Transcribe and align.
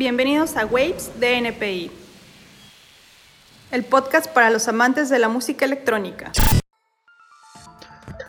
Bienvenidos 0.00 0.56
a 0.56 0.64
Waves 0.64 1.12
de 1.20 1.36
NPI, 1.36 1.90
el 3.70 3.84
podcast 3.84 4.32
para 4.32 4.48
los 4.48 4.66
amantes 4.66 5.10
de 5.10 5.18
la 5.18 5.28
música 5.28 5.66
electrónica. 5.66 6.32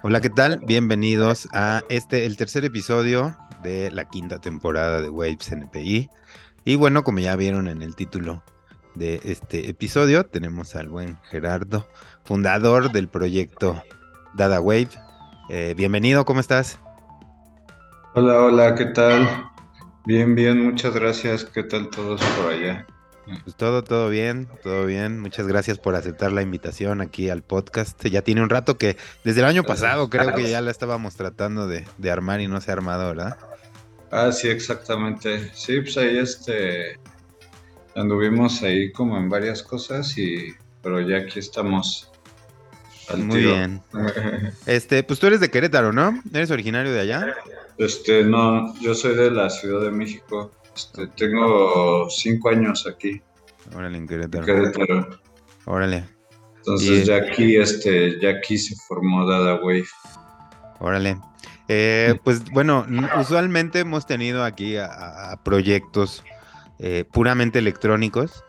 Hola, 0.03 0.19
¿qué 0.19 0.29
tal? 0.29 0.59
Bienvenidos 0.65 1.47
a 1.53 1.81
este, 1.87 2.25
el 2.25 2.35
tercer 2.35 2.65
episodio 2.65 3.37
de 3.63 3.89
la 3.89 4.03
quinta 4.03 4.39
temporada 4.39 5.01
de 5.01 5.07
Waves 5.07 5.49
NPI. 5.49 6.09
Y 6.65 6.75
bueno, 6.75 7.05
como 7.05 7.19
ya 7.19 7.37
vieron 7.37 7.69
en 7.69 7.81
el 7.83 7.95
título 7.95 8.43
de 8.95 9.21
este 9.23 9.69
episodio, 9.69 10.25
tenemos 10.25 10.75
al 10.75 10.89
buen 10.89 11.19
Gerardo, 11.29 11.87
fundador 12.25 12.91
del 12.91 13.07
proyecto 13.07 13.81
Dada 14.33 14.59
Wave. 14.59 14.89
Eh, 15.47 15.73
bienvenido, 15.77 16.25
¿cómo 16.25 16.41
estás? 16.41 16.79
Hola, 18.13 18.41
hola, 18.41 18.75
¿qué 18.75 18.87
tal? 18.87 19.51
Bien, 20.05 20.35
bien, 20.35 20.63
muchas 20.63 20.93
gracias. 20.93 21.45
¿Qué 21.45 21.63
tal 21.63 21.89
todos 21.89 22.21
por 22.21 22.51
allá? 22.51 22.85
Pues 23.43 23.55
todo, 23.55 23.83
todo 23.83 24.09
bien, 24.09 24.47
todo 24.63 24.85
bien. 24.85 25.19
Muchas 25.19 25.47
gracias 25.47 25.77
por 25.77 25.95
aceptar 25.95 26.31
la 26.31 26.41
invitación 26.41 27.01
aquí 27.01 27.29
al 27.29 27.43
podcast. 27.43 28.03
Ya 28.05 28.23
tiene 28.23 28.41
un 28.41 28.49
rato 28.49 28.77
que, 28.77 28.97
desde 29.23 29.41
el 29.41 29.45
año 29.45 29.63
pasado, 29.63 30.09
creo 30.09 30.33
que 30.33 30.49
ya 30.49 30.59
la 30.61 30.71
estábamos 30.71 31.15
tratando 31.15 31.67
de, 31.67 31.85
de 31.97 32.11
armar 32.11 32.41
y 32.41 32.47
no 32.47 32.59
se 32.61 32.71
ha 32.71 32.73
armado, 32.73 33.09
¿verdad? 33.09 33.37
Ah, 34.11 34.31
sí, 34.31 34.49
exactamente. 34.49 35.51
Sí, 35.53 35.79
pues 35.81 35.97
ahí 35.97 36.17
este 36.17 36.99
anduvimos 37.95 38.61
ahí 38.63 38.91
como 38.91 39.17
en 39.17 39.29
varias 39.29 39.63
cosas 39.63 40.17
y 40.17 40.53
pero 40.81 40.99
ya 41.01 41.17
aquí 41.17 41.39
estamos 41.39 42.10
muy 43.17 43.41
bien. 43.41 43.81
Este, 44.65 45.03
pues 45.03 45.19
tú 45.19 45.27
eres 45.27 45.39
de 45.39 45.49
Querétaro, 45.49 45.91
¿no? 45.91 46.21
¿Eres 46.33 46.51
originario 46.51 46.91
de 46.91 46.99
allá? 47.01 47.35
Este, 47.77 48.23
no, 48.23 48.73
yo 48.79 48.93
soy 48.93 49.15
de 49.15 49.31
la 49.31 49.49
Ciudad 49.49 49.81
de 49.81 49.91
México. 49.91 50.51
Este, 50.75 51.07
tengo 51.07 52.09
cinco 52.09 52.49
años 52.49 52.87
aquí. 52.87 53.21
Órale, 53.75 53.97
en 53.97 54.07
Querétaro. 54.07 54.45
Querétaro. 54.45 55.19
Órale. 55.65 56.05
Entonces 56.57 57.07
ya 57.07 57.17
aquí, 57.17 57.57
este, 57.57 58.19
ya 58.19 58.29
aquí 58.29 58.57
se 58.57 58.75
formó 58.87 59.25
Dada 59.25 59.55
Wave. 59.55 59.87
Órale. 60.79 61.17
Eh, 61.67 62.15
pues 62.23 62.43
bueno, 62.51 62.85
usualmente 63.19 63.79
hemos 63.79 64.05
tenido 64.05 64.43
aquí 64.43 64.77
a, 64.77 65.39
proyectos 65.43 66.23
eh, 66.79 67.05
puramente 67.11 67.59
electrónicos 67.59 68.43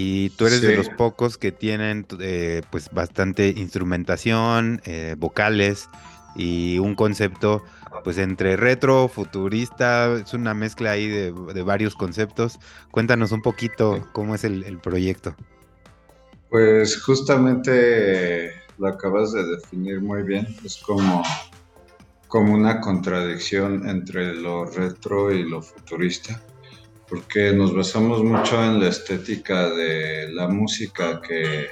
y 0.00 0.30
tú 0.30 0.46
eres 0.46 0.60
de 0.60 0.76
los 0.76 0.88
pocos 0.90 1.38
que 1.38 1.50
tienen 1.50 2.06
eh, 2.20 2.62
pues 2.70 2.88
bastante 2.92 3.48
instrumentación, 3.48 4.80
eh, 4.84 5.16
vocales 5.18 5.88
y 6.36 6.78
un 6.78 6.94
concepto 6.94 7.64
pues 8.04 8.16
entre 8.18 8.56
retro, 8.56 9.08
futurista, 9.08 10.14
es 10.14 10.32
una 10.34 10.54
mezcla 10.54 10.92
ahí 10.92 11.08
de, 11.08 11.32
varios 11.62 11.96
conceptos. 11.96 12.60
Cuéntanos 12.92 13.32
un 13.32 13.42
poquito 13.42 14.06
cómo 14.12 14.36
es 14.36 14.44
el, 14.44 14.78
proyecto. 14.78 15.34
Pues 16.48 17.02
justamente 17.02 18.52
lo 18.78 18.86
acabas 18.86 19.32
de 19.32 19.44
definir 19.48 20.00
muy 20.00 20.22
bien, 20.22 20.46
es 20.64 20.76
como, 20.76 21.24
como 22.28 22.54
una 22.54 22.80
contradicción 22.80 23.88
entre 23.88 24.32
lo 24.32 24.64
retro 24.64 25.32
y 25.32 25.42
lo 25.42 25.60
futurista 25.60 26.40
porque 27.08 27.52
nos 27.52 27.74
basamos 27.74 28.22
mucho 28.22 28.62
en 28.62 28.80
la 28.80 28.88
estética 28.88 29.70
de 29.70 30.30
la 30.32 30.48
música 30.48 31.20
que, 31.20 31.68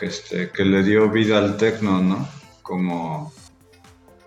este, 0.00 0.50
que 0.50 0.64
le 0.64 0.82
dio 0.82 1.10
vida 1.10 1.38
al 1.38 1.56
techno, 1.56 2.00
¿no? 2.00 2.28
Como, 2.62 3.32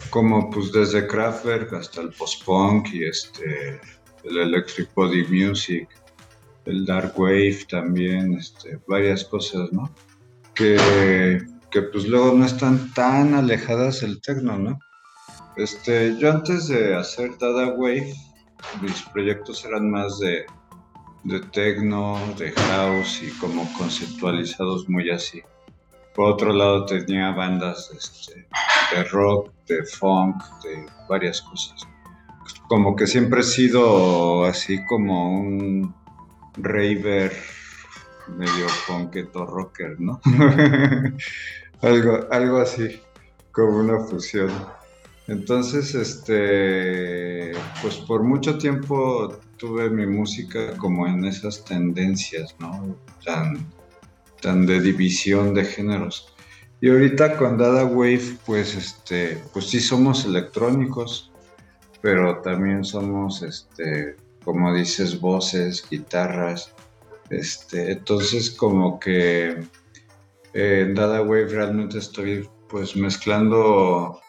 como 0.09 0.49
pues 0.49 0.71
desde 0.71 1.05
Kraftwerk 1.05 1.73
hasta 1.73 2.01
el 2.01 2.09
post-punk 2.09 2.87
y 2.93 3.05
este, 3.05 3.79
el 4.23 4.37
electric 4.37 4.93
body 4.95 5.25
music, 5.27 5.87
el 6.65 6.85
dark 6.85 7.13
wave 7.17 7.59
también, 7.69 8.33
este, 8.33 8.79
varias 8.87 9.23
cosas, 9.25 9.71
¿no? 9.71 9.93
Que, 10.55 11.41
que 11.69 11.81
pues 11.83 12.07
luego 12.07 12.33
no 12.33 12.45
están 12.45 12.91
tan 12.93 13.35
alejadas 13.35 14.01
del 14.01 14.19
techno, 14.19 14.57
¿no? 14.57 14.79
Este, 15.57 16.17
yo 16.17 16.31
antes 16.31 16.67
de 16.67 16.95
hacer 16.95 17.37
Dada 17.37 17.73
Wave, 17.73 18.15
mis 18.81 19.01
proyectos 19.03 19.63
eran 19.65 19.89
más 19.89 20.19
de, 20.19 20.45
de 21.23 21.39
techno, 21.39 22.19
de 22.37 22.51
house 22.51 23.21
y 23.23 23.29
como 23.39 23.71
conceptualizados 23.73 24.89
muy 24.89 25.09
así. 25.09 25.41
Por 26.15 26.31
otro 26.31 26.51
lado 26.51 26.85
tenía 26.85 27.31
bandas 27.31 27.89
este, 27.91 28.47
de 28.93 29.03
rock, 29.05 29.51
de 29.67 29.83
funk, 29.83 30.43
de 30.63 30.85
varias 31.07 31.41
cosas. 31.41 31.87
Como 32.67 32.95
que 32.95 33.07
siempre 33.07 33.41
he 33.41 33.43
sido 33.43 34.45
así 34.45 34.83
como 34.85 35.33
un 35.33 35.93
raver 36.57 37.31
medio 38.27 38.67
punketo 38.87 39.45
rocker, 39.45 39.99
¿no? 39.99 40.19
algo, 41.81 42.27
algo 42.29 42.57
así, 42.57 43.01
como 43.51 43.77
una 43.79 43.99
fusión. 43.99 44.51
Entonces, 45.31 45.95
este, 45.95 47.53
pues 47.81 47.95
por 48.05 48.21
mucho 48.21 48.57
tiempo 48.57 49.39
tuve 49.55 49.89
mi 49.89 50.05
música 50.05 50.75
como 50.75 51.07
en 51.07 51.23
esas 51.23 51.63
tendencias, 51.63 52.53
¿no? 52.59 52.97
Tan, 53.23 53.65
tan 54.41 54.65
de 54.65 54.81
división 54.81 55.53
de 55.53 55.63
géneros. 55.63 56.33
Y 56.81 56.89
ahorita 56.89 57.37
con 57.37 57.57
Dada 57.57 57.85
Wave, 57.85 58.39
pues 58.45 58.75
este, 58.75 59.41
pues 59.53 59.69
sí 59.69 59.79
somos 59.79 60.25
electrónicos, 60.25 61.31
pero 62.01 62.41
también 62.41 62.83
somos, 62.83 63.41
este, 63.41 64.17
como 64.43 64.73
dices, 64.73 65.17
voces, 65.21 65.87
guitarras. 65.89 66.73
Este, 67.29 67.93
entonces 67.93 68.51
como 68.51 68.99
que 68.99 69.63
eh, 70.53 70.81
en 70.85 70.93
Dada 70.93 71.21
Wave 71.21 71.45
realmente 71.45 71.99
estoy 71.99 72.49
pues 72.67 72.97
mezclando 72.97 74.19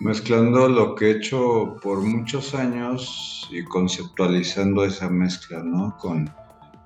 mezclando 0.00 0.68
lo 0.68 0.94
que 0.94 1.06
he 1.06 1.10
hecho 1.12 1.76
por 1.82 2.00
muchos 2.00 2.54
años 2.54 3.48
y 3.52 3.62
conceptualizando 3.64 4.84
esa 4.84 5.08
mezcla, 5.08 5.62
¿no? 5.62 5.96
Con, 5.98 6.30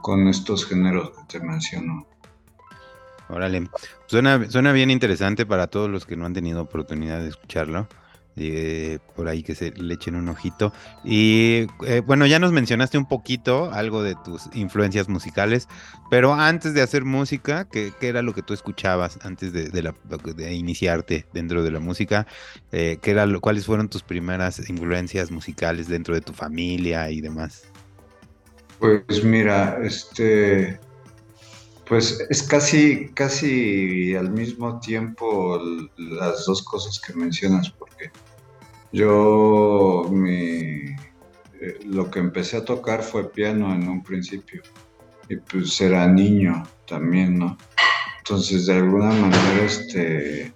con 0.03 0.29
estos 0.29 0.67
géneros 0.67 1.11
que 1.11 1.39
te 1.39 1.45
menciono. 1.45 2.07
Órale, 3.29 3.69
suena, 4.07 4.51
suena 4.51 4.73
bien 4.73 4.91
interesante 4.91 5.47
para 5.47 5.69
todos 5.69 5.89
los 5.89 6.05
que 6.05 6.17
no 6.17 6.27
han 6.27 6.35
tenido 6.35 6.61
oportunidad 6.61 7.21
de 7.21 7.29
escucharlo. 7.29 7.89
Eh, 8.37 8.99
por 9.15 9.29
ahí 9.29 9.45
que 9.45 9.55
se 9.55 9.71
le 9.71 9.95
echen 9.95 10.17
un 10.17 10.29
ojito. 10.29 10.73
Y 11.05 11.69
eh, 11.87 12.03
bueno, 12.05 12.27
ya 12.27 12.41
nos 12.41 12.51
mencionaste 12.51 12.99
un 12.99 13.07
poquito 13.07 13.71
algo 13.73 14.03
de 14.03 14.17
tus 14.25 14.49
influencias 14.55 15.09
musicales, 15.09 15.69
pero 16.11 16.35
antes 16.35 16.75
de 16.75 16.83
hacer 16.83 17.05
música, 17.05 17.69
¿qué, 17.71 17.93
era 18.01 18.23
lo 18.23 18.35
que 18.35 18.43
tú 18.43 18.53
escuchabas 18.53 19.21
antes 19.23 19.53
de, 19.53 20.53
iniciarte 20.53 21.27
dentro 21.33 21.63
de 21.63 21.71
la 21.71 21.79
música? 21.79 22.27
Eh, 22.73 22.99
¿qué 23.01 23.13
era 23.13 23.25
¿Cuáles 23.41 23.67
fueron 23.67 23.89
tus 23.89 24.03
primeras 24.03 24.69
influencias 24.69 25.31
musicales 25.31 25.87
dentro 25.87 26.15
de 26.15 26.21
tu 26.21 26.33
familia 26.33 27.11
y 27.11 27.21
demás? 27.21 27.63
Pues 28.81 29.23
mira, 29.23 29.79
este, 29.83 30.81
pues 31.87 32.25
es 32.31 32.43
casi, 32.43 33.11
casi 33.15 34.15
al 34.17 34.31
mismo 34.31 34.81
tiempo 34.81 35.61
las 35.97 36.45
dos 36.47 36.63
cosas 36.63 36.99
que 36.99 37.13
mencionas, 37.15 37.71
porque 37.71 38.11
yo 38.95 40.09
eh, 40.25 40.95
lo 41.85 42.09
que 42.13 42.21
empecé 42.21 42.59
a 42.59 42.65
tocar 42.65 43.03
fue 43.03 43.33
piano 43.33 43.75
en 43.75 43.89
un 43.89 44.05
principio, 44.05 44.63
y 45.29 45.37
pues 45.37 45.81
era 45.81 46.07
niño 46.07 46.63
también, 46.87 47.37
¿no? 47.39 47.59
Entonces, 48.19 48.67
de 48.67 48.75
alguna 48.75 49.11
manera, 49.11 49.65
este, 49.65 50.55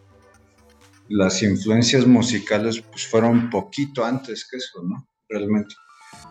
las 1.09 1.43
influencias 1.43 2.07
musicales 2.07 2.81
pues 2.81 3.09
fueron 3.09 3.51
poquito 3.51 4.05
antes 4.05 4.47
que 4.49 4.59
eso, 4.59 4.85
¿no? 4.85 5.05
Realmente. 5.29 5.75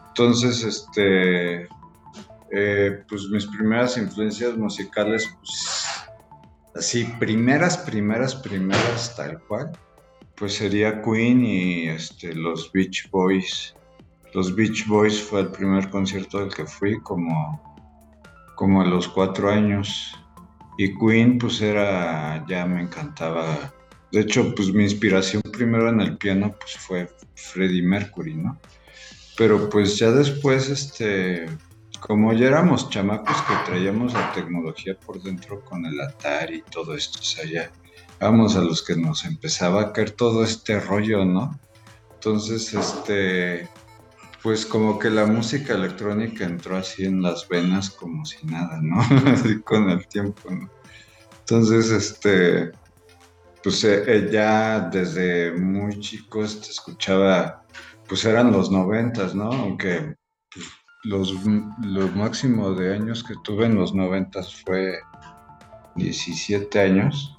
Entonces, 0.07 0.63
este, 0.63 1.68
eh, 2.51 3.03
pues 3.10 3.27
mis 3.30 3.45
primeras 3.48 3.98
influencias 3.98 4.56
musicales, 4.56 5.30
pues 5.39 5.86
así, 6.74 7.03
primeras, 7.19 7.77
primeras, 7.77 8.33
primeras, 8.33 9.13
tal 9.18 9.42
cual, 9.44 9.77
pues 10.38 10.54
sería 10.54 11.01
Queen 11.01 11.44
y 11.44 11.89
este, 11.89 12.34
los 12.34 12.72
Beach 12.72 13.10
Boys. 13.10 13.74
Los 14.34 14.56
Beach 14.56 14.86
Boys 14.86 15.19
fue 15.19 15.42
el 15.42 15.51
primer 15.51 15.89
concierto 15.89 16.39
del 16.39 16.54
que 16.54 16.66
fui 16.66 17.00
como, 17.01 17.75
como 18.56 18.81
a 18.81 18.86
los 18.86 19.07
cuatro 19.07 19.51
años. 19.51 20.13
Y 20.78 20.95
Queen 21.00 21.39
pues 21.39 21.60
era, 21.62 22.45
ya 22.48 22.66
me 22.68 22.84
encantaba. 22.84 23.74
De 24.12 24.22
hecho, 24.22 24.54
pues 24.54 24.72
mi 24.72 24.84
inspiración 24.84 25.42
primero 25.42 25.89
en 25.89 26.01
el 26.01 26.18
piano 26.18 26.56
pues 26.60 26.78
fue 26.78 27.10
Freddie 27.34 27.81
Mercury, 27.81 28.36
¿no? 28.36 28.60
Pero 29.36 29.69
pues 29.69 29.98
ya 29.98 30.12
después, 30.12 30.69
este, 30.69 31.48
como 32.00 32.31
ya 32.34 32.48
éramos 32.48 32.92
chamacos 32.92 33.42
que 33.42 33.54
traíamos 33.66 34.13
la 34.13 34.31
tecnología 34.34 34.95
por 35.00 35.22
dentro 35.22 35.66
con 35.66 35.84
el 35.86 36.00
Atari 36.00 36.57
y 36.57 36.72
todo 36.72 36.95
esto, 36.95 37.19
o 37.19 37.24
sea, 37.24 37.45
ya 37.45 37.72
vamos 38.19 38.56
a 38.56 38.62
los 38.62 38.84
que 38.84 38.96
nos 38.96 39.25
empezaba 39.25 39.81
a 39.81 39.94
caer 39.94 40.12
todo 40.12 40.44
este 40.44 40.80
rollo, 40.80 41.25
¿no? 41.25 41.60
Entonces, 42.16 42.74
este, 42.74 43.69
pues 44.42 44.66
como 44.66 45.00
que 45.00 45.10
la 45.10 45.25
música 45.25 45.74
electrónica 45.74 46.46
entró 46.46 46.78
así 46.78 47.06
en 47.06 47.22
las 47.22 47.48
venas 47.48 47.90
como 47.90 48.25
si 48.25 48.46
nada, 48.46 48.80
¿no? 48.81 49.00
así 49.31 49.62
con 49.62 49.90
el 49.90 50.08
tiempo, 50.08 50.50
¿no? 50.50 50.69
Entonces, 51.40 51.92
este, 51.92 52.72
pues 53.64 53.84
eh, 53.84 54.04
eh, 54.08 54.30
ya 54.31 54.80
desde 54.80 55.52
muy 55.52 56.00
chico 56.00 56.44
este, 56.44 56.70
escuchaba, 56.70 57.63
pues 58.08 58.25
eran 58.25 58.52
los 58.52 58.72
noventas, 58.72 59.36
¿no? 59.36 59.52
Aunque 59.52 60.16
pues, 60.54 60.66
los, 61.04 61.34
lo 61.81 62.08
máximo 62.10 62.72
de 62.74 62.96
años 62.96 63.24
que 63.24 63.36
tuve 63.44 63.66
en 63.66 63.75
los 63.75 63.94
noventas 63.94 64.56
fue 64.63 65.00
17 65.96 66.80
años, 66.80 67.37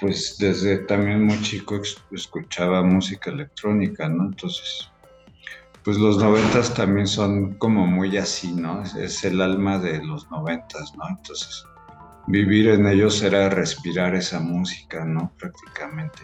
pues 0.00 0.36
desde 0.38 0.78
también 0.78 1.24
muy 1.24 1.40
chico 1.42 1.80
escuchaba 2.10 2.82
música 2.82 3.30
electrónica, 3.30 4.08
¿no? 4.08 4.24
Entonces, 4.26 4.90
pues 5.84 5.98
los 5.98 6.18
noventas 6.18 6.74
también 6.74 7.06
son 7.06 7.54
como 7.54 7.86
muy 7.86 8.16
así, 8.16 8.52
¿no? 8.52 8.82
Es, 8.82 9.24
el 9.24 9.40
alma 9.40 9.78
de 9.78 10.02
los 10.04 10.30
noventas, 10.30 10.94
¿no? 10.96 11.08
Entonces, 11.08 11.64
vivir 12.26 12.68
en 12.68 12.86
ellos 12.86 13.22
era 13.22 13.48
respirar 13.48 14.14
esa 14.14 14.40
música, 14.40 15.04
¿no? 15.04 15.32
Prácticamente, 15.38 16.22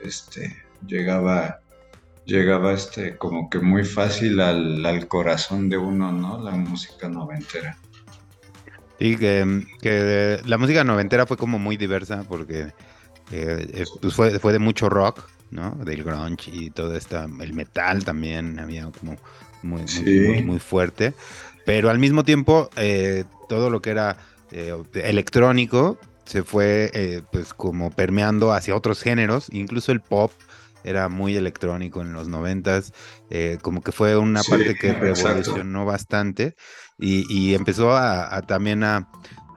este, 0.00 0.56
llegaba, 0.86 1.60
llegaba, 2.24 2.72
este, 2.72 3.16
como 3.16 3.50
que 3.50 3.58
muy 3.58 3.84
fácil 3.84 4.40
al, 4.40 5.08
corazón 5.08 5.68
de 5.68 5.78
uno, 5.78 6.12
¿no? 6.12 6.42
La 6.42 6.52
música 6.52 7.08
noventera. 7.08 7.78
Sí, 8.98 9.16
que, 9.16 10.40
la 10.44 10.58
música 10.58 10.84
noventera 10.84 11.26
fue 11.26 11.36
como 11.36 11.58
muy 11.58 11.76
diversa 11.76 12.24
porque 12.28 12.72
eh, 13.30 13.84
pues 14.00 14.14
fue, 14.14 14.38
fue 14.38 14.52
de 14.52 14.58
mucho 14.58 14.88
rock, 14.88 15.28
¿no? 15.50 15.72
Del 15.84 16.02
grunge 16.02 16.50
y 16.50 16.70
todo 16.70 16.96
esta, 16.96 17.26
el 17.40 17.52
metal 17.52 18.04
también 18.04 18.58
había 18.58 18.90
como 18.90 19.16
muy, 19.62 19.84
muy, 20.44 20.58
fuerte. 20.58 21.14
Pero 21.64 21.90
al 21.90 21.98
mismo 21.98 22.24
tiempo, 22.24 22.70
eh, 22.76 23.24
todo 23.48 23.68
lo 23.68 23.82
que 23.82 23.90
era 23.90 24.16
eh, 24.52 24.74
electrónico 24.94 25.98
se 26.24 26.42
fue 26.42 27.22
pues 27.30 27.54
como 27.54 27.90
permeando 27.90 28.52
hacia 28.52 28.74
otros 28.74 29.00
géneros, 29.02 29.46
incluso 29.52 29.92
el 29.92 30.00
pop 30.00 30.32
era 30.82 31.08
muy 31.08 31.36
electrónico 31.36 32.00
en 32.00 32.12
los 32.12 32.26
noventas, 32.26 32.92
como 33.62 33.80
que 33.80 33.92
fue 33.92 34.16
una 34.16 34.42
parte 34.42 34.74
que 34.74 34.92
revolucionó 34.92 35.84
bastante 35.84 36.56
y, 36.98 37.54
empezó 37.54 37.96
a, 37.96 38.40
también 38.42 38.82
a 38.84 39.08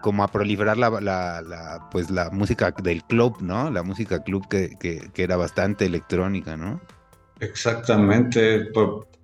como 0.01 0.23
a 0.23 0.29
proliferar 0.29 0.77
la, 0.77 1.89
pues 1.91 2.09
la 2.09 2.29
música 2.29 2.71
del 2.71 3.03
club, 3.03 3.37
¿no? 3.41 3.69
La 3.69 3.83
música 3.83 4.23
club 4.23 4.47
que, 4.47 5.11
era 5.15 5.35
bastante 5.35 5.85
electrónica, 5.85 6.55
¿no? 6.55 6.79
Exactamente, 7.39 8.69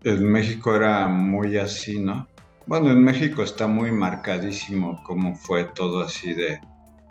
en 0.04 0.32
México 0.32 0.76
era 0.76 1.08
muy 1.08 1.58
así, 1.58 2.00
¿no? 2.00 2.28
Bueno, 2.68 2.92
en 2.92 3.04
México 3.04 3.44
está 3.44 3.68
muy 3.68 3.92
marcadísimo 3.92 5.02
cómo 5.04 5.36
fue 5.36 5.66
todo 5.66 6.02
así 6.02 6.34
de 6.34 6.60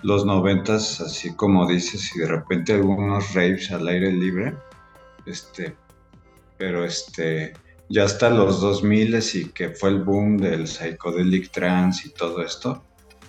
los 0.02 0.26
noventas, 0.26 1.00
así 1.00 1.34
como 1.34 1.66
dices, 1.66 2.14
y 2.14 2.20
de 2.20 2.26
repente 2.26 2.74
algunos 2.74 3.32
raves 3.34 3.70
al 3.70 3.88
aire 3.88 4.12
libre, 4.12 4.54
este, 5.26 5.74
pero 6.58 6.84
este, 6.84 7.54
ya 7.94 8.02
hasta 8.02 8.28
los 8.28 8.60
2000 8.60 9.20
y 9.34 9.44
que 9.50 9.70
fue 9.70 9.90
el 9.90 10.02
boom 10.02 10.36
del 10.36 10.66
psychedelic 10.66 11.52
trance 11.52 12.08
y 12.08 12.10
todo 12.10 12.42
esto, 12.42 12.82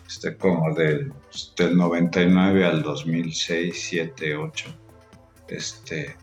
este, 0.07 0.35
como 0.37 0.73
del, 0.73 1.13
del 1.55 1.77
99 1.77 2.65
al 2.65 2.81
2006, 2.81 3.75
7, 3.89 4.35
8, 4.35 4.65
este, 5.49 6.15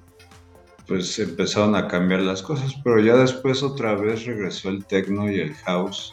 pues 0.89 1.17
empezaron 1.21 1.77
a 1.77 1.87
cambiar 1.87 2.23
las 2.23 2.43
cosas, 2.43 2.75
pero 2.83 2.99
ya 2.99 3.15
después 3.15 3.63
otra 3.63 3.95
vez 3.95 4.27
regresó 4.27 4.71
el 4.71 4.85
techno 4.87 5.31
y 5.31 5.39
el 5.39 5.55
house. 5.55 6.13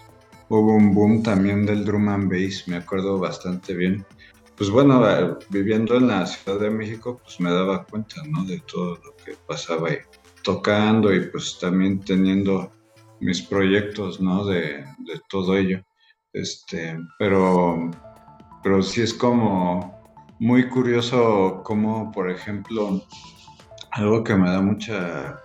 Hubo 0.49 0.75
un 0.75 0.93
boom 0.93 1.23
también 1.23 1.65
del 1.65 1.83
drum 1.83 2.09
and 2.09 2.31
bass, 2.31 2.67
me 2.67 2.75
acuerdo 2.75 3.17
bastante 3.17 3.73
bien. 3.73 4.05
Pues 4.55 4.69
bueno, 4.69 5.09
eh, 5.09 5.35
viviendo 5.49 5.95
en 5.95 6.09
la 6.09 6.27
Ciudad 6.27 6.59
de 6.59 6.69
México, 6.69 7.19
pues 7.23 7.39
me 7.39 7.51
daba 7.51 7.85
cuenta, 7.85 8.21
¿no? 8.27 8.43
De 8.43 8.59
todo 8.71 8.99
lo 9.03 9.15
que 9.25 9.33
pasaba 9.47 9.89
ahí, 9.89 9.97
tocando 10.43 11.13
y 11.13 11.27
pues 11.27 11.57
también 11.59 11.99
teniendo 11.99 12.71
mis 13.19 13.41
proyectos, 13.41 14.19
¿no? 14.21 14.45
De, 14.45 14.85
de 14.99 15.21
todo 15.29 15.57
ello. 15.57 15.81
Este, 16.33 16.97
pero, 17.17 17.91
pero 18.63 18.81
sí 18.81 19.01
es 19.01 19.13
como 19.13 19.99
muy 20.39 20.69
curioso 20.69 21.61
como, 21.63 22.11
por 22.11 22.29
ejemplo, 22.29 23.01
algo 23.91 24.23
que 24.23 24.35
me 24.35 24.49
da 24.49 24.61
mucha 24.61 25.39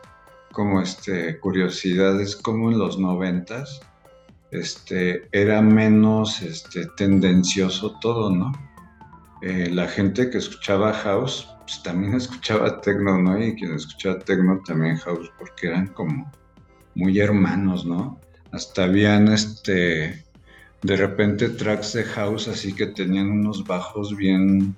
como 0.53 0.81
este 0.81 1.41
curiosidad 1.41 2.21
es 2.21 2.37
como 2.37 2.71
en 2.71 2.79
los 2.79 2.97
noventas 2.99 3.81
este 4.55 5.29
era 5.33 5.61
menos 5.61 6.41
este 6.41 6.87
tendencioso 6.97 7.99
todo, 8.01 8.31
¿no? 8.31 8.53
Eh, 9.43 9.69
la 9.71 9.89
gente 9.89 10.31
que 10.31 10.39
escuchaba 10.39 10.93
house 10.93 11.49
pues 11.67 11.83
también 11.83 12.15
escuchaba 12.15 12.81
techno, 12.81 13.19
¿no? 13.21 13.43
Y 13.43 13.55
quien 13.55 13.75
escuchaba 13.75 14.19
techno 14.19 14.61
también 14.65 14.97
house 14.97 15.31
porque 15.39 15.69
eran 15.69 15.89
como 15.89 16.31
muy 16.95 17.19
hermanos, 17.19 17.85
¿no? 17.85 18.21
Hasta 18.53 18.85
habían 18.85 19.29
este 19.29 20.25
de 20.83 20.97
repente 20.97 21.49
tracks 21.49 21.95
de 21.95 22.05
house 22.05 22.47
así 22.47 22.75
que 22.75 22.87
tenían 22.87 23.31
unos 23.31 23.65
bajos 23.65 24.15
bien 24.17 24.77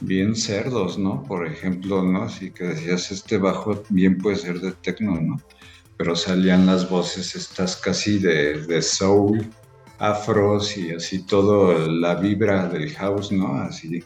bien 0.00 0.34
cerdos, 0.34 0.98
¿no? 0.98 1.22
Por 1.22 1.46
ejemplo, 1.46 2.02
¿no? 2.02 2.24
Así 2.24 2.50
que 2.50 2.64
decías, 2.64 3.10
este 3.10 3.38
bajo 3.38 3.82
bien 3.88 4.18
puede 4.18 4.36
ser 4.36 4.60
de 4.60 4.72
techno, 4.72 5.20
¿no? 5.20 5.40
Pero 5.96 6.16
salían 6.16 6.66
las 6.66 6.88
voces 6.88 7.34
estas 7.36 7.76
casi 7.76 8.18
de, 8.18 8.82
soul, 8.82 9.46
afros 9.98 10.76
y 10.76 10.90
así 10.90 11.24
todo 11.24 11.88
la 11.88 12.16
vibra 12.16 12.68
del 12.68 12.92
house, 12.94 13.32
¿no? 13.32 13.56
Así. 13.56 14.04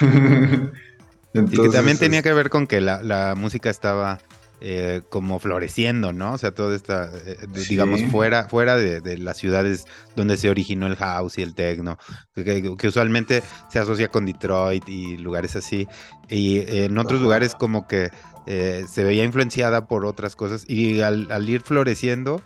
y 1.34 1.44
que 1.44 1.68
también 1.68 1.98
tenía 1.98 2.22
que 2.22 2.32
ver 2.32 2.50
con 2.50 2.66
que 2.66 2.80
la, 2.80 3.02
la 3.02 3.34
música 3.36 3.70
estaba 3.70 4.18
eh, 4.62 5.00
como 5.08 5.38
floreciendo, 5.38 6.12
¿no? 6.12 6.34
O 6.34 6.38
sea, 6.38 6.50
todo 6.50 6.74
está, 6.74 7.10
eh, 7.24 7.38
digamos, 7.66 8.02
fuera, 8.10 8.46
fuera 8.46 8.76
de, 8.76 9.16
las 9.16 9.38
ciudades 9.38 9.86
donde 10.16 10.36
se 10.36 10.50
originó 10.50 10.86
el 10.86 10.96
house 10.96 11.38
y 11.38 11.42
el 11.42 11.54
techno, 11.54 11.96
que, 12.34 12.76
usualmente 12.86 13.42
se 13.70 13.78
asocia 13.78 14.08
con 14.08 14.26
Detroit 14.26 14.86
y 14.86 15.16
lugares 15.16 15.56
así. 15.56 15.88
Y 16.28 16.58
en 16.82 16.98
otros 16.98 17.22
lugares 17.22 17.54
como 17.54 17.88
que 17.88 18.10
eh, 18.46 18.84
se 18.88 19.04
veía 19.04 19.24
influenciada 19.24 19.86
por 19.86 20.04
otras 20.04 20.36
cosas 20.36 20.64
y 20.68 21.00
al, 21.00 21.48
ir 21.48 21.62
floreciendo 21.62 22.42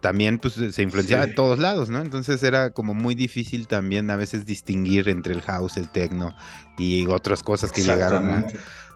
también 0.00 0.38
pues 0.38 0.54
se 0.72 0.82
influenciaba 0.82 1.26
de 1.26 1.32
todos 1.32 1.58
lados, 1.58 1.88
¿no? 1.88 2.02
Entonces 2.02 2.42
era 2.42 2.68
como 2.68 2.92
muy 2.92 3.14
difícil 3.14 3.66
también 3.66 4.10
a 4.10 4.16
veces 4.16 4.44
distinguir 4.44 5.08
entre 5.08 5.32
el 5.32 5.40
house, 5.40 5.78
el 5.78 5.88
techno 5.88 6.36
y 6.76 7.06
otras 7.06 7.42
cosas 7.42 7.72
que 7.72 7.80
llegaron 7.80 8.44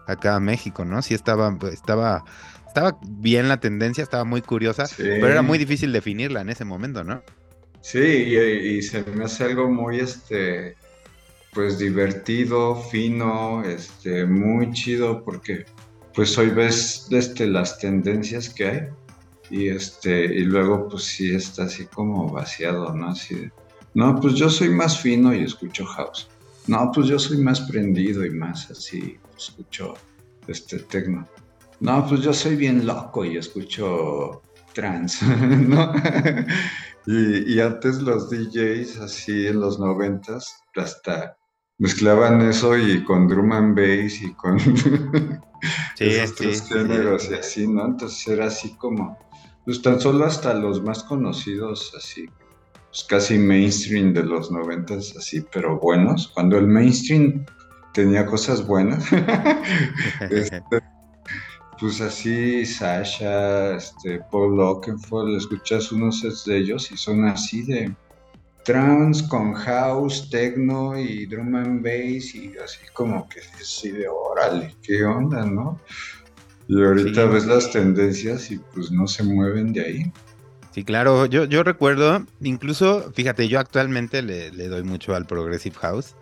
acá 0.09 0.35
a 0.35 0.39
México, 0.39 0.85
¿no? 0.85 1.01
Sí 1.01 1.13
estaba, 1.13 1.57
estaba, 1.71 2.23
estaba 2.67 2.97
bien 3.07 3.47
la 3.47 3.59
tendencia, 3.59 4.03
estaba 4.03 4.25
muy 4.25 4.41
curiosa, 4.41 4.85
pero 4.97 5.27
era 5.27 5.41
muy 5.41 5.57
difícil 5.57 5.91
definirla 5.91 6.41
en 6.41 6.49
ese 6.49 6.65
momento, 6.65 7.03
¿no? 7.03 7.23
Sí, 7.81 7.99
y, 7.99 8.81
se 8.81 9.03
me 9.03 9.25
hace 9.25 9.45
algo 9.45 9.69
muy, 9.69 9.99
este, 9.99 10.75
pues 11.53 11.77
divertido, 11.79 12.75
fino, 12.75 13.63
este, 13.63 14.25
muy 14.25 14.71
chido, 14.73 15.23
porque 15.23 15.65
pues 16.19 16.37
hoy 16.37 16.49
ves 16.49 17.07
este, 17.11 17.47
las 17.47 17.79
tendencias 17.79 18.49
que 18.49 18.65
hay 18.65 18.81
y 19.49 19.69
este 19.69 20.25
y 20.25 20.43
luego 20.43 20.89
pues 20.89 21.03
sí 21.03 21.33
está 21.33 21.63
así 21.63 21.85
como 21.85 22.29
vaciado, 22.29 22.93
¿no? 22.93 23.11
Así 23.11 23.49
no, 23.93 24.19
pues 24.19 24.33
yo 24.33 24.49
soy 24.49 24.67
más 24.67 24.99
fino 24.99 25.33
y 25.33 25.45
escucho 25.45 25.85
house. 25.85 26.27
No, 26.67 26.91
pues 26.93 27.07
yo 27.07 27.17
soy 27.17 27.37
más 27.37 27.61
prendido 27.61 28.25
y 28.25 28.31
más 28.31 28.69
así, 28.69 29.17
escucho 29.37 29.93
este 30.45 30.79
tecno. 30.79 31.25
No, 31.79 32.05
pues 32.05 32.19
yo 32.19 32.33
soy 32.33 32.57
bien 32.57 32.85
loco 32.85 33.23
y 33.23 33.37
escucho 33.37 34.41
trans, 34.73 35.21
¿no? 35.23 35.93
y, 37.07 37.57
antes 37.61 38.01
los 38.01 38.29
DJs 38.29 38.97
así 38.99 39.47
en 39.47 39.61
los 39.61 39.79
noventas 39.79 40.63
hasta 40.75 41.37
mezclaban 41.79 42.41
eso 42.41 42.77
y 42.77 43.03
con 43.03 43.27
drum 43.27 43.51
and 43.51 43.75
bass 43.75 44.21
y 44.21 44.33
con 44.33 44.57
esos 45.99 46.35
tres 46.35 46.61
géneros 46.69 47.29
y 47.29 47.33
así, 47.33 47.67
¿no? 47.67 47.85
Entonces 47.85 48.27
era 48.27 48.45
así 48.45 48.75
como, 48.75 49.17
pues 49.65 49.81
tan 49.81 49.99
solo 49.99 50.25
hasta 50.25 50.53
los 50.53 50.83
más 50.83 51.03
conocidos 51.03 51.93
así 51.97 52.29
pues, 52.89 53.03
casi 53.03 53.37
mainstream 53.37 54.13
de 54.13 54.23
los 54.23 54.51
noventas, 54.51 55.15
así, 55.15 55.45
pero 55.53 55.79
buenos. 55.79 56.27
Cuando 56.29 56.57
el 56.57 56.67
mainstream 56.67 57.45
tenía 57.93 58.25
cosas 58.25 58.65
buenas, 58.65 59.05
este, 60.29 60.61
pues 61.79 62.01
así 62.01 62.65
Sasha, 62.65 63.75
este, 63.75 64.19
Paul 64.31 64.59
Oakenfold, 64.59 65.37
escuchas 65.37 65.91
unos 65.91 66.19
sets 66.19 66.45
de 66.45 66.57
ellos 66.57 66.91
y 66.91 66.97
son 66.97 67.25
así 67.25 67.61
de 67.63 67.95
trance 68.63 69.27
con 69.27 69.53
house, 69.53 70.29
techno 70.29 70.97
y 70.99 71.25
drum 71.25 71.55
and 71.55 71.83
bass 71.83 72.35
y 72.35 72.53
así 72.63 72.79
como 72.93 73.27
que 73.29 73.41
así 73.59 73.91
de 73.91 74.07
órale, 74.07 74.75
qué 74.81 75.03
onda, 75.03 75.45
¿no? 75.45 75.79
Y 76.67 76.83
ahorita 76.83 77.25
ves 77.25 77.47
las 77.47 77.71
tendencias 77.71 78.51
y 78.51 78.59
pues 78.73 78.91
no 78.91 79.07
se 79.07 79.23
mueven 79.23 79.73
de 79.73 79.81
ahí. 79.81 80.11
Sí, 80.71 80.83
claro, 80.83 81.25
yo, 81.25 81.45
yo 81.45 81.63
recuerdo, 81.63 82.25
incluso, 82.41 83.11
fíjate, 83.13 83.47
yo 83.47 83.59
actualmente 83.59 84.21
le, 84.21 84.51
le 84.51 84.67
doy 84.67 84.83
mucho 84.83 85.15
al 85.15 85.25
Progressive 85.25 85.75
House. 85.79 86.15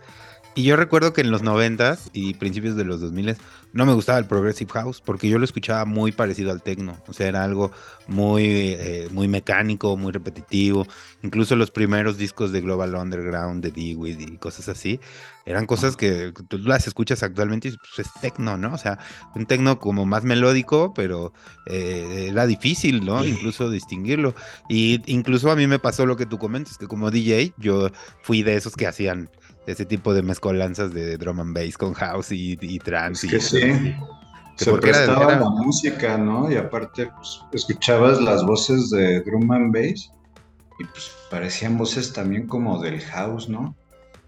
Y 0.58 0.64
yo 0.64 0.74
recuerdo 0.74 1.12
que 1.12 1.20
en 1.20 1.30
los 1.30 1.42
90 1.42 1.98
y 2.12 2.34
principios 2.34 2.74
de 2.74 2.84
los 2.84 3.00
2000 3.00 3.36
no 3.74 3.86
me 3.86 3.92
gustaba 3.92 4.18
el 4.18 4.24
Progressive 4.24 4.72
House 4.72 5.00
porque 5.00 5.28
yo 5.28 5.38
lo 5.38 5.44
escuchaba 5.44 5.84
muy 5.84 6.10
parecido 6.10 6.50
al 6.50 6.64
techno. 6.64 7.00
O 7.06 7.12
sea, 7.12 7.28
era 7.28 7.44
algo 7.44 7.70
muy, 8.08 8.44
eh, 8.44 9.06
muy 9.12 9.28
mecánico, 9.28 9.96
muy 9.96 10.10
repetitivo. 10.10 10.84
Incluso 11.22 11.54
los 11.54 11.70
primeros 11.70 12.18
discos 12.18 12.50
de 12.50 12.60
Global 12.60 12.96
Underground, 12.96 13.62
de 13.62 13.70
Dewey 13.70 14.16
y 14.18 14.36
cosas 14.38 14.68
así, 14.68 14.98
eran 15.46 15.64
cosas 15.64 15.96
que 15.96 16.32
tú 16.48 16.58
las 16.58 16.88
escuchas 16.88 17.22
actualmente 17.22 17.68
y 17.68 17.76
pues, 17.76 18.06
es 18.06 18.20
techno, 18.20 18.58
¿no? 18.58 18.74
O 18.74 18.78
sea, 18.78 18.98
un 19.36 19.46
techno 19.46 19.78
como 19.78 20.06
más 20.06 20.24
melódico, 20.24 20.92
pero 20.92 21.32
eh, 21.66 22.30
era 22.30 22.46
difícil, 22.46 23.04
¿no? 23.04 23.24
Incluso 23.24 23.70
distinguirlo. 23.70 24.34
Y 24.68 25.00
incluso 25.06 25.52
a 25.52 25.56
mí 25.56 25.68
me 25.68 25.78
pasó 25.78 26.04
lo 26.04 26.16
que 26.16 26.26
tú 26.26 26.36
comentas, 26.36 26.78
que 26.78 26.88
como 26.88 27.12
DJ 27.12 27.54
yo 27.58 27.90
fui 28.22 28.42
de 28.42 28.56
esos 28.56 28.74
que 28.74 28.88
hacían 28.88 29.30
ese 29.68 29.84
tipo 29.84 30.14
de 30.14 30.22
mezcolanzas 30.22 30.94
de 30.94 31.18
drum 31.18 31.40
and 31.40 31.54
bass 31.54 31.76
con 31.76 31.92
house 31.92 32.32
y, 32.32 32.58
y 32.60 32.78
trance. 32.78 33.26
Es 33.26 33.32
que 33.32 33.40
sí. 33.40 33.94
Se 34.56 34.72
prestaba 34.72 35.36
la 35.36 35.50
música, 35.50 36.18
¿no? 36.18 36.50
Y 36.50 36.56
aparte, 36.56 37.10
pues, 37.14 37.40
escuchabas 37.52 38.20
las 38.20 38.44
voces 38.44 38.90
de 38.90 39.20
drum 39.20 39.50
and 39.52 39.72
bass 39.72 40.10
y 40.80 40.84
pues 40.84 41.12
parecían 41.30 41.76
voces 41.76 42.12
también 42.12 42.46
como 42.46 42.80
del 42.80 43.00
house, 43.00 43.48
¿no? 43.48 43.76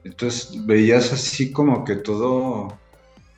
Entonces 0.05 0.53
veías 0.67 1.13
así 1.13 1.51
como 1.51 1.85
que 1.85 1.97
todo 1.97 2.79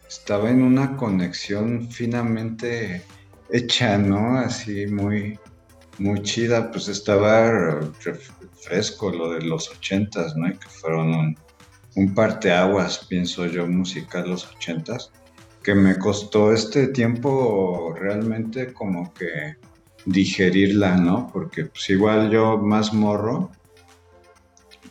estaba 0.09 0.51
en 0.51 0.63
una 0.63 0.97
conexión 0.97 1.89
finamente 1.91 3.03
hecha, 3.51 3.97
¿no? 3.97 4.39
Así 4.39 4.87
muy, 4.87 5.39
muy 5.99 6.21
chida, 6.23 6.71
pues 6.71 6.89
estaba 6.89 7.81
fresco 8.61 9.11
lo 9.11 9.31
de 9.31 9.43
los 9.43 9.71
ochentas, 9.71 10.37
¿no? 10.37 10.49
Y 10.49 10.57
que 10.57 10.69
fueron 10.69 11.15
un, 11.15 11.37
un 11.95 12.15
parteaguas, 12.15 13.07
pienso 13.09 13.47
yo, 13.47 13.67
musical 13.67 14.29
los 14.31 14.47
ochentas, 14.47 15.11
que 15.63 15.75
me 15.75 15.99
costó 15.99 16.53
este 16.53 16.89
tiempo 16.89 17.95
realmente 17.99 18.73
como 18.73 19.13
que 19.15 19.57
digerirla, 20.05 20.97
¿no? 20.97 21.31
Porque 21.33 21.67
pues 21.67 21.89
igual 21.91 22.31
yo 22.31 22.59
más 22.59 22.93
morro, 22.93 23.51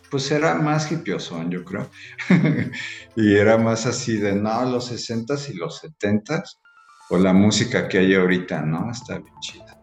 pues 0.09 0.29
era 0.31 0.55
más 0.55 0.91
hipiosón, 0.91 1.49
yo 1.51 1.63
creo. 1.63 1.89
y 3.15 3.35
era 3.35 3.57
más 3.57 3.85
así 3.85 4.17
de, 4.17 4.35
no, 4.35 4.65
los 4.65 4.87
sesentas 4.87 5.49
y 5.49 5.53
los 5.53 5.79
setentas, 5.79 6.59
o 7.09 7.17
la 7.17 7.33
música 7.33 7.87
que 7.87 7.97
hay 7.97 8.13
ahorita, 8.13 8.61
¿no? 8.61 8.91
Está 8.91 9.19
bien 9.19 9.35
chida. 9.41 9.79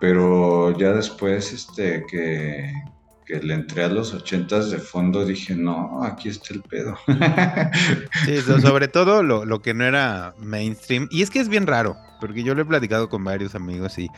Pero 0.00 0.76
ya 0.78 0.92
después, 0.92 1.52
este, 1.52 2.04
que, 2.06 2.72
que 3.24 3.40
le 3.40 3.54
entré 3.54 3.84
a 3.84 3.88
los 3.88 4.12
ochentas 4.12 4.70
de 4.70 4.78
fondo, 4.78 5.24
dije, 5.24 5.54
no, 5.54 6.02
aquí 6.02 6.28
está 6.28 6.54
el 6.54 6.62
pedo. 6.62 6.96
sí, 8.24 8.40
sobre 8.40 8.88
todo 8.88 9.22
lo, 9.22 9.44
lo, 9.44 9.62
que 9.62 9.74
no 9.74 9.84
era 9.84 10.34
mainstream. 10.38 11.08
Y 11.10 11.22
es 11.22 11.30
que 11.30 11.40
es 11.40 11.48
bien 11.48 11.66
raro, 11.66 11.96
porque 12.20 12.42
yo 12.42 12.54
lo 12.54 12.62
he 12.62 12.66
platicado 12.66 13.08
con 13.08 13.24
varios 13.24 13.54
amigos 13.54 13.98
y 13.98 14.08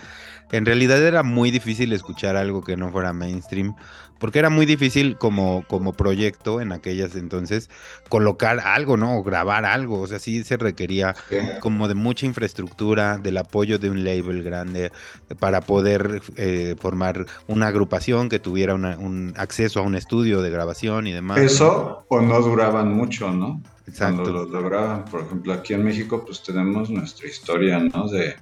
en 0.53 0.65
realidad 0.65 1.03
era 1.05 1.23
muy 1.23 1.51
difícil 1.51 1.93
escuchar 1.93 2.37
algo 2.37 2.63
que 2.63 2.77
no 2.77 2.91
fuera 2.91 3.13
mainstream 3.13 3.75
porque 4.19 4.39
era 4.39 4.51
muy 4.51 4.67
difícil 4.67 5.17
como, 5.17 5.65
como 5.69 5.93
proyecto 5.93 6.61
en 6.61 6.73
aquellas 6.73 7.17
entonces 7.17 7.71
colocar 8.09 8.61
algo, 8.61 8.97
¿no? 8.97 9.19
O 9.19 9.23
grabar 9.23 9.65
algo, 9.65 10.01
o 10.01 10.07
sea, 10.07 10.19
sí 10.19 10.45
se 10.45 10.57
requería 10.57 11.15
como 11.61 11.89
de 11.89 11.95
mucha 11.95 12.27
infraestructura, 12.27 13.19
del 13.19 13.37
apoyo 13.39 13.79
de 13.79 13.91
un 13.91 14.05
label 14.05 14.43
grande 14.43 14.93
para 15.39 15.61
poder 15.61 16.23
eh, 16.37 16.77
formar 16.79 17.27
una 17.47 17.69
agrupación 17.69 18.29
que 18.29 18.39
tuviera 18.39 18.75
un 18.75 19.35
acceso 19.37 19.81
a 19.81 19.83
un 19.83 19.95
estudio 19.95 20.43
de 20.43 20.51
grabación 20.51 21.07
y 21.07 21.13
demás. 21.13 21.39
Eso 21.39 22.05
o 22.09 22.21
no 22.21 22.41
duraban 22.41 22.93
mucho, 22.93 23.31
¿no? 23.31 23.63
Exacto. 23.87 24.23
Cuando 24.23 24.45
lo 24.45 24.61
lograban, 24.61 25.05
por 25.05 25.23
ejemplo, 25.23 25.53
aquí 25.53 25.75
en 25.75 25.85
México 25.85 26.25
pues 26.25 26.43
tenemos 26.43 26.91
nuestra 26.91 27.29
historia, 27.29 27.79
¿no? 27.79 28.09
De, 28.09 28.35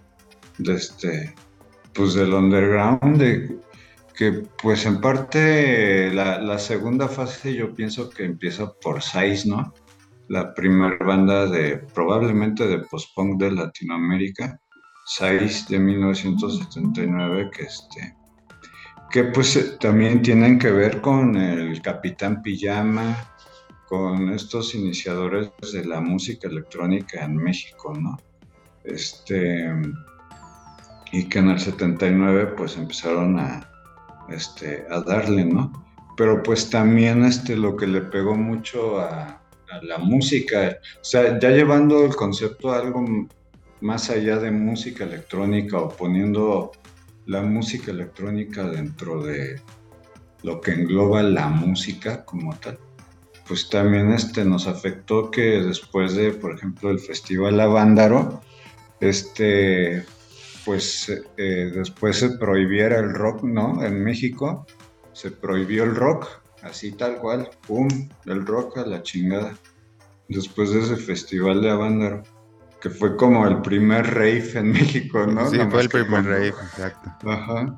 de 0.58 0.74
este, 0.74 1.34
pues 1.92 2.14
del 2.14 2.32
underground, 2.32 3.18
de 3.18 3.58
que 4.14 4.44
pues 4.62 4.86
en 4.86 5.00
parte 5.00 6.12
la, 6.14 6.58
segunda 6.58 7.08
fase 7.08 7.54
yo 7.54 7.74
pienso 7.74 8.08
que 8.08 8.24
empieza 8.24 8.72
por 8.72 9.02
Size, 9.02 9.48
¿no? 9.48 9.74
La 10.28 10.54
primera 10.54 10.96
banda 11.04 11.46
de 11.46 11.78
probablemente 11.78 12.66
de 12.66 12.78
post-punk 12.78 13.40
de 13.40 13.50
Latinoamérica, 13.50 14.58
Size 15.06 15.66
de 15.68 15.78
1979, 15.80 17.50
que 17.52 17.62
este 17.64 18.16
que 19.10 19.24
pues 19.24 19.54
eh, 19.56 19.76
también 19.78 20.22
tienen 20.22 20.58
que 20.58 20.70
ver 20.70 21.00
con 21.00 21.36
el 21.36 21.80
Capitán 21.82 22.42
Pijama, 22.42 23.16
con 23.86 24.30
estos 24.30 24.74
iniciadores 24.74 25.50
de 25.72 25.84
la 25.84 26.00
música 26.00 26.48
electrónica 26.48 27.24
en 27.24 27.36
México, 27.36 27.92
¿no? 27.94 28.16
Este 28.82 29.70
y 31.12 31.28
que 31.28 31.38
en 31.38 31.50
el 31.50 31.60
79 31.60 32.54
pues 32.56 32.76
empezaron 32.76 33.38
a, 33.38 33.73
este, 34.28 34.86
a 34.90 35.00
darle, 35.00 35.44
¿no? 35.44 35.72
Pero 36.16 36.42
pues 36.42 36.70
también 36.70 37.24
este, 37.24 37.56
lo 37.56 37.76
que 37.76 37.86
le 37.86 38.00
pegó 38.00 38.36
mucho 38.36 39.00
a, 39.00 39.40
la 39.82 39.98
música, 39.98 40.78
o 41.00 41.04
sea, 41.04 41.36
ya 41.40 41.50
llevando 41.50 42.04
el 42.04 42.14
concepto 42.14 42.70
a 42.70 42.78
algo 42.78 43.04
más 43.80 44.08
allá 44.08 44.38
de 44.38 44.52
música 44.52 45.02
electrónica 45.02 45.78
o 45.78 45.88
poniendo 45.88 46.70
la 47.26 47.42
música 47.42 47.90
electrónica 47.90 48.68
dentro 48.68 49.24
de 49.24 49.60
lo 50.44 50.60
que 50.60 50.72
engloba 50.72 51.24
la 51.24 51.48
música 51.48 52.24
como 52.24 52.54
tal, 52.56 52.78
pues 53.48 53.68
también 53.68 54.12
este, 54.12 54.44
nos 54.44 54.68
afectó 54.68 55.30
que 55.30 55.60
después 55.60 56.14
de, 56.14 56.30
por 56.30 56.54
ejemplo, 56.54 56.90
el 56.90 57.00
Festival 57.00 57.58
Avándaro, 57.60 58.42
este, 59.00 60.04
pues 60.64 61.08
eh, 61.36 61.70
después 61.74 62.18
se 62.18 62.30
prohibiera 62.38 62.98
el 62.98 63.12
rock, 63.14 63.42
¿no? 63.42 63.84
En 63.84 64.02
México 64.02 64.66
se 65.12 65.30
prohibió 65.30 65.84
el 65.84 65.94
rock, 65.94 66.26
así 66.62 66.92
tal 66.92 67.18
cual, 67.18 67.48
¡pum! 67.66 67.88
El 68.26 68.44
rock 68.44 68.78
a 68.78 68.86
la 68.86 69.02
chingada. 69.02 69.54
Después 70.28 70.70
de 70.70 70.80
ese 70.80 70.96
festival 70.96 71.62
de 71.62 71.70
Avándaro, 71.70 72.22
que 72.80 72.90
fue 72.90 73.16
como 73.16 73.46
el 73.46 73.62
primer 73.62 74.06
rave 74.06 74.50
en 74.54 74.72
México, 74.72 75.26
¿no? 75.26 75.48
Sí, 75.50 75.58
fue 75.70 75.82
el 75.82 75.88
primer 75.88 76.24
rave, 76.24 76.48
exacto. 76.48 77.10
Ajá. 77.30 77.76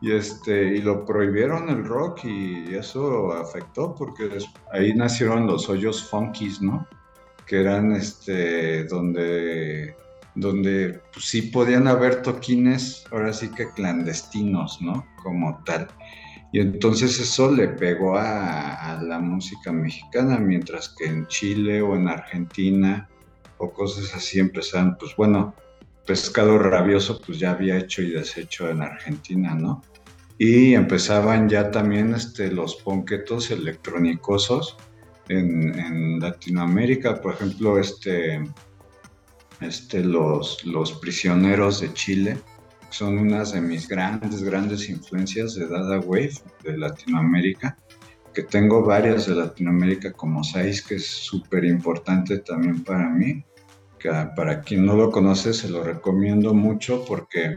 Y, 0.00 0.12
este, 0.12 0.76
y 0.76 0.82
lo 0.82 1.04
prohibieron 1.04 1.68
el 1.68 1.84
rock 1.84 2.24
y 2.24 2.74
eso 2.74 3.32
afectó 3.32 3.94
porque 3.94 4.28
ahí 4.72 4.92
nacieron 4.94 5.46
los 5.46 5.68
hoyos 5.68 6.02
funkies, 6.10 6.60
¿no? 6.60 6.88
Que 7.46 7.60
eran 7.60 7.92
este, 7.92 8.84
donde 8.84 9.94
donde 10.34 11.00
pues, 11.12 11.26
sí 11.26 11.42
podían 11.42 11.86
haber 11.86 12.22
toquines, 12.22 13.04
ahora 13.10 13.32
sí 13.32 13.50
que 13.50 13.70
clandestinos, 13.70 14.80
¿no? 14.80 15.06
Como 15.22 15.62
tal. 15.64 15.88
Y 16.52 16.60
entonces 16.60 17.18
eso 17.18 17.50
le 17.50 17.68
pegó 17.68 18.16
a, 18.16 19.00
la 19.02 19.18
música 19.18 19.72
mexicana, 19.72 20.38
mientras 20.38 20.90
que 20.90 21.06
en 21.06 21.26
Chile 21.26 21.80
o 21.80 21.96
en 21.96 22.08
Argentina 22.08 23.08
o 23.56 23.72
cosas 23.72 24.14
así 24.14 24.38
empezaron, 24.38 24.96
pues 24.98 25.16
bueno, 25.16 25.54
Pescado 26.06 26.58
Rabioso 26.58 27.20
pues 27.24 27.38
ya 27.38 27.52
había 27.52 27.78
hecho 27.78 28.02
y 28.02 28.10
deshecho 28.10 28.68
en 28.68 28.82
Argentina, 28.82 29.54
¿no? 29.54 29.82
Y 30.36 30.74
empezaban 30.74 31.48
ya 31.48 31.70
también 31.70 32.12
este, 32.14 32.50
los 32.50 32.76
ponquetos 32.76 33.50
electrónicosos 33.50 34.76
en, 35.28 35.78
en 35.78 36.18
Latinoamérica, 36.18 37.20
por 37.20 37.34
ejemplo, 37.34 37.78
este 37.78 38.42
este, 39.64 40.02
los, 40.02 40.64
los 40.64 40.92
prisioneros 40.92 41.80
de 41.80 41.92
Chile, 41.94 42.38
son 42.90 43.18
unas 43.18 43.52
de 43.52 43.60
mis 43.60 43.88
grandes, 43.88 44.42
grandes 44.42 44.88
influencias 44.88 45.54
de 45.54 45.66
Dada 45.66 45.98
Wave 46.00 46.34
de 46.62 46.76
Latinoamérica, 46.76 47.76
que 48.34 48.42
tengo 48.42 48.82
varias 48.82 49.26
de 49.26 49.34
Latinoamérica 49.34 50.12
como 50.12 50.44
seis, 50.44 50.82
que 50.82 50.96
es 50.96 51.06
súper 51.06 51.64
importante 51.64 52.38
también 52.38 52.84
para 52.84 53.08
mí. 53.08 53.44
Que 53.98 54.10
para 54.36 54.60
quien 54.60 54.84
no 54.84 54.96
lo 54.96 55.10
conoce, 55.10 55.54
se 55.54 55.68
lo 55.68 55.82
recomiendo 55.82 56.52
mucho 56.52 57.04
porque 57.06 57.56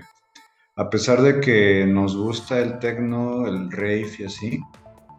a 0.77 0.89
pesar 0.89 1.21
de 1.21 1.39
que 1.39 1.85
nos 1.85 2.15
gusta 2.15 2.59
el 2.59 2.79
techno, 2.79 3.47
el 3.47 3.71
rave 3.71 4.11
y 4.19 4.23
así, 4.25 4.59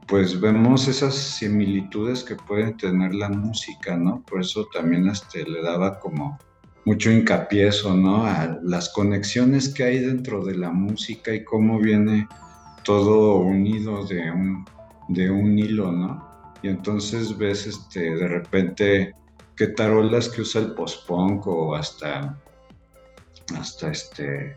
pues 0.06 0.40
vemos 0.40 0.86
esas 0.86 1.14
similitudes 1.14 2.22
que 2.22 2.36
pueden 2.36 2.76
tener 2.76 3.14
la 3.14 3.28
música, 3.28 3.96
¿no? 3.96 4.22
Por 4.22 4.42
eso 4.42 4.66
también 4.72 5.08
este, 5.08 5.44
le 5.44 5.62
daba 5.62 5.98
como 5.98 6.38
mucho 6.86 7.10
hincapié 7.10 7.66
eso, 7.66 7.94
¿no? 7.94 8.24
A 8.24 8.58
las 8.62 8.88
conexiones 8.90 9.68
que 9.68 9.82
hay 9.82 9.98
dentro 9.98 10.44
de 10.44 10.56
la 10.56 10.70
música 10.70 11.34
y 11.34 11.44
cómo 11.44 11.80
viene 11.80 12.28
todo 12.84 13.36
unido 13.38 14.06
de 14.06 14.30
un, 14.30 14.64
de 15.08 15.28
un 15.28 15.58
hilo, 15.58 15.90
¿no? 15.90 16.54
Y 16.62 16.68
entonces 16.68 17.36
ves 17.36 17.66
este, 17.66 18.14
de 18.14 18.28
repente 18.28 19.12
qué 19.56 19.66
tarolas 19.66 20.28
que 20.28 20.42
usa 20.42 20.60
el 20.60 20.74
post-punk 20.74 21.46
o 21.48 21.74
hasta 21.74 22.40
hasta 23.58 23.90
este, 23.90 24.56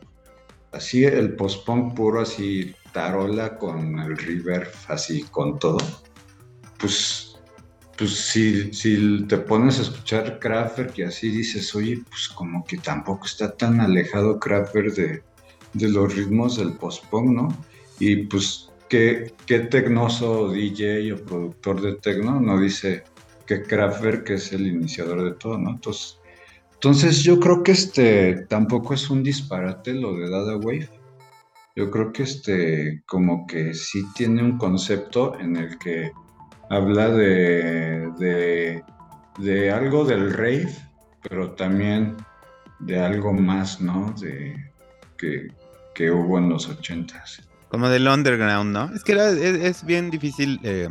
así 0.71 1.05
el 1.05 1.35
post-punk 1.35 1.95
puro, 1.95 2.21
así 2.21 2.75
tarola 2.93 3.57
con 3.57 3.99
el 3.99 4.15
reverb, 4.15 4.71
así 4.87 5.23
con 5.23 5.57
todo, 5.57 5.79
pues, 6.79 7.28
pues 7.99 8.15
si, 8.15 8.73
si 8.73 9.25
te 9.27 9.37
pones 9.37 9.77
a 9.77 9.81
escuchar 9.81 10.39
Kraftwerk 10.39 10.97
y 10.97 11.03
así 11.03 11.29
dices, 11.29 11.75
oye, 11.75 12.01
pues 12.09 12.29
como 12.29 12.63
que 12.63 12.77
tampoco 12.77 13.25
está 13.25 13.57
tan 13.57 13.81
alejado 13.81 14.39
Kraftwerk 14.39 14.93
de, 14.93 15.21
de 15.73 15.89
los 15.89 16.15
ritmos 16.15 16.55
del 16.55 16.77
post-punk, 16.77 17.29
¿no? 17.29 17.49
Y 17.99 18.23
pues, 18.27 18.71
¿qué, 18.87 19.33
qué 19.45 19.59
tecnoso 19.59 20.49
DJ 20.49 21.11
o 21.11 21.17
productor 21.17 21.81
de 21.81 21.95
tecno 21.95 22.39
no 22.39 22.57
dice 22.57 23.03
que 23.45 23.63
Kraftwerk 23.63 24.29
es 24.29 24.53
el 24.53 24.67
iniciador 24.67 25.21
de 25.21 25.31
todo, 25.31 25.57
¿no? 25.57 25.71
Entonces, 25.71 26.19
entonces 26.75 27.21
yo 27.21 27.37
creo 27.37 27.63
que 27.63 27.73
este 27.73 28.45
tampoco 28.47 28.93
es 28.93 29.09
un 29.09 29.23
disparate 29.23 29.93
lo 29.93 30.15
de 30.15 30.29
Dada 30.29 30.55
Wave. 30.55 30.87
Yo 31.75 31.91
creo 31.91 32.13
que 32.13 32.23
este 32.23 33.03
como 33.05 33.45
que 33.45 33.73
sí 33.73 34.05
tiene 34.15 34.41
un 34.41 34.57
concepto 34.57 35.37
en 35.37 35.57
el 35.57 35.77
que 35.77 36.13
habla 36.69 37.09
de, 37.09 38.83
de, 39.37 39.71
algo 39.71 40.05
del 40.05 40.31
rave, 40.33 40.69
pero 41.21 41.51
también 41.51 42.15
de 42.79 42.99
algo 42.99 43.33
más, 43.33 43.81
¿no? 43.81 44.13
De 44.19 44.71
que, 45.17 45.47
que 45.93 46.11
hubo 46.11 46.37
en 46.37 46.49
los 46.49 46.69
ochentas. 46.69 47.41
Como 47.69 47.89
del 47.89 48.07
underground, 48.07 48.71
¿no? 48.71 48.91
Es 48.95 49.03
que 49.03 49.11
era, 49.13 49.29
es, 49.29 49.85
bien 49.85 50.09
difícil 50.09 50.59
eh, 50.63 50.89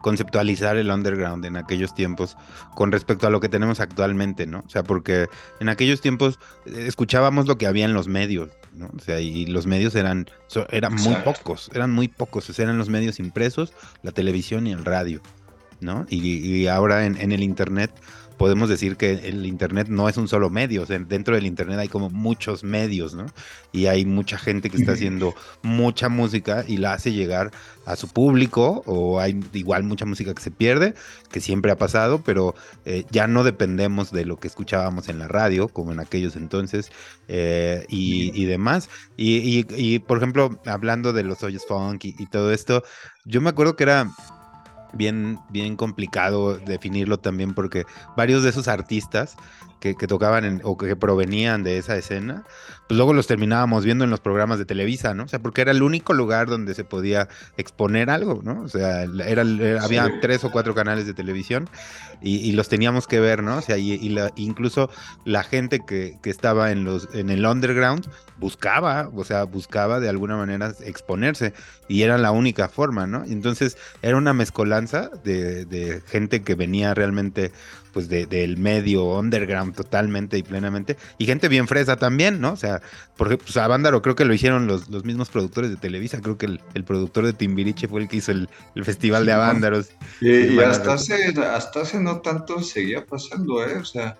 conceptualizar 0.00 0.76
el 0.76 0.90
underground 0.90 1.44
en 1.44 1.56
aquellos 1.56 1.94
tiempos 1.94 2.36
con 2.74 2.90
respecto 2.92 3.26
a 3.26 3.30
lo 3.30 3.40
que 3.40 3.48
tenemos 3.48 3.80
actualmente, 3.80 4.46
¿no? 4.46 4.64
O 4.66 4.68
sea, 4.68 4.82
porque 4.82 5.28
en 5.60 5.68
aquellos 5.68 6.00
tiempos 6.00 6.38
eh, 6.66 6.84
escuchábamos 6.86 7.46
lo 7.46 7.58
que 7.58 7.66
había 7.66 7.84
en 7.84 7.94
los 7.94 8.08
medios, 8.08 8.50
¿no? 8.78 8.90
O 8.96 9.00
sea, 9.00 9.20
y 9.20 9.46
los 9.46 9.66
medios 9.66 9.94
eran, 9.94 10.28
eran 10.70 10.94
muy 10.94 11.14
pocos, 11.16 11.70
eran 11.74 11.90
muy 11.90 12.08
pocos, 12.08 12.48
o 12.48 12.52
sea, 12.52 12.64
eran 12.64 12.78
los 12.78 12.88
medios 12.88 13.18
impresos, 13.18 13.72
la 14.02 14.12
televisión 14.12 14.66
y 14.66 14.72
el 14.72 14.84
radio, 14.84 15.20
¿no? 15.80 16.06
Y, 16.10 16.66
ahora 16.66 17.06
en, 17.06 17.20
en 17.20 17.32
el 17.32 17.42
Internet 17.42 17.90
podemos 18.38 18.68
decir 18.68 18.96
que 18.96 19.10
el 19.10 19.44
Internet 19.44 19.88
no 19.88 20.08
es 20.08 20.16
un 20.16 20.28
solo 20.28 20.48
medio, 20.48 20.82
o 20.84 20.86
sea, 20.86 20.98
dentro 21.00 21.34
del 21.34 21.44
Internet 21.44 21.80
hay 21.80 21.88
como 21.88 22.08
muchos 22.08 22.64
medios, 22.64 23.12
¿no? 23.12 23.26
Y 23.72 23.86
hay 23.86 24.06
mucha 24.06 24.38
gente 24.38 24.70
que 24.70 24.78
está 24.78 24.92
haciendo 24.92 25.34
mucha 25.62 26.08
música 26.08 26.64
y 26.66 26.78
la 26.78 26.94
hace 26.94 27.12
llegar 27.12 27.50
a 27.84 27.96
su 27.96 28.08
público, 28.08 28.82
o 28.86 29.18
hay 29.20 29.38
igual 29.52 29.82
mucha 29.82 30.06
música 30.06 30.32
que 30.32 30.42
se 30.42 30.52
pierde, 30.52 30.94
que 31.30 31.40
siempre 31.40 31.72
ha 31.72 31.76
pasado, 31.76 32.22
pero 32.22 32.54
eh, 32.84 33.04
ya 33.10 33.26
no 33.26 33.42
dependemos 33.44 34.12
de 34.12 34.24
lo 34.24 34.36
que 34.38 34.48
escuchábamos 34.48 35.08
en 35.08 35.18
la 35.18 35.26
radio, 35.26 35.68
como 35.68 35.92
en 35.92 36.00
aquellos 36.00 36.36
entonces, 36.36 36.92
eh, 37.26 37.84
y, 37.88 38.44
demás. 38.44 38.88
Y, 39.16 39.98
por 40.00 40.18
ejemplo, 40.18 40.60
hablando 40.64 41.12
de 41.12 41.24
los 41.24 41.42
hoyos 41.42 41.66
funk 41.66 42.04
y 42.04 42.26
todo 42.26 42.52
esto, 42.52 42.84
yo 43.24 43.40
me 43.40 43.50
acuerdo 43.50 43.74
que 43.74 43.82
era 43.82 44.10
bien, 44.92 45.38
bien 45.50 45.76
complicado 45.76 46.58
definirlo 46.58 47.18
también 47.18 47.54
porque 47.54 47.84
varios 48.16 48.42
de 48.42 48.50
esos 48.50 48.68
artistas 48.68 49.36
que, 49.80 49.94
tocaban 49.94 50.60
o 50.64 50.76
que 50.76 50.96
provenían 50.96 51.62
de 51.62 51.78
esa 51.78 51.96
escena, 51.96 52.44
pues 52.88 52.96
luego 52.96 53.12
los 53.12 53.26
terminábamos 53.26 53.84
viendo 53.84 54.04
en 54.04 54.10
los 54.10 54.20
programas 54.20 54.58
de 54.58 54.64
Televisa, 54.64 55.12
¿no? 55.12 55.24
O 55.24 55.28
sea, 55.28 55.40
porque 55.40 55.60
era 55.60 55.72
el 55.72 55.82
único 55.82 56.14
lugar 56.14 56.48
donde 56.48 56.74
se 56.74 56.84
podía 56.84 57.28
exponer 57.58 58.08
algo, 58.08 58.40
¿no? 58.42 58.62
O 58.62 58.68
sea, 58.68 59.02
era, 59.02 59.42
había 59.82 60.20
tres 60.22 60.42
o 60.44 60.50
cuatro 60.50 60.74
canales 60.74 61.06
de 61.06 61.12
televisión 61.12 61.68
y, 62.22 62.50
los 62.52 62.70
teníamos 62.70 63.06
que 63.06 63.20
ver, 63.20 63.42
¿no? 63.42 63.58
O 63.58 63.60
sea, 63.60 63.76
y, 63.76 64.16
incluso 64.36 64.90
la 65.26 65.44
gente 65.44 65.80
que, 65.86 66.18
estaba 66.24 66.72
en, 66.72 66.84
los, 66.84 67.08
en 67.14 67.28
el 67.28 67.44
underground 67.44 68.08
buscaba, 68.38 69.10
o 69.14 69.24
sea, 69.24 69.44
buscaba 69.44 70.00
de 70.00 70.08
alguna 70.08 70.38
manera 70.38 70.72
exponerse 70.80 71.52
y 71.88 72.02
era 72.02 72.16
la 72.16 72.30
única 72.30 72.70
forma, 72.70 73.06
¿no? 73.06 73.22
Entonces 73.24 73.76
era 74.00 74.16
una 74.16 74.32
mezcolanza 74.32 75.10
de, 75.24 75.66
de 75.66 76.00
gente 76.06 76.42
que 76.42 76.54
venía 76.54 76.94
realmente 76.94 77.52
pues 77.98 78.08
del 78.08 78.56
medio 78.58 79.18
underground 79.18 79.74
totalmente 79.74 80.38
y 80.38 80.44
plenamente, 80.44 80.96
y 81.18 81.26
gente 81.26 81.48
bien 81.48 81.66
fresa 81.66 81.96
también, 81.96 82.40
¿no? 82.40 82.52
O 82.52 82.56
sea, 82.56 82.80
por 83.16 83.26
ejemplo, 83.26 83.46
pues 83.46 83.56
a 83.56 84.02
creo 84.02 84.14
que 84.14 84.24
lo 84.24 84.32
hicieron 84.32 84.68
los, 84.68 84.88
los 84.88 85.04
mismos 85.04 85.30
productores 85.30 85.68
de 85.68 85.76
Televisa, 85.76 86.20
creo 86.20 86.38
que 86.38 86.46
el, 86.46 86.84
productor 86.84 87.26
de 87.26 87.32
Timbiriche 87.32 87.88
fue 87.88 88.02
el 88.02 88.08
que 88.08 88.18
hizo 88.18 88.30
el, 88.30 88.48
festival 88.84 89.26
de 89.26 89.32
Avándaros. 89.32 89.88
Y, 90.20 90.60
hasta, 90.60 90.92
hace, 90.92 91.34
hasta 91.42 91.80
hace 91.80 91.98
no 91.98 92.20
tanto 92.20 92.62
seguía 92.62 93.04
pasando, 93.04 93.66
¿eh? 93.66 93.78
O 93.78 93.84
sea, 93.84 94.16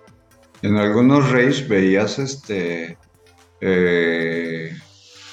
en 0.61 0.75
algunos 0.75 1.31
raves 1.31 1.65
veías 1.69 2.19
este... 2.19 2.97
Eh, 3.61 4.75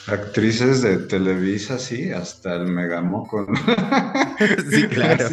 actrices 0.07 0.83
de 0.83 0.99
Televisa, 0.99 1.81
sí, 1.81 2.13
hasta 2.13 2.55
el 2.55 2.69
Megamoco, 2.69 3.45
¿no? 3.49 3.59
Sí, 4.71 4.87
claro. 4.87 5.29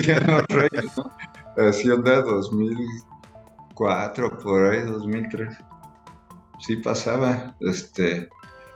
Hacían 1.57 2.03
de 2.03 2.21
2004, 2.21 4.39
por 4.39 4.65
ahí, 4.65 4.81
2003. 4.81 5.57
Sí 6.59 6.75
pasaba, 6.77 7.55
este... 7.59 8.29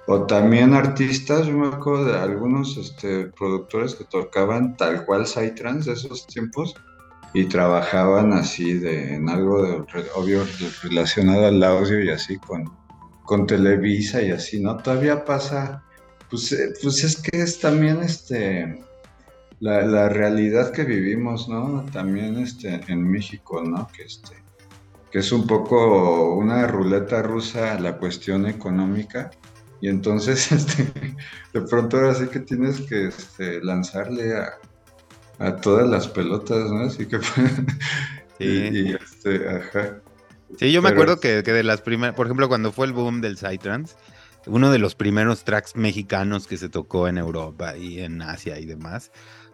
O 0.10 0.26
también 0.26 0.74
artistas, 0.74 1.48
yo 1.48 1.58
me 1.58 1.68
acuerdo 1.68 2.06
de 2.06 2.18
algunos 2.18 2.78
este, 2.78 3.26
productores 3.26 3.94
que 3.94 4.06
tocaban 4.06 4.78
tal 4.78 5.06
cual 5.06 5.28
Psytrance 5.28 5.90
de 5.90 5.98
esos 5.98 6.26
tiempos 6.28 6.76
y 7.34 7.44
trabajaban 7.44 8.32
así 8.32 8.76
de, 8.76 9.16
en 9.16 9.28
algo 9.28 9.64
de, 9.64 9.84
obvio 10.16 10.46
relacionado 10.82 11.48
al 11.48 11.62
audio 11.62 12.02
y 12.02 12.10
así 12.10 12.38
con, 12.38 12.72
con 13.24 13.46
Televisa 13.46 14.22
y 14.22 14.32
así, 14.32 14.62
¿no? 14.62 14.78
Todavía 14.78 15.26
pasa 15.26 15.84
pues, 16.30 16.52
eh, 16.52 16.74
pues 16.82 17.04
es 17.04 17.18
que 17.18 17.42
es 17.42 17.60
también 17.60 18.02
este 18.02 18.84
la, 19.60 20.10
realidad 20.10 20.72
que 20.72 20.84
vivimos, 20.84 21.50
¿no? 21.50 21.86
También 21.92 22.38
este, 22.38 22.82
en 22.88 23.10
México, 23.10 23.64
¿no? 23.64 23.88
Que 23.88 24.04
este, 24.04 24.36
que 25.12 25.20
es 25.20 25.32
un 25.32 25.48
poco 25.48 26.36
una 26.36 26.68
ruleta 26.68 27.22
rusa 27.22 27.80
la 27.80 27.98
cuestión 27.98 28.46
económica. 28.46 29.32
Y 29.82 29.90
entonces, 29.90 30.52
este, 30.52 30.92
de 31.54 31.62
pronto 31.62 31.98
ahora 31.98 32.16
sí 32.16 32.28
que 32.28 32.40
tienes 32.40 32.82
que 32.82 33.08
este, 33.08 33.64
lanzarle 33.64 34.36
a, 34.36 35.56
todas 35.62 35.88
las 35.88 36.08
pelotas, 36.08 36.72
¿no? 36.72 36.80
Así 36.80 37.06
que 37.06 37.20
sí. 38.40 38.96
este, 39.00 39.50
ajá. 39.50 40.02
Sí, 40.58 40.72
yo 40.72 40.82
me 40.82 40.90
acuerdo 40.90 41.20
que, 41.20 41.44
que 41.44 41.52
de 41.52 41.64
las 41.64 41.82
primeras, 41.82 42.16
por 42.16 42.26
ejemplo, 42.26 42.48
cuando 42.48 42.72
fue 42.72 42.88
el 42.88 42.94
boom 42.94 43.22
del 43.22 43.38
Psytrance, 43.38 43.96
uno 44.48 44.72
de 44.72 44.80
los 44.80 44.96
primeros 44.96 45.44
tracks 45.44 45.76
mexicanos 45.76 46.48
que 46.48 46.58
se 46.58 46.70
tocó 46.70 47.08
en 47.08 47.18
Europa 47.18 47.78
y 47.78 48.00
en 48.00 48.22
Asia 48.22 48.60
y 48.60 48.66
demás. 48.66 49.12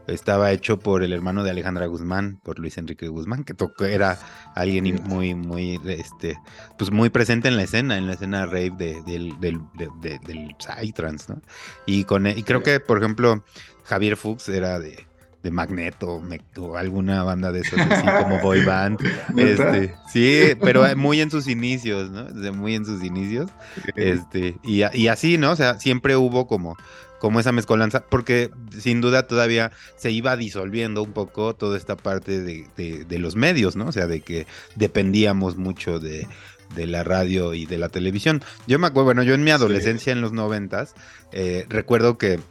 Estaba 0.08 0.52
hecho 0.52 0.80
por 0.80 1.04
el 1.04 1.14
hermano 1.14 1.44
de 1.44 1.52
Alejandra 1.52 1.86
Guzmán, 1.86 2.40
por 2.44 2.60
Luis 2.60 2.78
Enrique 2.78 3.08
Guzmán, 3.08 3.44
que 3.44 3.54
tocó, 3.54 3.86
era 3.86 4.20
alguien 4.56 5.02
muy, 5.06 5.34
muy, 5.34 5.80
este, 5.86 6.38
pues 6.78 6.92
muy 6.92 7.10
presente 7.10 7.48
en 7.48 7.58
la 7.58 7.64
escena, 7.64 7.98
en 7.98 8.08
la 8.08 8.14
escena 8.14 8.46
rave 8.46 8.72
de, 8.78 9.02
del, 9.04 9.40
del, 9.40 9.62
del 9.74 10.56
Psytrance, 10.60 11.34
¿no? 11.34 11.42
Y, 11.86 12.04
con, 12.04 12.28
y 12.28 12.44
creo 12.44 12.64
que, 12.64 12.80
por 12.80 12.98
ejemplo, 12.98 13.44
Javier 13.86 14.18
Fuchs 14.18 14.50
era 14.50 14.80
de, 14.80 15.06
de 15.44 15.52
Magneto 15.52 16.22
o 16.58 16.78
alguna 16.78 17.24
banda 17.24 17.52
de 17.52 17.60
esas 17.60 17.80
así 17.92 18.24
como 18.24 18.40
boy 18.40 18.64
band. 18.64 19.00
Este, 19.38 19.94
sí, 20.12 20.56
pero 20.62 20.84
muy 20.96 21.20
en 21.20 21.30
sus 21.30 21.48
inicios, 21.48 22.10
¿no? 22.10 22.54
muy 22.54 22.76
en 22.76 22.86
sus 22.86 23.04
inicios. 23.04 23.52
Este, 23.96 24.58
y, 24.64 24.84
y, 24.94 25.08
así, 25.10 25.38
¿no? 25.38 25.52
O 25.52 25.56
sea, 25.56 25.80
siempre 25.80 26.16
hubo 26.16 26.48
como, 26.48 26.78
como 27.24 27.40
esa 27.40 27.54
mezcolanza, 27.54 28.02
porque 28.02 28.52
sin 28.78 29.00
duda 29.00 29.28
todavía 29.28 29.72
se 29.96 30.12
iba 30.12 30.36
disolviendo 30.36 31.02
un 31.02 31.14
poco 31.14 31.56
toda 31.56 31.78
esta 31.78 31.96
parte 31.96 32.42
de, 32.42 32.68
de, 32.76 33.18
los 33.18 33.38
medios, 33.38 33.78
¿no? 33.78 33.86
O 33.86 33.92
sea, 33.94 34.08
de 34.08 34.20
que 34.20 34.46
dependíamos 34.76 35.56
mucho 35.56 36.02
de, 36.02 36.28
de 36.76 36.86
la 36.86 37.06
radio 37.06 37.54
y 37.54 37.66
de 37.66 37.78
la 37.78 37.88
televisión. 37.88 38.44
Yo 38.68 38.78
me 38.78 38.88
acuerdo, 38.88 39.06
bueno, 39.06 39.24
yo 39.24 39.36
en 39.36 39.44
mi 39.46 39.52
adolescencia 39.52 40.12
en 40.12 40.20
los 40.20 40.34
noventas, 40.34 40.96
eh, 41.32 41.66
recuerdo 41.70 42.18
que 42.18 42.42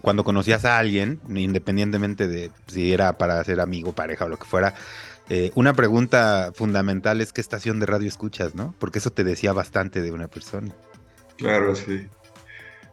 cuando 0.00 0.22
conocías 0.22 0.64
a 0.64 0.78
alguien, 0.78 1.20
independientemente 1.28 2.28
de 2.28 2.52
si 2.68 2.92
era 2.92 3.18
para 3.18 3.42
ser 3.42 3.58
amigo, 3.58 3.94
pareja 3.94 4.26
o 4.26 4.28
lo 4.28 4.38
que 4.38 4.44
fuera, 4.44 4.74
eh, 5.28 5.50
una 5.56 5.74
pregunta 5.74 6.52
fundamental 6.54 7.20
es 7.20 7.32
qué 7.32 7.40
estación 7.40 7.80
de 7.80 7.86
radio 7.86 8.06
escuchas, 8.06 8.54
¿no? 8.54 8.76
Porque 8.78 9.00
eso 9.00 9.10
te 9.10 9.24
decía 9.24 9.52
bastante 9.52 10.02
de 10.02 10.12
una 10.12 10.28
persona. 10.28 10.72
Claro, 11.36 11.74
sí. 11.74 12.06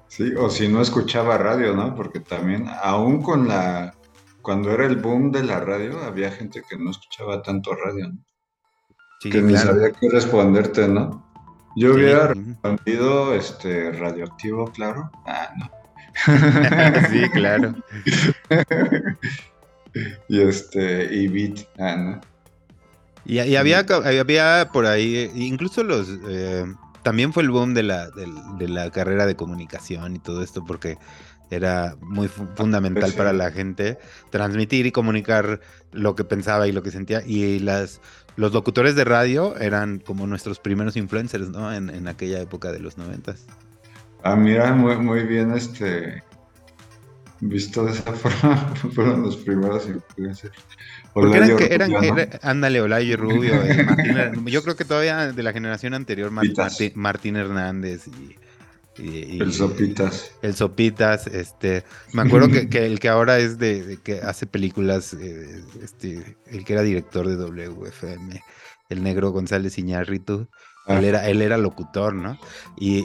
Sí, 0.08 0.34
o 0.38 0.50
si 0.50 0.68
no 0.68 0.82
escuchaba 0.82 1.38
radio, 1.38 1.76
¿no? 1.76 1.96
Porque 1.96 2.20
también, 2.20 2.68
aún 2.82 3.22
con 3.22 3.48
la, 3.48 3.96
cuando 4.42 4.72
era 4.72 4.86
el 4.86 4.98
boom 4.98 5.32
de 5.32 5.44
la 5.44 5.60
radio, 5.60 6.04
había 6.04 6.32
gente 6.32 6.64
que 6.70 6.78
no 6.78 6.92
escuchaba 6.92 7.42
tanto 7.42 7.74
radio, 7.74 8.10
¿no? 8.10 8.24
Sí, 9.20 9.30
que 9.30 9.42
ni 9.42 9.58
sabía 9.58 9.92
qué 9.92 10.10
responderte, 10.10 10.88
¿no? 10.88 11.26
Yo 11.76 11.94
hubiera 11.94 12.28
respondido, 12.28 13.34
este, 13.34 13.92
radioactivo, 13.92 14.72
claro. 14.72 15.12
Ah, 15.26 15.50
no. 15.58 15.70
sí, 17.10 17.30
claro. 17.30 17.76
y 20.30 20.42
este, 20.42 21.14
y 21.14 21.28
Beat, 21.28 21.68
ah, 21.80 22.22
Y, 23.26 23.56
había, 23.56 23.80
había 23.80 24.70
por 24.72 24.86
ahí, 24.86 25.30
incluso 25.36 25.84
los, 25.84 26.08
eh, 26.30 26.66
también 27.06 27.34
fue 27.34 27.44
el 27.44 27.52
boom 27.52 27.76
de 27.76 27.84
la, 27.84 28.10
de, 28.10 28.68
la 28.68 28.90
carrera 28.90 29.28
de 29.28 29.36
comunicación 29.36 30.16
y 30.16 30.20
todo 30.20 30.42
esto, 30.42 30.66
porque 30.66 30.98
era 31.52 31.96
muy 32.02 32.28
fundamental 32.28 33.14
para 33.14 33.32
la 33.32 33.52
gente 33.52 34.00
transmitir 34.32 34.88
y 34.88 34.92
comunicar 34.92 35.62
lo 35.92 36.16
que 36.16 36.24
pensaba 36.24 36.68
y 36.68 36.72
lo 36.72 36.82
que 36.82 36.90
sentía. 36.90 37.22
Y 37.24 37.60
las, 37.60 38.02
los 38.38 38.54
locutores 38.54 38.96
de 38.96 39.04
radio 39.04 39.56
eran 39.58 40.00
como 40.00 40.26
nuestros 40.26 40.60
primeros 40.60 40.98
influencers, 40.98 41.50
¿no? 41.50 41.72
En, 41.72 41.92
en 41.92 42.08
aquella 42.08 42.42
época 42.42 42.72
de 42.72 42.80
los 42.80 42.98
noventas. 42.98 43.46
Ah, 44.24 44.36
mira, 44.36 44.74
muy, 44.74 44.98
muy 44.98 45.26
bien, 45.26 45.52
este, 45.52 46.24
visto 47.42 47.86
de 47.86 47.92
esa 47.92 48.12
forma, 48.14 48.74
fueron 48.94 49.24
los 49.24 49.38
primeros 49.38 49.88
influencers. 49.88 50.54
Porque 51.14 51.38
eran, 51.38 51.58
que, 51.58 51.74
eran, 51.74 51.94
ándale, 52.42 52.82
Olayo 52.82 53.14
y 53.14 53.16
Rubio, 53.16 53.54
eh, 53.64 53.86
yo 54.46 54.64
creo 54.64 54.76
que 54.76 54.86
todavía 54.86 55.32
de 55.32 55.44
la 55.44 55.54
generación 55.54 55.94
anterior, 55.94 56.32
Martín, 56.32 57.36
Hernández 57.36 58.08
y, 58.08 58.36
el 58.98 59.52
Sopitas. 59.52 60.32
El 60.42 60.56
Sopitas, 60.56 61.28
este, 61.28 61.84
me 62.14 62.22
acuerdo 62.22 62.48
que, 62.50 62.86
el 62.86 63.00
que 63.00 63.10
ahora 63.10 63.40
es 63.40 63.58
de, 63.58 64.00
que 64.04 64.22
hace 64.22 64.46
películas, 64.46 65.14
eh, 65.14 65.62
este, 65.84 66.38
el 66.48 66.64
que 66.64 66.74
era 66.74 66.82
director 66.82 67.28
de 67.28 67.36
WFM, 67.36 68.42
el 68.90 69.04
negro 69.04 69.32
González 69.32 69.78
Iñárritu, 69.78 70.48
él, 70.88 70.98
ah. 70.98 71.02
era, 71.02 71.28
él 71.28 71.42
era 71.42 71.58
locutor, 71.58 72.14
¿no? 72.14 72.38
Y, 72.78 73.04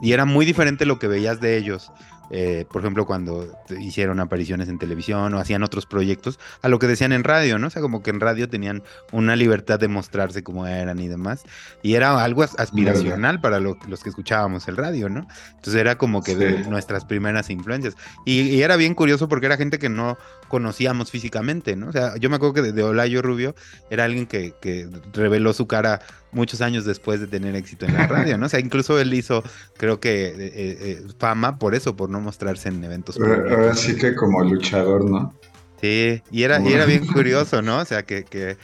y, 0.00 0.12
era 0.12 0.24
muy 0.24 0.46
diferente 0.46 0.86
lo 0.86 0.98
que 0.98 1.08
veías 1.08 1.40
de 1.40 1.56
ellos 1.56 1.92
eh, 2.30 2.64
por 2.70 2.82
ejemplo, 2.82 3.06
cuando 3.06 3.46
hicieron 3.78 4.20
apariciones 4.20 4.68
en 4.68 4.78
televisión 4.78 5.34
o 5.34 5.38
hacían 5.38 5.62
otros 5.62 5.86
proyectos, 5.86 6.38
a 6.62 6.68
lo 6.68 6.78
que 6.78 6.86
decían 6.86 7.12
en 7.12 7.24
radio, 7.24 7.58
¿no? 7.58 7.66
O 7.66 7.70
sea, 7.70 7.82
como 7.82 8.02
que 8.02 8.10
en 8.10 8.20
radio 8.20 8.48
tenían 8.48 8.82
una 9.10 9.36
libertad 9.36 9.78
de 9.78 9.88
mostrarse 9.88 10.42
como 10.42 10.66
eran 10.66 10.98
y 10.98 11.08
demás. 11.08 11.42
Y 11.82 11.94
era 11.94 12.22
algo 12.22 12.42
aspiracional 12.42 13.40
para 13.40 13.60
los 13.60 14.02
que 14.02 14.08
escuchábamos 14.08 14.68
el 14.68 14.76
radio, 14.76 15.08
¿no? 15.08 15.26
Entonces 15.50 15.74
era 15.74 15.98
como 15.98 16.22
que 16.22 16.36
de 16.36 16.64
nuestras 16.68 17.04
primeras 17.04 17.50
influencias. 17.50 17.96
Y, 18.24 18.62
era 18.62 18.76
bien 18.76 18.94
curioso 18.94 19.28
porque 19.28 19.46
era 19.46 19.56
gente 19.56 19.78
que 19.78 19.88
no 19.88 20.16
conocíamos 20.48 21.10
físicamente, 21.10 21.76
¿no? 21.76 21.88
O 21.88 21.92
sea, 21.92 22.16
yo 22.16 22.30
me 22.30 22.36
acuerdo 22.36 22.54
que 22.54 22.72
de, 22.72 22.82
Olayo 22.82 23.22
Rubio 23.22 23.54
era 23.90 24.04
alguien 24.04 24.26
que, 24.26 24.54
que 24.60 24.88
reveló 25.12 25.52
su 25.52 25.66
cara 25.66 26.00
muchos 26.32 26.62
años 26.62 26.84
después 26.84 27.20
de 27.20 27.26
tener 27.26 27.54
éxito 27.54 27.86
en 27.86 27.94
la 27.94 28.06
radio, 28.06 28.38
¿no? 28.38 28.46
O 28.46 28.48
sea, 28.48 28.58
incluso 28.58 28.98
él 28.98 29.12
hizo, 29.14 29.44
creo 29.76 30.00
que, 30.00 30.26
eh, 30.26 30.34
eh, 30.38 30.52
eh, 30.80 31.02
fama 31.18 31.58
por 31.58 31.74
eso, 31.74 31.94
por 31.94 32.10
no 32.10 32.20
mostrarse 32.20 32.68
en 32.68 32.82
eventos. 32.82 33.18
Ahora 33.20 33.74
sí 33.74 33.96
que 33.96 34.14
como 34.14 34.42
luchador, 34.42 35.08
¿no? 35.08 35.34
Sí, 35.80 36.22
y 36.30 36.42
era, 36.42 36.60
y 36.60 36.72
era 36.72 36.86
bien 36.86 37.06
curioso, 37.06 37.60
¿no? 37.60 37.78
O 37.78 37.84
sea, 37.84 38.04
que, 38.04 38.24
que, 38.24 38.56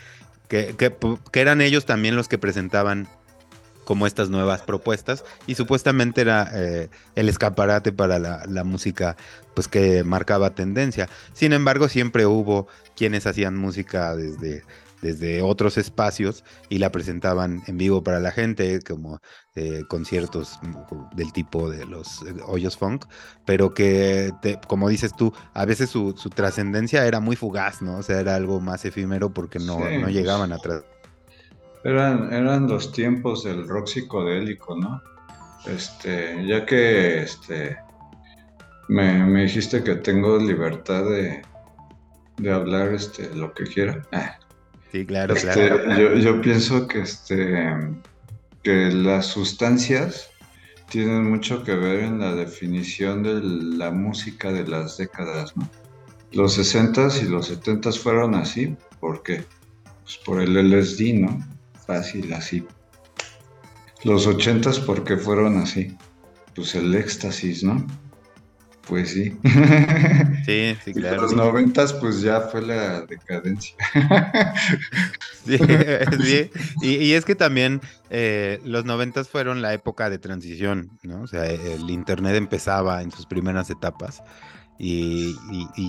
que, 0.48 0.74
que, 0.76 1.40
eran 1.40 1.60
ellos 1.60 1.84
también 1.84 2.16
los 2.16 2.28
que 2.28 2.38
presentaban 2.38 3.08
como 3.84 4.06
estas 4.06 4.28
nuevas 4.28 4.62
propuestas 4.62 5.24
y 5.46 5.54
supuestamente 5.54 6.20
era 6.20 6.52
el 7.14 7.28
escaparate 7.28 7.90
para 7.90 8.18
la, 8.18 8.44
la, 8.46 8.62
música 8.62 9.16
pues 9.54 9.66
que 9.66 10.04
marcaba 10.04 10.50
tendencia. 10.50 11.08
Sin 11.32 11.52
embargo, 11.52 11.88
siempre 11.88 12.26
hubo 12.26 12.68
quienes 12.94 13.26
hacían 13.26 13.56
música 13.56 14.14
desde 14.14 14.62
desde 15.02 15.42
otros 15.42 15.78
espacios 15.78 16.44
y 16.68 16.78
la 16.78 16.90
presentaban 16.90 17.62
en 17.66 17.78
vivo 17.78 18.02
para 18.02 18.20
la 18.20 18.30
gente, 18.30 18.80
como 18.80 19.20
eh, 19.54 19.82
conciertos 19.88 20.58
del 21.14 21.32
tipo 21.32 21.70
de 21.70 21.84
los 21.86 22.22
eh, 22.22 22.34
hoyos 22.46 22.76
funk, 22.76 23.04
pero 23.44 23.74
que, 23.74 24.32
como 24.66 24.88
dices 24.88 25.12
tú, 25.16 25.32
a 25.54 25.64
veces 25.64 25.90
su, 25.90 26.12
trascendencia 26.34 27.06
era 27.06 27.20
muy 27.20 27.36
fugaz, 27.36 27.82
¿no? 27.82 27.98
O 27.98 28.02
sea, 28.02 28.20
era 28.20 28.34
algo 28.34 28.60
más 28.60 28.84
efímero 28.84 29.30
porque 29.30 29.58
no, 29.58 29.78
no 29.78 30.08
llegaban 30.08 30.52
atrás. 30.52 30.82
Eran, 31.84 32.32
eran 32.32 32.68
los 32.68 32.92
tiempos 32.92 33.44
del 33.44 33.68
rock 33.68 33.86
psicodélico, 33.86 34.76
¿no? 34.76 35.00
Este, 35.66 36.46
ya 36.46 36.64
que 36.64 37.22
este, 37.22 37.78
me, 38.88 39.24
me 39.24 39.42
dijiste 39.42 39.82
que 39.82 39.96
tengo 39.96 40.38
libertad 40.38 41.04
de, 41.04 41.42
de 42.36 42.52
hablar 42.52 42.92
este, 42.92 43.34
lo 43.34 43.52
que 43.52 43.64
quiera. 43.64 44.02
Ah, 44.12 44.38
Sí, 44.92 45.04
claro, 45.04 45.34
este, 45.34 45.52
claro. 45.52 46.16
Yo, 46.16 46.40
pienso 46.40 46.86
que, 46.88 47.00
este, 47.00 47.68
que 48.62 48.90
las 48.90 49.26
sustancias 49.26 50.30
tienen 50.90 51.30
mucho 51.30 51.62
que 51.62 51.74
ver 51.74 52.00
en 52.00 52.20
la 52.20 52.34
definición 52.34 53.22
de 53.22 53.40
la 53.42 53.90
música 53.90 54.50
de 54.50 54.66
las 54.66 54.96
décadas, 54.96 55.56
¿no? 55.56 55.68
Los 56.32 56.58
60s 56.58 57.22
y 57.22 57.28
los 57.28 57.50
70s 57.50 57.98
fueron 57.98 58.34
así, 58.34 58.76
¿por 59.00 59.22
qué? 59.22 59.44
Pues 60.02 60.18
por 60.18 60.40
el 60.40 60.54
LSD, 60.54 61.14
¿no? 61.14 61.46
Fácil, 61.86 62.32
así. 62.32 62.66
Los 64.04 64.26
80s, 64.26 64.84
¿por 64.84 65.04
qué 65.04 65.16
fueron 65.16 65.58
así? 65.58 65.96
Pues 66.54 66.74
el 66.74 66.94
éxtasis, 66.94 67.62
¿no? 67.62 67.86
Pues 68.88 69.10
sí. 69.10 69.36
Sí, 70.46 70.76
sí, 70.82 70.94
claro. 70.94 71.22
los 71.22 71.34
noventas, 71.34 71.92
pues 71.92 72.22
ya 72.22 72.40
fue 72.40 72.62
la 72.62 73.02
decadencia. 73.02 73.76
Sí, 75.48 75.56
sí. 76.22 76.50
Y, 76.82 77.12
es 77.14 77.24
que 77.24 77.34
también 77.34 77.80
eh, 78.10 78.60
los 78.64 78.84
noventas 78.84 79.30
fueron 79.30 79.62
la 79.62 79.72
época 79.72 80.10
de 80.10 80.18
transición, 80.18 80.98
¿no? 81.02 81.22
O 81.22 81.26
sea, 81.26 81.46
el 81.46 81.88
internet 81.88 82.34
empezaba 82.34 83.02
en 83.02 83.10
sus 83.10 83.24
primeras 83.24 83.70
etapas 83.70 84.22
y, 84.78 85.34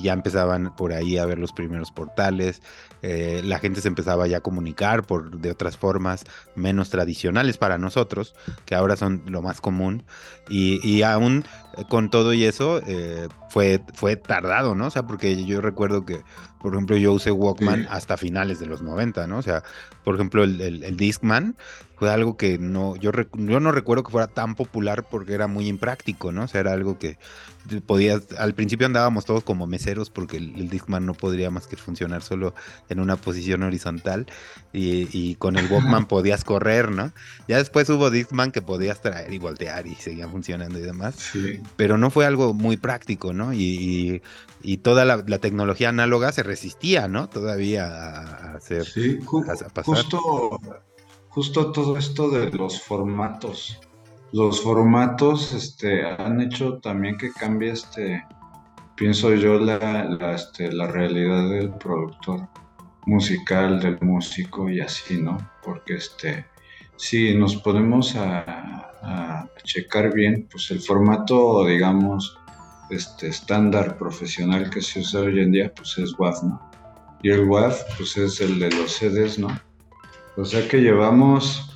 ya 0.01 0.13
empezaban 0.13 0.73
por 0.75 0.93
ahí 0.93 1.17
a 1.17 1.25
ver 1.25 1.39
los 1.39 1.51
primeros 1.51 1.91
portales, 1.91 2.62
eh, 3.01 3.41
la 3.43 3.59
gente 3.59 3.81
se 3.81 3.88
empezaba 3.88 4.27
ya 4.27 4.38
a 4.38 4.41
comunicar 4.41 5.03
por, 5.03 5.39
de 5.39 5.51
otras 5.51 5.77
formas 5.77 6.25
menos 6.55 6.89
tradicionales 6.89 7.57
para 7.57 7.77
nosotros, 7.77 8.35
que 8.65 8.75
ahora 8.75 8.95
son 8.95 9.23
lo 9.27 9.41
más 9.41 9.62
común, 9.62 10.03
y, 10.49 11.03
aún 11.03 11.45
con 11.89 12.09
todo 12.09 12.33
y 12.33 12.43
eso 12.43 12.81
eh, 12.88 13.27
fue, 13.49 13.81
fue 13.93 14.15
tardado, 14.15 14.73
¿no? 14.73 14.88
O 14.88 14.89
sea, 14.89 15.03
porque 15.03 15.45
yo 15.45 15.62
recuerdo 15.62 16.05
que, 16.05 16.23
por 16.59 16.73
ejemplo, 16.73 16.97
yo 16.97 17.13
usé 17.13 17.31
Walkman 17.31 17.88
hasta 17.89 18.17
finales 18.17 18.59
de 18.59 18.65
los 18.65 18.81
90, 18.81 19.27
¿no? 19.27 19.38
O 19.38 19.41
sea, 19.43 19.63
por 20.03 20.15
ejemplo, 20.15 20.43
el, 20.43 20.59
el, 20.59 20.83
el 20.83 20.97
Discman 20.97 21.55
fue 21.99 22.09
algo 22.09 22.38
que 22.38 22.57
no, 22.57 22.95
yo, 22.95 23.12
yo 23.33 23.59
no 23.59 23.71
recuerdo 23.73 24.03
que 24.03 24.12
fuera 24.12 24.27
tan 24.27 24.55
popular 24.55 25.03
porque 25.03 25.33
era 25.33 25.47
muy 25.47 25.67
impráctico, 25.67 26.31
¿no? 26.31 26.43
O 26.43 26.47
sea, 26.47 26.62
era 26.62 26.71
algo 26.71 26.97
que 26.97 27.17
podías, 27.86 28.23
al 28.38 28.53
principio 28.53 28.88
andábamos 28.88 29.25
todos 29.25 29.43
como 29.43 29.67
meseros 29.67 30.10
porque 30.10 30.38
el, 30.38 30.69
Discman 30.69 31.05
no 31.05 31.13
podría 31.13 31.49
más 31.49 31.67
que 31.67 31.75
funcionar 31.75 32.21
solo 32.21 32.53
en 32.89 32.99
una 32.99 33.15
posición 33.15 33.63
horizontal 33.63 34.27
y, 34.73 35.36
con 35.36 35.58
el 35.58 35.71
Walkman 35.71 36.05
podías 36.08 36.43
correr, 36.43 36.91
¿no? 36.91 37.12
Ya 37.47 37.58
después 37.58 37.89
hubo 37.89 38.10
Discman 38.10 38.51
que 38.51 38.62
podías 38.62 39.01
traer 39.01 39.34
y 39.34 39.38
voltear 39.38 39.88
y 39.88 39.95
seguía 39.95 40.27
funcionando 40.27 40.79
y 40.79 40.82
demás, 40.82 41.15
sí. 41.15 41.62
pero 41.75 41.97
no 41.97 42.10
fue 42.10 42.25
algo 42.25 42.53
muy 42.53 42.77
práctico, 42.77 43.34
¿no? 43.34 43.53
Y, 43.53 44.21
toda 44.84 45.05
la, 45.05 45.23
tecnología 45.39 45.89
análoga 45.89 46.32
se 46.32 46.43
resistía, 46.43 47.08
¿no? 47.08 47.29
Todavía 47.29 47.88
a, 47.88 48.55
hacer, 48.55 48.86
sí, 48.86 49.19
Justo 49.25 50.60
justo 51.29 51.71
todo 51.71 51.97
esto 51.97 52.29
de 52.29 52.49
los 52.51 52.82
formatos. 52.82 53.79
Los 54.31 54.61
formatos 54.61 55.53
este, 55.53 56.05
han 56.05 56.39
hecho 56.41 56.77
también 56.77 57.17
que 57.17 57.31
cambie, 57.31 57.71
este, 57.71 58.23
pienso 58.95 59.33
yo, 59.33 59.59
la, 59.59 60.35
este, 60.35 60.71
la 60.71 60.87
realidad 60.87 61.49
del 61.49 61.71
productor 61.71 62.47
musical, 63.05 63.79
del 63.79 63.97
músico 64.01 64.69
y 64.69 64.81
así, 64.81 65.19
¿no? 65.19 65.37
Porque 65.63 65.95
este, 65.95 66.45
si 66.95 67.33
nos 67.35 67.55
ponemos 67.55 68.15
a, 68.15 68.91
a, 69.01 69.49
checar 69.63 70.13
bien, 70.13 70.47
pues 70.51 70.69
el 70.69 70.79
formato, 70.79 71.65
digamos, 71.65 72.37
este 72.91 73.27
estándar 73.29 73.97
profesional 73.97 74.69
que 74.69 74.81
se 74.81 74.99
usa 74.99 75.21
hoy 75.21 75.39
en 75.39 75.51
día, 75.51 75.73
pues 75.73 75.97
es 75.97 76.13
WAV, 76.17 76.43
¿no? 76.43 76.71
Y 77.23 77.29
el 77.29 77.45
WAV, 77.45 77.73
pues 77.97 78.15
es 78.17 78.41
el 78.41 78.59
de 78.59 78.69
los 78.71 78.91
CDs, 78.91 79.39
¿no? 79.39 79.47
O 80.37 80.45
sea 80.45 80.67
que 80.67 80.77
llevamos 80.77 81.68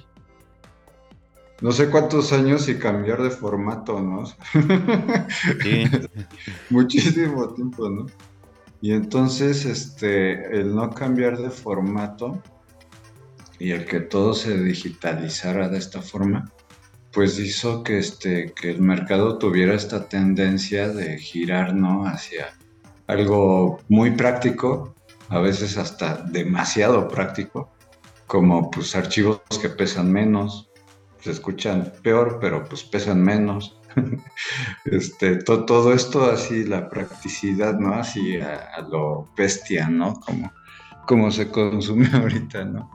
no 1.63 1.71
sé 1.71 1.89
cuántos 1.89 2.33
años 2.33 2.67
y 2.67 2.75
cambiar 2.75 3.23
de 3.23 3.29
formato, 3.29 4.01
¿no? 4.01 4.25
Sí. 5.61 5.85
Muchísimo 6.69 7.53
tiempo, 7.53 7.89
¿no? 7.89 8.05
Y 8.81 8.91
entonces, 8.91 9.63
este, 9.63 10.59
el 10.59 10.75
no 10.75 10.89
cambiar 10.89 11.37
de 11.37 11.49
formato 11.49 12.43
y 13.59 13.71
el 13.71 13.85
que 13.85 14.01
todo 14.01 14.33
se 14.33 14.61
digitalizara 14.61 15.69
de 15.69 15.77
esta 15.77 16.01
forma, 16.01 16.51
pues 17.13 17.39
hizo 17.39 17.81
que, 17.81 17.97
este, 17.97 18.51
que 18.51 18.71
el 18.71 18.81
mercado 18.81 19.37
tuviera 19.37 19.73
esta 19.73 20.09
tendencia 20.09 20.89
de 20.89 21.17
girar, 21.17 21.73
¿no? 21.73 22.05
Hacia 22.05 22.57
algo 23.07 23.79
muy 23.87 24.11
práctico, 24.11 24.93
a 25.29 25.39
veces 25.39 25.77
hasta 25.77 26.23
demasiado 26.23 27.07
práctico, 27.07 27.71
como 28.27 28.69
pues 28.69 28.97
archivos 28.97 29.39
que 29.61 29.69
pesan 29.69 30.11
menos, 30.11 30.72
se 31.23 31.31
escuchan 31.31 31.93
peor, 32.03 32.39
pero 32.41 32.63
pues 32.63 32.83
pesan 32.83 33.21
menos. 33.23 33.79
este, 34.85 35.37
todo 35.37 35.93
esto 35.93 36.29
así, 36.29 36.65
la 36.65 36.89
practicidad, 36.89 37.79
¿no? 37.79 37.93
Así 37.93 38.37
a, 38.37 38.81
lo 38.89 39.29
bestia, 39.37 39.87
¿no? 39.87 40.19
Como, 40.19 40.51
como 41.07 41.31
se 41.31 41.49
consume 41.49 42.09
ahorita, 42.13 42.65
¿no? 42.65 42.91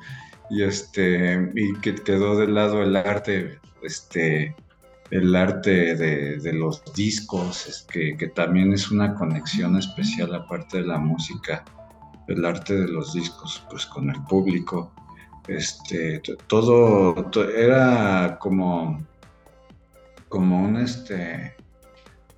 y 0.50 0.62
este, 0.62 1.50
y 1.54 1.74
que 1.80 1.94
quedó 1.94 2.36
de 2.36 2.48
lado 2.48 2.82
el 2.82 2.96
arte, 2.96 3.58
este, 3.82 4.54
el 5.10 5.34
arte 5.34 5.94
de, 5.94 6.52
los 6.52 6.82
discos, 6.94 7.86
que, 7.90 8.16
que, 8.16 8.28
también 8.28 8.72
es 8.72 8.90
una 8.90 9.14
conexión 9.14 9.76
especial 9.76 10.34
aparte 10.34 10.78
de 10.78 10.86
la 10.86 10.98
música, 10.98 11.64
el 12.28 12.44
arte 12.44 12.74
de 12.74 12.88
los 12.88 13.14
discos, 13.14 13.64
pues 13.70 13.86
con 13.86 14.10
el 14.10 14.22
público. 14.24 14.92
Este, 15.48 16.20
todo, 16.46 17.30
era 17.56 18.38
como, 18.38 19.02
como 20.28 20.62
un 20.62 20.76
este, 20.76 21.54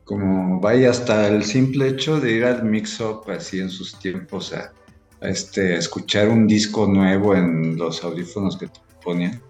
como 0.04 0.60
vaya 0.60 0.90
hasta 0.90 1.28
el 1.28 1.44
simple 1.44 1.88
hecho 1.88 2.20
de 2.20 2.32
ir 2.32 2.44
al 2.44 2.64
mix-up 2.64 3.28
así 3.28 3.58
en 3.58 3.68
sus 3.68 3.98
tiempos 3.98 4.52
a, 4.52 4.72
este, 5.20 5.76
escuchar 5.76 6.28
un 6.28 6.46
disco 6.46 6.86
nuevo 6.86 7.34
en 7.34 7.76
los 7.76 8.02
audífonos 8.04 8.56
que 8.56 8.68
te 8.68 8.80
ponían 9.02 9.42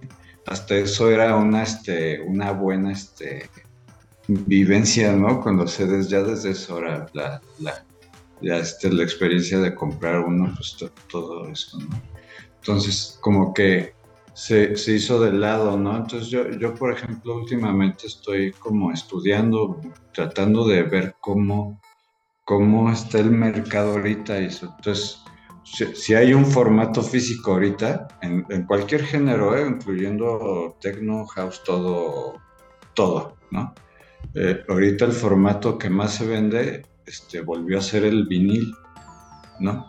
hasta 0.46 0.76
eso 0.76 1.10
era 1.10 1.36
una, 1.36 1.62
este, 1.62 2.20
una 2.20 2.50
buena 2.50 2.92
este, 2.92 3.48
vivencia, 4.26 5.12
¿no? 5.12 5.66
Se 5.68 5.86
des, 5.86 6.08
ya 6.08 6.22
desde 6.22 6.50
eso 6.50 6.78
era 6.78 7.06
la, 7.12 7.40
la, 7.60 7.84
ya 8.40 8.56
este, 8.56 8.92
la 8.92 9.04
experiencia 9.04 9.60
de 9.60 9.74
comprar 9.74 10.20
uno, 10.20 10.52
pues 10.56 10.76
todo 11.08 11.48
eso, 11.48 11.78
¿no? 11.78 12.09
Entonces, 12.60 13.18
como 13.20 13.52
que 13.54 13.94
se, 14.34 14.76
se, 14.76 14.92
hizo 14.92 15.20
de 15.20 15.32
lado, 15.32 15.76
¿no? 15.76 15.96
Entonces 15.96 16.28
yo, 16.28 16.48
yo, 16.50 16.74
por 16.74 16.92
ejemplo, 16.92 17.36
últimamente 17.36 18.06
estoy 18.06 18.52
como 18.52 18.92
estudiando, 18.92 19.80
tratando 20.12 20.66
de 20.66 20.82
ver 20.82 21.16
cómo, 21.20 21.80
cómo 22.44 22.90
está 22.90 23.18
el 23.18 23.30
mercado 23.30 23.92
ahorita 23.92 24.38
eso. 24.38 24.74
Entonces, 24.76 25.22
si, 25.94 26.14
hay 26.14 26.34
un 26.34 26.46
formato 26.46 27.02
físico 27.02 27.52
ahorita, 27.52 28.08
en, 28.22 28.44
cualquier 28.66 29.04
género, 29.04 29.56
¿eh? 29.56 29.66
incluyendo 29.68 30.76
techno, 30.80 31.26
house, 31.26 31.62
todo, 31.64 32.34
todo, 32.94 33.36
¿no? 33.50 33.74
Eh, 34.34 34.64
ahorita 34.68 35.06
el 35.06 35.12
formato 35.12 35.78
que 35.78 35.90
más 35.90 36.14
se 36.14 36.26
vende 36.26 36.82
este, 37.06 37.40
volvió 37.40 37.78
a 37.78 37.82
ser 37.82 38.04
el 38.04 38.26
vinil, 38.26 38.74
¿no? 39.60 39.88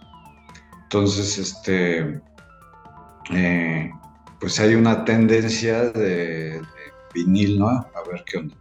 Entonces, 0.84 1.38
este, 1.38 2.22
eh, 3.32 3.92
pues 4.40 4.60
hay 4.60 4.76
una 4.76 5.06
tendencia 5.06 5.90
de, 5.92 6.62
vinil, 7.14 7.60
¿no? 7.60 7.68
A 7.68 8.04
ver 8.10 8.24
qué 8.26 8.38
onda. 8.38 8.56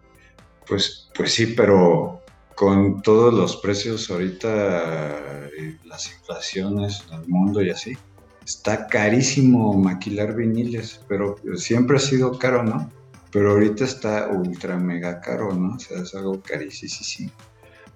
Pues, 0.67 1.11
pues 1.15 1.35
sí, 1.35 1.47
pero 1.47 2.23
con 2.55 3.01
todos 3.03 3.33
los 3.33 3.57
precios 3.57 4.11
ahorita, 4.11 5.49
las 5.85 6.13
inflaciones 6.13 7.03
en 7.09 7.21
el 7.21 7.29
mundo 7.29 7.63
y 7.63 7.71
así, 7.71 7.97
está 8.45 8.87
carísimo 8.87 9.73
maquilar 9.75 10.35
viniles, 10.35 11.01
pero 11.09 11.37
siempre 11.57 11.97
ha 11.97 12.01
sido 12.01 12.39
caro, 12.39 12.63
¿no? 12.63 12.91
Pero 13.33 13.53
ahorita 13.53 13.85
está 13.85 14.29
ultra 14.29 14.77
mega 14.77 15.21
caro, 15.21 15.53
¿no? 15.55 15.77
O 15.77 15.79
sea, 15.79 16.03
es 16.03 16.15
algo 16.15 16.41
carísimo. 16.43 17.31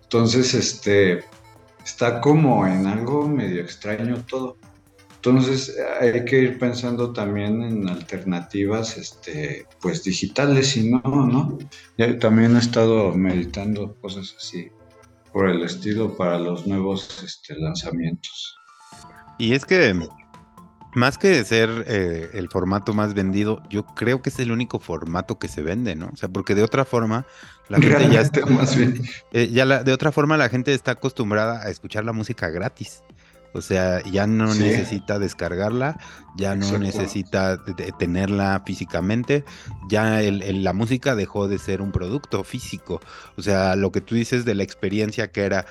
Entonces, 0.02 0.54
este, 0.54 1.24
está 1.84 2.20
como 2.20 2.66
en 2.66 2.86
algo 2.86 3.28
medio 3.28 3.62
extraño 3.62 4.24
todo. 4.26 4.56
Entonces 5.24 5.74
hay 6.00 6.22
que 6.26 6.38
ir 6.38 6.58
pensando 6.58 7.14
también 7.14 7.62
en 7.62 7.88
alternativas, 7.88 8.98
este, 8.98 9.66
pues 9.80 10.04
digitales 10.04 10.76
y 10.76 10.90
no, 10.90 11.00
¿no? 11.02 11.58
también 12.20 12.56
he 12.56 12.58
estado 12.58 13.10
meditando 13.14 13.94
cosas 14.02 14.34
así 14.36 14.68
por 15.32 15.48
el 15.48 15.62
estilo 15.62 16.14
para 16.14 16.38
los 16.38 16.66
nuevos 16.66 17.22
este, 17.22 17.58
lanzamientos. 17.58 18.54
Y 19.38 19.54
es 19.54 19.64
que 19.64 19.98
más 20.94 21.16
que 21.16 21.42
ser 21.44 21.86
eh, 21.88 22.28
el 22.34 22.50
formato 22.50 22.92
más 22.92 23.14
vendido, 23.14 23.62
yo 23.70 23.86
creo 23.86 24.20
que 24.20 24.28
es 24.28 24.38
el 24.40 24.52
único 24.52 24.78
formato 24.78 25.38
que 25.38 25.48
se 25.48 25.62
vende, 25.62 25.96
¿no? 25.96 26.10
O 26.12 26.16
sea, 26.16 26.28
porque 26.28 26.54
de 26.54 26.62
otra 26.62 26.84
forma 26.84 27.24
la 27.70 27.80
gente 27.80 28.10
ya 28.10 28.20
está 28.20 28.44
más 28.44 28.76
bien. 28.76 29.02
Eh, 29.32 29.48
ya 29.50 29.64
de 29.82 29.92
otra 29.92 30.12
forma 30.12 30.36
la 30.36 30.50
gente 30.50 30.74
está 30.74 30.92
acostumbrada 30.92 31.62
a 31.62 31.70
escuchar 31.70 32.04
la 32.04 32.12
música 32.12 32.50
gratis. 32.50 33.02
O 33.54 33.62
sea, 33.62 34.02
ya 34.02 34.26
no 34.26 34.52
necesita 34.52 35.20
descargarla, 35.20 35.96
ya 36.36 36.56
no 36.56 36.76
necesita 36.78 37.62
tenerla 37.98 38.62
físicamente, 38.66 39.44
ya 39.88 40.20
la 40.20 40.72
música 40.72 41.14
dejó 41.14 41.46
de 41.46 41.58
ser 41.58 41.80
un 41.80 41.92
producto 41.92 42.42
físico. 42.42 43.00
O 43.36 43.42
sea, 43.42 43.76
lo 43.76 43.92
que 43.92 44.00
tú 44.00 44.16
dices 44.16 44.44
de 44.44 44.56
la 44.56 44.64
experiencia 44.64 45.30
que 45.30 45.44
era 45.44 45.66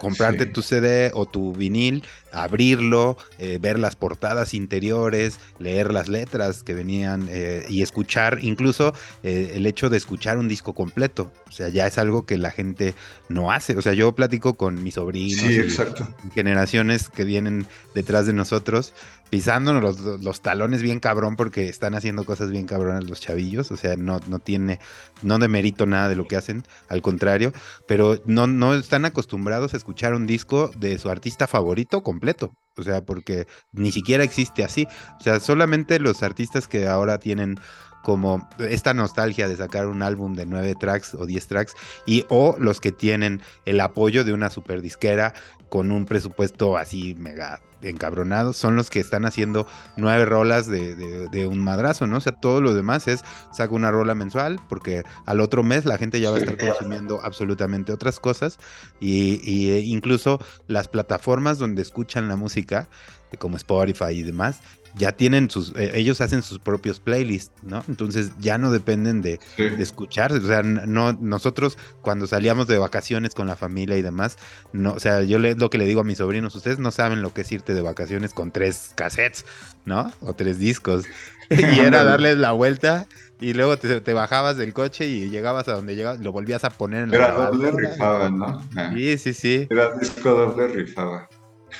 comprarte 0.00 0.46
tu 0.46 0.62
CD 0.62 1.10
o 1.14 1.26
tu 1.26 1.52
vinil, 1.52 2.04
abrirlo, 2.32 3.16
eh, 3.38 3.58
ver 3.60 3.78
las 3.78 3.96
portadas 3.96 4.54
interiores, 4.54 5.38
leer 5.58 5.92
las 5.92 6.08
letras 6.08 6.62
que 6.62 6.74
venían 6.74 7.28
eh, 7.30 7.64
y 7.68 7.82
escuchar, 7.82 8.38
incluso 8.42 8.94
eh, 9.22 9.52
el 9.54 9.66
hecho 9.66 9.90
de 9.90 9.96
escuchar 9.96 10.38
un 10.38 10.48
disco 10.48 10.74
completo. 10.74 11.32
O 11.48 11.52
sea, 11.52 11.68
ya 11.68 11.86
es 11.86 11.98
algo 11.98 12.26
que 12.26 12.38
la 12.38 12.50
gente 12.50 12.94
no 13.28 13.52
hace. 13.52 13.76
O 13.76 13.82
sea, 13.82 13.92
yo 13.92 14.12
platico 14.14 14.54
con 14.54 14.82
mis 14.82 14.94
sobrinos 14.94 15.44
y 15.44 16.30
generaciones 16.34 17.08
que 17.08 17.24
vienen 17.24 17.66
detrás 17.94 18.26
de 18.26 18.32
nosotros 18.32 18.92
pisándonos 19.34 19.98
los, 20.22 20.42
talones 20.42 20.80
bien 20.80 21.00
cabrón 21.00 21.34
porque 21.34 21.68
están 21.68 21.96
haciendo 21.96 22.22
cosas 22.24 22.52
bien 22.52 22.66
cabronas 22.66 23.10
los 23.10 23.20
chavillos, 23.20 23.72
o 23.72 23.76
sea, 23.76 23.96
no, 23.96 24.20
no 24.28 24.38
tiene, 24.38 24.78
no 25.22 25.40
demerito 25.40 25.86
nada 25.86 26.08
de 26.08 26.14
lo 26.14 26.28
que 26.28 26.36
hacen, 26.36 26.62
al 26.88 27.02
contrario, 27.02 27.52
pero 27.88 28.22
no, 28.26 28.46
no 28.46 28.74
están 28.74 29.04
acostumbrados 29.04 29.74
a 29.74 29.76
escuchar 29.76 30.14
un 30.14 30.28
disco 30.28 30.70
de 30.76 31.00
su 31.00 31.10
artista 31.10 31.48
favorito 31.48 32.04
completo, 32.04 32.54
o 32.76 32.84
sea, 32.84 33.04
porque 33.04 33.48
ni 33.72 33.90
siquiera 33.90 34.22
existe 34.22 34.62
así, 34.62 34.86
o 35.18 35.22
sea, 35.24 35.40
solamente 35.40 35.98
los 35.98 36.22
artistas 36.22 36.68
que 36.68 36.86
ahora 36.86 37.18
tienen 37.18 37.58
como 38.04 38.48
esta 38.60 38.94
nostalgia 38.94 39.48
de 39.48 39.56
sacar 39.56 39.88
un 39.88 40.02
álbum 40.02 40.34
de 40.34 40.46
nueve 40.46 40.74
tracks 40.78 41.14
o 41.14 41.26
diez 41.26 41.48
tracks 41.48 41.72
y 42.06 42.24
o 42.28 42.54
los 42.58 42.78
que 42.80 42.92
tienen 42.92 43.40
el 43.64 43.80
apoyo 43.80 44.24
de 44.24 44.34
una 44.34 44.50
super 44.50 44.82
disquera 44.82 45.32
con 45.74 45.90
un 45.90 46.06
presupuesto 46.06 46.76
así 46.76 47.16
mega 47.18 47.60
encabronados 47.82 48.56
son 48.56 48.76
los 48.76 48.90
que 48.90 49.00
están 49.00 49.24
haciendo 49.24 49.66
nueve 49.96 50.24
rolas 50.24 50.68
de, 50.68 51.48
un 51.50 51.58
madrazo, 51.58 52.06
¿no? 52.06 52.18
O 52.18 52.20
sea, 52.20 52.30
todo 52.30 52.60
lo 52.60 52.74
demás 52.74 53.08
es 53.08 53.24
saco 53.52 53.74
una 53.74 53.90
rola 53.90 54.14
mensual 54.14 54.60
porque 54.68 55.02
al 55.26 55.40
otro 55.40 55.64
mes 55.64 55.84
la 55.84 55.98
gente 55.98 56.20
ya 56.20 56.30
va 56.30 56.36
a 56.36 56.38
estar 56.38 56.56
consumiendo 56.56 57.20
absolutamente 57.24 57.92
otras 57.92 58.20
cosas 58.20 58.60
y, 59.00 59.40
y 59.42 59.72
e 59.72 59.80
incluso 59.80 60.38
las 60.68 60.86
plataformas 60.86 61.58
donde 61.58 61.82
escuchan 61.82 62.28
la 62.28 62.36
música 62.36 62.88
como 63.36 63.56
Spotify 63.56 64.12
y 64.12 64.22
demás, 64.22 64.60
ya 64.96 65.12
tienen 65.12 65.50
sus, 65.50 65.74
eh, 65.76 65.92
ellos 65.94 66.20
hacen 66.20 66.42
sus 66.42 66.58
propios 66.58 67.00
playlists, 67.00 67.52
¿no? 67.62 67.84
Entonces 67.88 68.32
ya 68.38 68.58
no 68.58 68.70
dependen 68.70 69.22
de, 69.22 69.40
escuchar, 69.56 70.32
o 70.32 70.40
sea, 70.40 70.62
no, 70.62 71.12
nosotros 71.14 71.78
cuando 72.00 72.26
salíamos 72.26 72.66
de 72.66 72.78
vacaciones 72.78 73.34
con 73.34 73.46
la 73.46 73.56
familia 73.56 73.96
y 73.96 74.02
demás, 74.02 74.38
no, 74.72 74.92
o 74.92 75.00
sea, 75.00 75.22
yo 75.22 75.38
le, 75.38 75.54
lo 75.54 75.70
que 75.70 75.78
le 75.78 75.86
digo 75.86 76.00
a 76.00 76.04
mis 76.04 76.18
sobrinos, 76.18 76.54
ustedes 76.54 76.78
no 76.78 76.90
saben 76.90 77.22
lo 77.22 77.32
que 77.32 77.42
es 77.42 77.52
irte 77.52 77.74
de 77.74 77.82
vacaciones 77.82 78.32
con 78.32 78.50
tres 78.50 78.92
cassettes, 78.94 79.44
¿no? 79.84 80.12
O 80.20 80.34
tres 80.34 80.58
discos. 80.58 81.04
y 81.50 81.80
era 81.80 82.04
darles 82.04 82.38
la 82.38 82.52
vuelta 82.52 83.06
y 83.40 83.52
luego 83.52 83.76
te, 83.76 84.12
bajabas 84.14 84.56
del 84.56 84.72
coche 84.72 85.06
y 85.06 85.28
llegabas 85.28 85.68
a 85.68 85.74
donde 85.74 85.96
llegabas, 85.96 86.20
lo 86.20 86.32
volvías 86.32 86.64
a 86.64 86.70
poner 86.70 87.04
en 87.04 87.10
la 87.10 87.16
Era 87.16 87.32
doble 87.32 87.72
rifaba, 87.72 88.30
¿no? 88.30 88.62
Sí, 88.94 89.18
sí, 89.18 89.34
sí. 89.34 89.66
Era 89.68 89.90
disco 89.96 90.30
doble 90.30 90.68
rifaba. 90.68 91.28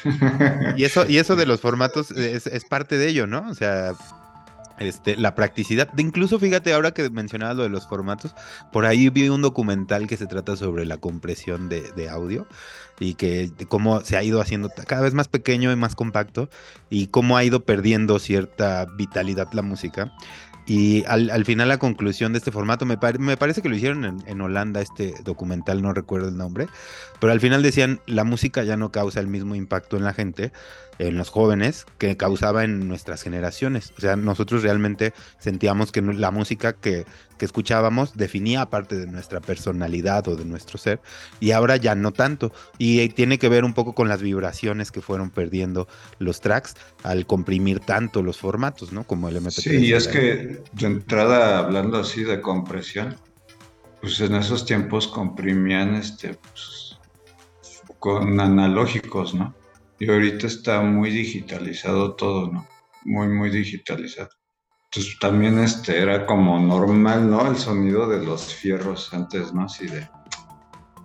Y 0.76 0.84
eso, 0.84 1.06
y 1.08 1.18
eso 1.18 1.36
de 1.36 1.46
los 1.46 1.60
formatos 1.60 2.10
es, 2.10 2.64
parte 2.64 2.98
de 2.98 3.08
ello, 3.08 3.26
¿no? 3.26 3.48
O 3.48 3.54
sea, 3.54 3.92
este, 4.78 5.16
la 5.16 5.34
practicidad. 5.34 5.92
De 5.92 6.02
incluso, 6.02 6.38
fíjate, 6.38 6.72
ahora 6.72 6.92
que 6.92 7.08
mencionabas 7.10 7.56
lo 7.56 7.62
de 7.62 7.68
los 7.68 7.86
formatos, 7.86 8.34
por 8.72 8.86
ahí 8.86 9.08
vi 9.08 9.28
un 9.28 9.42
documental 9.42 10.06
que 10.06 10.16
se 10.16 10.26
trata 10.26 10.56
sobre 10.56 10.84
la 10.84 10.96
compresión 10.96 11.68
de, 11.68 12.08
audio 12.08 12.46
y 13.00 13.14
que 13.14 13.50
cómo 13.68 14.00
se 14.00 14.16
ha 14.16 14.22
ido 14.22 14.40
haciendo 14.40 14.70
cada 14.86 15.02
vez 15.02 15.14
más 15.14 15.28
pequeño 15.28 15.72
y 15.72 15.76
más 15.76 15.94
compacto 15.94 16.48
y 16.90 17.08
cómo 17.08 17.36
ha 17.36 17.44
ido 17.44 17.64
perdiendo 17.64 18.18
cierta 18.18 18.86
vitalidad 18.96 19.48
la 19.52 19.62
música. 19.62 20.12
Y 20.66 21.04
al, 21.04 21.44
final 21.44 21.68
la 21.68 21.78
conclusión 21.78 22.32
de 22.32 22.38
este 22.38 22.50
formato, 22.50 22.86
me, 22.86 22.96
me 23.18 23.36
parece 23.36 23.60
que 23.60 23.68
lo 23.68 23.76
hicieron 23.76 24.22
en, 24.26 24.40
Holanda, 24.40 24.80
este 24.80 25.14
documental, 25.22 25.82
no 25.82 25.92
recuerdo 25.92 26.28
el 26.28 26.38
nombre, 26.38 26.68
pero 27.20 27.32
al 27.34 27.40
final 27.40 27.62
decían, 27.62 28.00
la 28.06 28.24
música 28.24 28.64
ya 28.64 28.78
no 28.78 28.90
causa 28.90 29.20
el 29.20 29.26
mismo 29.26 29.54
impacto 29.54 29.98
en 29.98 30.04
la 30.04 30.14
gente, 30.14 30.52
en 30.98 31.18
los 31.18 31.28
jóvenes, 31.28 31.84
que 31.98 32.16
causaba 32.16 32.64
en 32.64 32.88
nuestras 32.88 33.22
generaciones. 33.22 33.92
O 33.98 34.00
sea, 34.00 34.16
nosotros 34.16 34.62
realmente 34.62 35.12
sentíamos 35.38 35.92
que 35.92 36.00
la 36.00 36.30
música 36.30 36.72
que, 36.72 37.04
que 37.38 37.44
escuchábamos 37.44 38.16
definía 38.16 38.66
parte 38.66 38.96
de 38.96 39.06
nuestra 39.06 39.40
personalidad 39.40 40.26
o 40.28 40.36
de 40.36 40.44
nuestro 40.44 40.78
ser, 40.78 41.00
y 41.40 41.50
ahora 41.52 41.76
ya 41.76 41.94
no 41.94 42.12
tanto. 42.12 42.52
Y 42.78 43.08
tiene 43.10 43.38
que 43.38 43.48
ver 43.48 43.64
un 43.64 43.74
poco 43.74 43.94
con 43.94 44.08
las 44.08 44.22
vibraciones 44.22 44.90
que 44.90 45.00
fueron 45.00 45.30
perdiendo 45.30 45.88
los 46.18 46.40
tracks 46.40 46.74
al 47.02 47.26
comprimir 47.26 47.80
tanto 47.80 48.22
los 48.22 48.38
formatos, 48.38 48.92
¿no? 48.92 49.04
Como 49.04 49.28
el 49.28 49.36
MP3. 49.36 49.50
Sí, 49.50 49.76
y 49.76 49.92
es 49.92 50.08
que 50.08 50.62
de 50.72 50.86
entrada, 50.86 51.58
hablando 51.58 51.98
así 51.98 52.24
de 52.24 52.40
compresión, 52.40 53.16
pues 54.00 54.20
en 54.20 54.34
esos 54.34 54.64
tiempos 54.64 55.08
comprimían 55.08 55.94
este, 55.94 56.34
pues, 56.34 56.98
con 57.98 58.38
analógicos, 58.40 59.34
¿no? 59.34 59.54
Y 59.98 60.10
ahorita 60.10 60.46
está 60.46 60.80
muy 60.82 61.10
digitalizado 61.10 62.14
todo, 62.14 62.50
¿no? 62.50 62.66
muy, 63.04 63.28
muy 63.28 63.50
digitalizado. 63.50 64.30
Entonces 64.94 65.18
también 65.18 65.58
este 65.58 65.98
era 65.98 66.24
como 66.24 66.56
normal, 66.60 67.28
¿no? 67.28 67.50
El 67.50 67.56
sonido 67.56 68.08
de 68.08 68.24
los 68.24 68.54
fierros 68.54 69.12
antes, 69.12 69.52
¿no? 69.52 69.64
Así 69.64 69.88
de... 69.88 70.08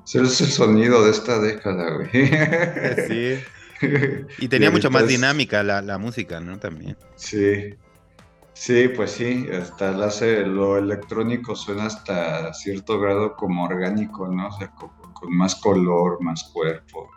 Ese 0.06 0.22
es 0.22 0.42
el 0.42 0.48
sonido 0.48 1.04
de 1.04 1.12
esta 1.12 1.40
década, 1.40 1.96
güey. 1.96 2.10
Sí. 3.08 3.44
Y 4.40 4.50
tenía 4.50 4.70
mucho 4.72 4.92
más 4.92 5.08
dinámica 5.08 5.64
la, 5.64 5.82
la, 5.82 5.98
música, 5.98 6.42
¿no? 6.42 6.60
También. 6.60 6.98
Sí. 7.16 7.74
Sí, 8.52 8.90
pues 8.90 9.12
sí, 9.12 9.48
hasta 9.54 9.94
lo 9.94 10.78
electrónico 10.78 11.56
suena 11.56 11.86
hasta 11.86 12.54
cierto 12.54 13.00
grado 13.00 13.38
como 13.38 13.64
orgánico, 13.64 14.28
¿no? 14.28 14.50
O 14.50 14.52
sea, 14.52 14.70
con, 14.72 14.92
más 15.30 15.56
color, 15.56 16.22
más 16.22 16.44
cuerpo, 16.52 17.10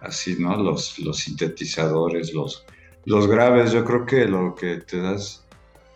así, 0.00 0.36
¿no? 0.38 0.56
Los, 0.56 0.98
los 0.98 1.18
sintetizadores, 1.18 2.32
los, 2.32 2.64
los 3.04 3.26
graves, 3.26 3.72
yo 3.72 3.84
creo 3.84 4.06
que 4.06 4.24
lo 4.24 4.54
que 4.54 4.78
te 4.78 5.02
das 5.02 5.39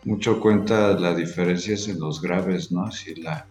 mucho 0.04 0.40
cuenta 0.40 0.98
la 0.98 1.14
diferencia 1.14 1.74
es 1.74 1.88
en 1.88 1.98
los 1.98 2.20
graves, 2.20 2.70
¿no? 2.70 2.84
Así 2.84 3.14
la, 3.16 3.46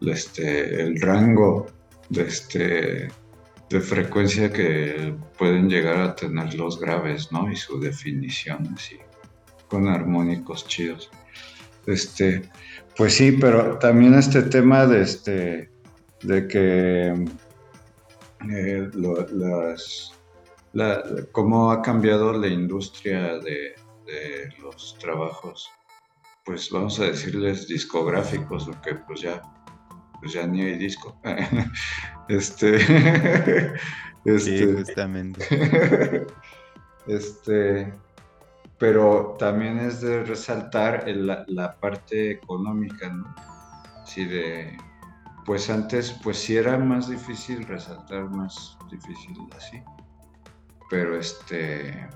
este, 0.00 0.82
el 0.82 1.00
rango 1.00 1.66
de, 2.08 2.22
este, 2.22 3.08
de 3.70 3.80
frecuencia 3.80 4.52
que 4.52 5.14
pueden 5.38 5.68
llegar 5.68 6.00
a 6.00 6.14
tener 6.14 6.54
los 6.54 6.80
graves, 6.80 7.30
¿no? 7.30 7.50
Y 7.50 7.56
su 7.56 7.78
definición, 7.78 8.68
así, 8.74 8.98
con 9.68 9.88
armónicos 9.88 10.66
chidos. 10.66 11.10
Este, 11.86 12.42
pues 12.96 13.14
sí, 13.14 13.32
pero 13.32 13.78
también 13.78 14.14
este 14.14 14.42
tema 14.42 14.86
de 14.86 15.02
este, 15.02 15.70
de 16.22 16.46
que 16.48 17.26
eh, 18.50 18.90
las, 18.94 20.12
cómo 21.30 21.70
ha 21.70 21.82
cambiado 21.82 22.32
la 22.32 22.48
industria 22.48 23.38
de 23.38 23.74
los 24.60 24.96
trabajos 24.98 25.70
pues 26.44 26.70
vamos 26.70 26.98
a 27.00 27.04
decirles 27.04 27.68
discográficos, 27.68 28.66
porque 28.66 28.94
pues 29.06 29.20
ya, 29.20 29.42
pues 30.20 30.32
ya 30.32 30.46
ni 30.46 30.62
hay 30.62 30.78
disco. 30.78 31.20
este, 32.28 32.76
este, 34.24 34.38
sí, 34.38 34.74
justamente. 34.76 36.26
este, 37.06 37.92
pero 38.78 39.36
también 39.38 39.78
es 39.78 40.00
de 40.00 40.24
resaltar 40.24 41.06
la 41.08 41.76
parte 41.78 42.32
económica, 42.32 43.08
¿no? 43.08 43.34
Sí, 44.04 44.24
de, 44.24 44.76
pues 45.44 45.68
antes, 45.70 46.12
pues 46.22 46.38
sí 46.38 46.56
era 46.56 46.78
más 46.78 47.08
difícil 47.08 47.66
resaltar, 47.66 48.30
más 48.30 48.76
difícil 48.90 49.36
así. 49.56 49.82
Pero 50.90 51.18
este, 51.18 52.08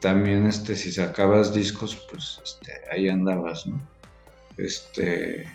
también 0.00 0.46
este, 0.46 0.76
si 0.76 0.92
sacabas 0.92 1.52
discos, 1.52 1.96
pues 2.10 2.40
este, 2.42 2.72
ahí 2.90 3.08
andabas, 3.08 3.66
¿no? 3.66 3.80
Este, 4.56 5.46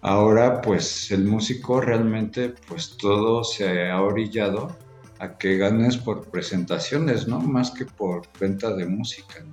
ahora 0.00 0.60
pues 0.60 1.10
el 1.10 1.24
músico 1.24 1.80
realmente 1.80 2.54
pues 2.68 2.96
todo 2.96 3.44
se 3.44 3.88
ha 3.88 4.00
orillado 4.00 4.76
a 5.18 5.36
que 5.36 5.58
ganes 5.58 5.96
por 5.96 6.30
presentaciones, 6.30 7.28
¿no? 7.28 7.40
Más 7.40 7.70
que 7.70 7.84
por 7.84 8.22
venta 8.38 8.74
de 8.74 8.86
música. 8.86 9.44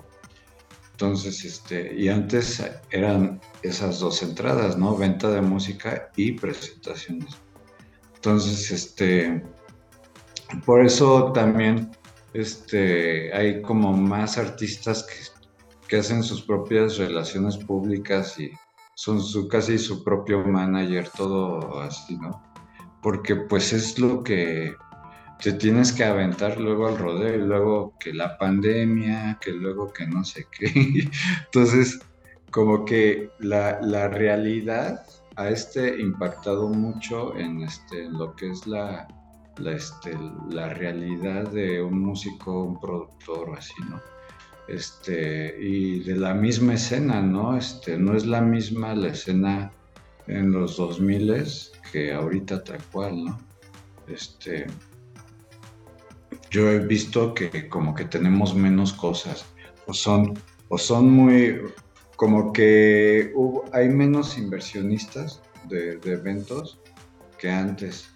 Entonces, 0.92 1.46
este, 1.46 1.94
y 1.94 2.10
antes 2.10 2.64
eran 2.90 3.40
esas 3.62 4.00
dos 4.00 4.24
entradas, 4.24 4.78
¿no? 4.78 4.98
Venta 4.98 5.30
de 5.30 5.42
música 5.42 6.10
y 6.16 6.32
presentaciones. 6.32 7.38
Entonces, 8.16 8.72
este, 8.72 9.44
por 10.66 10.84
eso 10.84 11.32
también 11.34 11.92
este, 12.34 13.34
hay 13.34 13.62
como 13.62 13.94
más 13.94 14.38
artistas 14.38 15.06
que, 15.88 15.98
hacen 15.98 16.22
sus 16.22 16.42
propias 16.42 16.98
relaciones 16.98 17.58
públicas 17.58 18.38
y 18.40 18.52
son 18.96 19.22
su, 19.22 19.48
casi 19.48 19.78
su 19.78 20.04
propio 20.04 20.44
manager, 20.44 21.08
todo 21.16 21.80
así, 21.80 22.18
¿no? 22.18 22.44
Porque 23.02 23.36
pues 23.36 23.72
es 23.72 23.98
lo 23.98 24.22
que 24.22 24.76
te 25.42 25.54
tienes 25.54 25.94
que 25.94 26.04
aventar 26.04 26.60
luego 26.60 26.88
al 26.88 26.98
rodeo 26.98 27.36
y 27.36 27.48
luego 27.48 27.94
que 28.00 28.14
la 28.14 28.38
pandemia, 28.38 29.38
que 29.40 29.52
luego 29.52 29.94
que 29.94 30.08
no 30.08 30.26
sé 30.26 30.48
qué. 30.52 31.10
Entonces, 31.46 32.00
como 32.52 32.86
que 32.86 33.30
la, 33.40 34.08
realidad 34.10 35.06
ha 35.36 35.50
este 35.50 36.02
impactado 36.02 36.70
mucho 36.70 37.38
en, 37.38 37.62
este, 37.62 38.06
en 38.06 38.14
lo 38.14 38.36
que 38.36 38.50
es 38.50 38.66
la, 38.66 39.08
la, 39.60 39.74
este, 39.74 40.18
la 40.50 40.70
realidad 40.70 41.50
de 41.52 41.82
un 41.82 42.02
músico, 42.02 42.64
un 42.64 42.80
productor, 42.80 43.58
así, 43.58 43.74
¿no? 43.90 44.02
Este, 44.68 45.56
y 45.60 46.00
de 46.02 46.16
la 46.16 46.34
misma 46.34 46.74
escena, 46.74 47.22
¿no? 47.22 47.58
Este, 47.58 47.98
no 47.98 48.16
es 48.16 48.26
la 48.26 48.42
misma 48.42 48.94
la 48.96 49.10
escena 49.10 49.72
en 50.28 50.52
los 50.52 50.78
2000 50.78 51.46
que 51.92 52.14
ahorita 52.14 52.64
tal 52.64 52.84
cual, 52.92 53.26
¿no? 53.26 53.40
Este, 54.08 54.68
yo 56.50 56.70
he 56.72 56.80
visto 56.80 57.34
que 57.34 57.70
como 57.70 57.94
que 57.96 58.06
tenemos 58.06 58.56
menos 58.56 58.94
cosas, 58.94 59.46
o 59.86 59.94
son, 59.94 60.34
o 60.70 60.78
son 60.78 61.12
muy, 61.12 61.62
como 62.16 62.52
que 62.52 63.34
hay 63.72 63.90
menos 63.90 64.38
inversionistas 64.38 65.42
de, 65.70 65.98
de 65.98 66.14
eventos 66.14 66.80
que 67.38 67.50
antes. 67.50 68.10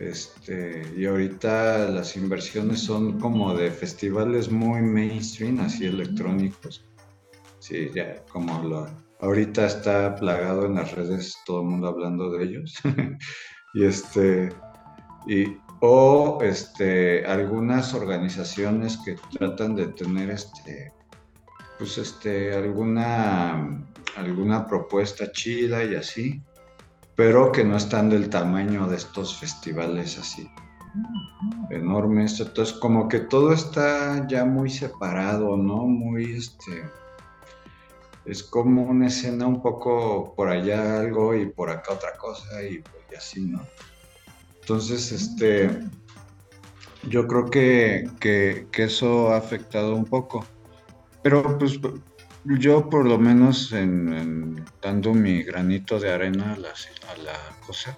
Este, 0.00 0.82
y 0.96 1.04
ahorita 1.04 1.90
las 1.90 2.16
inversiones 2.16 2.80
son 2.80 3.20
como 3.20 3.54
de 3.54 3.70
festivales 3.70 4.50
muy 4.50 4.80
mainstream, 4.80 5.60
así 5.60 5.84
electrónicos. 5.84 6.86
Sí, 7.58 7.90
ya 7.94 8.24
como 8.32 8.62
lo, 8.62 8.88
ahorita 9.20 9.66
está 9.66 10.14
plagado 10.16 10.64
en 10.64 10.76
las 10.76 10.92
redes 10.92 11.36
todo 11.44 11.60
el 11.60 11.66
mundo 11.68 11.88
hablando 11.88 12.30
de 12.30 12.44
ellos. 12.44 12.74
y 13.74 13.84
este, 13.84 14.48
y, 15.26 15.58
o 15.80 16.38
este, 16.40 17.26
algunas 17.26 17.92
organizaciones 17.92 18.98
que 19.04 19.16
tratan 19.38 19.74
de 19.74 19.88
tener 19.88 20.30
este, 20.30 20.94
pues 21.78 21.98
este, 21.98 22.54
alguna, 22.54 23.84
alguna 24.16 24.66
propuesta 24.66 25.30
chida 25.30 25.84
y 25.84 25.94
así 25.94 26.42
pero 27.20 27.52
que 27.52 27.62
no 27.62 27.76
están 27.76 28.08
del 28.08 28.30
tamaño 28.30 28.86
de 28.86 28.96
estos 28.96 29.36
festivales 29.38 30.18
así 30.18 30.50
enormes. 31.68 32.40
Entonces, 32.40 32.74
como 32.74 33.08
que 33.08 33.18
todo 33.20 33.52
está 33.52 34.26
ya 34.26 34.46
muy 34.46 34.70
separado, 34.70 35.54
¿no? 35.58 35.84
Muy, 35.84 36.32
este, 36.32 36.82
es 38.24 38.42
como 38.42 38.84
una 38.84 39.08
escena 39.08 39.46
un 39.46 39.60
poco 39.60 40.34
por 40.34 40.48
allá 40.48 41.00
algo 41.00 41.34
y 41.34 41.44
por 41.44 41.68
acá 41.68 41.92
otra 41.92 42.16
cosa 42.16 42.62
y, 42.62 42.82
así, 43.14 43.42
¿no? 43.42 43.60
Entonces, 44.62 45.12
este, 45.12 45.68
yo 47.06 47.26
creo 47.26 47.50
que, 47.50 48.08
que, 48.18 48.66
que, 48.72 48.84
eso 48.84 49.30
ha 49.30 49.36
afectado 49.36 49.94
un 49.94 50.06
poco. 50.06 50.46
Pero 51.22 51.58
pues 51.58 51.78
yo 52.44 52.88
por 52.88 53.06
lo 53.06 53.18
menos 53.18 53.72
en, 53.72 54.64
dando 54.80 55.12
mi 55.12 55.42
granito 55.42 55.98
de 55.98 56.10
arena 56.10 56.54
a 56.54 57.16
la, 57.18 57.34
cosa, 57.66 57.94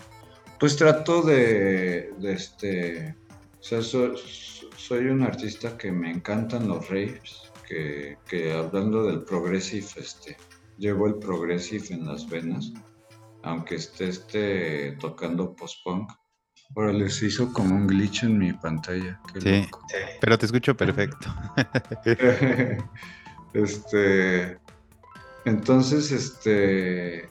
pues 0.58 0.76
trato 0.76 1.22
de, 1.22 2.12
este, 2.22 3.14
o 3.60 3.62
sea, 3.62 3.80
soy 3.82 5.06
un 5.06 5.22
artista 5.22 5.76
que 5.76 5.92
me 5.92 6.10
encantan 6.10 6.68
los 6.68 6.88
raves, 6.88 7.50
que, 7.66 8.52
hablando 8.52 9.06
del 9.06 9.22
progressive, 9.22 9.86
este, 9.96 10.36
llevo 10.76 11.06
el 11.06 11.14
progressive 11.14 11.86
en 11.90 12.06
las 12.06 12.28
venas, 12.28 12.72
aunque 13.42 13.76
esté, 13.76 14.08
esté 14.08 14.92
tocando 15.00 15.54
post-punk. 15.54 16.12
Ahora 16.76 16.92
les 16.92 17.22
hizo 17.22 17.52
como 17.52 17.74
un 17.74 17.86
glitch 17.86 18.24
en 18.24 18.38
mi 18.38 18.52
pantalla. 18.52 19.20
sí, 19.38 19.66
pero 20.20 20.38
te 20.38 20.46
escucho 20.46 20.76
perfecto. 20.76 21.28
Este, 23.54 24.58
entonces, 25.44 26.10
este, 26.10 27.28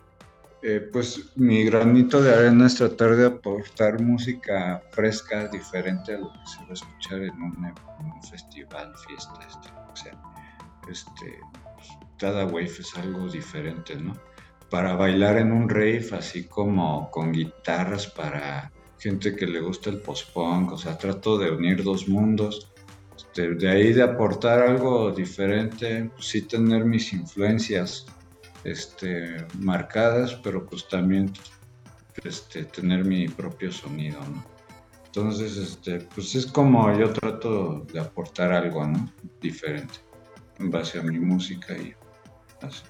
eh, 0.64 0.90
pues 0.92 1.32
mi 1.36 1.64
granito 1.64 2.22
de 2.22 2.34
arena 2.34 2.68
es 2.68 2.76
tratar 2.76 3.16
de 3.16 3.26
aportar 3.26 4.00
música 4.00 4.84
fresca, 4.92 5.48
diferente 5.48 6.14
a 6.14 6.20
lo 6.20 6.32
que 6.32 6.40
se 6.46 6.62
va 6.64 6.70
a 6.70 6.74
escuchar 6.74 7.22
en 7.24 7.42
un, 7.42 7.74
festival, 8.30 8.94
fiesta, 9.08 9.40
este, 9.48 9.70
o 9.92 9.96
sea, 9.96 10.22
este, 10.90 11.40
cada 12.18 12.46
wave 12.46 12.66
es 12.66 12.96
algo 12.96 13.28
diferente, 13.28 13.96
¿no? 13.96 14.14
Para 14.70 14.96
bailar 14.96 15.38
en 15.38 15.52
un 15.52 15.68
rave, 15.68 16.08
así 16.14 16.44
como 16.44 17.10
con 17.10 17.32
guitarras 17.32 18.08
para 18.08 18.72
gente 19.00 19.36
que 19.36 19.48
le 19.48 19.60
gusta 19.60 19.90
el 19.90 20.02
post-punk, 20.02 20.74
o 20.74 20.78
sea, 20.78 20.98
trato 20.98 21.40
de 21.40 21.50
unir 21.50 21.84
dos 21.84 22.08
mundos 22.08 22.71
este, 23.32 23.56
de 23.56 23.70
ahí 23.70 23.94
de 23.94 24.04
aportar 24.04 24.62
algo 24.62 25.10
diferente, 25.12 26.10
pues 26.14 26.28
sí 26.28 26.42
tener 26.42 26.84
mis 26.84 27.14
influencias 27.14 28.06
este, 28.66 29.48
marcadas, 29.58 30.36
pero 30.36 30.66
pues 30.66 30.86
también 30.90 31.32
este, 32.26 32.66
tener 32.66 33.06
mi 33.06 33.30
propio 33.30 33.72
sonido, 33.72 34.20
¿no? 34.20 34.44
Entonces, 35.06 35.56
este, 35.56 36.02
pues 36.14 36.36
es 36.36 36.46
como 36.46 36.98
yo 36.98 37.12
trato 37.14 37.86
de 37.94 38.02
aportar 38.02 38.52
algo, 38.52 38.86
¿no? 38.86 39.10
Diferente. 39.42 39.96
en 40.60 40.70
base 40.70 41.00
a 41.00 41.02
mi 41.02 41.18
música 41.18 41.74
y 41.74 41.96
así. 42.62 42.84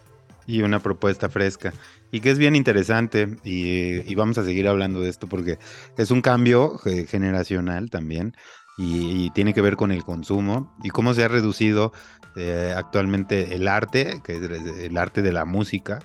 Y 0.48 0.62
una 0.64 0.80
propuesta 0.80 1.30
fresca. 1.30 1.72
Y 2.12 2.20
que 2.20 2.32
es 2.32 2.38
bien 2.40 2.56
interesante, 2.56 3.38
y, 3.44 4.14
vamos 4.16 4.38
a 4.40 4.44
seguir 4.44 4.68
hablando 4.68 5.02
de 5.02 5.10
esto 5.10 5.28
porque 5.28 5.60
es 5.98 6.12
un 6.12 6.22
cambio 6.22 6.78
generacional 7.08 7.90
también, 7.90 8.36
y, 8.78 9.30
tiene 9.32 9.54
que 9.54 9.62
ver 9.62 9.76
con 9.76 9.92
el 9.92 10.04
consumo 10.04 10.76
y 10.84 10.90
cómo 10.90 11.14
se 11.14 11.24
ha 11.24 11.28
reducido 11.28 11.94
eh, 12.36 12.74
actualmente 12.76 13.56
el 13.56 13.68
arte, 13.68 14.22
que 14.24 14.38
es 14.38 14.42
el 14.44 14.98
arte 14.98 15.22
de 15.22 15.32
la 15.32 15.46
música, 15.46 16.00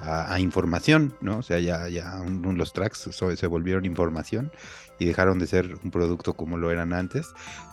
a, 0.00 0.38
información, 0.40 1.14
¿no? 1.20 1.38
O 1.38 1.42
sea, 1.42 1.58
ya, 1.60 1.88
ya 1.88 2.20
los 2.26 2.72
tracks 2.72 3.08
se 3.12 3.46
volvieron 3.46 3.84
información 3.84 4.52
y 4.98 5.06
dejaron 5.06 5.38
de 5.38 5.46
ser 5.46 5.76
un 5.82 5.90
producto 5.90 6.34
como 6.34 6.56
lo 6.56 6.70
eran 6.70 6.92
antes. 6.92 7.26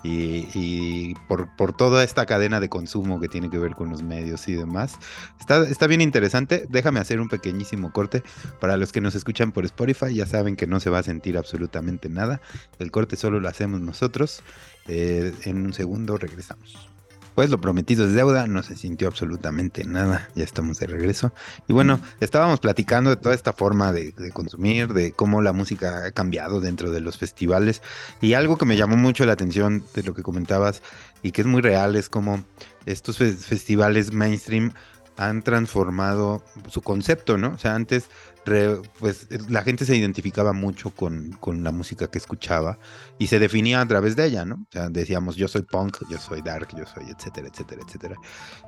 Y, 0.04 1.14
por, 1.28 1.56
por, 1.56 1.74
toda 1.74 2.04
esta 2.04 2.26
cadena 2.26 2.60
de 2.60 2.70
consumo 2.70 3.20
que 3.20 3.28
tiene 3.28 3.50
que 3.50 3.60
ver 3.60 3.76
con 3.76 3.90
los 3.90 4.04
medios 4.04 4.48
y 4.48 4.54
demás. 4.54 4.98
Está, 5.40 5.68
está 5.68 5.88
bien 5.88 6.02
interesante. 6.02 6.66
Déjame 6.70 7.00
hacer 7.00 7.20
un 7.20 7.30
pequeñísimo 7.30 7.92
corte. 7.92 8.24
Para 8.60 8.78
los 8.78 8.92
que 8.92 9.02
nos 9.02 9.16
escuchan 9.16 9.52
por 9.52 9.66
Spotify, 9.66 10.14
ya 10.14 10.26
saben 10.26 10.56
que 10.56 10.68
no 10.68 10.80
se 10.80 10.90
va 10.90 11.00
a 11.00 11.04
sentir 11.04 11.38
absolutamente 11.38 12.10
nada. 12.10 12.42
El 12.80 12.92
corte 12.92 13.16
solo 13.16 13.40
lo 13.40 13.48
hacemos 13.48 13.80
nosotros. 13.82 14.44
Eh, 14.88 15.34
en 15.44 15.66
un 15.66 15.74
segundo 15.74 16.18
regresamos. 16.18 16.91
Pues 17.36 17.50
lo 17.50 17.62
prometido 17.62 18.06
es 18.06 18.14
deuda, 18.14 18.46
no 18.48 18.62
se 18.62 18.76
sintió 18.76 19.08
absolutamente 19.08 19.86
nada, 19.86 20.30
ya 20.36 20.44
estamos 20.44 20.80
de 20.80 20.88
regreso. 20.88 21.34
Y 21.68 21.74
bueno, 21.74 22.00
estábamos 22.20 22.60
platicando 22.60 23.10
de 23.10 23.16
toda 23.16 23.34
esta 23.34 23.54
forma 23.54 23.94
de, 23.94 24.14
consumir, 24.34 24.94
de 24.94 25.14
cómo 25.14 25.42
la 25.42 25.54
música 25.54 26.06
ha 26.06 26.12
cambiado 26.12 26.60
dentro 26.60 26.92
de 26.92 27.00
los 27.00 27.18
festivales. 27.18 27.82
Y 28.20 28.34
algo 28.34 28.58
que 28.58 28.66
me 28.66 28.76
llamó 28.76 28.98
mucho 28.98 29.26
la 29.26 29.34
atención 29.34 29.84
de 29.94 30.04
lo 30.04 30.14
que 30.14 30.24
comentabas 30.24 30.82
y 31.24 31.32
que 31.32 31.42
es 31.42 31.48
muy 31.48 31.62
real 31.62 31.96
es 31.96 32.10
como 32.10 32.44
estos 32.86 33.18
festivales 33.18 34.12
mainstream 34.12 34.74
han 35.18 35.44
transformado 35.44 36.44
su 36.68 36.82
concepto, 36.82 37.38
¿no? 37.38 37.50
O 37.50 37.58
sea, 37.58 37.76
antes 37.76 38.06
pues 38.44 39.28
la 39.50 39.64
gente 39.64 39.86
se 39.86 39.96
identificaba 39.96 40.54
mucho 40.54 40.90
con, 40.90 41.38
la 41.64 41.72
música 41.72 42.08
que 42.08 42.18
escuchaba 42.18 42.80
y 43.20 43.28
se 43.28 43.40
definía 43.40 43.82
a 43.82 43.88
través 43.88 44.16
de 44.16 44.26
ella, 44.26 44.46
¿no? 44.46 44.56
O 44.56 44.72
sea, 44.72 44.90
decíamos, 44.90 45.36
yo 45.36 45.48
soy 45.48 45.62
punk, 45.62 45.98
yo 46.10 46.18
soy 46.18 46.42
dark, 46.42 46.70
yo 46.76 46.86
soy 46.86 47.04
etcétera, 47.10 47.48
etcétera, 47.48 47.82
etcétera. 47.86 48.16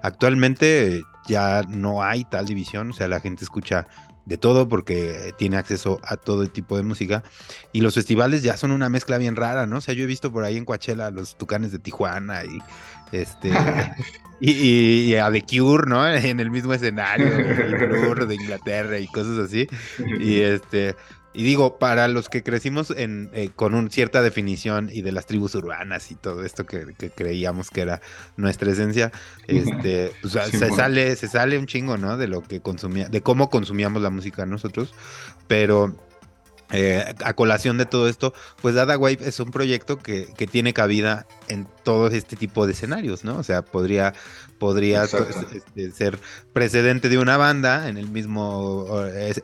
Actualmente 0.04 1.04
ya 1.28 1.64
no 1.68 2.04
hay 2.04 2.24
tal 2.26 2.46
división, 2.46 2.92
o 2.92 2.94
sea, 2.94 3.08
la 3.08 3.20
gente 3.20 3.44
escucha 3.44 3.88
de 4.26 4.38
todo 4.38 4.70
porque 4.70 5.34
tiene 5.38 5.58
acceso 5.58 6.00
a 6.04 6.16
todo 6.18 6.48
tipo 6.48 6.78
de 6.78 6.84
música 6.84 7.24
y 7.74 7.82
los 7.82 7.96
festivales 7.96 8.42
ya 8.42 8.56
son 8.56 8.72
una 8.72 8.90
mezcla 8.90 9.18
bien 9.18 9.36
rara, 9.36 9.66
¿no? 9.66 9.78
O 9.78 9.82
sea, 9.82 9.94
yo 9.94 10.04
he 10.04 10.08
visto 10.08 10.32
por 10.32 10.44
ahí 10.44 10.58
en 10.58 10.66
Coachella 10.66 11.12
los 11.12 11.38
Tucanes 11.38 11.72
de 11.72 11.80
Tijuana 11.80 12.46
y 12.46 12.60
este 13.14 13.52
y, 14.40 15.16
a 15.16 15.32
The 15.32 15.44
Cure, 15.44 15.86
¿no? 15.88 16.06
En 16.14 16.40
el 16.40 16.52
mismo 16.52 16.74
escenario, 16.74 17.28
y 17.28 18.26
de 18.28 18.36
Inglaterra 18.36 19.00
y 19.00 19.08
cosas 19.08 19.38
así. 19.40 19.68
Y 20.20 20.42
este 20.42 20.96
y 21.36 21.44
digo, 21.44 21.80
para 21.80 22.08
los 22.08 22.30
que 22.30 22.44
crecimos 22.44 22.92
en, 22.92 23.32
eh, 23.34 23.50
con 23.56 23.74
una 23.74 23.90
cierta 23.90 24.22
definición 24.22 24.90
y 24.94 25.02
de 25.02 25.12
las 25.12 25.26
tribus 25.26 25.56
urbanas 25.56 26.12
y 26.12 26.16
todo 26.16 26.46
esto 26.46 26.66
que, 26.66 26.94
creíamos 27.16 27.72
que 27.72 27.82
era 27.82 28.02
nuestra 28.38 28.72
esencia, 28.72 29.12
este, 29.48 30.12
se 30.24 30.70
sale, 30.70 31.16
se 31.16 31.28
sale 31.28 31.58
un 31.58 31.66
chingo, 31.66 31.98
¿no? 31.98 32.18
De 32.18 32.28
lo 32.28 32.44
que 32.44 32.62
consumía, 32.62 33.10
de 33.10 33.22
cómo 33.22 33.50
consumíamos 33.50 34.04
la 34.04 34.12
música 34.12 34.46
nosotros, 34.46 34.94
pero 35.48 35.96
eh, 36.72 37.16
a 37.24 37.34
colación 37.34 37.80
de 37.80 37.88
todo 37.88 38.08
esto, 38.08 38.36
pues 38.62 38.76
Dada 38.76 38.98
Wave 38.98 39.20
es 39.22 39.40
un 39.40 39.50
proyecto 39.50 39.98
que, 39.98 40.28
que, 40.38 40.46
tiene 40.46 40.74
cabida 40.74 41.26
en 41.48 41.68
todo 41.84 42.08
este 42.08 42.36
tipo 42.36 42.66
de 42.66 42.74
escenarios, 42.74 43.24
¿no? 43.24 43.38
O 43.38 43.44
sea, 43.44 43.64
podría, 43.64 44.14
podría 44.58 45.04
este, 45.04 45.92
ser 45.92 46.20
precedente 46.54 47.10
de 47.10 47.18
una 47.18 47.38
banda 47.38 47.90
en 47.90 47.98
el 47.98 48.10
mismo 48.10 48.86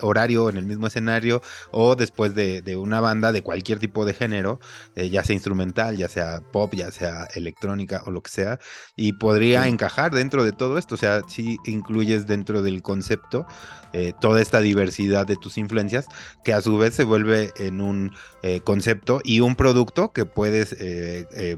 horario, 0.02 0.50
en 0.50 0.58
el 0.58 0.66
mismo 0.66 0.88
escenario, 0.88 1.42
o 1.72 1.96
después 1.96 2.36
de, 2.36 2.64
una 2.78 3.02
banda 3.02 3.32
de 3.32 3.42
cualquier 3.42 3.80
tipo 3.80 4.06
de 4.06 4.14
género, 4.14 4.60
eh, 4.96 5.10
ya 5.10 5.24
sea 5.24 5.34
instrumental, 5.34 5.98
ya 5.98 6.08
sea 6.08 6.42
pop, 6.52 6.74
ya 6.74 6.92
sea 6.92 7.28
electrónica 7.36 8.04
o 8.06 8.12
lo 8.12 8.22
que 8.22 8.32
sea, 8.32 8.60
y 8.96 9.14
podría 9.14 9.68
encajar 9.68 10.12
dentro 10.12 10.44
de 10.44 10.52
todo 10.52 10.78
esto, 10.78 10.96
o 10.96 10.98
sea, 10.98 11.22
si 11.28 11.58
incluyes 11.66 12.28
dentro 12.28 12.62
del 12.62 12.82
concepto 12.82 13.46
eh, 13.92 14.14
toda 14.22 14.40
esta 14.40 14.62
diversidad 14.62 15.26
de 15.26 15.36
tus 15.36 15.58
influencias, 15.58 16.06
que 16.44 16.54
a 16.54 16.62
su 16.62 16.78
vez 16.78 16.94
se 16.94 17.04
vuelve 17.04 17.52
en 17.58 17.82
un 17.82 18.12
eh, 18.44 18.62
concepto 18.62 19.20
y 19.24 19.40
un 19.40 19.56
producto 19.56 20.14
que 20.14 20.26
puedes 20.26 20.76
eh, 20.80 21.58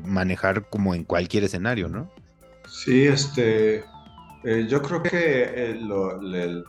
como 0.70 0.96
en 0.96 1.04
cualquier 1.04 1.44
escenario, 1.44 1.88
¿no? 1.88 2.12
Sí, 2.68 3.06
este, 3.06 3.84
yo 4.44 4.82
creo 4.82 5.04
que 5.04 5.44
el, 5.44 6.64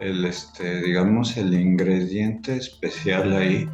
el, 0.00 0.24
este, 0.24 0.82
digamos, 0.82 1.36
el 1.36 1.54
ingrediente 1.54 2.56
especial 2.56 3.32
ahí 3.36 3.68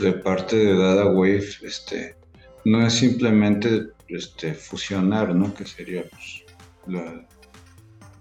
de 0.00 0.12
parte 0.12 0.56
de 0.56 0.76
Dada 0.76 1.06
Wave, 1.06 1.48
este, 1.62 2.16
no 2.64 2.86
es 2.86 2.94
simplemente 2.94 3.88
este, 4.08 4.54
fusionar, 4.54 5.34
¿no? 5.34 5.52
Que 5.54 5.66
sería 5.66 6.04
pues, 6.08 6.44
la, 6.86 7.26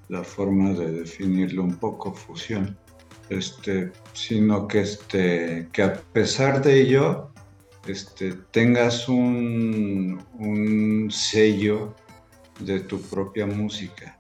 la 0.10 0.24
forma 0.24 0.72
de 0.74 0.92
definirlo 0.92 1.64
un 1.64 1.76
poco, 1.76 2.14
fusión, 2.14 2.78
este, 3.30 3.92
sino 4.14 4.68
que, 4.68 4.82
este, 4.82 5.70
que 5.72 5.84
a 5.84 5.94
pesar 5.94 6.62
de 6.62 6.82
ello 6.82 7.32
este, 7.88 8.34
tengas 8.52 9.08
un, 9.10 10.20
sello 11.12 11.96
de 12.60 12.82
tu 12.82 13.02
propia 13.02 13.46
música. 13.46 14.18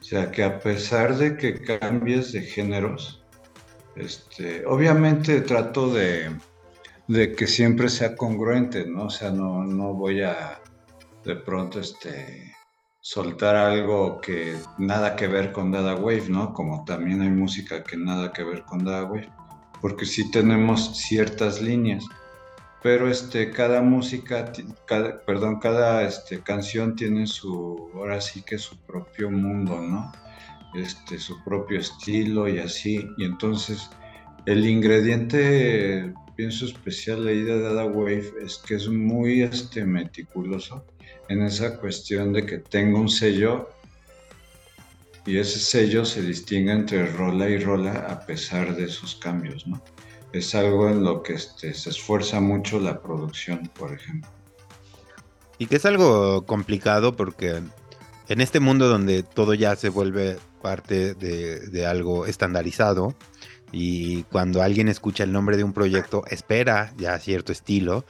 O 0.00 0.04
sea, 0.04 0.30
que 0.30 0.42
a 0.42 0.58
pesar 0.58 1.16
de 1.16 1.36
que 1.36 1.62
cambies 1.62 2.32
de 2.32 2.42
géneros, 2.42 3.24
este, 3.96 4.64
obviamente 4.66 5.40
trato 5.42 5.92
de, 5.92 6.30
de, 7.08 7.34
que 7.34 7.46
siempre 7.46 7.88
sea 7.88 8.16
congruente, 8.16 8.86
¿no? 8.86 9.04
O 9.04 9.10
sea, 9.10 9.30
no, 9.30 9.64
no 9.64 9.94
voy 9.94 10.22
a 10.22 10.60
de 11.24 11.36
pronto 11.36 11.78
este, 11.80 12.52
soltar 13.02 13.56
algo 13.56 14.20
que 14.20 14.56
nada 14.78 15.16
que 15.16 15.26
ver 15.26 15.52
con 15.52 15.72
Dada 15.72 15.96
Wave, 15.96 16.28
¿no? 16.28 16.54
Como 16.54 16.84
también 16.84 17.20
hay 17.20 17.30
música 17.30 17.82
que 17.82 17.96
nada 17.96 18.32
que 18.32 18.44
ver 18.44 18.62
con 18.62 18.84
Dada 18.84 19.04
Wave, 19.04 19.28
porque 19.80 20.06
sí 20.06 20.30
tenemos 20.30 20.96
ciertas 20.96 21.60
líneas, 21.60 22.04
pero 22.82 23.08
este, 23.08 23.50
cada 23.50 23.80
música, 23.80 24.52
perdón, 25.24 25.60
cada 25.60 26.02
este, 26.02 26.40
canción 26.40 26.96
tiene 26.96 27.26
su, 27.26 27.90
ahora 27.94 28.20
sí 28.20 28.42
que 28.42 28.58
su 28.58 28.76
propio 28.78 29.30
mundo, 29.30 29.80
¿no? 29.80 30.12
Este, 30.74 31.18
su 31.18 31.42
propio 31.44 31.78
estilo 31.78 32.48
y 32.48 32.58
así, 32.58 33.06
y 33.18 33.24
entonces 33.24 33.88
el 34.46 34.66
ingrediente, 34.66 36.12
pienso 36.34 36.64
especial 36.64 37.26
ahí 37.28 37.42
de 37.42 37.60
Dada 37.60 37.84
Wave 37.84 38.32
es 38.42 38.56
que 38.58 38.74
es 38.74 38.88
muy 38.88 39.42
este, 39.42 39.84
meticuloso 39.84 40.84
en 41.28 41.42
esa 41.42 41.78
cuestión 41.78 42.32
de 42.32 42.44
que 42.44 42.58
tengo 42.58 42.98
un 42.98 43.08
sello 43.08 43.70
y 45.24 45.36
ese 45.36 45.60
sello 45.60 46.04
se 46.04 46.22
distingue 46.22 46.72
entre 46.72 47.06
rola 47.06 47.48
y 47.48 47.58
rola 47.58 47.92
a 48.08 48.26
pesar 48.26 48.74
de 48.74 48.88
sus 48.88 49.14
cambios, 49.14 49.66
¿no? 49.68 49.80
Es 50.32 50.54
algo 50.54 50.88
en 50.88 51.04
lo 51.04 51.22
que 51.22 51.34
este, 51.34 51.74
se 51.74 51.90
esfuerza 51.90 52.40
mucho 52.40 52.80
la 52.80 53.02
producción, 53.02 53.70
por 53.78 53.92
ejemplo. 53.92 54.30
Y 55.58 55.66
que 55.66 55.76
es 55.76 55.86
algo 55.86 56.46
complicado 56.46 57.14
porque 57.14 57.62
en 58.28 58.40
este 58.40 58.60
mundo 58.60 58.88
donde 58.88 59.22
todo 59.22 59.54
ya 59.54 59.76
se 59.76 59.90
vuelve 59.90 60.38
parte 60.62 61.14
de, 61.14 61.60
de 61.60 61.86
algo 61.86 62.26
estandarizado, 62.26 63.14
y 63.72 64.24
cuando 64.24 64.62
alguien 64.62 64.88
escucha 64.88 65.24
el 65.24 65.32
nombre 65.32 65.56
de 65.56 65.64
un 65.64 65.72
proyecto 65.72 66.24
espera 66.26 66.92
ya 66.98 67.18
cierto 67.18 67.52
estilo 67.52 68.04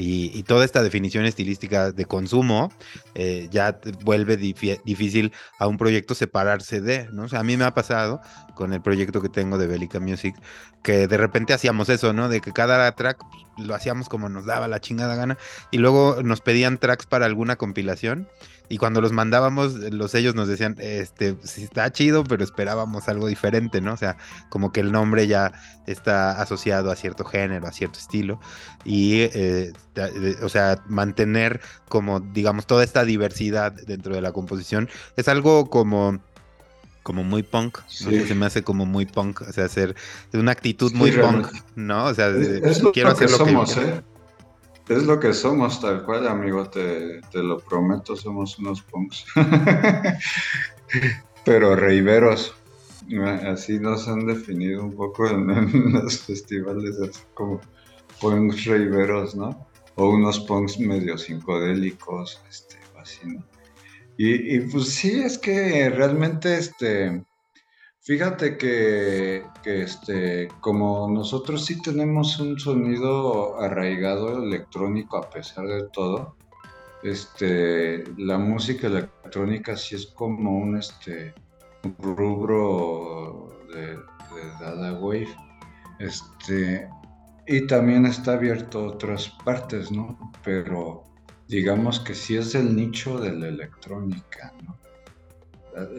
y, 0.00 0.44
toda 0.44 0.64
esta 0.64 0.82
definición 0.82 1.24
estilística 1.24 1.90
de 1.90 2.04
consumo 2.04 2.70
eh, 3.16 3.48
ya 3.50 3.80
vuelve 4.04 4.36
difícil 4.36 5.32
a 5.58 5.66
un 5.66 5.76
proyecto 5.76 6.14
separarse 6.14 6.80
de, 6.80 7.08
¿no? 7.10 7.24
O 7.24 7.36
a 7.36 7.42
mí 7.42 7.56
me 7.56 7.64
ha 7.64 7.74
pasado 7.74 8.20
con 8.54 8.72
el 8.72 8.80
proyecto 8.80 9.20
que 9.20 9.28
tengo 9.28 9.58
de 9.58 9.66
Bélica 9.66 9.98
Music, 9.98 10.36
que 10.84 11.08
de 11.08 11.16
repente 11.16 11.52
hacíamos 11.52 11.88
eso, 11.88 12.12
¿no? 12.12 12.28
De 12.28 12.40
que 12.40 12.52
cada 12.52 12.92
track 12.92 13.18
pues, 13.18 13.66
lo 13.66 13.74
hacíamos 13.74 14.08
como 14.08 14.28
nos 14.28 14.46
daba 14.46 14.68
la 14.68 14.80
chingada 14.80 15.16
gana 15.16 15.36
y 15.72 15.78
luego 15.78 16.22
nos 16.22 16.42
pedían 16.42 16.78
tracks 16.78 17.06
para 17.06 17.26
alguna 17.26 17.56
compilación 17.56 18.28
y 18.68 18.78
cuando 18.78 19.00
los 19.00 19.12
mandábamos, 19.12 19.74
los 19.74 20.10
sellos 20.10 20.34
nos 20.34 20.48
decían, 20.48 20.76
este, 20.78 21.36
sí 21.42 21.64
está 21.64 21.90
chido, 21.90 22.24
pero 22.24 22.44
esperábamos 22.44 23.08
algo 23.08 23.26
diferente, 23.26 23.80
¿no? 23.80 23.94
O 23.94 23.96
sea, 23.96 24.16
como 24.50 24.72
que 24.72 24.80
el 24.80 24.92
nombre 24.92 25.26
ya 25.26 25.52
está 25.86 26.40
asociado 26.40 26.90
a 26.90 26.96
cierto 26.96 27.24
género, 27.24 27.66
a 27.66 27.72
cierto 27.72 27.98
estilo. 27.98 28.40
Y, 28.84 29.20
eh, 29.20 29.72
o 30.42 30.48
sea, 30.48 30.82
mantener 30.86 31.60
como, 31.88 32.20
digamos, 32.20 32.66
toda 32.66 32.84
esta 32.84 33.04
diversidad 33.04 33.72
dentro 33.72 34.14
de 34.14 34.20
la 34.20 34.32
composición 34.32 34.88
es 35.16 35.28
algo 35.28 35.70
como 35.70 36.20
como 37.04 37.24
muy 37.24 37.42
punk, 37.42 37.78
se 37.86 38.34
me 38.34 38.44
hace 38.44 38.62
como 38.62 38.84
muy 38.84 39.06
punk, 39.06 39.40
o 39.40 39.50
sea, 39.50 39.64
hacer 39.64 39.96
una 40.34 40.52
actitud 40.52 40.92
muy 40.92 41.10
punk, 41.10 41.46
¿no? 41.74 42.04
O 42.04 42.12
sea, 42.12 42.28
es, 42.28 42.82
quiero 42.92 43.08
hacer 43.08 43.30
lo 43.30 43.38
que 43.38 43.44
somos, 43.46 43.76
¿eh? 43.78 44.02
Es 44.88 45.04
lo 45.04 45.20
que 45.20 45.34
somos, 45.34 45.80
tal 45.80 46.04
cual, 46.04 46.26
amigo, 46.26 46.68
te, 46.70 47.20
lo 47.34 47.58
prometo, 47.58 48.16
somos 48.16 48.58
unos 48.58 48.80
punks. 48.82 49.26
Pero 51.44 51.76
reiveros, 51.76 52.54
así 53.46 53.78
nos 53.78 54.08
han 54.08 54.26
definido 54.26 54.82
un 54.82 54.96
poco 54.96 55.28
en, 55.28 55.92
los 55.92 56.20
festivales, 56.20 56.96
así 57.00 57.20
como 57.34 57.60
punks 58.20 58.64
reiveros, 58.64 59.34
¿no? 59.34 59.66
O 59.96 60.10
unos 60.10 60.40
punks 60.40 60.78
medio 60.78 61.18
psicodélicos, 61.18 62.40
este, 62.48 62.76
así, 62.98 63.26
¿no? 63.26 63.44
Y, 64.16 64.56
y 64.56 64.60
pues 64.60 64.88
sí, 64.88 65.20
es 65.20 65.36
que 65.36 65.90
realmente, 65.90 66.56
este, 66.56 67.22
Fíjate 68.08 68.56
que, 68.56 69.44
este, 69.66 70.48
como 70.60 71.10
nosotros 71.10 71.66
sí 71.66 71.82
tenemos 71.82 72.40
un 72.40 72.58
sonido 72.58 73.60
arraigado 73.60 74.42
electrónico 74.42 75.18
a 75.18 75.28
pesar 75.28 75.66
de 75.66 75.86
todo, 75.92 76.34
este, 77.02 78.04
la 78.16 78.38
música 78.38 78.86
electrónica 78.86 79.76
sí 79.76 79.96
es 79.96 80.06
como 80.06 80.56
un, 80.56 80.78
este, 80.78 81.34
rubro 81.98 83.50
de, 83.74 83.98
Dada 84.58 84.94
Wave. 84.94 85.36
Este, 85.98 86.88
y 87.46 87.66
también 87.66 88.06
está 88.06 88.32
abierto 88.32 88.78
a 88.78 88.86
otras 88.94 89.28
partes, 89.44 89.92
¿no? 89.92 90.32
Pero 90.42 91.04
digamos 91.46 92.00
que 92.00 92.14
sí 92.14 92.38
es 92.38 92.54
el 92.54 92.74
nicho 92.74 93.18
de 93.18 93.34
la 93.34 93.48
electrónica, 93.48 94.54
¿no? 94.64 94.78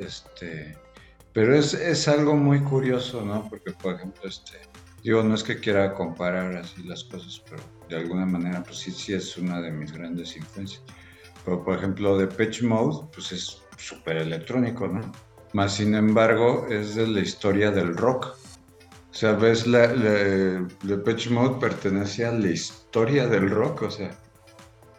Este, 0.02 0.76
pero 1.34 1.56
es, 1.56 1.74
es, 1.74 2.08
algo 2.08 2.36
muy 2.36 2.60
curioso, 2.62 3.24
¿no? 3.24 3.48
Porque, 3.50 3.72
por 3.72 3.96
ejemplo, 3.96 4.28
este, 4.28 4.58
digo, 5.04 5.24
no 5.24 5.36
es 5.36 5.44
que 5.44 5.60
quiera 5.60 5.94
comparar 5.94 6.56
así 6.56 6.84
las 6.84 7.04
cosas, 7.04 7.42
pero 7.50 7.62
de 7.88 7.98
alguna 7.98 8.26
manera, 8.26 8.64
pues 8.64 8.78
sí, 8.78 8.92
sí 8.92 9.14
es 9.14 9.38
una 9.38 9.62
de 9.62 9.72
mis 9.72 9.92
grandes 9.92 10.36
influencias. 10.36 10.82
Pero, 11.46 11.64
por 11.64 11.78
ejemplo, 11.78 12.18
de 12.18 12.28
Pitch 12.28 12.64
Mode, 12.64 13.08
pues 13.14 13.32
es 13.32 13.62
súper 13.78 14.18
electrónico, 14.18 14.88
¿no? 14.88 15.12
Más 15.54 15.76
sin 15.76 15.96
embargo, 15.96 16.68
es 16.70 16.96
de 16.96 17.08
la 17.08 17.22
historia 17.22 17.72
del 17.72 17.96
rock. 17.96 18.36
O 19.12 19.14
sea, 19.14 19.34
ves, 19.34 19.66
la, 19.66 19.88
la, 19.88 21.04
Pitch 21.04 21.30
Mode 21.30 21.60
pertenece 21.60 22.26
a 22.26 22.32
la 22.32 22.50
historia 22.50 23.28
del 23.28 23.50
rock, 23.50 23.84
o 23.84 23.92
sea, 23.92 24.12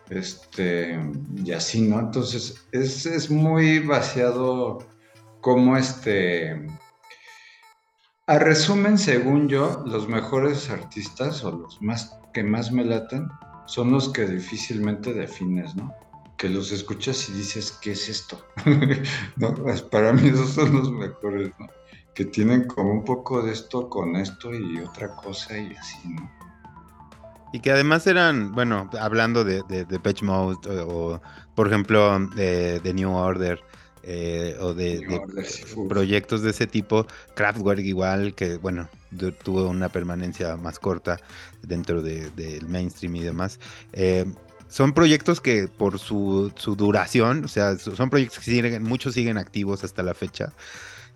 este, 0.08 0.98
y 1.44 1.52
así, 1.52 1.82
¿no? 1.82 2.00
Entonces, 2.00 2.66
es, 2.72 3.06
es 3.06 3.30
muy 3.30 3.78
vaciado 3.78 4.78
como 5.40 5.76
este... 5.76 6.66
A 8.26 8.38
resumen, 8.38 8.96
según 8.96 9.48
yo, 9.48 9.82
los 9.86 10.08
mejores 10.08 10.70
artistas 10.70 11.42
o 11.44 11.50
los 11.50 11.82
más 11.82 12.16
que 12.32 12.44
más 12.44 12.70
me 12.70 12.84
laten 12.84 13.28
son 13.66 13.90
los 13.90 14.08
que 14.08 14.24
difícilmente 14.24 15.12
defines, 15.12 15.74
¿no? 15.74 15.92
Que 16.36 16.48
los 16.48 16.70
escuchas 16.70 17.28
y 17.28 17.32
dices, 17.32 17.76
¿qué 17.82 17.92
es 17.92 18.08
esto? 18.08 18.40
Pues 19.62 19.82
para 19.82 20.12
mí 20.12 20.28
esos 20.28 20.50
son 20.50 20.76
los 20.76 20.92
mejores, 20.92 21.50
¿no? 21.58 21.66
Que 22.14 22.24
tienen 22.24 22.68
como 22.68 22.92
un 22.92 23.04
poco 23.04 23.42
de 23.42 23.52
esto 23.52 23.88
con 23.88 24.14
esto 24.14 24.54
y 24.54 24.78
otra 24.78 25.08
cosa 25.16 25.58
y 25.58 25.74
así, 25.74 26.08
¿no? 26.08 26.30
Y 27.52 27.58
que 27.58 27.72
además 27.72 28.06
eran, 28.06 28.52
bueno, 28.52 28.88
hablando 29.00 29.42
de, 29.42 29.64
de, 29.64 29.98
Patch 29.98 30.22
Mode 30.22 30.56
o, 30.86 31.20
por 31.56 31.66
ejemplo, 31.66 32.16
de 32.28 32.92
New 32.94 33.12
Order, 33.12 33.60
eh, 34.02 34.56
o 34.60 34.74
de, 34.74 35.20
proyectos 35.88 36.42
de 36.42 36.50
ese 36.50 36.66
tipo. 36.66 37.06
Kraftwerk 37.34 37.80
igual, 37.80 38.34
que 38.34 38.56
bueno, 38.56 38.88
tuvo 39.42 39.68
una 39.68 39.88
permanencia 39.88 40.56
más 40.56 40.78
corta 40.78 41.20
dentro 41.62 42.02
del 42.02 42.66
mainstream 42.66 43.16
y 43.16 43.20
demás. 43.20 43.58
Eh, 43.92 44.26
son 44.68 44.92
proyectos 44.92 45.40
que 45.40 45.68
por 45.68 45.98
su, 45.98 46.52
duración, 46.76 47.44
o 47.44 47.48
sea, 47.48 47.76
son 47.76 48.08
proyectos 48.08 48.38
que 48.38 48.44
siguen, 48.44 48.82
muchos 48.82 49.14
siguen 49.14 49.36
activos 49.36 49.82
hasta 49.82 50.02
la 50.02 50.14
fecha 50.14 50.52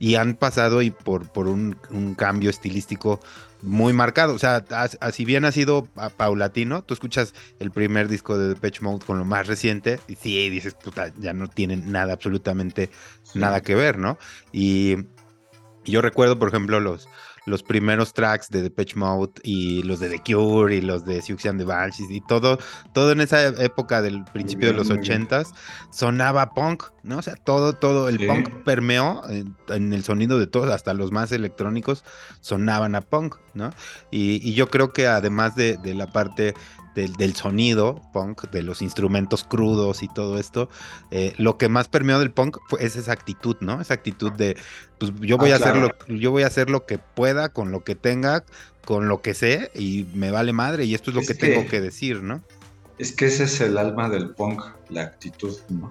y 0.00 0.16
han 0.16 0.34
pasado 0.34 0.82
y 0.82 0.90
por, 0.90 1.30
por 1.30 1.46
un, 1.46 1.76
un 1.90 2.14
cambio 2.16 2.50
estilístico 2.50 3.20
muy 3.64 3.92
marcado. 3.92 4.34
O 4.34 4.38
sea, 4.38 4.64
así 5.00 5.24
bien 5.24 5.44
ha 5.44 5.52
sido 5.52 5.88
paulatino, 6.16 6.84
tú 6.84 6.94
escuchas 6.94 7.34
el 7.58 7.70
primer 7.70 8.08
disco 8.08 8.38
de 8.38 8.48
Depeche 8.48 8.82
Mode 8.82 9.04
con 9.04 9.18
lo 9.18 9.24
más 9.24 9.46
reciente 9.46 10.00
y 10.06 10.16
sí, 10.16 10.48
dices, 10.50 10.74
puta, 10.74 11.12
ya 11.18 11.32
no 11.32 11.48
tienen 11.48 11.90
nada, 11.90 12.12
absolutamente 12.12 12.90
nada 13.34 13.62
que 13.62 13.74
ver, 13.74 13.98
¿no? 13.98 14.18
Y, 14.52 14.96
y 15.84 15.92
yo 15.92 16.02
recuerdo, 16.02 16.38
por 16.38 16.48
ejemplo, 16.48 16.78
los, 16.78 17.08
los 17.46 17.62
primeros 17.62 18.12
tracks 18.12 18.48
de 18.50 18.62
Depeche 18.62 18.96
Mode 18.96 19.32
y 19.42 19.82
los 19.82 20.00
de 20.00 20.10
The 20.10 20.20
Cure 20.20 20.74
y 20.74 20.80
los 20.80 21.04
de 21.04 21.20
Siouxsie 21.20 21.48
and 21.48 21.60
the 21.60 21.64
Banshees 21.64 22.10
y 22.10 22.20
todo, 22.20 22.58
todo 22.92 23.12
en 23.12 23.20
esa 23.20 23.46
época 23.62 24.02
del 24.02 24.24
principio 24.24 24.68
de 24.68 24.74
los 24.74 24.90
ochentas 24.90 25.52
sonaba 25.90 26.50
punk, 26.50 26.84
¿no? 27.02 27.18
O 27.18 27.22
sea, 27.22 27.36
todo, 27.36 27.74
todo, 27.74 28.08
el 28.08 28.26
punk 28.26 28.48
permeó 28.64 29.22
en, 29.28 29.92
el 29.92 30.04
sonido 30.04 30.38
de 30.38 30.46
todos, 30.46 30.70
hasta 30.70 30.94
los 30.94 31.12
más 31.12 31.32
electrónicos 31.32 32.04
sonaban 32.40 32.94
a 32.94 33.00
punk, 33.02 33.36
¿no? 33.54 33.70
Y, 34.10 34.54
yo 34.54 34.68
creo 34.68 34.92
que 34.92 35.08
además 35.08 35.56
de, 35.56 35.76
de 35.78 35.94
la 35.94 36.06
parte 36.06 36.54
del, 36.94 37.34
sonido 37.34 38.00
punk, 38.12 38.50
de 38.50 38.62
los 38.62 38.82
instrumentos 38.82 39.44
crudos 39.44 40.02
y 40.02 40.08
todo 40.08 40.38
esto, 40.38 40.68
eh, 41.10 41.34
lo 41.36 41.58
que 41.58 41.68
más 41.68 41.88
permeó 41.88 42.18
del 42.18 42.30
punk 42.30 42.58
fue, 42.68 42.84
es 42.84 42.96
esa 42.96 43.12
actitud, 43.12 43.56
¿no? 43.60 43.80
Esa 43.80 43.94
actitud 43.94 44.32
de, 44.32 44.56
pues 44.98 45.12
yo 45.20 45.36
voy, 45.38 45.50
ah, 45.50 45.54
a 45.54 45.56
hacer 45.56 45.76
lo, 45.76 45.90
yo 46.08 46.30
voy 46.30 46.44
a 46.44 46.46
hacer 46.46 46.70
lo 46.70 46.86
que 46.86 46.98
pueda, 46.98 47.48
con 47.48 47.70
lo 47.70 47.84
que 47.84 47.94
tenga, 47.94 48.44
con 48.84 49.08
lo 49.08 49.22
que 49.22 49.34
sé, 49.34 49.70
y 49.74 50.06
me 50.14 50.30
vale 50.30 50.52
madre, 50.52 50.84
y 50.84 50.94
esto 50.94 51.10
es 51.10 51.16
lo 51.16 51.22
que, 51.22 51.34
tengo 51.34 51.68
que 51.68 51.80
decir, 51.80 52.22
¿no? 52.22 52.42
Es 52.98 53.12
que 53.12 53.26
ese 53.26 53.44
es 53.44 53.60
el 53.60 53.76
alma 53.76 54.08
del 54.08 54.30
punk, 54.30 54.62
la 54.90 55.02
actitud, 55.02 55.58
¿no? 55.68 55.90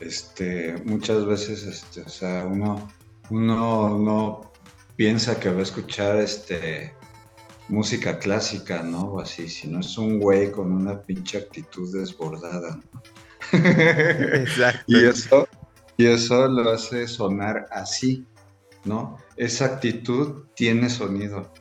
Este, 0.00 0.76
muchas 0.84 1.26
veces, 1.26 1.64
este, 1.64 2.02
o 2.02 2.08
sea, 2.08 2.46
uno, 2.46 2.90
uno 3.30 3.98
no 3.98 4.52
piensa 4.96 5.38
que 5.38 5.50
va 5.50 5.60
a 5.60 5.62
escuchar 5.62 6.16
este 6.16 6.94
música 7.68 8.18
clásica, 8.18 8.82
¿no? 8.82 9.00
O 9.02 9.20
así, 9.20 9.48
si 9.48 9.68
no 9.68 9.80
es 9.80 9.96
un 9.98 10.18
güey 10.18 10.50
con 10.50 10.72
una 10.72 11.00
pinche 11.02 11.38
actitud 11.38 11.92
desbordada, 11.92 12.80
¿no? 12.92 13.02
Exacto. 13.52 14.84
y, 14.86 15.04
eso, 15.04 15.48
y 15.96 16.06
eso 16.06 16.48
lo 16.48 16.70
hace 16.70 17.06
sonar 17.06 17.66
así, 17.70 18.26
¿no? 18.84 19.18
Esa 19.36 19.66
actitud 19.66 20.46
tiene 20.54 20.90
sonido 20.90 21.52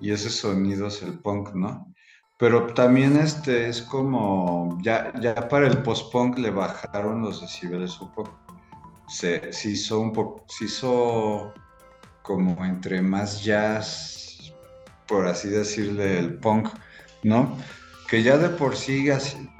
y 0.00 0.12
ese 0.12 0.30
sonido 0.30 0.88
es 0.88 1.02
el 1.02 1.18
punk, 1.18 1.54
¿no? 1.54 1.92
Pero 2.36 2.74
también 2.74 3.16
este 3.16 3.68
es 3.68 3.80
como, 3.80 4.78
ya, 4.82 5.12
ya 5.20 5.48
para 5.48 5.66
el 5.66 5.78
post-punk 5.82 6.38
le 6.38 6.50
bajaron 6.50 7.22
los 7.22 7.40
decibeles 7.40 8.00
un 8.00 8.12
poco. 8.12 8.38
Se, 9.08 9.52
se 9.52 9.70
hizo 9.70 10.00
un 10.00 10.12
poco, 10.12 10.44
se 10.48 10.64
hizo 10.64 11.54
como 12.22 12.64
entre 12.64 13.02
más 13.02 13.44
jazz 13.44 14.33
por 15.06 15.26
así 15.26 15.48
decirle, 15.48 16.18
el 16.18 16.34
punk, 16.34 16.68
¿no? 17.22 17.56
Que 18.08 18.22
ya 18.22 18.38
de 18.38 18.50
por 18.50 18.76
sí 18.76 19.08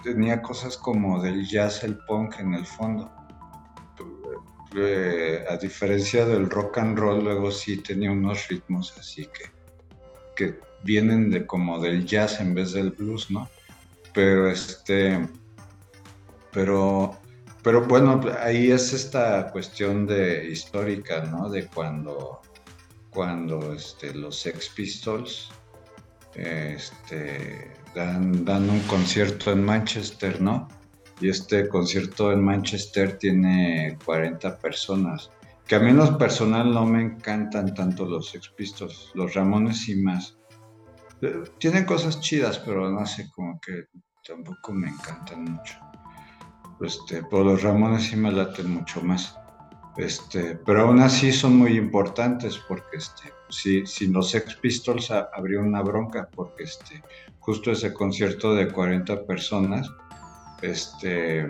tenía 0.03 0.43
cosas 0.43 0.77
como 0.77 1.23
del 1.23 1.47
jazz, 1.47 1.83
el 1.85 1.97
punk 1.99 2.39
en 2.39 2.55
el 2.55 2.67
fondo. 2.67 3.11
Eh, 4.77 5.45
a 5.49 5.57
diferencia 5.57 6.27
del 6.27 6.51
rock 6.51 6.79
and 6.79 6.99
roll, 6.99 7.23
luego 7.23 7.53
sí 7.53 7.77
tenía 7.77 8.11
unos 8.11 8.49
ritmos 8.49 8.93
así 8.99 9.27
que, 9.27 9.51
que 10.35 10.59
vienen 10.83 11.31
de 11.31 11.47
como 11.47 11.81
del 11.81 12.05
jazz 12.05 12.41
en 12.41 12.55
vez 12.55 12.73
del 12.73 12.91
blues, 12.91 13.31
¿no? 13.31 13.49
Pero 14.13 14.49
este, 14.51 15.29
pero, 16.53 17.17
pero 17.63 17.83
bueno, 17.83 18.21
ahí 18.41 18.71
es 18.71 18.93
esta 18.93 19.51
cuestión 19.53 20.07
de 20.07 20.49
histórica, 20.51 21.23
¿no? 21.25 21.49
De 21.49 21.67
cuando 21.67 22.41
cuando 23.15 23.73
este, 23.73 24.13
los 24.13 24.37
Sex 24.41 24.69
Pistols 24.71 25.51
este, 26.35 27.71
dan, 27.95 28.69
un 28.69 28.81
concierto 28.89 29.53
en 29.53 29.65
Manchester, 29.65 30.41
¿no? 30.41 30.69
Y 31.21 31.29
este 31.29 31.69
concierto 31.69 32.33
en 32.33 32.45
Manchester 32.45 33.17
tiene 33.19 33.97
40 34.05 34.59
personas. 34.59 35.31
Que 35.67 35.77
a 35.77 35.79
mí 35.79 35.91
en 35.91 35.99
lo 35.99 36.19
personal 36.19 36.75
no 36.75 36.85
me 36.85 37.03
encantan 37.03 37.73
tanto 37.73 38.05
los 38.05 38.31
Sex 38.31 38.51
Pistols, 38.57 39.13
los 39.15 39.33
Ramones 39.35 39.89
y 39.89 39.95
más. 39.95 40.37
Eh, 41.23 41.45
tienen 41.59 41.85
cosas 41.85 42.21
chidas, 42.21 42.59
pero 42.59 42.91
no 42.91 43.07
sé, 43.07 43.31
como 43.31 43.61
que 43.61 43.85
tampoco 44.27 44.73
me 44.73 44.89
encantan 44.89 45.45
mucho. 45.45 45.79
Este, 46.81 47.23
pero 47.31 47.45
los 47.45 47.63
Ramones 47.63 48.03
sí 48.03 48.17
me 48.17 48.33
laten 48.33 48.73
mucho 48.73 49.01
más. 49.03 49.39
Este, 49.97 50.59
pero 50.67 50.83
aún 50.83 51.01
así 51.01 51.33
son 51.33 51.57
muy 51.57 51.77
importantes 51.77 52.59
porque 52.67 52.97
este, 52.97 53.33
si, 53.49 53.87
si 53.87 54.09
los 54.09 54.31
Sex 54.31 54.57
Pistols 54.57 55.11
abrió 55.11 55.61
una 55.61 55.83
bronca 55.83 56.29
porque 56.35 56.65
este, 56.65 57.03
justo 57.39 57.71
ese 57.71 57.93
concierto 57.93 58.55
de 58.55 58.69
40 58.69 59.25
personas, 59.25 59.89
este, 60.63 61.49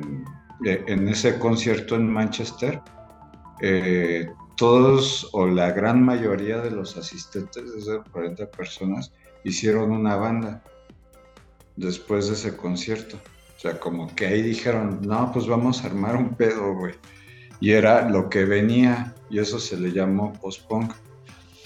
en 0.65 1.09
ese 1.09 1.39
concierto 1.39 1.97
en 1.97 2.13
Manchester, 2.13 2.81
eh, 3.61 4.29
todos 4.57 5.29
o 5.33 5.47
la 5.47 5.71
gran 5.73 6.05
mayoría 6.05 6.59
de 6.59 6.71
los 6.71 6.97
asistentes 6.97 7.73
de 7.73 7.79
esas 7.79 8.09
40 8.11 8.51
personas 8.51 9.13
hicieron 9.45 9.91
una 9.91 10.17
banda. 10.17 10.63
después 11.77 12.29
de 12.29 12.35
ese 12.35 12.57
concierto. 12.57 13.17
O 13.57 13.61
sea, 13.61 13.81
como 13.81 14.15
que 14.15 14.27
ahí 14.27 14.43
dijeron, 14.43 15.01
no, 15.03 15.33
pues 15.33 15.49
vamos 15.49 15.83
a 15.83 15.89
armar 15.89 16.15
un 16.15 16.37
pedo, 16.37 16.73
güey. 16.75 16.95
Y 17.61 17.73
era 17.73 18.09
lo 18.09 18.29
que 18.29 18.45
venía, 18.45 19.15
y 19.31 19.39
eso 19.39 19.59
se 19.59 19.77
le 19.77 19.93
llamó 19.93 20.33
post-punk, 20.35 20.93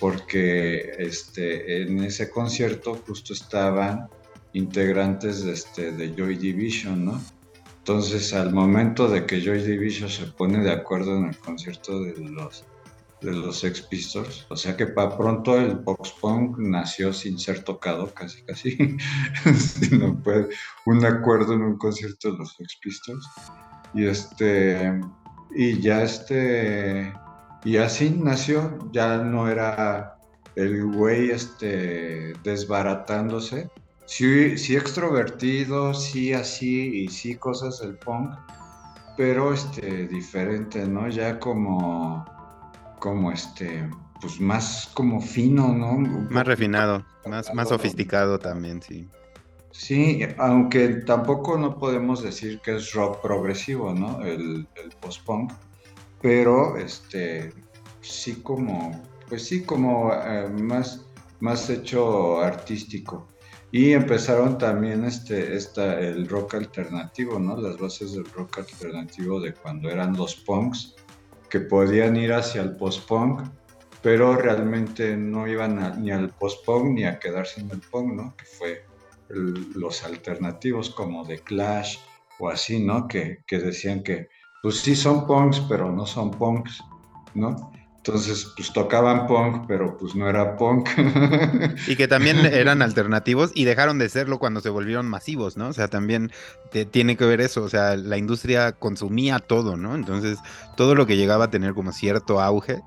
porque 0.01 0.93
este, 0.99 1.83
en 1.83 2.05
ese 2.05 2.31
concierto 2.31 3.01
justo 3.07 3.33
estaban 3.33 4.09
integrantes 4.53 5.45
de, 5.45 5.53
este, 5.53 5.93
de 5.93 6.15
Joy 6.15 6.37
Division, 6.37 7.05
¿no? 7.05 7.21
Entonces, 7.79 8.35
al 8.35 8.53
momento 8.53 9.09
de 9.09 9.25
que 9.25 9.41
Joy 9.41 9.63
Division 9.63 10.11
se 10.11 10.27
pone 10.27 10.63
de 10.63 10.73
acuerdo 10.73 11.17
en 11.17 11.27
el 11.27 11.39
concierto 11.39 12.03
de 12.03 12.15
los, 12.19 12.65
de 13.23 13.33
los 13.33 13.61
Sex 13.61 13.81
Pistols, 13.83 14.47
o 14.51 14.57
sea 14.57 14.77
que 14.77 14.87
para 14.87 15.17
pronto 15.17 15.59
el 15.59 15.79
Pox 15.79 16.13
Punk 16.21 16.59
nació 16.59 17.13
sin 17.13 17.39
ser 17.39 17.65
tocado, 17.65 18.13
casi, 18.13 18.43
casi, 18.43 18.77
no 19.93 20.23
puede, 20.23 20.49
un 20.85 21.05
acuerdo 21.05 21.55
en 21.55 21.63
un 21.63 21.79
concierto 21.79 22.33
de 22.33 22.39
los 22.39 22.55
Sex 22.57 22.79
Pistols. 22.83 23.27
Y 23.95 24.05
este, 24.05 25.01
y 25.55 25.81
ya 25.81 26.03
este, 26.03 27.13
y 27.65 27.77
así 27.77 28.11
nació, 28.11 28.79
ya 28.93 29.19
no 29.19 29.49
era 29.49 30.19
el 30.57 30.85
güey 30.87 31.31
este, 31.31 32.33
desbaratándose, 32.43 33.71
sí, 34.07 34.57
sí 34.59 34.77
extrovertido, 34.77 35.95
sí 35.95 36.33
así 36.33 37.05
y 37.05 37.09
sí 37.09 37.37
cosas 37.37 37.81
del 37.81 37.97
punk, 37.99 38.35
pero 39.17 39.53
este 39.53 40.07
diferente, 40.09 40.87
¿no? 40.87 41.09
Ya 41.09 41.39
como 41.39 42.25
como 42.99 43.31
este 43.31 43.89
pues 44.21 44.41
más 44.41 44.91
como 44.95 45.21
fino, 45.21 45.73
¿no? 45.73 45.99
más 46.31 46.47
refinado, 46.47 47.05
más, 47.27 47.55
más 47.55 47.69
sofisticado 47.69 48.39
también, 48.39 48.83
sí. 48.83 49.09
Sí, 49.71 50.21
aunque 50.39 50.89
tampoco 51.07 51.59
no 51.59 51.79
podemos 51.79 52.23
decir 52.23 52.61
que 52.61 52.77
es 52.77 52.93
rock 52.93 53.21
progresivo, 53.21 53.93
¿no? 53.93 54.21
El, 54.23 54.67
post-punk, 55.01 55.53
pero 56.21 56.77
este 56.77 57.53
sí 58.01 58.41
como, 58.43 59.01
pues 59.29 59.47
sí 59.47 59.63
como 59.63 60.13
eh, 60.13 60.49
más, 60.49 61.05
más 61.41 61.69
hecho 61.71 62.41
artístico. 62.41 63.29
Y 63.71 63.93
empezaron 63.93 64.57
también 64.57 65.05
este, 65.05 65.55
esta, 65.55 66.01
el 66.01 66.27
rock 66.27 66.55
alternativo, 66.55 67.39
¿no? 67.39 67.57
Las 67.61 67.79
bases 67.79 68.13
del 68.13 68.25
rock 68.25 68.59
alternativo 68.59 69.41
de 69.41 69.53
cuando 69.53 69.91
eran 69.91 70.17
los 70.17 70.37
punks, 70.37 70.97
que 71.51 71.61
podían 71.61 72.17
ir 72.17 72.33
hacia 72.33 72.63
el 72.63 72.77
post-punk, 72.77 73.43
pero 74.03 74.35
realmente 74.37 75.17
no 75.17 75.47
iban 75.47 76.03
ni 76.03 76.11
al 76.11 76.31
post-punk 76.31 76.95
ni 76.95 77.05
a 77.05 77.19
quedarse 77.19 77.61
en 77.61 77.71
el 77.71 77.81
punk, 77.81 78.15
¿no? 78.15 78.35
Que 78.37 78.45
fue 78.45 78.88
los 79.29 80.05
alternativos 80.05 80.91
como 80.91 81.27
The 81.27 81.41
Clash 81.41 81.99
o 82.39 82.49
así, 82.49 82.81
¿no? 82.81 83.09
Que, 83.09 83.39
que 83.47 83.59
decían 83.59 84.03
que, 84.03 84.29
pues 84.63 84.81
sí 84.81 84.95
son 84.97 85.27
punks, 85.27 85.61
pero 85.69 85.91
no 85.93 86.07
son 86.07 86.31
punks, 86.31 86.83
¿no? 87.35 87.73
Entonces, 88.09 88.55
pues 88.57 88.73
tocaban 88.73 89.27
punk, 89.27 89.67
pero 89.69 89.99
pues 89.99 90.15
no 90.15 90.31
era 90.31 90.57
punk. 90.57 90.89
y 91.87 91.95
que 91.95 92.09
también 92.09 92.39
eran 92.47 92.81
alternativos 92.81 93.51
y 93.55 93.65
dejaron 93.65 93.99
de 93.99 94.09
serlo 94.09 94.39
cuando 94.39 94.61
se 94.61 94.71
volvieron 94.71 95.07
masivos, 95.07 95.59
¿no? 95.59 95.69
O 95.69 95.73
sea, 95.75 95.89
también 95.89 96.33
tiene 96.91 97.17
que 97.17 97.27
ver 97.27 97.43
eso, 97.43 97.63
o 97.63 97.69
sea, 97.69 97.97
la 97.97 98.17
industria 98.17 98.73
consumía 98.73 99.41
todo, 99.41 99.77
¿no? 99.77 99.95
Entonces, 99.95 100.39
todo 100.77 100.95
lo 100.95 101.07
que 101.07 101.19
llegaba 101.19 101.47
a 101.47 101.51
tener 101.51 101.75
como 101.75 101.93
cierto 101.93 102.41
auge, 102.41 102.81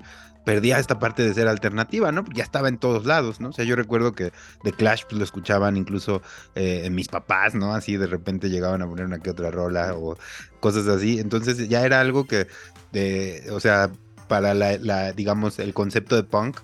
perdía 0.44 0.78
esta 0.78 0.98
parte 0.98 1.22
de 1.22 1.34
ser 1.34 1.48
alternativa, 1.48 2.12
¿no? 2.12 2.24
Porque 2.24 2.38
ya 2.38 2.44
estaba 2.44 2.68
en 2.68 2.78
todos 2.78 3.06
lados, 3.06 3.40
¿no? 3.40 3.50
O 3.50 3.52
sea, 3.52 3.64
yo 3.64 3.76
recuerdo 3.76 4.12
que 4.12 4.32
The 4.62 4.72
Clash 4.72 5.04
pues, 5.04 5.18
lo 5.18 5.24
escuchaban 5.24 5.76
incluso 5.76 6.22
eh, 6.54 6.88
mis 6.90 7.08
papás, 7.08 7.54
¿no? 7.54 7.74
Así 7.74 7.96
de 7.96 8.06
repente 8.06 8.50
llegaban 8.50 8.82
a 8.82 8.86
poner 8.86 9.06
una 9.06 9.18
que 9.20 9.30
otra 9.30 9.50
rola 9.50 9.94
o 9.94 10.16
cosas 10.60 10.86
así. 10.88 11.20
Entonces 11.20 11.68
ya 11.68 11.84
era 11.84 12.00
algo 12.00 12.26
que, 12.26 12.48
de, 12.92 13.48
o 13.50 13.60
sea, 13.60 13.90
para 14.28 14.54
la, 14.54 15.12
digamos, 15.12 15.58
el 15.58 15.74
concepto 15.74 16.16
de 16.16 16.24
punk, 16.24 16.58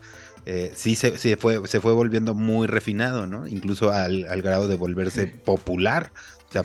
eh, 0.47 0.73
sí 0.75 0.97
se, 0.97 1.19
se, 1.19 1.37
fue, 1.37 1.67
se 1.69 1.81
fue 1.81 1.93
volviendo 1.93 2.35
muy 2.35 2.67
refinado, 2.67 3.27
¿no? 3.27 3.47
Incluso 3.47 3.93
al, 3.93 4.25
grado 4.43 4.67
de 4.67 4.77
volverse 4.77 5.27
popular. 5.27 6.11
O 6.49 6.53
sea, 6.53 6.65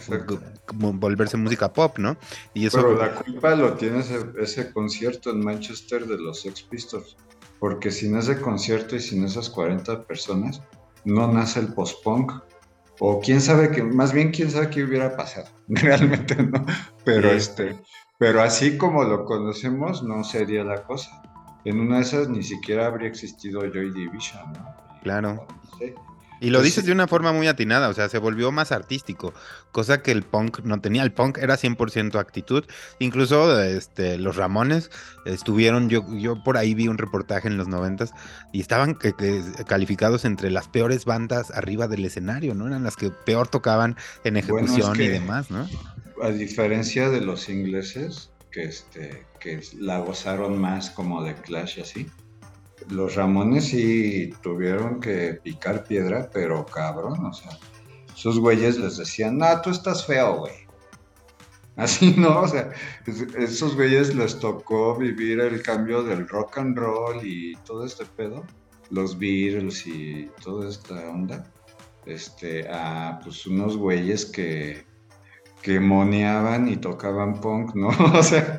volverse 0.74 1.36
música 1.36 1.72
pop, 1.72 1.98
¿no? 1.98 2.16
Y 2.54 2.68
eso... 2.68 2.78
Pero 2.78 2.98
la 2.98 3.16
culpa 3.16 3.54
lo 3.56 3.74
tiene 3.74 4.04
ese, 4.40 4.72
concierto 4.72 5.32
en 5.32 5.44
Manchester 5.44 6.06
de 6.06 6.18
los 6.18 6.42
Sex 6.42 6.62
Pistols. 6.64 7.18
Porque 7.60 7.92
sin 7.92 8.18
ese 8.18 8.40
concierto 8.40 8.96
y 8.96 9.02
sin 9.02 9.26
esas 9.26 9.50
40 9.50 10.04
personas, 10.04 10.62
no 11.04 11.32
nace 11.32 11.60
el 11.60 11.74
post-punk. 11.74 12.32
O 13.00 13.20
quién 13.20 13.42
sabe 13.42 13.72
que, 13.72 13.84
más 13.84 14.14
bien 14.14 14.32
quién 14.32 14.50
sabe 14.50 14.70
qué 14.70 14.84
hubiera 14.84 15.18
pasado. 15.18 15.48
Realmente 15.68 16.36
no. 16.36 16.66
Pero 17.04 17.32
este, 17.32 17.78
pero 18.18 18.42
así 18.42 18.78
como 18.78 19.04
lo 19.04 19.26
conocemos, 19.26 20.02
no 20.04 20.24
sería 20.24 20.64
la 20.64 20.84
cosa. 20.84 21.22
En 21.66 21.80
una 21.80 21.98
de 21.98 22.04
esas 22.04 22.30
ni 22.30 22.44
siquiera 22.44 22.88
habría 22.88 23.10
existido 23.10 23.62
Joy 23.62 23.92
Division, 23.92 24.54
¿no? 24.54 24.76
Claro. 25.02 25.46
Y 26.40 26.50
lo 26.50 26.62
dices 26.62 26.86
de 26.86 26.92
una 26.92 27.08
forma 27.08 27.32
muy 27.32 27.48
atinada, 27.48 27.90
o 27.90 27.94
sea, 27.94 28.10
se 28.10 28.18
volvió 28.18 28.52
más 28.52 28.72
artístico, 28.72 29.34
cosa 29.72 30.02
que 30.02 30.12
el 30.12 30.24
punk 30.24 30.60
no 30.60 30.82
tenía. 30.82 31.04
El 31.04 31.14
punk 31.14 31.38
era 31.38 31.56
100% 31.56 32.20
actitud. 32.20 32.66
Incluso 33.00 33.62
este, 33.62 34.18
los 34.18 34.36
Ramones 34.36 34.92
estuvieron, 35.26 35.90
yo, 35.90 36.06
yo 36.18 36.44
por 36.44 36.58
ahí 36.58 36.74
vi 36.74 36.88
un 36.88 36.98
reportaje 36.98 37.48
en 37.48 37.58
los 37.58 37.68
noventas 37.68 38.12
y 38.52 38.60
estaban 38.60 38.98
calificados 39.68 40.26
entre 40.26 40.52
las 40.52 40.68
peores 40.68 41.06
bandas 41.06 41.52
arriba 41.52 41.88
del 41.88 42.06
escenario, 42.06 42.54
¿no? 42.54 42.68
Eran 42.68 42.84
las 42.84 42.98
que 42.98 43.10
peor 43.10 43.48
tocaban 43.48 43.96
en 44.24 44.38
ejecución 44.38 45.00
y 45.00 45.08
demás, 45.08 45.50
¿no? 45.50 45.68
a 46.22 46.30
diferencia 46.30 47.10
de 47.10 47.22
los 47.22 47.50
ingleses, 47.50 48.32
que, 48.52 48.64
este, 48.64 49.26
que 49.40 49.62
la 49.78 50.00
gozaron 50.00 50.60
más 50.60 50.90
como 50.90 51.24
de 51.24 51.36
Clash 51.36 51.80
y 51.80 51.82
así, 51.82 52.08
los 52.90 53.16
Ramones 53.16 53.66
sí 53.66 54.34
tuvieron 54.42 55.00
que 55.00 55.40
picar 55.44 55.84
piedra, 55.84 56.30
pero 56.32 56.66
cabrón, 56.66 57.26
o 57.26 57.34
sea, 57.34 57.58
sus 58.16 58.40
güeyes 58.40 58.78
les 58.78 58.98
decían, 58.98 59.38
no, 59.38 59.62
tú 59.62 59.70
estás 59.70 60.06
feo, 60.06 60.40
güey. 60.40 60.54
Así, 61.76 62.14
¿no? 62.18 62.42
O 62.42 62.48
sea, 62.48 62.72
esos 63.38 63.76
güeyes 63.76 64.14
les 64.14 64.40
tocó 64.40 64.96
vivir 64.96 65.40
el 65.40 65.62
cambio 65.64 66.04
del 66.04 66.28
rock 66.28 66.60
and 66.60 66.78
roll 66.78 67.26
y 67.26 67.56
todo 67.66 67.86
este 67.86 68.06
pedo, 68.06 68.46
los 68.92 69.18
Beatles 69.18 69.88
y 69.88 70.30
toda 70.44 70.70
esta 70.70 70.94
onda, 71.10 71.52
este, 72.06 72.68
a 72.70 73.20
pues 73.24 73.48
unos 73.48 73.76
güeyes 73.76 74.26
que, 74.26 74.86
que 75.64 75.80
moneaban 75.80 76.68
y 76.68 76.76
tocaban 76.76 77.39
punk, 77.39 77.74
¿no? 77.74 77.88
O 78.14 78.22
sea. 78.22 78.57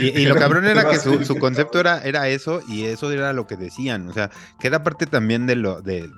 Y, 0.00 0.26
lo 0.26 0.34
cabrón 0.34 0.66
era 0.66 0.88
que 0.88 0.98
su, 0.98 1.38
concepto 1.38 1.78
era, 1.78 2.02
era 2.02 2.28
eso, 2.28 2.60
y 2.68 2.86
eso 2.86 3.10
era 3.10 3.32
lo 3.32 3.46
que 3.46 3.56
decían. 3.56 4.08
O 4.08 4.12
sea, 4.12 4.30
que 4.58 4.66
era 4.66 4.82
parte 4.82 5.06
también 5.06 5.46
de 5.46 5.54
lo, 5.54 5.80
de, 5.80 6.10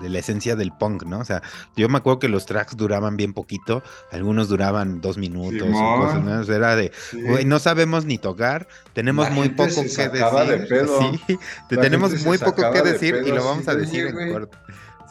la 0.00 0.18
esencia 0.18 0.54
del 0.54 0.72
punk, 0.72 1.02
¿no? 1.02 1.18
O 1.18 1.24
sea, 1.24 1.42
yo 1.76 1.88
me 1.88 1.98
acuerdo 1.98 2.20
que 2.20 2.28
los 2.28 2.46
tracks 2.46 2.76
duraban 2.76 3.16
bien 3.16 3.34
poquito, 3.34 3.82
algunos 4.12 4.48
duraban 4.48 5.00
dos 5.00 5.18
minutos 5.18 5.68
cosas, 5.68 6.22
¿no? 6.22 6.40
O 6.40 6.44
sea, 6.44 6.56
era 6.56 6.76
de, 6.76 6.92
güey, 7.12 7.44
no 7.44 7.58
sabemos 7.58 8.04
ni 8.04 8.16
tocar, 8.16 8.68
tenemos 8.92 9.28
muy 9.32 9.48
poco 9.48 9.82
que 9.82 10.08
decir. 10.08 10.88
Sí, 11.28 11.38
tenemos 11.68 12.24
muy 12.24 12.38
poco 12.38 12.70
que 12.70 12.82
decir 12.82 13.22
y 13.26 13.30
lo 13.30 13.44
vamos 13.44 13.66
a 13.66 13.74
decir 13.74 14.06
en 14.06 14.32
corto. 14.32 14.56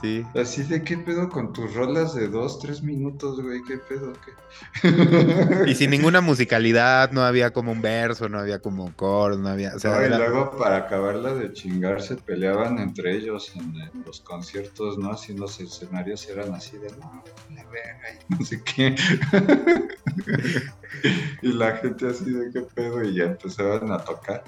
Sí. 0.01 0.25
Así 0.33 0.63
de 0.63 0.83
qué 0.83 0.97
pedo 0.97 1.29
con 1.29 1.51
tus 1.51 1.73
rolas 1.73 2.15
de 2.15 2.29
dos, 2.29 2.59
tres 2.59 2.81
minutos, 2.81 3.41
güey, 3.41 3.61
qué 3.67 3.77
pedo, 3.77 4.13
qué. 4.13 5.67
y 5.67 5.75
sin 5.75 5.89
ninguna 5.89 6.21
musicalidad, 6.21 7.11
no 7.11 7.23
había 7.23 7.51
como 7.51 7.71
un 7.71 7.81
verso, 7.81 8.29
no 8.29 8.39
había 8.39 8.59
como 8.59 8.85
un 8.85 8.93
coro, 8.93 9.37
no 9.37 9.49
había. 9.49 9.75
O 9.75 9.79
sea, 9.79 10.05
y 10.05 10.09
luego 10.09 10.57
para 10.57 10.77
acabarla 10.77 11.33
de 11.33 11.51
chingar 11.51 12.01
se 12.01 12.15
peleaban 12.15 12.79
entre 12.79 13.15
ellos 13.15 13.51
en, 13.55 13.69
los 14.05 14.21
conciertos, 14.21 14.97
¿no? 14.97 15.11
Así 15.11 15.33
los 15.33 15.59
escenarios 15.59 16.27
eran 16.29 16.53
así 16.53 16.77
de 16.77 16.91
no, 16.91 17.23
la 17.53 17.65
verga 17.65 18.13
y 18.13 18.33
no 18.33 18.45
sé 18.45 18.63
qué. 18.63 18.95
y 21.41 21.53
la 21.53 21.75
gente 21.77 22.07
así 22.07 22.31
de 22.31 22.51
qué 22.51 22.61
pedo, 22.61 23.03
y 23.03 23.15
ya 23.15 23.25
empezaban 23.25 23.91
a 23.91 23.97
tocar 23.97 24.43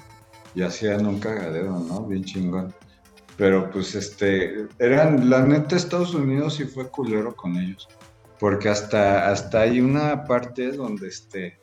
y 0.55 0.61
hacían 0.61 1.05
un 1.05 1.19
cagadero, 1.19 1.77
¿no? 1.79 2.05
Bien 2.05 2.23
chingón. 2.23 2.73
Pero 3.41 3.71
pues 3.71 3.95
este, 3.95 4.67
eran, 4.77 5.27
la 5.27 5.43
neta 5.43 5.75
Estados 5.75 6.13
Unidos 6.13 6.57
sí 6.57 6.65
fue 6.65 6.91
culero 6.91 7.35
con 7.35 7.57
ellos. 7.57 7.89
Porque 8.39 8.69
hasta, 8.69 9.31
hasta 9.31 9.61
hay 9.61 9.81
una 9.81 10.25
parte 10.25 10.71
donde 10.71 11.07
este, 11.07 11.59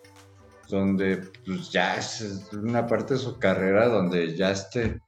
donde 0.69 1.19
pues 1.47 1.71
ya 1.71 1.95
es 1.95 2.51
una 2.53 2.85
parte 2.85 3.15
de 3.15 3.21
su 3.21 3.39
carrera 3.39 3.87
donde 3.87 4.37
ya 4.37 4.51
este, 4.51 5.01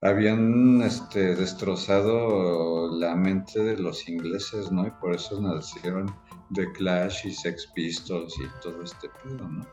habían 0.00 0.80
este, 0.80 1.36
destrozado 1.36 2.98
la 2.98 3.14
mente 3.14 3.62
de 3.62 3.76
los 3.76 4.08
ingleses, 4.08 4.72
¿no? 4.72 4.86
Y 4.86 4.90
por 4.92 5.14
eso 5.14 5.38
nacieron 5.42 6.06
The 6.54 6.72
Clash 6.72 7.26
y 7.26 7.32
Sex 7.32 7.66
Pistols 7.74 8.34
y 8.38 8.62
todo 8.62 8.82
este 8.82 9.10
pedo, 9.22 9.46
¿no? 9.46 9.66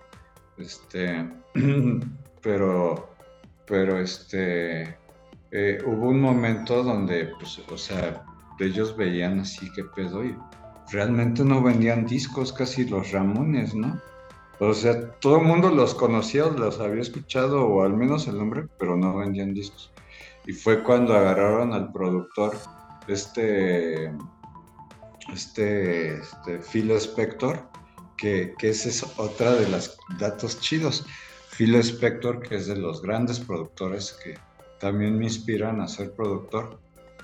Este, 0.57 1.31
pero, 2.41 3.09
pero 3.65 3.97
este, 3.97 4.97
eh, 5.51 5.79
hubo 5.85 6.09
un 6.09 6.21
momento 6.21 6.81
donde, 6.81 7.33
pues, 7.37 7.59
o 7.69 7.77
sea, 7.77 8.23
ellos 8.59 8.95
veían 8.95 9.39
así 9.39 9.71
que 9.73 9.83
pedo 9.83 10.23
y 10.23 10.35
realmente 10.91 11.43
no 11.43 11.61
vendían 11.61 12.05
discos 12.05 12.53
casi 12.53 12.85
los 12.85 13.11
Ramones, 13.11 13.73
¿no? 13.73 13.99
O 14.59 14.73
sea, 14.73 15.11
todo 15.13 15.37
el 15.37 15.45
mundo 15.45 15.69
los 15.69 15.95
conocía, 15.95 16.45
los 16.45 16.79
había 16.79 17.01
escuchado, 17.01 17.65
o 17.65 17.83
al 17.83 17.93
menos 17.93 18.27
el 18.27 18.37
nombre, 18.37 18.67
pero 18.77 18.95
no 18.95 19.17
vendían 19.17 19.53
discos. 19.53 19.91
Y 20.45 20.53
fue 20.53 20.83
cuando 20.83 21.15
agarraron 21.15 21.73
al 21.73 21.91
productor, 21.91 22.55
este, 23.07 24.13
este, 25.33 26.19
este 26.19 26.59
Phil 26.59 26.91
Spector, 26.91 27.67
que, 28.17 28.53
que 28.59 28.69
esa 28.69 28.89
es 28.89 29.03
otra 29.17 29.53
de 29.53 29.67
los 29.67 29.97
datos 30.19 30.59
chidos. 30.59 31.05
Phil 31.57 31.75
Spector, 31.75 32.41
que 32.41 32.55
es 32.55 32.67
de 32.67 32.77
los 32.77 33.01
grandes 33.01 33.39
productores 33.39 34.15
que 34.23 34.37
también 34.81 35.17
me 35.17 35.25
inspiran 35.25 35.79
a 35.79 35.87
ser 35.87 36.11
productor, 36.13 36.79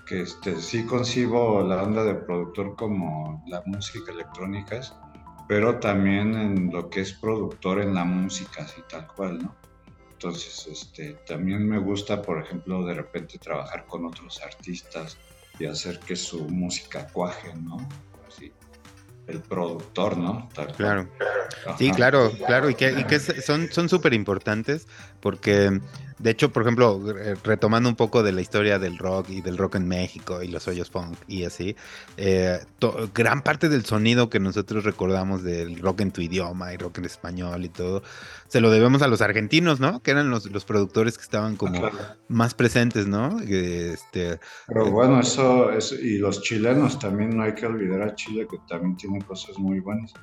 que 0.05 0.21
este, 0.21 0.61
sí 0.61 0.85
concibo 0.85 1.61
la 1.63 1.81
onda 1.81 2.03
de 2.03 2.13
productor 2.13 2.75
como 2.75 3.43
la 3.47 3.63
música 3.65 4.11
electrónica, 4.11 4.79
pero 5.47 5.79
también 5.79 6.35
en 6.35 6.71
lo 6.71 6.89
que 6.89 7.01
es 7.01 7.13
productor 7.13 7.81
en 7.81 7.95
la 7.95 8.05
música, 8.05 8.63
así 8.63 8.81
tal 8.87 9.07
cual, 9.07 9.39
¿no? 9.39 9.55
Entonces, 10.11 10.67
este, 10.71 11.13
también 11.27 11.67
me 11.67 11.79
gusta, 11.79 12.21
por 12.21 12.41
ejemplo, 12.41 12.85
de 12.85 12.93
repente 12.93 13.37
trabajar 13.37 13.85
con 13.87 14.05
otros 14.05 14.41
artistas 14.41 15.17
y 15.59 15.65
hacer 15.65 15.99
que 15.99 16.15
su 16.15 16.45
música 16.45 17.07
cuaje, 17.07 17.53
¿no? 17.55 17.77
Así, 18.27 18.51
el 19.27 19.41
productor, 19.41 20.17
¿no? 20.17 20.47
claro. 20.77 21.09
Sí, 21.77 21.91
claro, 21.91 22.31
claro, 22.45 22.69
y 22.69 22.75
que, 22.75 22.91
y 22.91 23.03
que 23.05 23.19
son 23.19 23.89
súper 23.89 24.13
importantes 24.13 24.87
porque 25.19 25.79
de 26.19 26.31
hecho, 26.31 26.51
por 26.51 26.63
ejemplo, 26.63 26.99
retomando 27.43 27.87
un 27.87 27.95
poco 27.95 28.23
de 28.23 28.31
la 28.31 28.41
historia 28.41 28.79
del 28.79 28.97
rock 28.97 29.29
y 29.29 29.41
del 29.41 29.55
rock 29.55 29.75
en 29.75 29.87
México 29.87 30.41
y 30.41 30.47
los 30.47 30.67
hoyos 30.67 30.89
funk 30.89 31.15
y 31.27 31.43
así, 31.43 31.75
eh, 32.17 32.59
gran 33.13 33.43
parte 33.43 33.69
del 33.69 33.85
sonido 33.85 34.27
que 34.29 34.39
nosotros 34.39 34.83
recordamos 34.83 35.43
del 35.43 35.77
rock 35.79 36.01
en 36.01 36.11
tu 36.11 36.21
idioma 36.21 36.73
y 36.73 36.77
rock 36.77 36.97
en 36.97 37.05
español 37.05 37.65
y 37.65 37.69
todo, 37.69 38.01
se 38.47 38.61
lo 38.61 38.71
debemos 38.71 39.03
a 39.03 39.07
los 39.07 39.21
argentinos, 39.21 39.79
¿no? 39.79 40.01
Que 40.01 40.11
eran 40.11 40.31
los, 40.31 40.49
los 40.49 40.65
productores 40.65 41.17
que 41.17 41.23
estaban 41.23 41.55
como 41.55 41.87
más 42.29 42.55
presentes, 42.55 43.05
¿no? 43.05 43.39
Este, 43.41 44.39
Pero 44.67 44.87
eh, 44.87 44.89
bueno, 44.89 45.19
eso, 45.19 45.71
eso, 45.71 45.93
y 45.95 46.17
los 46.17 46.41
chilenos 46.41 46.97
también, 46.97 47.37
no 47.37 47.43
hay 47.43 47.53
que 47.53 47.67
olvidar 47.67 48.01
a 48.01 48.15
Chile 48.15 48.47
que 48.49 48.57
también 48.67 48.97
tiene 48.97 49.21
cosas 49.21 49.59
muy 49.59 49.81
buenas 49.81 50.13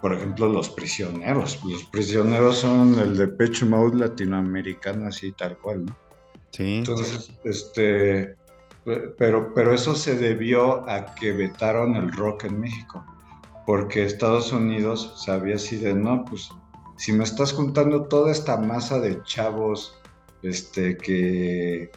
por 0.00 0.14
ejemplo, 0.14 0.48
los 0.48 0.68
prisioneros. 0.70 1.60
Los 1.64 1.84
prisioneros 1.84 2.58
son 2.58 2.98
el 2.98 3.16
de 3.16 3.28
Pecho 3.28 3.66
Mode 3.66 3.96
latinoamericano, 3.96 5.08
así 5.08 5.32
tal 5.32 5.56
cual, 5.58 5.86
¿no? 5.86 5.96
Sí. 6.50 6.78
Entonces, 6.78 7.30
este, 7.44 8.36
pero, 9.18 9.52
pero 9.54 9.74
eso 9.74 9.94
se 9.94 10.16
debió 10.16 10.88
a 10.88 11.14
que 11.14 11.32
vetaron 11.32 11.96
el 11.96 12.12
rock 12.12 12.44
en 12.44 12.60
México, 12.60 13.04
porque 13.66 14.04
Estados 14.04 14.52
Unidos 14.52 15.22
sabía 15.24 15.56
así 15.56 15.76
de, 15.76 15.94
no, 15.94 16.24
pues, 16.24 16.48
si 16.96 17.12
me 17.12 17.24
estás 17.24 17.52
juntando 17.52 18.04
toda 18.04 18.32
esta 18.32 18.56
masa 18.56 18.98
de 19.00 19.22
chavos, 19.22 19.98
este, 20.42 20.96
que 20.96 21.90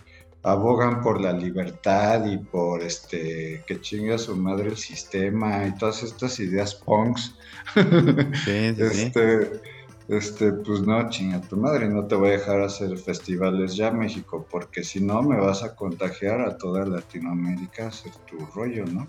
abogan 0.44 1.02
por 1.02 1.22
la 1.22 1.34
libertad 1.34 2.26
y 2.26 2.38
por 2.38 2.82
este 2.82 3.64
que 3.68 3.80
chinga 3.80 4.18
su 4.18 4.36
madre 4.36 4.70
el 4.70 4.78
sistema 4.78 5.68
y 5.68 5.78
todas 5.78 6.04
estas 6.04 6.40
ideas 6.40 6.76
punks. 6.76 7.36
este, 7.76 9.62
este, 10.08 10.52
pues 10.52 10.82
no, 10.82 11.10
chinga 11.10 11.42
tu 11.42 11.58
madre, 11.58 11.88
no 11.88 12.06
te 12.06 12.16
voy 12.16 12.30
a 12.30 12.34
dejar 12.34 12.62
hacer 12.62 12.98
festivales 12.98 13.76
ya 13.76 13.92
México, 13.92 14.46
porque 14.50 14.84
si 14.84 15.00
no 15.00 15.22
me 15.22 15.38
vas 15.38 15.64
a 15.64 15.76
contagiar 15.76 16.42
a 16.42 16.58
toda 16.58 16.86
Latinoamérica 16.86 17.86
a 17.86 17.88
hacer 17.90 18.12
tu 18.30 18.38
rollo, 18.54 18.86
¿no? 18.86 19.08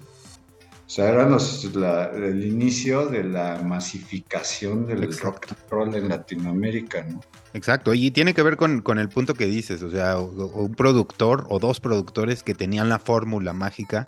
O 0.93 0.95
sea, 0.95 1.09
era 1.09 1.24
el 2.12 2.45
inicio 2.45 3.07
de 3.07 3.24
la 3.24 3.62
masificación 3.64 4.86
del 4.86 5.18
rock 5.20 5.47
and 5.49 5.70
roll 5.70 5.95
en 5.95 6.11
Latinoamérica, 6.11 7.03
¿no? 7.05 7.22
Exacto, 7.55 7.95
y 7.95 8.11
tiene 8.11 8.34
que 8.34 8.43
ver 8.43 8.59
con, 8.59 8.82
con 8.82 8.99
el 8.99 9.09
punto 9.09 9.32
que 9.32 9.47
dices, 9.47 9.82
o 9.82 9.90
sea, 9.90 10.18
un 10.18 10.74
productor 10.74 11.47
o 11.49 11.59
dos 11.59 11.80
productores 11.80 12.43
que 12.43 12.55
tenían 12.55 12.90
la 12.90 12.99
fórmula 12.99 13.55
mágica 13.55 14.07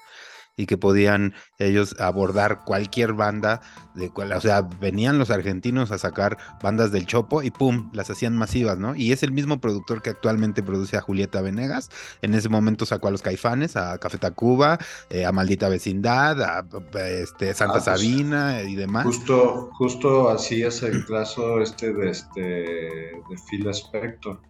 y 0.56 0.66
que 0.66 0.78
podían 0.78 1.34
ellos 1.58 1.96
abordar 1.98 2.64
cualquier 2.64 3.12
banda, 3.12 3.60
de 3.94 4.10
cual, 4.10 4.32
o 4.32 4.40
sea, 4.40 4.62
venían 4.62 5.18
los 5.18 5.30
argentinos 5.30 5.90
a 5.90 5.98
sacar 5.98 6.38
bandas 6.62 6.92
del 6.92 7.06
Chopo 7.06 7.42
y 7.42 7.50
pum, 7.50 7.90
las 7.92 8.10
hacían 8.10 8.36
masivas, 8.36 8.78
¿no? 8.78 8.94
Y 8.94 9.12
es 9.12 9.22
el 9.22 9.32
mismo 9.32 9.60
productor 9.60 10.02
que 10.02 10.10
actualmente 10.10 10.62
produce 10.62 10.96
a 10.96 11.00
Julieta 11.00 11.40
Venegas, 11.40 11.90
en 12.22 12.34
ese 12.34 12.48
momento 12.48 12.86
sacó 12.86 13.08
a 13.08 13.10
los 13.10 13.22
Caifanes, 13.22 13.76
a 13.76 13.98
Café 13.98 14.18
Tacuba, 14.18 14.78
eh, 15.10 15.24
a 15.24 15.32
Maldita 15.32 15.68
Vecindad, 15.68 16.40
a 16.42 16.66
este, 17.08 17.54
Santa 17.54 17.78
ah, 17.78 17.82
pues, 17.84 17.84
Sabina 17.84 18.62
y 18.62 18.74
demás. 18.74 19.04
Justo, 19.06 19.70
justo 19.72 20.30
así 20.30 20.62
es 20.62 20.82
el 20.82 21.04
caso 21.06 21.60
este 21.60 21.92
de, 21.92 22.10
este, 22.10 22.40
de 22.40 23.36
Phil 23.50 23.68
Spector, 23.68 24.40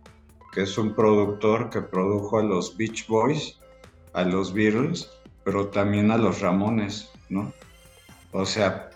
que 0.53 0.63
es 0.63 0.77
un 0.79 0.95
productor 0.95 1.71
que 1.71 1.81
produjo 1.83 2.39
a 2.39 2.43
los 2.43 2.77
Beach 2.77 3.07
Boys, 3.09 3.59
a 4.13 4.23
los 4.25 4.53
Beatles, 4.53 5.11
pero 5.45 5.69
también 5.69 6.11
a 6.11 6.19
los 6.19 6.41
Ramones, 6.41 7.11
¿no? 7.29 7.53
O 8.33 8.47
sea, 8.47 8.91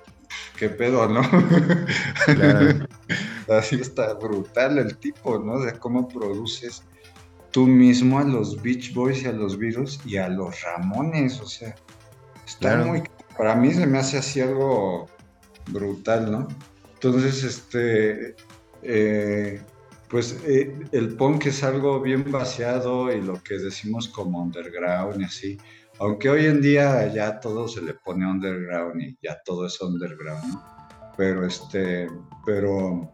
qué 0.56 0.68
pedo, 0.68 1.08
¿no? 1.08 1.20
Así 3.48 3.76
está 3.76 4.14
brutal 4.14 4.78
el 4.78 4.96
tipo, 4.96 5.38
¿no? 5.38 5.60
De 5.60 5.72
cómo 5.78 6.08
produces 6.08 6.82
tú 7.50 7.66
mismo 7.66 8.18
a 8.18 8.24
los 8.24 8.60
Beach 8.60 8.92
Boys 8.92 9.22
y 9.22 9.26
a 9.26 9.32
los 9.32 9.58
Beatles 9.58 10.00
y 10.04 10.16
a 10.16 10.28
los 10.28 10.60
Ramones, 10.62 11.40
o 11.40 11.46
sea, 11.46 11.74
está 12.46 12.76
muy... 12.78 13.02
Para 13.36 13.54
mí 13.54 13.72
se 13.72 13.86
me 13.86 13.98
hace 13.98 14.18
así 14.18 14.40
algo 14.40 15.06
brutal, 15.68 16.30
¿no? 16.30 16.48
Entonces, 16.94 17.44
este, 17.44 18.34
eh, 18.82 19.60
pues 20.08 20.38
eh, 20.44 20.76
el 20.92 21.16
punk 21.16 21.46
es 21.46 21.62
algo 21.62 22.00
bien 22.00 22.30
vaciado 22.30 23.12
y 23.12 23.20
lo 23.20 23.42
que 23.42 23.58
decimos 23.58 24.08
como 24.08 24.42
underground 24.42 25.20
y 25.20 25.24
así, 25.24 25.58
aunque 26.00 26.30
hoy 26.30 26.46
en 26.46 26.60
día 26.60 27.12
ya 27.12 27.40
todo 27.40 27.68
se 27.68 27.82
le 27.82 27.94
pone 27.94 28.26
underground 28.26 29.00
y 29.02 29.18
ya 29.22 29.40
todo 29.44 29.66
es 29.66 29.80
underground, 29.80 30.58
Pero 31.16 31.44
este, 31.44 32.08
pero 32.46 33.10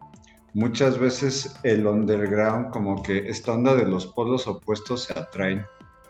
muchas 0.53 0.97
veces 0.97 1.55
el 1.63 1.87
underground, 1.87 2.69
como 2.71 3.01
que 3.01 3.27
esta 3.27 3.53
onda 3.53 3.75
de 3.75 3.85
los 3.85 4.07
polos 4.07 4.47
opuestos 4.47 5.03
se 5.03 5.17
atraen, 5.17 5.65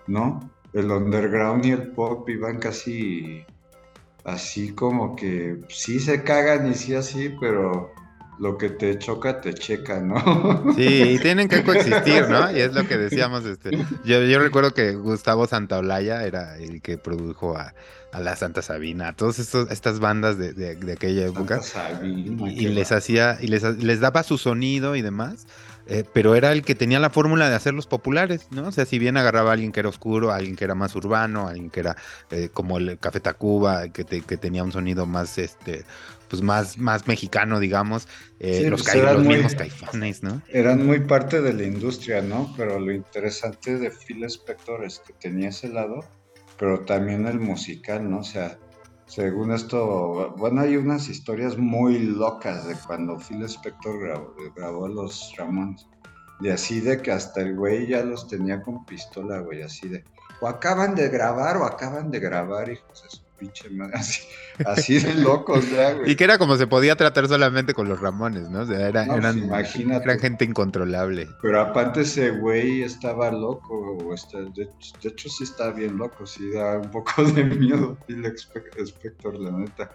¿no? 0.07 0.39
El 0.73 0.91
underground 0.91 1.65
y 1.65 1.71
el 1.71 1.91
pop 1.91 2.27
iban 2.29 2.59
casi 2.59 3.45
así 4.25 4.73
como 4.73 5.15
que 5.15 5.59
sí 5.69 5.99
se 5.99 6.23
cagan 6.23 6.69
y 6.69 6.73
sí 6.73 6.95
así, 6.95 7.29
pero 7.39 7.91
lo 8.39 8.57
que 8.57 8.69
te 8.69 8.97
choca 8.99 9.41
te 9.41 9.53
checa, 9.53 9.99
¿no? 9.99 10.73
Sí, 10.75 11.19
tienen 11.21 11.47
que 11.47 11.63
coexistir, 11.63 12.27
¿no? 12.29 12.51
Y 12.51 12.59
es 12.59 12.73
lo 12.73 12.87
que 12.87 12.97
decíamos, 12.97 13.45
este, 13.45 13.71
yo, 14.03 14.23
yo 14.23 14.39
recuerdo 14.39 14.73
que 14.73 14.95
Gustavo 14.95 15.47
Santaolalla 15.47 16.25
era 16.25 16.57
el 16.57 16.81
que 16.81 16.97
produjo 16.97 17.57
a, 17.57 17.73
la 18.17 18.37
Santa 18.37 18.61
Sabina, 18.61 19.09
a 19.09 19.13
todas 19.13 19.39
estas 19.39 19.99
bandas 19.99 20.37
de, 20.37 20.53
de, 20.53 20.91
aquella 20.93 21.25
época. 21.25 21.59
y, 22.01 22.69
les 22.69 22.93
hacía, 22.93 23.37
y 23.41 23.47
les, 23.47 23.61
les 23.63 23.99
daba 23.99 24.23
su 24.23 24.37
sonido 24.37 24.95
y 24.95 25.01
demás. 25.01 25.45
Eh, 25.87 26.03
pero 26.13 26.33
era 26.33 26.51
el 26.51 26.63
que 26.63 26.73
tenía 26.73 26.99
la 26.99 27.11
fórmula 27.11 27.47
de 27.47 27.55
hacerlos 27.55 27.85
populares, 27.85 28.47
¿no? 28.49 28.69
O 28.69 28.71
sea, 28.71 28.85
si 28.85 28.97
bien 28.97 29.17
agarraba 29.17 29.51
a 29.51 29.53
alguien 29.53 29.71
que 29.71 29.81
era 29.81 29.89
oscuro, 29.89 30.31
a 30.31 30.37
alguien 30.37 30.55
que 30.55 30.63
era 30.63 30.73
más 30.73 30.95
urbano, 30.95 31.47
a 31.47 31.51
alguien 31.51 31.69
que 31.69 31.81
era 31.81 31.95
eh, 32.31 32.49
como 32.51 32.79
el 32.79 32.97
Café 32.97 33.19
Tacuba, 33.19 33.89
que, 33.89 34.03
que 34.03 34.37
tenía 34.37 34.63
un 34.63 34.71
sonido 34.71 35.05
más, 35.05 35.37
este, 35.37 35.85
pues 36.27 36.41
más, 36.41 36.77
más 36.77 37.07
mexicano, 37.07 37.59
digamos, 37.59 38.07
eh, 38.39 38.69
los, 38.69 38.83
pues 38.83 39.19
mismos 39.19 39.55
caifanes, 39.55 40.23
¿no? 40.23 40.41
Eran 40.49 40.85
muy 40.85 40.99
parte 41.01 41.41
de 41.41 41.53
la 41.53 41.63
industria, 41.63 42.21
¿no? 42.21 42.53
Pero 42.57 42.79
lo 42.79 42.91
interesante 42.91 43.77
de 43.77 43.91
Phil 43.91 44.23
Spector 44.25 44.83
es 44.83 44.99
que 44.99 45.13
tenía 45.13 45.49
ese 45.49 45.69
lado, 45.69 46.05
pero 46.57 46.81
también 46.81 47.27
el 47.27 47.39
musical, 47.39 48.09
¿no? 48.09 48.19
O 48.19 48.23
sea, 48.23 48.57
según 49.05 49.51
esto, 49.51 50.33
bueno, 50.37 50.61
hay 50.61 50.77
unas 50.77 51.09
historias 51.09 51.57
muy 51.57 51.99
locas 51.99 52.67
de 52.67 52.75
cuando 52.87 53.17
Phil 53.19 53.43
Spector 53.43 53.99
grabó, 53.99 54.35
grabó 54.55 54.87
los 54.87 55.33
Ramones. 55.37 55.87
Y 56.41 56.49
así 56.49 56.81
de 56.81 57.01
que 57.01 57.11
hasta 57.11 57.41
el 57.41 57.55
güey 57.55 57.87
ya 57.87 58.03
los 58.03 58.27
tenía 58.27 58.61
con 58.61 58.85
pistola, 58.85 59.39
güey, 59.39 59.61
así 59.61 59.87
de, 59.87 60.03
o 60.41 60.47
acaban 60.47 60.95
de 60.95 61.07
grabar 61.07 61.57
o 61.57 61.65
acaban 61.65 62.11
de 62.11 62.19
grabar, 62.19 62.69
hijos 62.69 63.03
de 63.03 63.24
pinche 63.37 63.69
madre, 63.69 63.93
así, 64.65 64.99
de 64.99 65.13
locos, 65.15 65.65
güey. 65.69 66.11
Y 66.11 66.15
que 66.15 66.23
era 66.23 66.37
como 66.37 66.55
se 66.55 66.67
podía 66.67 66.95
tratar 66.95 67.27
solamente 67.27 67.73
con 67.73 67.87
los 67.89 67.99
Ramones, 67.99 68.49
¿no? 68.49 68.61
O 68.61 68.65
sea, 68.65 68.87
era, 68.87 69.03
eran, 69.05 69.51
eran, 69.51 70.19
gente 70.19 70.45
incontrolable. 70.45 71.27
Pero 71.41 71.61
aparte 71.61 72.01
ese 72.01 72.31
güey 72.31 72.83
estaba 72.83 73.31
loco, 73.31 74.13
este, 74.13 74.45
de, 74.55 74.69
hecho 75.03 75.29
sí 75.29 75.43
estaba 75.43 75.71
bien 75.71 75.97
loco, 75.97 76.25
sí 76.25 76.51
da 76.51 76.79
un 76.79 76.91
poco 76.91 77.23
de 77.23 77.43
miedo 77.43 77.97
el 78.07 78.25
Spector, 78.25 79.39
la 79.39 79.51
neta. 79.51 79.91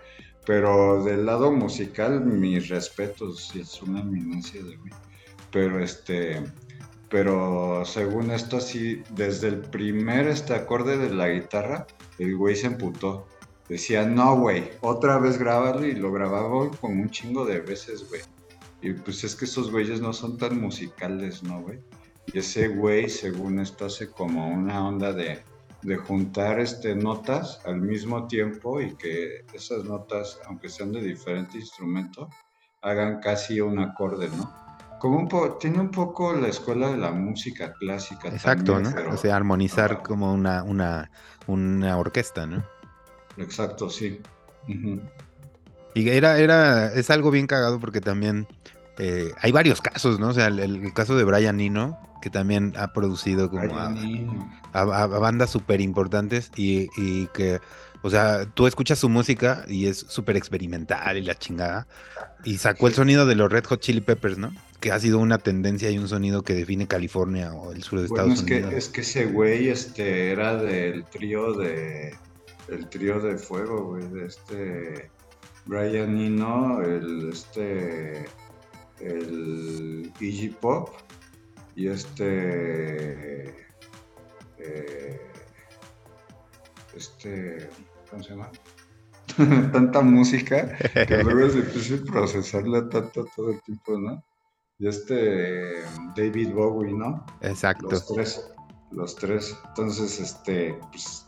Pero 0.47 1.05
del 1.05 1.27
lado 1.27 1.53
musical, 1.53 2.21
mis 2.25 2.69
respetos, 2.69 3.49
sí 3.49 3.61
es 3.61 3.81
una 3.83 4.01
eminencia 4.01 4.63
de 4.63 4.77
mí. 4.79 4.91
Pero 5.51 5.83
este, 5.83 6.43
pero 7.11 7.85
según 7.85 8.31
esto, 8.31 8.61
sí, 8.61 9.03
desde 9.11 9.49
el 9.49 9.59
primer 9.59 10.29
este 10.29 10.55
acorde 10.55 10.97
de 10.97 11.11
la 11.11 11.29
guitarra, 11.29 11.87
el 12.23 12.37
güey 12.37 12.57
se 12.57 12.67
emputó. 12.67 13.27
decía, 13.69 14.05
no, 14.05 14.37
güey, 14.37 14.71
otra 14.81 15.19
vez 15.19 15.39
grábalo 15.39 15.87
y 15.87 15.95
lo 15.95 16.13
grababa 16.13 16.71
como 16.81 17.03
un 17.03 17.11
chingo 17.11 17.45
de 17.45 17.61
veces, 17.61 18.09
güey. 18.09 18.23
Y 18.83 18.93
pues 18.95 19.25
es 19.25 19.37
que 19.37 19.45
esos 19.45 19.71
güeyes 19.71 20.01
no 20.01 20.13
son 20.13 20.39
tan 20.39 20.61
musicales, 20.61 21.43
¿no, 21.43 21.61
güey? 21.63 21.81
Y 22.33 22.39
ese 22.39 22.69
güey, 22.69 23.09
según 23.09 23.61
esto, 23.61 23.87
hace 23.87 24.11
como 24.11 24.49
una 24.49 24.87
onda 24.87 25.13
de, 25.13 25.41
de 25.83 25.97
juntar 25.97 26.61
este, 26.61 26.95
notas 26.95 27.61
al 27.65 27.81
mismo 27.81 28.27
tiempo 28.27 28.81
y 28.81 28.95
que 28.97 29.45
esas 29.53 29.85
notas, 29.85 30.41
aunque 30.47 30.69
sean 30.69 30.93
de 30.93 31.03
diferente 31.03 31.59
instrumento, 31.59 32.29
hagan 32.83 33.21
casi 33.21 33.61
un 33.61 33.79
acorde, 33.79 34.29
¿no? 34.31 34.70
Como 35.01 35.17
un 35.17 35.29
po 35.29 35.55
tiene 35.55 35.81
un 35.81 35.91
poco 35.91 36.35
la 36.35 36.49
escuela 36.49 36.91
de 36.91 36.99
la 36.99 37.11
música 37.11 37.73
clásica. 37.73 38.29
Exacto, 38.29 38.79
¿no? 38.79 38.93
O 39.11 39.17
sea, 39.17 39.35
armonizar 39.35 40.03
como 40.03 40.31
una, 40.31 40.63
una, 40.63 41.11
una 41.47 41.97
orquesta, 41.97 42.47
¿no? 42.47 42.63
Exacto, 43.39 43.89
sí. 43.89 44.21
Y 45.95 46.09
era, 46.11 46.39
era, 46.39 46.93
es 46.93 47.09
algo 47.09 47.31
bien 47.31 47.47
cagado 47.47 47.81
porque 47.81 48.03
también 48.03 48.47
eh, 48.99 49.33
hay 49.41 49.53
varios 49.53 49.81
casos, 49.81 50.21
¿no? 50.21 50.29
O 50.29 50.33
sea, 50.35 50.49
el, 50.49 50.93
caso 50.93 51.17
de 51.17 51.25
Brian 51.25 51.57
Nino, 51.57 51.99
que 52.21 52.29
también 52.29 52.75
ha 52.77 52.93
producido 52.93 53.49
como 53.49 53.75
a, 54.75 55.07
bandas 55.07 55.49
súper 55.49 55.81
importantes 55.81 56.53
y, 56.57 56.91
y, 56.99 57.27
que, 57.29 57.59
o 58.03 58.11
sea, 58.11 58.45
tú 58.45 58.67
escuchas 58.67 58.99
su 58.99 59.09
música 59.09 59.65
y 59.67 59.87
es 59.87 59.97
súper 59.97 60.37
experimental 60.37 61.17
y 61.17 61.23
la 61.23 61.37
chingada. 61.37 61.87
Y 62.45 62.59
sacó 62.59 62.87
el 62.87 62.93
sonido 62.93 63.25
de 63.25 63.35
los 63.35 63.51
Red 63.51 63.65
Hot 63.65 63.81
Chili 63.81 64.03
Peppers, 64.03 64.37
¿no? 64.37 64.53
Que 64.81 64.93
ha 64.93 64.99
sido 64.99 65.19
una 65.19 65.39
tendencia 65.39 65.91
y 65.91 65.99
un 65.99 66.09
sonido 66.09 66.43
que 66.43 66.55
define 66.55 66.87
California 66.87 67.53
o 67.53 67.73
el 67.73 67.83
sur 67.83 67.99
de 68.01 68.07
Estados 68.07 68.33
es 68.33 68.43
Unidos. 68.43 68.71
Que, 68.71 68.77
es 68.79 68.89
que 68.89 69.01
ese 69.03 69.27
güey 69.27 69.69
este, 69.69 70.31
era 70.31 70.57
del 70.57 71.05
trío 71.05 71.53
de. 71.55 72.15
El 72.69 72.89
trío 72.89 73.21
de 73.21 73.37
fuego, 73.37 73.85
güey, 73.89 74.09
de 74.09 74.27
este. 74.27 75.11
Brian 75.67 76.15
Nino, 76.17 76.83
el 76.83 77.29
este 77.31 78.27
el 79.01 80.13
Iggy 80.21 80.49
Pop 80.49 80.91
y 81.75 81.89
este 81.89 83.45
eh, 84.59 85.21
este 86.95 87.69
¿cómo 88.11 88.23
se 88.23 88.31
llama? 88.31 88.51
tanta 89.73 90.01
música 90.03 90.77
que 91.07 91.23
luego 91.23 91.47
es 91.47 91.55
difícil 91.55 92.03
procesarla 92.03 92.89
tanto 92.89 93.27
todo 93.37 93.51
el 93.51 93.63
tiempo, 93.63 93.99
¿no? 93.99 94.23
Y 94.81 94.89
este 94.89 95.85
David 96.17 96.55
Bowie, 96.55 96.95
¿no? 96.95 97.25
Exacto. 97.43 97.91
Los 97.91 98.07
tres, 98.07 98.51
los 98.91 99.15
tres. 99.15 99.55
Entonces, 99.69 100.19
este, 100.19 100.81
pues, 100.91 101.27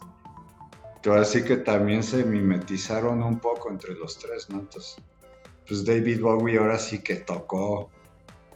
así 1.12 1.44
que 1.44 1.58
también 1.58 2.02
se 2.02 2.24
mimetizaron 2.24 3.22
un 3.22 3.38
poco 3.38 3.68
entre 3.70 3.94
los 3.94 4.18
tres, 4.18 4.48
¿no? 4.48 4.60
Entonces, 4.60 4.96
pues 5.68 5.84
David 5.84 6.22
Bowie 6.22 6.58
ahora 6.58 6.78
sí 6.78 7.00
que 7.00 7.16
tocó. 7.16 7.90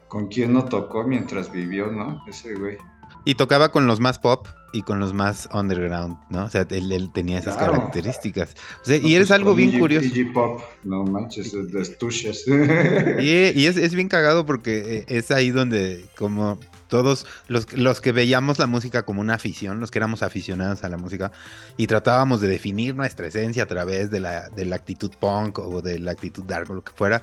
¿Con 0.09 0.29
quién 0.29 0.55
no 0.55 0.65
tocó 0.65 1.05
mientras 1.05 1.53
vivió, 1.53 1.89
no? 1.89 2.23
Ese 2.27 2.55
güey. 2.55 2.79
Y 3.27 3.35
tocaba 3.35 3.71
con 3.71 3.87
los 3.87 4.01
más 4.01 4.19
pop 4.19 4.47
y 4.77 4.83
con 4.83 5.01
los 5.01 5.15
más 5.15 5.49
underground, 5.55 6.19
¿no? 6.29 6.45
O 6.45 6.51
sea, 6.51 6.67
él, 6.69 7.11
tenía 7.15 7.39
esas 7.39 7.57
características. 7.57 8.55
O 8.83 8.85
sea, 8.85 8.99
y 8.99 9.15
eres 9.15 9.31
algo 9.31 9.55
bien 9.55 9.79
curioso. 9.79 10.07
Pop, 10.35 10.61
no 10.85 11.05
manches, 11.05 11.53
de 11.53 11.81
estuches. 11.81 12.45
Y, 13.19 13.59
y 13.59 13.67
es, 13.67 13.77
es, 13.77 13.95
bien 13.95 14.09
cagado 14.09 14.45
porque 14.45 14.99
eh, 14.99 15.05
es 15.09 15.31
ahí 15.31 15.51
donde, 15.51 16.05
como 16.17 16.59
todos 16.89 17.27
los, 17.49 17.73
los 17.73 18.01
que 18.01 18.13
veíamos 18.13 18.59
la 18.59 18.67
música 18.67 19.05
como 19.05 19.21
una 19.21 19.35
afición, 19.35 19.81
los 19.81 19.91
que 19.91 19.99
éramos 19.99 20.23
aficionados 20.23 20.85
a 20.85 20.89
la 20.89 20.97
música, 20.97 21.33
y 21.77 21.87
tratábamos 21.87 22.41
de 22.41 22.49
definir 22.49 22.95
nuestra 22.95 23.27
esencia 23.27 23.63
a 23.63 23.67
través 23.67 24.11
de 24.11 24.21
la, 24.21 24.49
de 24.51 24.67
la 24.67 24.77
actitud 24.77 25.11
punk 25.19 25.59
o 25.59 25.81
de 25.81 25.99
la 25.99 26.13
actitud 26.13 26.45
dark 26.45 26.71
o 26.71 26.75
lo 26.75 26.85
que 26.85 26.93
fuera, 26.93 27.23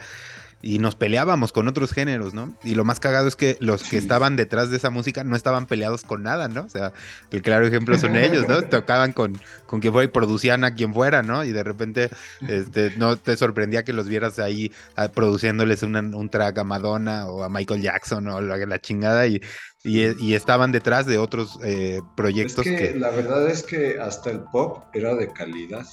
y 0.63 0.79
nos 0.79 0.95
peleábamos 0.95 1.51
con 1.51 1.67
otros 1.67 1.91
géneros, 1.91 2.33
¿no? 2.33 2.55
Y 2.63 2.75
lo 2.75 2.85
más 2.85 3.01
cagado 3.01 3.27
es 3.27 3.35
que 3.35 3.57
los 3.59 3.83
que 3.83 3.97
estaban 3.97 4.37
detrás 4.37 4.69
de 4.69 4.77
esa 4.77 4.89
música 4.89 5.25
no 5.25 5.35
estaban 5.35 5.65
peleados 5.67 6.03
con 6.03 6.23
nada, 6.23 6.47
¿no? 6.47 6.61
O 6.61 6.69
sea, 6.69 6.93
el 7.31 7.41
claro 7.41 7.67
ejemplo 7.67 7.97
son 7.97 8.15
ellos, 8.15 8.47
¿no? 8.47 8.61
Tocaban 8.69 9.11
con, 9.11 9.37
con 9.65 9.81
quien 9.81 9.91
fuera 9.91 10.05
y 10.05 10.11
producían 10.11 10.63
a 10.63 10.73
quien 10.73 10.93
fuera, 10.93 11.21
¿no? 11.21 11.43
Y 11.43 11.51
de 11.51 11.63
repente 11.63 12.09
este, 12.47 12.93
no 12.95 13.17
te 13.17 13.35
sorprendía 13.35 13.83
que 13.83 13.91
los 13.91 14.07
vieras 14.07 14.39
ahí 14.39 14.71
ah, 14.95 15.09
produciéndoles 15.09 15.83
un 15.83 16.29
track 16.29 16.57
a 16.57 16.63
Madonna 16.63 17.27
o 17.27 17.43
a 17.43 17.49
Michael 17.49 17.81
Jackson 17.81 18.25
o 18.29 18.39
la, 18.39 18.55
la 18.55 18.79
chingada 18.79 19.27
y, 19.27 19.41
y, 19.83 20.33
estaban 20.33 20.71
detrás 20.71 21.05
de 21.05 21.17
otros 21.17 21.59
eh, 21.61 21.99
proyectos 22.15 22.65
es 22.65 22.79
que... 22.79 22.97
La 22.97 23.09
verdad 23.09 23.49
es 23.49 23.63
que 23.63 23.99
hasta 23.99 24.31
el 24.31 24.39
pop 24.39 24.85
era 24.93 25.13
de 25.13 25.27
calidad. 25.27 25.85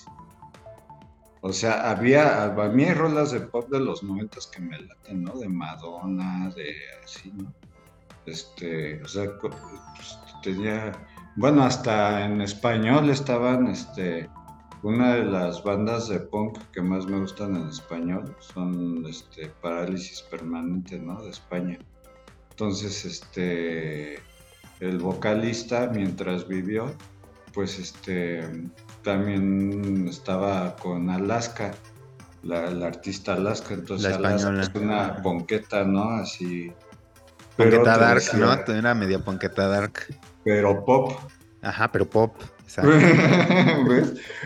O 1.43 1.53
sea, 1.53 1.91
había, 1.91 2.45
a 2.45 2.69
mí 2.69 2.85
hay 2.85 2.95
rolas 2.95 3.33
de 3.33 3.41
pop 3.41 3.71
de 3.71 3.81
los 3.81 4.03
noventas 4.03 4.47
que 4.47 4.61
me 4.61 4.79
laten, 4.79 5.25
¿no? 5.25 5.33
De 5.39 5.49
Madonna, 5.49 6.51
de 6.55 6.75
así, 7.03 7.33
¿no? 7.35 7.53
Este, 8.27 9.03
o 9.03 9.09
sea, 9.09 9.39
pues, 9.41 9.55
tenía, 10.43 10.93
bueno, 11.37 11.63
hasta 11.63 12.27
en 12.27 12.43
español 12.43 13.09
estaban, 13.09 13.69
este, 13.69 14.29
una 14.83 15.15
de 15.15 15.25
las 15.25 15.65
bandas 15.65 16.09
de 16.09 16.21
punk 16.21 16.59
que 16.73 16.83
más 16.83 17.07
me 17.07 17.19
gustan 17.19 17.57
en 17.57 17.69
español 17.69 18.37
son, 18.41 19.07
este, 19.07 19.49
Parálisis 19.63 20.21
Permanente, 20.23 20.99
¿no? 20.99 21.23
De 21.23 21.31
España. 21.31 21.79
Entonces, 22.51 23.07
este, 23.07 24.17
el 24.81 24.99
vocalista, 24.99 25.91
mientras 25.95 26.47
vivió, 26.47 26.93
pues, 27.55 27.79
este, 27.79 28.43
también 29.03 30.09
estaba 30.09 30.77
con 30.77 31.11
Alaska, 31.11 31.73
la, 32.43 32.69
artista 32.87 33.35
Alaska, 33.35 33.75
entonces 33.75 34.15
Alaska 34.15 34.61
es 34.61 34.71
una 34.75 35.23
ponqueta, 35.23 35.85
¿no? 35.85 36.11
Así. 36.11 36.73
Ponqueta 37.57 37.99
dark, 37.99 38.23
¿no? 38.35 38.53
Era 38.53 38.95
media 38.95 39.19
ponqueta 39.19 39.69
dark. 39.69 40.07
Pero 40.45 40.85
pop. 40.85 41.13
Ajá, 41.63 41.91
pero 41.93 42.09
pop. 42.09 42.37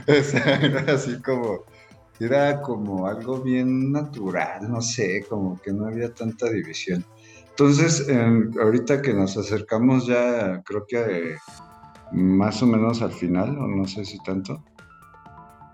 ¿Ves? 0.06 0.34
era 0.34 0.94
así 0.94 1.20
como, 1.20 1.64
era 2.18 2.62
como 2.62 3.06
algo 3.06 3.40
bien 3.40 3.92
natural, 3.92 4.70
no 4.70 4.80
sé, 4.80 5.26
como 5.28 5.60
que 5.60 5.72
no 5.72 5.86
había 5.86 6.12
tanta 6.12 6.48
división. 6.48 7.04
Entonces, 7.50 8.06
ahorita 8.60 9.02
que 9.02 9.12
nos 9.12 9.36
acercamos 9.36 10.06
ya, 10.06 10.62
creo 10.64 10.86
que 10.88 11.36
más 12.14 12.62
o 12.62 12.66
menos 12.66 13.02
al 13.02 13.12
final, 13.12 13.58
o 13.58 13.66
no 13.66 13.86
sé 13.86 14.04
si 14.04 14.18
tanto. 14.22 14.62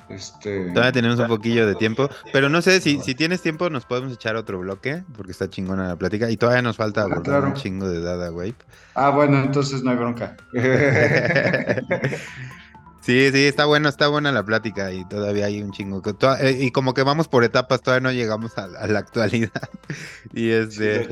Este... 0.08 0.70
Todavía 0.70 0.90
tenemos 0.90 1.20
un 1.20 1.28
poquillo 1.28 1.66
de 1.68 1.76
tiempo, 1.76 2.08
pero 2.32 2.48
no 2.48 2.62
sé 2.62 2.80
si, 2.80 2.98
si 3.00 3.14
tienes 3.14 3.42
tiempo 3.42 3.70
nos 3.70 3.84
podemos 3.84 4.12
echar 4.12 4.34
otro 4.34 4.58
bloque, 4.58 5.04
porque 5.16 5.30
está 5.30 5.48
chingona 5.48 5.86
la 5.86 5.94
plática 5.96 6.28
y 6.30 6.36
todavía 6.36 6.62
nos 6.62 6.76
falta 6.76 7.02
ah, 7.02 7.40
un 7.40 7.54
chingo 7.54 7.88
de 7.88 8.00
Dada 8.00 8.32
Wave. 8.32 8.56
Ah, 8.94 9.10
bueno, 9.10 9.38
entonces 9.38 9.84
no 9.84 9.92
hay 9.92 9.96
bronca. 9.96 10.36
sí, 13.02 13.30
sí, 13.30 13.44
está 13.44 13.66
bueno, 13.66 13.88
está 13.88 14.08
buena 14.08 14.32
la 14.32 14.42
plática 14.42 14.92
y 14.92 15.04
todavía 15.04 15.46
hay 15.46 15.62
un 15.62 15.70
chingo. 15.70 16.02
Eh, 16.40 16.58
y 16.60 16.72
como 16.72 16.92
que 16.92 17.04
vamos 17.04 17.28
por 17.28 17.44
etapas, 17.44 17.80
todavía 17.80 18.08
no 18.08 18.12
llegamos 18.12 18.58
a, 18.58 18.66
la 18.66 18.98
actualidad. 18.98 19.70
y 20.34 20.48
es 20.48 20.76
de 20.76 21.08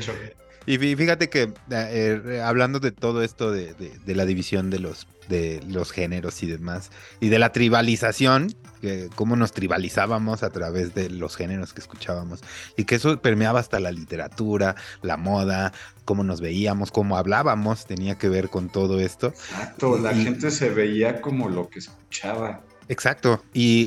y 0.69 0.77
fíjate 0.77 1.29
que 1.29 1.51
eh, 1.71 2.21
eh, 2.25 2.41
hablando 2.45 2.79
de 2.79 2.91
todo 2.91 3.23
esto 3.23 3.51
de, 3.51 3.73
la 4.05 4.25
división 4.25 4.69
de 4.69 4.77
los, 4.77 5.07
de 5.29 5.63
los 5.67 5.91
géneros 5.91 6.43
y 6.43 6.47
demás, 6.47 6.91
y 7.21 7.29
de 7.29 7.39
la 7.39 7.53
tribalización, 7.53 8.53
que 8.81 9.09
cómo 9.15 9.35
nos 9.35 9.53
tribalizábamos 9.53 10.43
a 10.43 10.49
través 10.49 10.93
de 10.93 11.09
los 11.09 11.37
géneros 11.37 11.73
que 11.73 11.79
escuchábamos, 11.79 12.41
y 12.75 12.83
que 12.83 12.95
eso 12.95 13.21
permeaba 13.21 13.61
hasta 13.61 13.79
la 13.79 13.91
literatura, 13.91 14.75
la 15.01 15.15
moda, 15.15 15.71
cómo 16.03 16.23
nos 16.23 16.41
veíamos, 16.41 16.91
cómo 16.91 17.17
hablábamos, 17.17 17.85
tenía 17.85 18.17
que 18.17 18.27
ver 18.27 18.49
con 18.49 18.69
todo 18.69 18.99
esto. 18.99 19.27
Exacto, 19.27 19.97
la 19.97 20.13
gente 20.13 20.51
se 20.51 20.69
veía 20.69 21.21
como 21.21 21.47
lo 21.47 21.69
que 21.69 21.79
escuchaba. 21.79 22.63
Exacto, 22.89 23.43
y, 23.53 23.85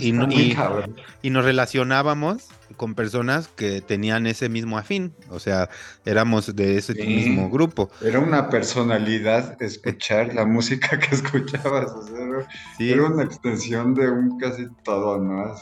y, 0.00 0.08
y, 0.08 0.56
y 1.20 1.30
nos 1.30 1.44
relacionábamos 1.44 2.48
con 2.78 2.94
personas 2.94 3.48
que 3.48 3.82
tenían 3.82 4.26
ese 4.26 4.48
mismo 4.48 4.78
afín, 4.78 5.14
o 5.28 5.38
sea, 5.38 5.68
éramos 6.06 6.56
de 6.56 6.78
ese 6.78 6.94
mismo 6.94 7.50
grupo. 7.50 7.90
Era 8.00 8.20
una 8.20 8.48
personalidad 8.48 9.60
escuchar 9.62 10.34
la 10.34 10.46
música 10.46 10.98
que 10.98 11.14
escuchabas, 11.14 11.90
o 11.92 12.06
sea, 12.06 12.46
era 12.78 13.04
una 13.04 13.22
extensión 13.22 13.94
de 13.94 14.10
un 14.10 14.38
casi 14.38 14.66
todo, 14.82 15.18
¿no? 15.18 15.54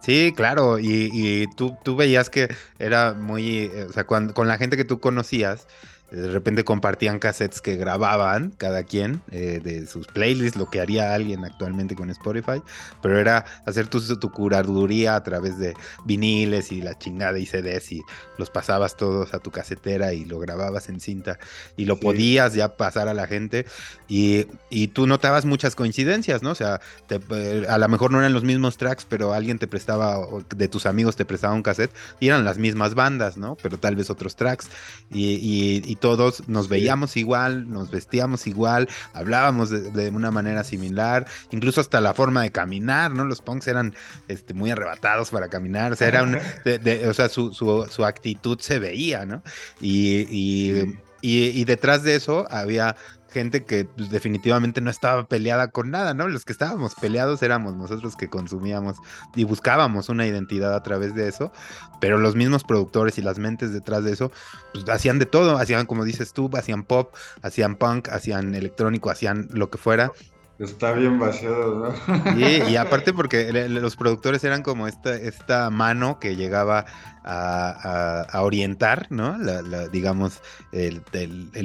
Sí, 0.00 0.32
claro, 0.34 0.78
y, 0.78 1.46
tú, 1.54 1.76
tú, 1.84 1.96
veías 1.96 2.30
que 2.30 2.48
era 2.78 3.12
muy, 3.12 3.64
eh, 3.64 3.86
o 3.90 3.92
sea, 3.92 4.04
con 4.04 4.48
la 4.48 4.56
gente 4.56 4.78
que 4.78 4.84
tú 4.84 5.00
conocías, 5.00 5.66
de 6.10 6.30
repente 6.30 6.64
compartían 6.64 7.18
cassettes 7.18 7.60
que 7.60 7.76
grababan 7.76 8.52
cada 8.56 8.84
quien 8.84 9.22
eh, 9.32 9.60
de 9.62 9.86
sus 9.86 10.06
playlists, 10.06 10.56
lo 10.56 10.70
que 10.70 10.80
haría 10.80 11.14
alguien 11.14 11.44
actualmente 11.44 11.96
con 11.96 12.10
Spotify, 12.10 12.62
pero 13.02 13.18
era 13.18 13.44
hacer 13.66 13.88
tu, 13.88 14.00
tu 14.18 14.30
curaduría 14.30 15.16
a 15.16 15.22
través 15.24 15.58
de 15.58 15.74
viniles 16.04 16.70
y 16.70 16.80
la 16.80 16.96
chingada 16.96 17.38
y 17.38 17.46
CDs 17.46 17.90
y 17.90 18.02
los 18.38 18.50
pasabas 18.50 18.96
todos 18.96 19.34
a 19.34 19.40
tu 19.40 19.50
casetera 19.50 20.12
y 20.12 20.24
lo 20.24 20.38
grababas 20.38 20.88
en 20.88 21.00
cinta 21.00 21.38
y 21.76 21.86
lo 21.86 21.98
podías 21.98 22.54
ya 22.54 22.76
pasar 22.76 23.08
a 23.08 23.14
la 23.14 23.26
gente 23.26 23.66
y, 24.06 24.46
y, 24.70 24.88
tú 24.88 25.08
notabas 25.08 25.44
muchas 25.44 25.74
coincidencias, 25.74 26.42
¿no? 26.42 26.50
O 26.50 26.54
sea, 26.54 26.80
eh, 27.10 27.66
a 27.68 27.78
lo 27.78 27.88
mejor 27.88 28.12
no 28.12 28.20
eran 28.20 28.32
los 28.32 28.44
mismos 28.44 28.76
tracks, 28.76 29.04
pero 29.04 29.32
alguien 29.32 29.58
te 29.58 29.66
prestaba, 29.66 30.24
de 30.54 30.68
tus 30.68 30.86
amigos 30.86 31.16
te 31.16 31.24
prestaba 31.24 31.54
un 31.54 31.62
cassette 31.62 31.92
y 32.20 32.28
eran 32.28 32.44
las 32.44 32.58
mismas 32.58 32.94
bandas, 32.94 33.36
¿no? 33.36 33.56
Pero 33.60 33.78
tal 33.78 33.96
vez 33.96 34.08
otros 34.10 34.36
tracks 34.36 34.68
y 35.10 35.95
todos 35.96 36.48
nos 36.48 36.68
veíamos 36.68 37.16
igual, 37.16 37.68
nos 37.70 37.90
vestíamos 37.90 38.46
igual, 38.46 38.88
hablábamos 39.12 39.70
de, 39.70 40.10
una 40.10 40.30
manera 40.30 40.64
similar, 40.64 41.26
incluso 41.50 41.80
hasta 41.80 42.00
la 42.00 42.14
forma 42.14 42.42
de 42.42 42.50
caminar, 42.50 43.10
¿no? 43.10 43.24
Los 43.24 43.42
punks 43.42 43.66
eran 43.68 43.94
este, 44.28 44.54
muy 44.54 44.70
arrebatados 44.70 45.30
para 45.30 45.48
caminar, 45.48 45.92
o 45.92 45.96
sea, 45.96 46.08
era 46.08 46.22
o 46.22 47.14
sea 47.14 47.28
su, 47.28 47.52
su, 47.52 48.04
actitud 48.04 48.60
se 48.60 48.78
veía, 48.78 49.26
¿no? 49.26 49.42
y, 49.80 50.26
y, 50.30 50.96
y 51.22 51.64
detrás 51.64 52.02
de 52.04 52.14
eso 52.14 52.46
había 52.50 52.96
gente 53.30 53.64
que 53.64 53.84
pues, 53.84 54.10
definitivamente 54.10 54.80
no 54.80 54.90
estaba 54.90 55.26
peleada 55.26 55.68
con 55.68 55.90
nada, 55.90 56.14
¿no? 56.14 56.28
Los 56.28 56.44
que 56.44 56.52
estábamos 56.52 56.94
peleados 56.94 57.42
éramos 57.42 57.74
nosotros 57.76 58.16
que 58.16 58.28
consumíamos 58.28 58.96
y 59.34 59.44
buscábamos 59.44 60.08
una 60.08 60.26
identidad 60.26 60.74
a 60.74 60.82
través 60.82 61.14
de 61.14 61.28
eso, 61.28 61.52
pero 62.00 62.18
los 62.18 62.34
mismos 62.34 62.64
productores 62.64 63.18
y 63.18 63.22
las 63.22 63.38
mentes 63.38 63.72
detrás 63.72 64.04
de 64.04 64.12
eso, 64.12 64.32
pues 64.72 64.88
hacían 64.88 65.18
de 65.18 65.26
todo, 65.26 65.58
hacían 65.58 65.86
como 65.86 66.04
dices 66.04 66.32
tú, 66.32 66.50
hacían 66.56 66.84
pop, 66.84 67.14
hacían 67.42 67.76
punk, 67.76 68.08
hacían 68.08 68.54
electrónico, 68.54 69.10
hacían 69.10 69.48
lo 69.52 69.70
que 69.70 69.78
fuera. 69.78 70.12
Está 70.58 70.92
bien 70.92 71.18
vaciado, 71.18 71.94
¿no? 72.06 72.38
y 72.38 72.76
aparte 72.76 73.12
porque 73.12 73.52
los 73.68 73.94
productores 73.96 74.42
eran 74.42 74.62
como 74.62 74.88
esta, 74.88 75.14
esta 75.14 75.68
mano 75.68 76.18
que 76.18 76.34
llegaba 76.34 76.86
a, 77.26 78.40
orientar, 78.42 79.08
¿no? 79.10 79.36
La, 79.38 79.88
digamos, 79.88 80.40
el, 80.72 81.02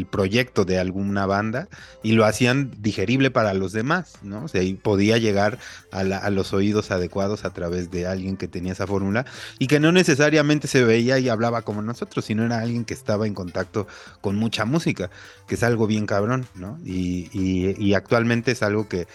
proyecto 0.10 0.66
de 0.66 0.80
alguna 0.80 1.26
banda 1.26 1.68
y 2.02 2.14
lo 2.14 2.26
hacían 2.26 2.72
digerible 2.80 3.30
para 3.30 3.54
los 3.54 3.72
demás, 3.72 4.14
¿no? 4.24 4.46
O 4.46 4.48
sea, 4.48 4.64
y 4.64 4.74
podía 4.74 5.18
llegar 5.18 5.60
a, 5.92 6.30
los 6.30 6.54
oídos 6.54 6.92
adecuados 6.92 7.46
a 7.46 7.52
través 7.52 7.92
de 7.92 8.08
alguien 8.08 8.38
que 8.38 8.48
tenía 8.48 8.74
esa 8.74 8.88
fórmula 8.88 9.26
y 9.60 9.68
que 9.68 9.80
no 9.80 9.92
necesariamente 9.92 10.68
se 10.68 10.84
veía 10.84 11.20
y 11.20 11.30
hablaba 11.30 11.62
como 11.62 11.82
nosotros, 11.82 12.26
sino 12.26 12.44
era 12.44 12.60
alguien 12.60 12.84
que 12.84 12.94
estaba 12.94 13.28
en 13.28 13.36
contacto 13.36 13.88
con 14.22 14.36
mucha 14.36 14.66
música, 14.66 15.12
que 15.48 15.56
es 15.56 15.64
algo 15.64 15.86
bien 15.86 16.08
cabrón, 16.08 16.48
¿no? 16.56 16.80
Y, 16.84 17.92
actualmente 17.94 18.52
es 18.52 18.64
algo 18.64 18.88
que 18.88 19.08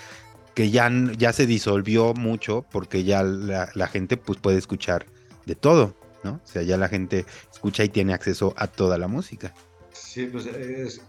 que 0.54 0.70
ya, 0.70 0.90
ya 1.18 1.32
se 1.34 1.46
disolvió 1.46 2.14
mucho 2.14 2.64
porque 2.70 3.04
ya 3.04 3.22
la, 3.22 3.68
la, 3.74 3.88
gente 3.88 4.16
pues 4.16 4.38
puede 4.38 4.56
escuchar 4.56 5.04
de 5.44 5.54
todo, 5.54 5.94
o 6.34 6.46
sea, 6.46 6.62
ya 6.62 6.76
la 6.76 6.88
gente 6.88 7.24
escucha 7.52 7.84
y 7.84 7.88
tiene 7.88 8.14
acceso 8.14 8.54
a 8.56 8.66
toda 8.66 8.98
la 8.98 9.08
música. 9.08 9.54
Sí, 9.92 10.26
pues 10.26 10.48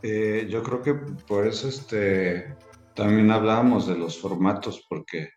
eh, 0.04 0.48
yo 0.50 0.64
creo 0.64 0.82
que 0.82 0.94
por 0.94 1.48
eso 1.48 1.68
este, 1.68 2.56
también 2.96 3.32
hablábamos 3.32 3.88
de 3.88 3.98
los 3.98 4.20
formatos, 4.20 4.86
porque 4.90 5.30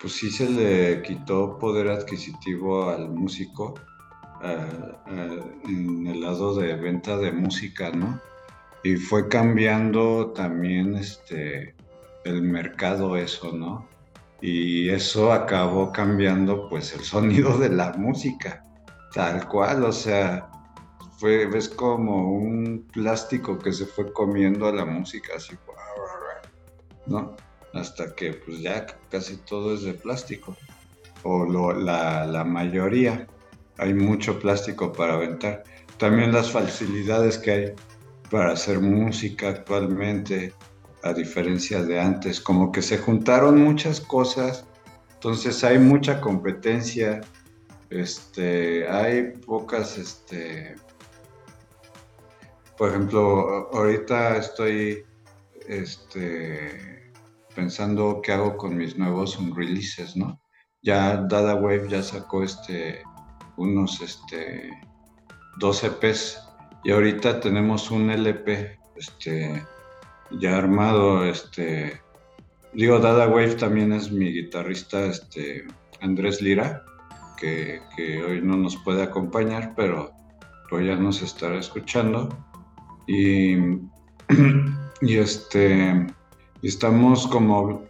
pues 0.00 0.14
sí 0.14 0.30
se 0.30 0.48
le 0.48 1.02
quitó 1.02 1.58
poder 1.58 1.88
adquisitivo 1.88 2.88
al 2.90 3.10
músico 3.10 3.74
eh, 4.42 4.92
eh, 5.08 5.42
en 5.66 6.06
el 6.06 6.20
lado 6.22 6.54
de 6.54 6.74
venta 6.76 7.18
de 7.18 7.32
música, 7.32 7.90
¿no? 7.90 8.18
Y 8.82 8.96
fue 8.96 9.28
cambiando 9.28 10.32
también 10.34 10.94
este, 10.94 11.74
el 12.24 12.40
mercado 12.40 13.16
eso, 13.16 13.52
¿no? 13.52 13.86
Y 14.40 14.88
eso 14.88 15.32
acabó 15.32 15.92
cambiando 15.92 16.68
pues 16.70 16.94
el 16.94 17.00
sonido 17.00 17.58
de 17.58 17.68
la 17.68 17.92
música. 17.92 18.64
Tal 19.12 19.48
cual, 19.48 19.84
o 19.84 19.92
sea, 19.92 20.50
fue, 21.18 21.48
como 21.76 22.32
un 22.32 22.86
plástico 22.92 23.58
que 23.58 23.72
se 23.72 23.86
fue 23.86 24.12
comiendo 24.12 24.66
a 24.66 24.72
la 24.72 24.84
música, 24.84 25.34
así, 25.36 25.56
¿no? 27.06 27.36
Hasta 27.74 28.14
que 28.14 28.32
pues 28.34 28.60
ya 28.60 28.86
casi 29.10 29.36
todo 29.38 29.74
es 29.74 29.82
de 29.82 29.94
plástico, 29.94 30.56
o 31.22 31.44
la, 31.74 32.24
la 32.26 32.44
mayoría, 32.44 33.26
hay 33.78 33.94
mucho 33.94 34.38
plástico 34.38 34.92
para 34.92 35.14
aventar. 35.14 35.64
También 35.98 36.32
las 36.32 36.50
facilidades 36.50 37.36
que 37.38 37.50
hay 37.50 37.74
para 38.30 38.52
hacer 38.52 38.80
música 38.80 39.48
actualmente, 39.50 40.54
a 41.02 41.12
diferencia 41.12 41.82
de 41.82 42.00
antes, 42.00 42.40
como 42.40 42.72
que 42.72 42.82
se 42.82 42.98
juntaron 42.98 43.60
muchas 43.60 44.00
cosas, 44.00 44.64
entonces 45.14 45.64
hay 45.64 45.78
mucha 45.78 46.20
competencia, 46.20 47.20
este, 47.90 48.88
hay 48.88 49.32
pocas, 49.44 49.98
este, 49.98 50.76
por 52.78 52.90
ejemplo, 52.90 53.68
ahorita 53.72 54.36
estoy, 54.36 55.04
este, 55.66 57.12
pensando 57.54 58.20
qué 58.22 58.32
hago 58.32 58.56
con 58.56 58.76
mis 58.76 58.96
nuevos 58.96 59.38
releases, 59.54 60.16
¿no? 60.16 60.40
Ya 60.82 61.16
Dada 61.28 61.56
Wave 61.56 61.88
ya 61.88 62.02
sacó, 62.02 62.44
este, 62.44 63.02
unos, 63.56 64.00
este, 64.00 64.70
dos 65.58 65.84
EPs 65.84 66.40
y 66.84 66.92
ahorita 66.92 67.40
tenemos 67.40 67.90
un 67.90 68.10
LP, 68.10 68.78
este, 68.96 69.66
ya 70.30 70.56
armado, 70.56 71.24
este, 71.24 72.00
digo, 72.72 73.00
Dada 73.00 73.26
Wave 73.26 73.56
también 73.56 73.92
es 73.92 74.10
mi 74.10 74.32
guitarrista, 74.32 75.04
este, 75.06 75.64
Andrés 76.00 76.40
Lira, 76.40 76.84
que, 77.40 78.22
hoy 78.22 78.40
no 78.42 78.56
nos 78.56 78.76
puede 78.76 79.02
acompañar, 79.02 79.74
pero 79.74 80.12
ya 80.70 80.96
nos 80.96 81.22
estará 81.22 81.58
escuchando. 81.58 82.28
Y, 83.06 83.56
y 85.00 85.16
este, 85.16 86.06
estamos 86.62 87.26
como 87.26 87.84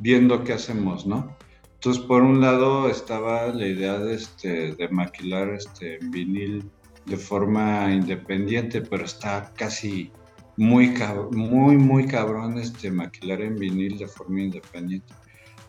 viendo 0.00 0.42
qué 0.44 0.54
hacemos, 0.54 1.06
¿no? 1.06 1.36
Entonces, 1.74 2.02
por 2.04 2.22
un 2.22 2.40
lado 2.40 2.88
estaba 2.88 3.48
la 3.48 3.66
idea 3.66 3.98
de, 3.98 4.14
este, 4.14 4.74
de 4.74 4.88
maquilar 4.88 5.50
este 5.50 5.98
vinil 6.00 6.70
de 7.04 7.16
forma 7.18 7.92
independiente, 7.92 8.80
pero 8.80 9.04
está 9.04 9.52
casi 9.54 10.10
muy, 10.56 10.94
muy, 11.32 11.76
muy 11.76 12.06
cabrón 12.06 12.58
este, 12.58 12.90
maquilar 12.90 13.42
en 13.42 13.56
vinil 13.56 13.98
de 13.98 14.08
forma 14.08 14.40
independiente 14.40 15.12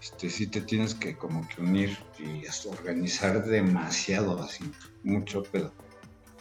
este, 0.06 0.30
sí 0.30 0.45
te 0.45 0.62
tienes 0.62 0.93
que 0.93 1.18
como 1.18 1.47
que 1.47 1.64
unir 1.64 1.97
y 2.20 2.43
organizar 2.70 3.43
demasiado, 3.43 4.39
así, 4.39 4.64
mucho 5.03 5.41
pedo. 5.41 5.74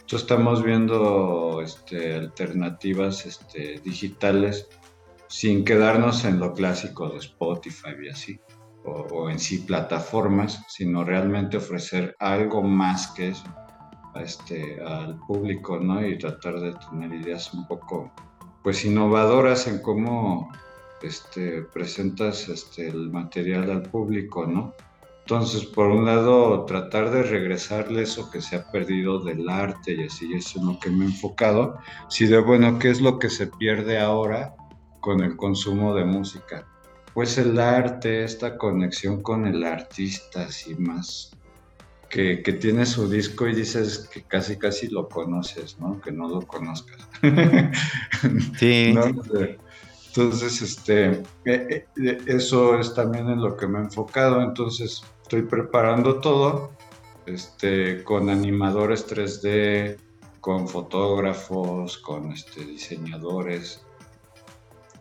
Entonces 0.01 0.21
estamos 0.21 0.63
viendo 0.63 1.61
este, 1.63 2.13
alternativas 2.13 3.25
este, 3.25 3.79
digitales 3.83 4.67
sin 5.29 5.65
quedarnos 5.65 6.25
en 6.25 6.39
lo 6.39 6.53
clásico 6.53 7.09
de 7.09 7.17
Spotify 7.17 7.95
y 8.03 8.09
así, 8.09 8.39
o, 8.83 9.31
en 9.31 9.39
sí 9.39 9.57
plataformas, 9.57 10.61
sino 10.67 11.03
realmente 11.03 11.57
ofrecer 11.57 12.15
algo 12.19 12.61
más 12.61 13.07
que 13.13 13.29
eso 13.29 13.45
este, 14.13 14.79
al 14.79 15.17
público, 15.21 15.79
¿no? 15.79 16.05
Y 16.07 16.19
tratar 16.19 16.59
de 16.59 16.73
tener 16.73 17.11
ideas 17.15 17.51
un 17.51 17.67
poco, 17.67 18.13
pues, 18.63 18.85
innovadoras 18.85 19.67
en 19.67 19.79
cómo 19.81 20.51
este, 21.05 21.61
presentas 21.61 22.49
este, 22.49 22.87
el 22.87 23.09
material 23.11 23.69
al 23.71 23.83
público, 23.83 24.45
¿no? 24.45 24.73
Entonces, 25.25 25.65
por 25.65 25.87
un 25.87 26.05
lado, 26.05 26.65
tratar 26.65 27.09
de 27.09 27.23
regresarle 27.23 28.03
eso 28.03 28.29
que 28.29 28.41
se 28.41 28.57
ha 28.57 28.71
perdido 28.71 29.19
del 29.19 29.49
arte 29.49 29.93
y 29.93 30.03
así 30.03 30.31
es 30.35 30.55
en 30.55 30.67
lo 30.67 30.79
que 30.79 30.91
me 30.91 31.05
he 31.05 31.07
enfocado. 31.07 31.79
Si 32.09 32.27
de 32.27 32.37
bueno, 32.37 32.77
¿qué 32.77 32.91
es 32.91 33.01
lo 33.01 33.17
que 33.17 33.31
se 33.31 33.47
pierde 33.47 33.97
ahora 33.97 34.55
con 34.99 35.23
el 35.23 35.35
consumo 35.35 35.95
de 35.95 36.05
música? 36.05 36.67
Pues 37.15 37.39
el 37.39 37.59
arte, 37.59 38.23
esta 38.23 38.55
conexión 38.55 39.23
con 39.23 39.47
el 39.47 39.63
artista, 39.63 40.43
así 40.43 40.75
más, 40.75 41.31
que, 42.07 42.43
que, 42.43 42.53
tiene 42.53 42.85
su 42.85 43.09
disco 43.09 43.47
y 43.47 43.55
dices 43.55 44.07
que 44.13 44.21
casi 44.21 44.57
casi 44.57 44.89
lo 44.89 45.09
conoces, 45.09 45.79
¿no? 45.79 45.99
Que 46.01 46.11
no 46.11 46.29
lo 46.29 46.41
conozcas. 46.43 46.99
Sí. 48.59 48.93
Entonces, 50.15 50.61
este, 50.61 51.23
eh, 51.43 51.85
eh, 51.97 52.17
eso 52.25 52.79
es 52.79 52.93
también 52.93 53.27
en 53.29 53.41
lo 53.41 53.57
que 53.57 53.67
me 53.67 53.79
he 53.79 53.81
enfocado. 53.81 54.41
Entonces, 54.41 55.03
estoy 55.23 55.41
preparando 55.41 56.21
todo 56.21 56.71
este, 57.25 58.01
con 58.05 58.29
animadores 58.29 59.05
3D, 59.09 59.97
con 60.39 60.69
fotógrafos, 60.69 61.97
con 61.97 62.31
este, 62.31 62.63
diseñadores, 62.63 63.85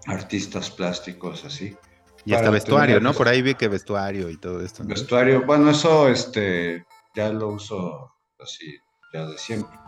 artistas 0.07 0.69
plásticos, 0.73 1.45
así. 1.45 1.77
Y 2.25 2.35
hasta 2.35 2.51
vestuario, 2.51 2.99
¿no? 3.01 3.13
Por 3.13 3.29
ahí 3.29 3.41
vi 3.41 3.55
que 3.55 3.69
vestuario 3.69 4.29
y 4.31 4.37
todo 4.37 4.63
esto. 4.63 4.83
Vestuario, 4.85 5.45
bueno, 5.47 5.71
eso 5.71 6.09
este, 6.09 6.87
ya 7.15 7.29
lo 7.29 7.51
uso 7.51 8.13
así, 8.41 8.79
ya 9.13 9.27
de 9.27 9.39
siempre. 9.39 9.79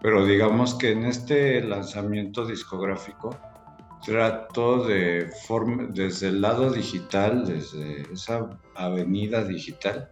pero 0.00 0.24
digamos 0.24 0.74
que 0.76 0.92
en 0.92 1.06
este 1.06 1.60
lanzamiento 1.62 2.46
discográfico 2.46 3.36
trato 4.04 4.84
de, 4.84 5.30
desde 5.90 6.28
el 6.28 6.40
lado 6.40 6.70
digital, 6.70 7.46
desde 7.46 8.02
esa 8.12 8.58
avenida 8.74 9.44
digital, 9.44 10.10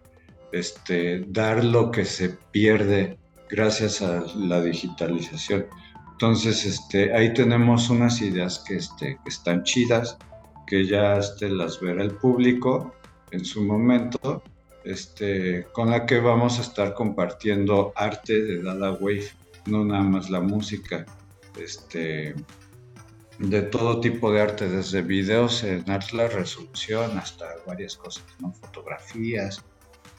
este, 0.52 1.24
dar 1.28 1.64
lo 1.64 1.90
que 1.90 2.04
se 2.04 2.30
pierde 2.50 3.18
gracias 3.48 4.02
a 4.02 4.24
la 4.36 4.60
digitalización. 4.60 5.66
Entonces, 6.12 6.64
este, 6.64 7.14
ahí 7.14 7.32
tenemos 7.32 7.90
unas 7.90 8.20
ideas 8.20 8.58
que, 8.66 8.76
este, 8.76 9.18
que 9.22 9.28
están 9.28 9.62
chidas, 9.62 10.18
que 10.66 10.86
ya 10.86 11.16
este, 11.16 11.48
las 11.48 11.80
verá 11.80 12.02
el 12.02 12.12
público 12.12 12.94
en 13.30 13.44
su 13.44 13.64
momento, 13.64 14.42
este, 14.84 15.66
con 15.72 15.90
la 15.90 16.06
que 16.06 16.18
vamos 16.18 16.58
a 16.58 16.62
estar 16.62 16.94
compartiendo 16.94 17.92
arte 17.94 18.42
de 18.42 18.62
Dada 18.62 18.92
Wave, 18.92 19.28
no 19.66 19.84
nada 19.84 20.02
más 20.02 20.30
la 20.30 20.40
música, 20.40 21.06
este, 21.60 22.34
de 23.38 23.62
todo 23.62 24.00
tipo 24.00 24.32
de 24.32 24.40
arte, 24.40 24.68
desde 24.68 25.02
videos 25.02 25.62
en 25.62 25.88
alta 25.90 26.28
resolución 26.28 27.16
hasta 27.18 27.46
varias 27.66 27.96
cosas, 27.96 28.24
¿no? 28.40 28.52
fotografías, 28.52 29.64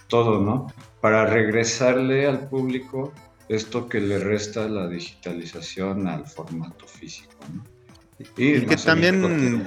todo, 0.07 0.41
¿no? 0.41 0.73
Para 1.01 1.25
regresarle 1.25 2.27
al 2.27 2.47
público 2.47 3.13
esto 3.49 3.89
que 3.89 3.99
le 3.99 4.19
resta 4.19 4.67
la 4.67 4.87
digitalización 4.87 6.07
al 6.07 6.25
formato 6.25 6.87
físico, 6.87 7.33
¿no? 7.53 7.63
Y, 8.37 8.61
que 8.65 8.75
también, 8.75 9.63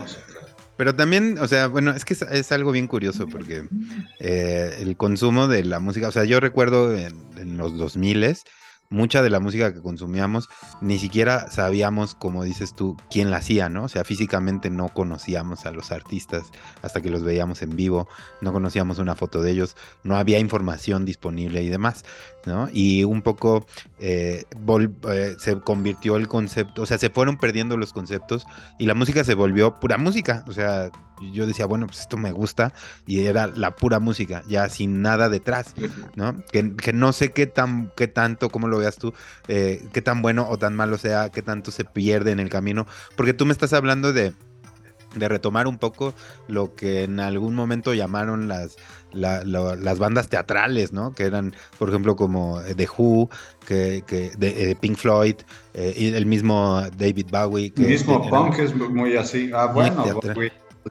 pero 0.77 0.95
también, 0.95 1.39
o 1.39 1.49
sea, 1.49 1.69
bueno, 1.69 1.93
es 1.93 2.05
que 2.05 2.13
es, 2.13 2.53
algo 2.53 2.71
bien 2.71 2.87
curioso 2.87 3.27
porque 3.27 3.65
eh, 4.21 4.77
el 4.79 4.95
consumo 4.97 5.49
de 5.49 5.65
la 5.65 5.81
música, 5.81 6.09
o 6.09 6.13
sea, 6.13 6.25
yo 6.25 6.39
recuerdo 6.39 6.95
en, 6.95 7.15
en 7.39 7.57
los 7.57 7.79
2000 7.79 8.25
mucha 8.93 9.22
de 9.22 9.30
la 9.30 9.40
música 9.40 9.72
que 9.72 9.80
consumíamos 9.80 10.49
ni 10.80 10.99
siquiera 10.99 11.51
sabíamos, 11.51 12.14
como 12.14 12.45
dices 12.45 12.74
tú, 12.74 12.97
quién 13.11 13.30
la 13.30 13.38
hacía, 13.38 13.68
¿no? 13.68 13.84
O 13.84 13.88
sea, 13.88 14.05
físicamente 14.05 14.70
no 14.70 14.90
conocíamos 14.90 15.66
a 15.66 15.72
los 15.72 15.90
artistas 15.90 16.45
hasta 16.82 17.01
que 17.01 17.11
los 17.11 17.24
veíamos 17.24 17.62
en 17.62 17.74
vivo, 17.74 18.09
no 18.40 18.53
conocíamos 18.53 18.99
una 18.99 19.16
foto 19.16 19.43
de 19.43 19.51
ellos, 19.51 19.76
no 20.05 20.16
había 20.16 20.38
información 20.38 21.05
disponible 21.05 21.62
y 21.62 21.68
demás, 21.68 22.05
¿no? 22.47 22.68
Y 22.72 23.05
un 23.05 23.22
poco 23.22 23.66
eh, 23.99 24.45
eh, 25.09 25.36
se 25.38 25.61
convirtió 25.61 26.16
el 26.16 26.28
concepto, 26.28 26.82
o 26.82 26.86
sea, 26.86 26.99
se 26.99 27.11
fueron 27.11 27.36
perdiendo 27.36 27.76
los 27.76 27.93
conceptos 27.93 28.47
y 28.78 28.86
la 28.86 28.95
música 28.95 29.24
se 29.24 29.34
volvió 29.34 29.78
pura 29.80 29.99
música, 29.99 30.45
o 30.49 30.53
sea, 30.53 30.90
yo 31.32 31.47
decía, 31.47 31.66
bueno, 31.66 31.86
pues 31.86 32.01
esto 32.01 32.16
me 32.16 32.32
gusta 32.32 32.72
y 33.07 33.26
era 33.26 33.47
la 33.47 33.76
pura 33.76 34.01
música, 34.01 34.43
ya 34.49 34.68
sin 34.68 35.03
nada 35.03 35.28
detrás, 35.28 35.74
¿no? 36.16 36.43
Que, 36.51 36.93
no 36.93 37.12
sé 37.12 37.32
qué 37.32 37.47
tan, 37.47 37.93
qué 37.97 38.09
tanto, 38.09 38.51
cómo 38.51 38.66
lo 38.66 38.78
veas 38.78 38.97
tú, 38.97 39.14
eh, 39.49 39.86
qué 39.93 40.03
tan 40.03 40.22
bueno 40.22 40.47
o 40.49 40.59
tan 40.59 40.74
malo 40.74 40.99
sea, 40.99 41.30
qué 41.30 41.43
tanto 41.43 41.70
se 41.70 41.84
pierde 41.84 42.32
en 42.32 42.40
el 42.40 42.49
camino, 42.49 42.86
porque 43.16 43.34
tú 43.34 43.47
me 43.47 43.53
estás 43.53 43.72
hablando 43.72 44.12
de, 44.12 44.34
de 45.14 45.28
retomar 45.28 45.66
un 45.66 45.78
poco 45.78 46.14
lo 46.49 46.74
que 46.74 47.05
en 47.05 47.20
algún 47.20 47.55
momento 47.55 47.95
llamaron 47.95 48.49
las, 48.49 48.76
las 49.13 49.99
bandas 49.99 50.29
teatrales, 50.29 50.93
¿no? 50.93 51.15
Que 51.15 51.25
eran, 51.25 51.55
por 51.79 51.89
ejemplo, 51.89 52.17
como 52.17 52.61
The 52.63 52.89
Who, 52.97 53.31
que, 53.67 54.03
de, 54.37 54.71
eh, 54.71 54.77
Pink 54.77 54.97
Floyd, 54.97 55.37
eh, 55.75 55.95
y 55.97 56.15
el 56.15 56.27
mismo 56.27 56.83
David 56.97 57.27
Bowie. 57.31 57.73
el 57.77 57.87
mismo 57.87 58.29
punk 58.29 58.59
es 58.59 58.75
muy 58.75 59.17
así. 59.17 59.51
Ah, 59.55 59.67
bueno, 59.67 60.05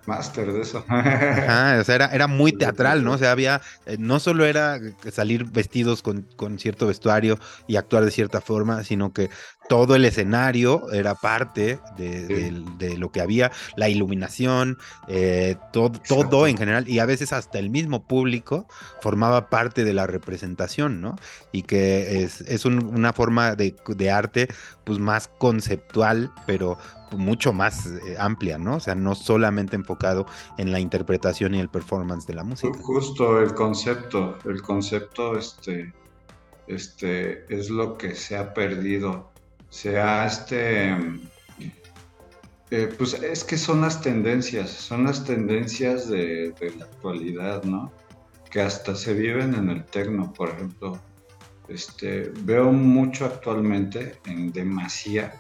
Master 0.06 0.52
de 0.54 0.62
eso. 0.62 0.86
o 0.88 1.84
sea, 1.84 2.10
era, 2.12 2.28
muy 2.28 2.54
teatral, 2.58 3.04
¿no? 3.04 3.14
O 3.14 3.18
sea, 3.18 3.32
había, 3.32 3.62
eh, 3.86 3.98
no 4.00 4.20
solo 4.20 4.46
era 4.46 4.80
salir 5.12 5.46
vestidos 5.46 6.02
con, 6.02 6.26
con, 6.36 6.60
cierto 6.60 6.88
vestuario 6.88 7.40
y 7.68 7.76
actuar 7.76 8.06
de 8.06 8.12
cierta 8.12 8.42
forma, 8.42 8.84
sino 8.84 9.12
que 9.12 9.30
todo 9.70 9.96
el 9.96 10.06
escenario 10.06 10.92
era 10.92 11.16
parte 11.16 11.80
de, 11.98 12.96
lo 12.98 13.12
que 13.12 13.22
había, 13.22 13.52
la 13.76 13.90
iluminación, 13.90 14.78
eh, 15.08 15.56
todo, 15.72 15.92
todo 16.10 16.48
en 16.48 16.58
general, 16.58 16.90
y 16.90 17.00
a 17.00 17.06
veces 17.06 17.32
hasta 17.32 17.60
el 17.60 17.70
mismo 17.70 18.04
público 18.04 18.68
formaba 19.02 19.50
parte 19.50 19.84
de 19.84 19.94
la 19.94 20.08
representación, 20.08 21.00
¿no? 21.00 21.16
Y 21.52 21.64
que 21.64 22.24
es, 22.24 22.66
una 22.66 23.14
forma 23.14 23.56
de, 23.56 24.12
arte 24.12 24.50
pues 24.84 25.00
más 25.00 25.30
conceptual, 25.38 26.32
pero 26.46 26.78
mucho 27.12 27.54
más 27.54 27.86
eh, 27.86 28.16
amplia, 28.20 28.58
¿no? 28.58 28.76
O 28.76 28.80
sea, 28.80 28.96
no 28.96 29.16
solamente 29.16 29.76
enfocado 29.76 30.26
en 30.58 30.72
la 30.72 30.80
interpretación 30.80 31.56
y 31.56 31.60
el 31.60 31.70
performance 31.70 32.26
de 32.28 32.34
la 32.34 32.44
música. 32.44 32.78
Justo 32.82 33.40
el 33.42 33.54
concepto, 33.54 34.38
el 34.46 34.62
concepto 34.62 35.38
este, 35.38 35.94
este, 36.68 37.46
es 37.54 37.70
lo 37.70 37.98
que 37.98 38.16
se 38.16 38.38
ha 38.38 38.54
perdido 38.54 39.31
sea 39.72 40.28
este, 40.28 40.92
eh, 42.70 42.94
pues 42.98 43.14
es 43.14 43.44
que 43.44 43.58
son 43.58 43.82
las 43.82 44.02
tendencias, 44.02 44.70
son 44.70 45.06
las 45.06 45.24
tendencias 45.24 46.08
de, 46.10 46.54
la 46.78 46.86
actualidad, 46.86 47.64
¿no? 47.64 47.92
Que 48.52 48.62
hasta 48.62 48.96
se 48.96 49.14
viven 49.14 49.56
en 49.56 49.70
el 49.70 49.86
tecno, 49.86 50.32
por 50.34 50.50
ejemplo. 50.50 51.02
Este, 51.70 52.32
veo 52.42 52.72
mucho 52.72 53.26
actualmente 53.26 54.20
en 54.26 54.52
demasía 54.52 55.40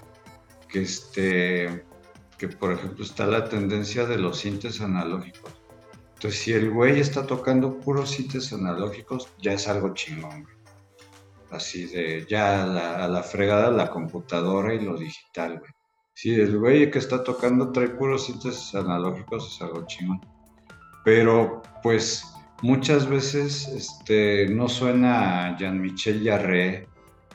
que 0.69 0.83
este, 0.83 1.83
que 2.37 2.47
por 2.47 2.71
ejemplo 2.71 3.03
está 3.03 3.27
la 3.27 3.49
tendencia 3.49 4.05
de 4.05 4.17
los 4.17 4.39
sintes 4.39 4.79
analógicos. 4.79 5.51
Entonces, 6.13 6.39
si 6.39 6.53
el 6.53 6.71
güey 6.71 7.01
está 7.01 7.27
tocando 7.27 7.79
puros 7.79 8.11
sintes 8.11 8.53
analógicos, 8.53 9.27
ya 9.41 9.53
es 9.53 9.67
algo 9.67 9.93
chingón, 9.93 10.47
así 11.51 11.85
de 11.85 12.25
ya 12.29 12.63
a 12.63 13.07
la, 13.07 13.23
fregada 13.23 13.69
la 13.71 13.89
computadora 13.89 14.73
y 14.73 14.79
lo 14.79 14.97
digital, 14.97 15.59
güey. 15.59 15.71
Si 16.13 16.33
el 16.33 16.57
güey 16.57 16.91
que 16.91 16.99
está 16.99 17.23
tocando 17.23 17.71
trae 17.71 17.89
puros 17.89 18.25
síntesis 18.25 18.75
analógicos, 18.75 19.47
es 19.47 19.61
algo 19.61 19.85
chingón. 19.87 20.21
Pero, 21.03 21.61
pues, 21.81 22.23
muchas 22.61 23.07
veces 23.07 23.67
este, 23.67 24.47
no 24.49 24.67
suena 24.67 25.47
a 25.47 25.57
Jean-Michel 25.57 26.23
Jarre 26.23 26.87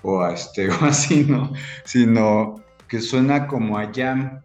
o 0.03 0.21
a 0.21 0.35
este 0.35 0.69
o 0.71 0.85
así, 0.85 1.25
¿no? 1.25 1.53
Sino 1.85 2.57
que 2.89 3.01
suena 3.01 3.47
como 3.47 3.79
a 3.79 3.91
jam, 3.93 4.41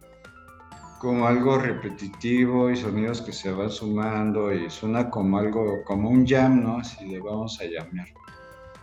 como 0.98 1.26
algo 1.26 1.58
repetitivo 1.58 2.70
y 2.70 2.76
sonidos 2.76 3.20
que 3.22 3.32
se 3.32 3.52
van 3.52 3.70
sumando 3.70 4.52
y 4.52 4.70
suena 4.70 5.10
como 5.10 5.38
algo, 5.38 5.84
como 5.84 6.10
un 6.10 6.26
jam, 6.26 6.62
¿no? 6.62 6.78
Así 6.78 7.06
le 7.06 7.20
vamos 7.20 7.60
a 7.60 7.64
llamear. 7.64 8.08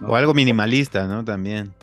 O 0.02 0.16
algo 0.16 0.34
minimalista, 0.34 1.08
¿no? 1.08 1.24
También. 1.24 1.74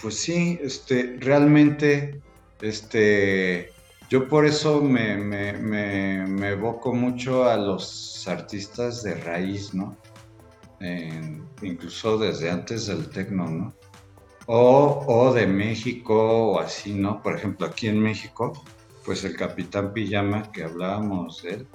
Pues 0.00 0.16
sí, 0.16 0.58
este, 0.62 1.16
realmente, 1.20 2.20
este, 2.60 3.72
yo 4.08 4.28
por 4.28 4.46
eso 4.46 4.80
me, 4.80 5.16
me, 5.16 6.48
evoco 6.50 6.92
mucho 6.94 7.44
a 7.44 7.56
los 7.56 8.26
artistas 8.26 9.02
de 9.02 9.14
raíz, 9.14 9.74
¿no? 9.74 9.96
incluso 11.60 12.16
desde 12.16 12.50
antes 12.50 12.86
del 12.86 13.10
tecno, 13.10 13.46
¿no? 13.50 13.74
O, 14.46 15.04
o, 15.06 15.34
de 15.34 15.46
México 15.46 16.52
o 16.52 16.58
así, 16.58 16.94
¿no? 16.94 17.22
Por 17.22 17.36
ejemplo, 17.36 17.66
aquí 17.66 17.88
en 17.88 18.00
México, 18.00 18.64
pues 19.04 19.22
el 19.24 19.36
Capitán 19.36 19.92
Pijama, 19.92 20.50
que 20.50 20.64
hablábamos 20.64 21.42
de 21.42 21.50
él, 21.50 21.66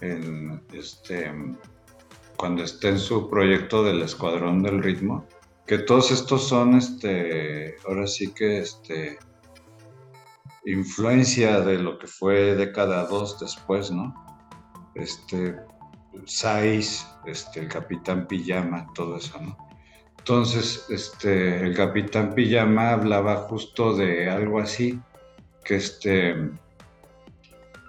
en 0.00 0.60
este, 0.72 1.32
cuando 2.38 2.62
esté 2.62 2.90
en 2.90 3.00
su 3.00 3.28
proyecto 3.28 3.82
del 3.82 4.00
Escuadrón 4.00 4.62
del 4.62 4.80
Ritmo, 4.80 5.26
que 5.66 5.78
todos 5.78 6.12
estos 6.12 6.48
son, 6.48 6.76
este, 6.76 7.74
ahora 7.86 8.06
sí 8.06 8.32
que, 8.32 8.60
este, 8.60 9.18
influencia 10.64 11.60
de 11.60 11.78
lo 11.78 11.98
que 11.98 12.06
fue 12.06 12.54
década 12.54 13.06
dos 13.06 13.40
después, 13.40 13.90
¿no? 13.90 14.14
Este, 14.94 15.56
Sais, 16.26 17.06
este, 17.26 17.60
el 17.60 17.68
Capitán 17.68 18.26
Pijama, 18.28 18.86
todo 18.94 19.16
eso, 19.16 19.40
¿no? 19.40 19.56
Entonces, 20.18 20.86
este, 20.90 21.60
el 21.60 21.74
Capitán 21.74 22.34
Pijama 22.34 22.90
hablaba 22.90 23.36
justo 23.48 23.96
de 23.96 24.30
algo 24.30 24.60
así, 24.60 25.00
que 25.64 25.76
este, 25.76 26.36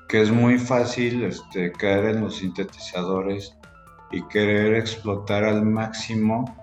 que 0.08 0.22
es 0.22 0.32
muy 0.32 0.58
fácil 0.58 1.24
este, 1.24 1.72
caer 1.72 2.16
en 2.16 2.22
los 2.22 2.38
sintetizadores 2.38 3.59
y 4.11 4.23
querer 4.23 4.76
explotar 4.76 5.44
al 5.44 5.65
máximo 5.65 6.56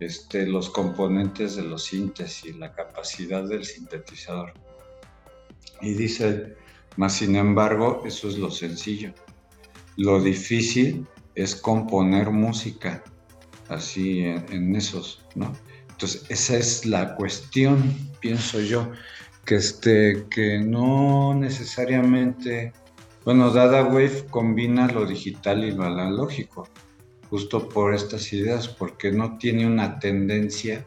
este, 0.00 0.46
los 0.46 0.70
componentes 0.70 1.56
de 1.56 1.62
los 1.62 1.84
síntesis, 1.84 2.56
la 2.56 2.72
capacidad 2.72 3.42
del 3.44 3.64
sintetizador. 3.64 4.52
Y 5.80 5.94
dice, 5.94 6.56
más 6.96 7.14
sin 7.14 7.36
embargo, 7.36 8.02
eso 8.04 8.28
es 8.28 8.38
lo 8.38 8.50
sencillo. 8.50 9.12
Lo 9.96 10.20
difícil 10.20 11.06
es 11.34 11.56
componer 11.56 12.30
música, 12.30 13.02
así 13.68 14.20
en, 14.22 14.74
esos, 14.76 15.24
¿no? 15.34 15.52
Entonces, 15.90 16.24
esa 16.28 16.56
es 16.56 16.86
la 16.86 17.16
cuestión, 17.16 17.94
pienso 18.20 18.60
yo, 18.60 18.90
que, 19.44 19.56
este, 19.56 20.26
que 20.30 20.58
no 20.58 21.34
necesariamente, 21.34 22.72
bueno, 23.24 23.50
Dada 23.50 23.84
Wave 23.84 24.26
combina 24.30 24.86
lo 24.88 25.06
digital 25.06 25.64
y 25.64 25.72
lo 25.72 25.84
analógico, 25.84 26.68
justo 27.30 27.68
por 27.68 27.94
estas 27.94 28.32
ideas, 28.32 28.68
porque 28.68 29.12
no 29.12 29.38
tiene 29.38 29.66
una 29.66 29.98
tendencia 29.98 30.86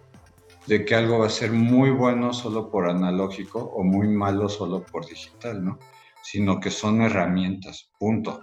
de 0.67 0.85
que 0.85 0.95
algo 0.95 1.19
va 1.19 1.27
a 1.27 1.29
ser 1.29 1.51
muy 1.51 1.89
bueno 1.89 2.33
solo 2.33 2.69
por 2.69 2.89
analógico 2.89 3.59
o 3.59 3.83
muy 3.83 4.07
malo 4.07 4.47
solo 4.49 4.83
por 4.83 5.05
digital, 5.05 5.63
¿no? 5.63 5.79
Sino 6.23 6.59
que 6.59 6.69
son 6.69 7.01
herramientas, 7.01 7.89
punto, 7.97 8.41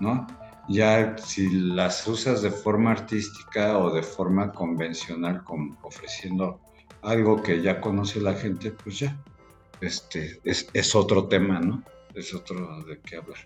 ¿no? 0.00 0.26
Ya 0.68 1.16
si 1.18 1.48
las 1.50 2.06
usas 2.06 2.42
de 2.42 2.50
forma 2.50 2.92
artística 2.92 3.78
o 3.78 3.92
de 3.92 4.02
forma 4.02 4.52
convencional, 4.52 5.44
como 5.44 5.76
ofreciendo 5.82 6.60
algo 7.02 7.42
que 7.42 7.62
ya 7.62 7.80
conoce 7.80 8.20
la 8.20 8.34
gente, 8.34 8.72
pues 8.72 9.00
ya, 9.00 9.16
este, 9.80 10.40
es, 10.44 10.68
es 10.72 10.94
otro 10.94 11.28
tema, 11.28 11.60
¿no? 11.60 11.82
Es 12.14 12.34
otro 12.34 12.84
de 12.84 12.98
qué 13.00 13.16
hablar. 13.16 13.38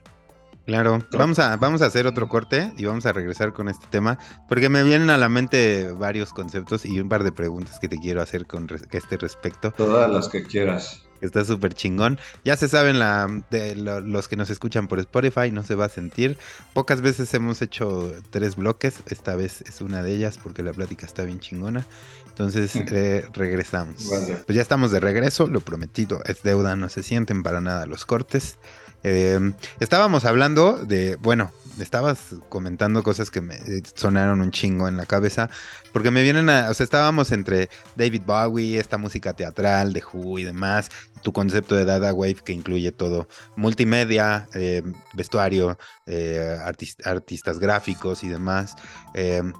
Claro, 0.70 1.04
vamos 1.10 1.40
a, 1.40 1.56
vamos 1.56 1.82
a 1.82 1.86
hacer 1.86 2.06
otro 2.06 2.28
corte 2.28 2.72
y 2.76 2.84
vamos 2.84 3.04
a 3.04 3.12
regresar 3.12 3.52
con 3.52 3.68
este 3.68 3.88
tema, 3.90 4.20
porque 4.48 4.68
me 4.68 4.84
vienen 4.84 5.10
a 5.10 5.18
la 5.18 5.28
mente 5.28 5.90
varios 5.90 6.32
conceptos 6.32 6.86
y 6.86 7.00
un 7.00 7.08
par 7.08 7.24
de 7.24 7.32
preguntas 7.32 7.80
que 7.80 7.88
te 7.88 7.98
quiero 7.98 8.22
hacer 8.22 8.46
con 8.46 8.68
este 8.92 9.16
respecto. 9.16 9.72
Todas 9.72 10.08
las 10.08 10.28
que 10.28 10.44
quieras. 10.44 11.02
Está 11.20 11.44
súper 11.44 11.74
chingón. 11.74 12.20
Ya 12.44 12.56
se 12.56 12.68
saben 12.68 13.00
la, 13.00 13.26
de 13.50 13.74
los 13.74 14.28
que 14.28 14.36
nos 14.36 14.48
escuchan 14.48 14.86
por 14.86 15.00
Spotify, 15.00 15.50
no 15.50 15.64
se 15.64 15.74
va 15.74 15.86
a 15.86 15.88
sentir. 15.88 16.38
Pocas 16.72 17.00
veces 17.00 17.34
hemos 17.34 17.62
hecho 17.62 18.14
tres 18.30 18.54
bloques, 18.54 19.02
esta 19.06 19.34
vez 19.34 19.62
es 19.62 19.80
una 19.80 20.04
de 20.04 20.14
ellas 20.14 20.38
porque 20.40 20.62
la 20.62 20.72
plática 20.72 21.04
está 21.04 21.24
bien 21.24 21.40
chingona. 21.40 21.84
Entonces 22.28 22.76
eh, 22.92 23.26
regresamos. 23.32 24.08
Pues 24.46 24.54
ya 24.54 24.62
estamos 24.62 24.92
de 24.92 25.00
regreso, 25.00 25.48
lo 25.48 25.62
prometido 25.62 26.22
es 26.26 26.44
deuda, 26.44 26.76
no 26.76 26.88
se 26.88 27.02
sienten 27.02 27.42
para 27.42 27.60
nada 27.60 27.86
los 27.86 28.06
cortes. 28.06 28.56
Em, 29.02 29.54
estábamos 29.80 30.24
hablando 30.24 30.84
de, 30.84 31.16
bueno, 31.16 31.52
estabas 31.78 32.36
comentando 32.48 33.02
cosas 33.02 33.30
que 33.30 33.40
me 33.40 33.54
eh, 33.54 33.82
sonaron 33.94 34.40
un 34.40 34.50
chingo 34.50 34.88
en 34.88 34.96
la 34.96 35.06
cabeza, 35.06 35.48
porque 35.92 36.10
me 36.10 36.22
vienen 36.22 36.50
a, 36.50 36.70
o 36.70 36.74
sea, 36.74 36.84
estábamos 36.84 37.32
entre 37.32 37.70
David 37.96 38.22
Bowie, 38.26 38.78
esta 38.78 38.98
música 38.98 39.32
teatral 39.32 39.92
de 39.92 40.02
Who 40.02 40.38
y 40.38 40.44
demás, 40.44 40.90
tu 41.22 41.32
concepto 41.32 41.74
de 41.74 41.84
Dada 41.84 42.12
Wave 42.12 42.36
que 42.44 42.52
incluye 42.52 42.92
todo, 42.92 43.28
multimedia, 43.56 44.48
em, 44.54 44.94
vestuario, 45.14 45.78
eh, 46.06 46.58
artistas 47.04 47.58
gráficos 47.58 48.24
y 48.24 48.28
demás. 48.28 48.76
Em, 49.14 49.52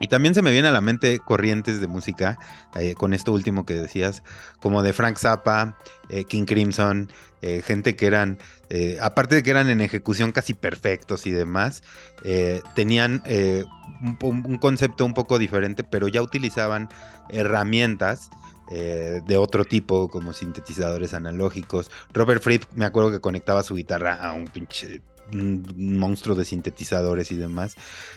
y 0.00 0.08
también 0.08 0.34
se 0.34 0.42
me 0.42 0.50
viene 0.50 0.68
a 0.68 0.72
la 0.72 0.80
mente 0.80 1.18
corrientes 1.20 1.80
de 1.80 1.86
música, 1.86 2.38
eh, 2.74 2.94
con 2.94 3.14
esto 3.14 3.32
último 3.32 3.64
que 3.64 3.74
decías, 3.74 4.22
como 4.60 4.82
de 4.82 4.92
Frank 4.92 5.16
Zappa, 5.18 5.78
King 6.28 6.44
Crimson, 6.44 7.10
eh, 7.46 7.60
gente 7.60 7.94
que 7.94 8.06
eran, 8.06 8.38
eh, 8.70 8.96
aparte 9.02 9.34
de 9.34 9.42
que 9.42 9.50
eran 9.50 9.68
en 9.68 9.82
ejecución 9.82 10.32
casi 10.32 10.54
perfectos 10.54 11.26
y 11.26 11.30
demás, 11.30 11.82
eh, 12.24 12.62
tenían 12.74 13.22
un, 14.22 14.56
concepto 14.56 15.04
un 15.04 15.12
poco 15.12 15.38
diferente, 15.38 15.84
pero 15.84 16.08
ya 16.08 16.22
utilizaban 16.22 16.88
herramientas. 17.28 18.30
de 18.70 19.36
otro 19.36 19.66
tipo, 19.66 20.08
como 20.08 20.32
sintetizadores 20.32 21.12
analógicos. 21.12 21.90
Robert 22.14 22.42
Fripp, 22.42 22.64
me 22.72 22.86
acuerdo 22.86 23.10
que 23.10 23.20
conectaba 23.20 23.62
su 23.62 23.74
guitarra 23.74 24.14
a 24.14 24.32
un 24.32 24.46
pinche 24.46 25.02
monstruo 25.30 26.34
de 26.34 26.46
sintetizadores 26.46 27.30
y 27.30 27.36
demás, 27.36 27.76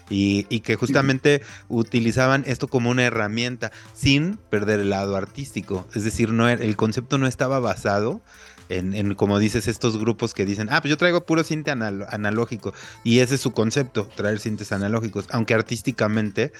y, 0.10 0.44
que 0.62 0.76
justamente 0.78 1.42
utilizaban 1.68 2.46
esto 2.48 2.70
como 2.70 2.90
una 2.90 3.04
herramienta 3.04 3.74
sin 3.94 4.38
perder 4.38 4.80
el 4.80 4.90
lado 4.90 5.18
artístico, 5.18 5.86
es 5.94 6.06
decir, 6.06 6.32
no, 6.32 6.48
el 6.48 6.76
concepto 6.78 7.18
no 7.18 7.28
estaba 7.28 7.60
basado 7.60 8.22
en, 8.70 9.16
como 9.16 9.40
dices, 9.40 9.68
estos 9.68 9.98
grupos 9.98 10.34
que 10.34 10.46
dicen, 10.46 10.68
ah, 10.72 10.82
pues 10.82 10.90
yo 10.90 10.98
traigo 10.98 11.26
puro 11.26 11.44
cinte 11.44 11.72
analógico. 11.72 12.74
Y 13.04 13.20
ese 13.20 13.36
es 13.36 13.42
su 13.42 13.52
concepto, 13.52 14.08
traer 14.16 14.40
cintes 14.40 14.72
analógicos, 14.72 15.26
aunque 15.32 15.54
artísticamente 15.54 16.52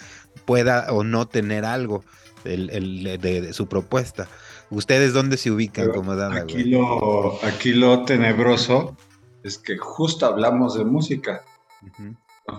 pueda 0.46 0.92
o 0.92 1.04
no 1.04 1.28
tener 1.28 1.66
algo 1.66 2.04
de, 2.44 3.50
su 3.54 3.68
propuesta. 3.68 4.28
¿Ustedes 4.70 5.14
dónde 5.14 5.38
se 5.38 5.52
ubican 5.52 5.92
como 5.92 6.16
Dada? 6.16 6.42
Aquí 6.42 6.64
lo, 6.66 7.44
aquí 7.44 7.74
lo 7.74 8.04
tenebroso 8.04 8.98
es 9.44 9.58
que 9.58 9.78
justo 9.78 10.26
hablamos 10.26 10.78
de 10.78 10.86
música. 10.86 11.44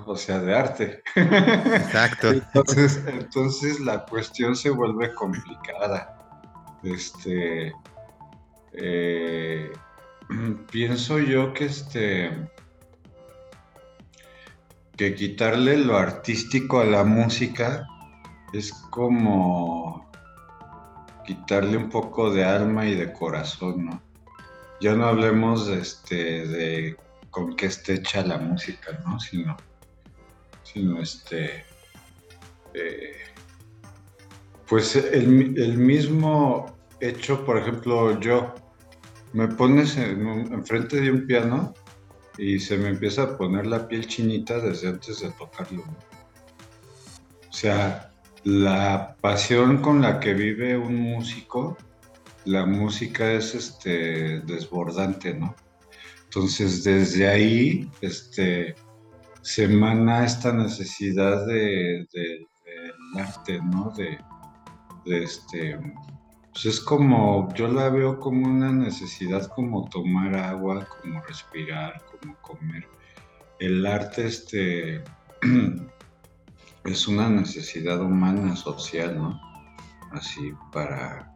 O 0.05 0.17
sea, 0.17 0.39
de 0.41 0.55
arte. 0.55 1.03
Exacto. 1.15 2.31
entonces, 2.31 3.03
entonces 3.07 3.81
la 3.81 4.05
cuestión 4.05 4.55
se 4.55 4.69
vuelve 4.69 5.15
complicada. 5.15 6.15
Este, 6.83 7.73
eh, 8.81 9.73
pienso 10.71 11.19
yo 11.19 11.53
que 11.53 11.67
este 11.67 12.31
que 14.97 15.15
quitarle 15.15 15.77
lo 15.79 15.97
artístico 15.97 16.81
a 16.81 16.85
la 16.85 17.05
música 17.05 17.87
es 18.53 18.73
como 18.91 20.11
quitarle 21.25 21.77
un 21.77 21.89
poco 21.89 22.33
de 22.33 22.45
alma 22.45 22.87
y 22.87 22.97
de 22.97 23.13
corazón, 23.13 23.87
¿no? 23.87 24.03
Ya 24.81 24.95
no 24.95 25.07
hablemos 25.07 25.69
de, 25.69 25.79
este, 25.79 26.47
de 26.49 26.97
con 27.31 27.55
qué 27.55 27.67
esté 27.67 27.95
hecha 27.95 28.25
la 28.25 28.39
música, 28.39 28.99
¿no? 29.07 29.21
Sino, 29.21 29.57
sino 30.65 31.01
este, 31.01 31.65
eh, 32.75 33.19
pues 34.67 34.97
el, 34.97 35.57
el 35.57 35.79
mismo 35.79 36.77
hecho, 37.01 37.45
por 37.45 37.59
ejemplo, 37.59 38.19
yo 38.19 38.53
me 39.33 39.49
pones 39.49 39.97
en 39.97 40.27
enfrente 40.53 41.01
de 41.01 41.11
un 41.11 41.27
piano 41.27 41.75
y 42.37 42.59
se 42.61 42.79
me 42.79 42.89
empieza 42.89 43.23
a 43.23 43.37
poner 43.37 43.67
la 43.67 43.89
piel 43.89 44.07
chinita 44.07 44.61
desde 44.61 44.89
antes 44.89 45.21
de 45.21 45.31
tocarlo. 45.33 45.83
O 47.49 47.53
sea, 47.53 48.13
la 48.45 49.17
pasión 49.21 49.79
con 49.83 50.01
la 50.01 50.21
que 50.21 50.35
vive 50.35 50.77
un 50.77 50.97
músico, 50.97 51.77
la 52.45 52.65
música 52.65 53.33
es 53.33 53.55
este 53.55 54.41
desbordante, 54.41 55.35
¿no? 55.35 55.55
Entonces, 56.25 56.85
desde 56.85 57.27
ahí, 57.27 57.91
este, 58.01 58.75
se 59.43 59.65
emana 59.65 60.25
esta 60.25 60.53
necesidad 60.53 61.47
de, 61.47 62.07
del 62.13 62.47
arte, 63.17 63.61
¿no? 63.63 63.93
De, 63.97 64.19
de 65.05 65.25
este, 65.25 65.79
pues 66.61 66.75
es 66.75 66.81
como, 66.81 67.55
yo 67.55 67.69
la 67.69 67.89
veo 67.89 68.19
como 68.19 68.49
una 68.49 68.73
necesidad 68.73 69.47
como 69.47 69.89
tomar 69.89 70.35
agua, 70.35 70.89
como 71.01 71.23
respirar, 71.23 72.03
como 72.11 72.35
comer. 72.39 72.85
El 73.61 73.87
arte 73.87 74.27
este, 74.27 75.05
es 76.85 77.07
una 77.07 77.29
necesidad 77.29 78.01
humana, 78.01 78.57
social, 78.57 79.17
¿no? 79.17 79.41
Así, 80.11 80.53
para, 80.73 81.33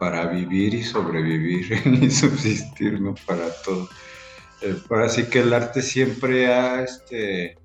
para 0.00 0.24
vivir 0.28 0.72
y 0.72 0.82
sobrevivir 0.82 1.82
y 2.02 2.10
subsistir, 2.10 2.98
¿no? 2.98 3.14
Para 3.26 3.50
todo. 3.62 3.86
Eh, 4.62 4.80
así 5.04 5.24
que 5.24 5.40
el 5.40 5.52
arte 5.52 5.82
siempre 5.82 6.50
ha, 6.50 6.82
este, 6.82 7.58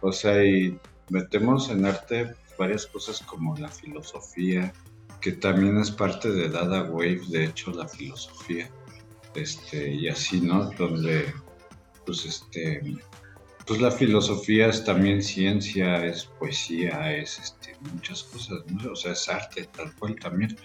o 0.00 0.12
sea, 0.12 0.36
metemos 1.08 1.70
en 1.70 1.86
arte 1.86 2.36
varias 2.56 2.86
cosas 2.86 3.18
como 3.18 3.56
la 3.56 3.68
filosofía, 3.68 4.72
que 5.20 5.32
también 5.32 5.78
es 5.78 5.90
parte 5.90 6.30
de 6.30 6.48
Dada 6.48 6.84
Wave, 6.84 7.22
de 7.28 7.44
hecho, 7.44 7.70
la 7.72 7.86
filosofía, 7.86 8.70
este, 9.34 9.92
y 9.92 10.08
así, 10.08 10.40
¿no? 10.40 10.70
Donde, 10.78 11.32
pues, 12.06 12.24
este, 12.24 12.82
pues 13.66 13.80
la 13.80 13.90
filosofía 13.90 14.68
es 14.68 14.84
también 14.84 15.22
ciencia, 15.22 16.04
es 16.04 16.24
poesía, 16.38 17.14
es, 17.14 17.38
este, 17.38 17.76
muchas 17.92 18.24
cosas, 18.24 18.58
¿no? 18.66 18.92
O 18.92 18.96
sea, 18.96 19.12
es 19.12 19.28
arte, 19.28 19.68
tal 19.76 19.94
cual 19.96 20.16
también. 20.16 20.56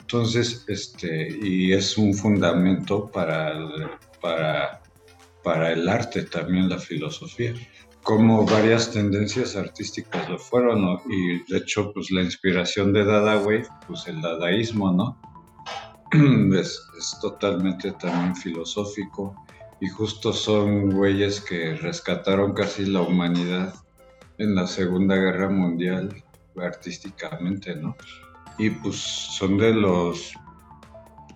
Entonces, 0.00 0.64
este, 0.68 1.36
y 1.42 1.72
es 1.72 1.96
un 1.96 2.14
fundamento 2.14 3.10
para 3.10 3.98
para, 4.24 4.80
para 5.42 5.72
el 5.72 5.86
arte 5.86 6.22
también 6.22 6.70
la 6.70 6.78
filosofía 6.78 7.52
como 8.04 8.44
varias 8.44 8.92
tendencias 8.92 9.56
artísticas 9.56 10.28
lo 10.28 10.38
fueron, 10.38 11.00
y 11.08 11.42
de 11.50 11.58
hecho, 11.58 11.90
pues 11.92 12.10
la 12.10 12.22
inspiración 12.22 12.92
de 12.92 13.04
Dada 13.04 13.38
Wave, 13.38 13.66
pues 13.86 14.06
el 14.06 14.20
dadaísmo, 14.20 14.92
¿no? 14.92 15.18
Es, 16.60 16.86
totalmente 17.20 17.92
también 17.92 18.36
filosófico, 18.36 19.34
y 19.80 19.88
justo 19.88 20.32
son 20.32 20.90
güeyes 20.90 21.40
que 21.40 21.74
rescataron 21.76 22.52
casi 22.52 22.84
la 22.84 23.00
humanidad 23.00 23.74
en 24.38 24.54
la 24.54 24.66
Segunda 24.66 25.16
Guerra 25.16 25.48
Mundial 25.48 26.22
artísticamente, 26.56 27.74
¿no? 27.74 27.96
Y 28.58 28.70
pues 28.70 28.96
son 28.96 29.56
de 29.56 29.72
los 29.72 30.34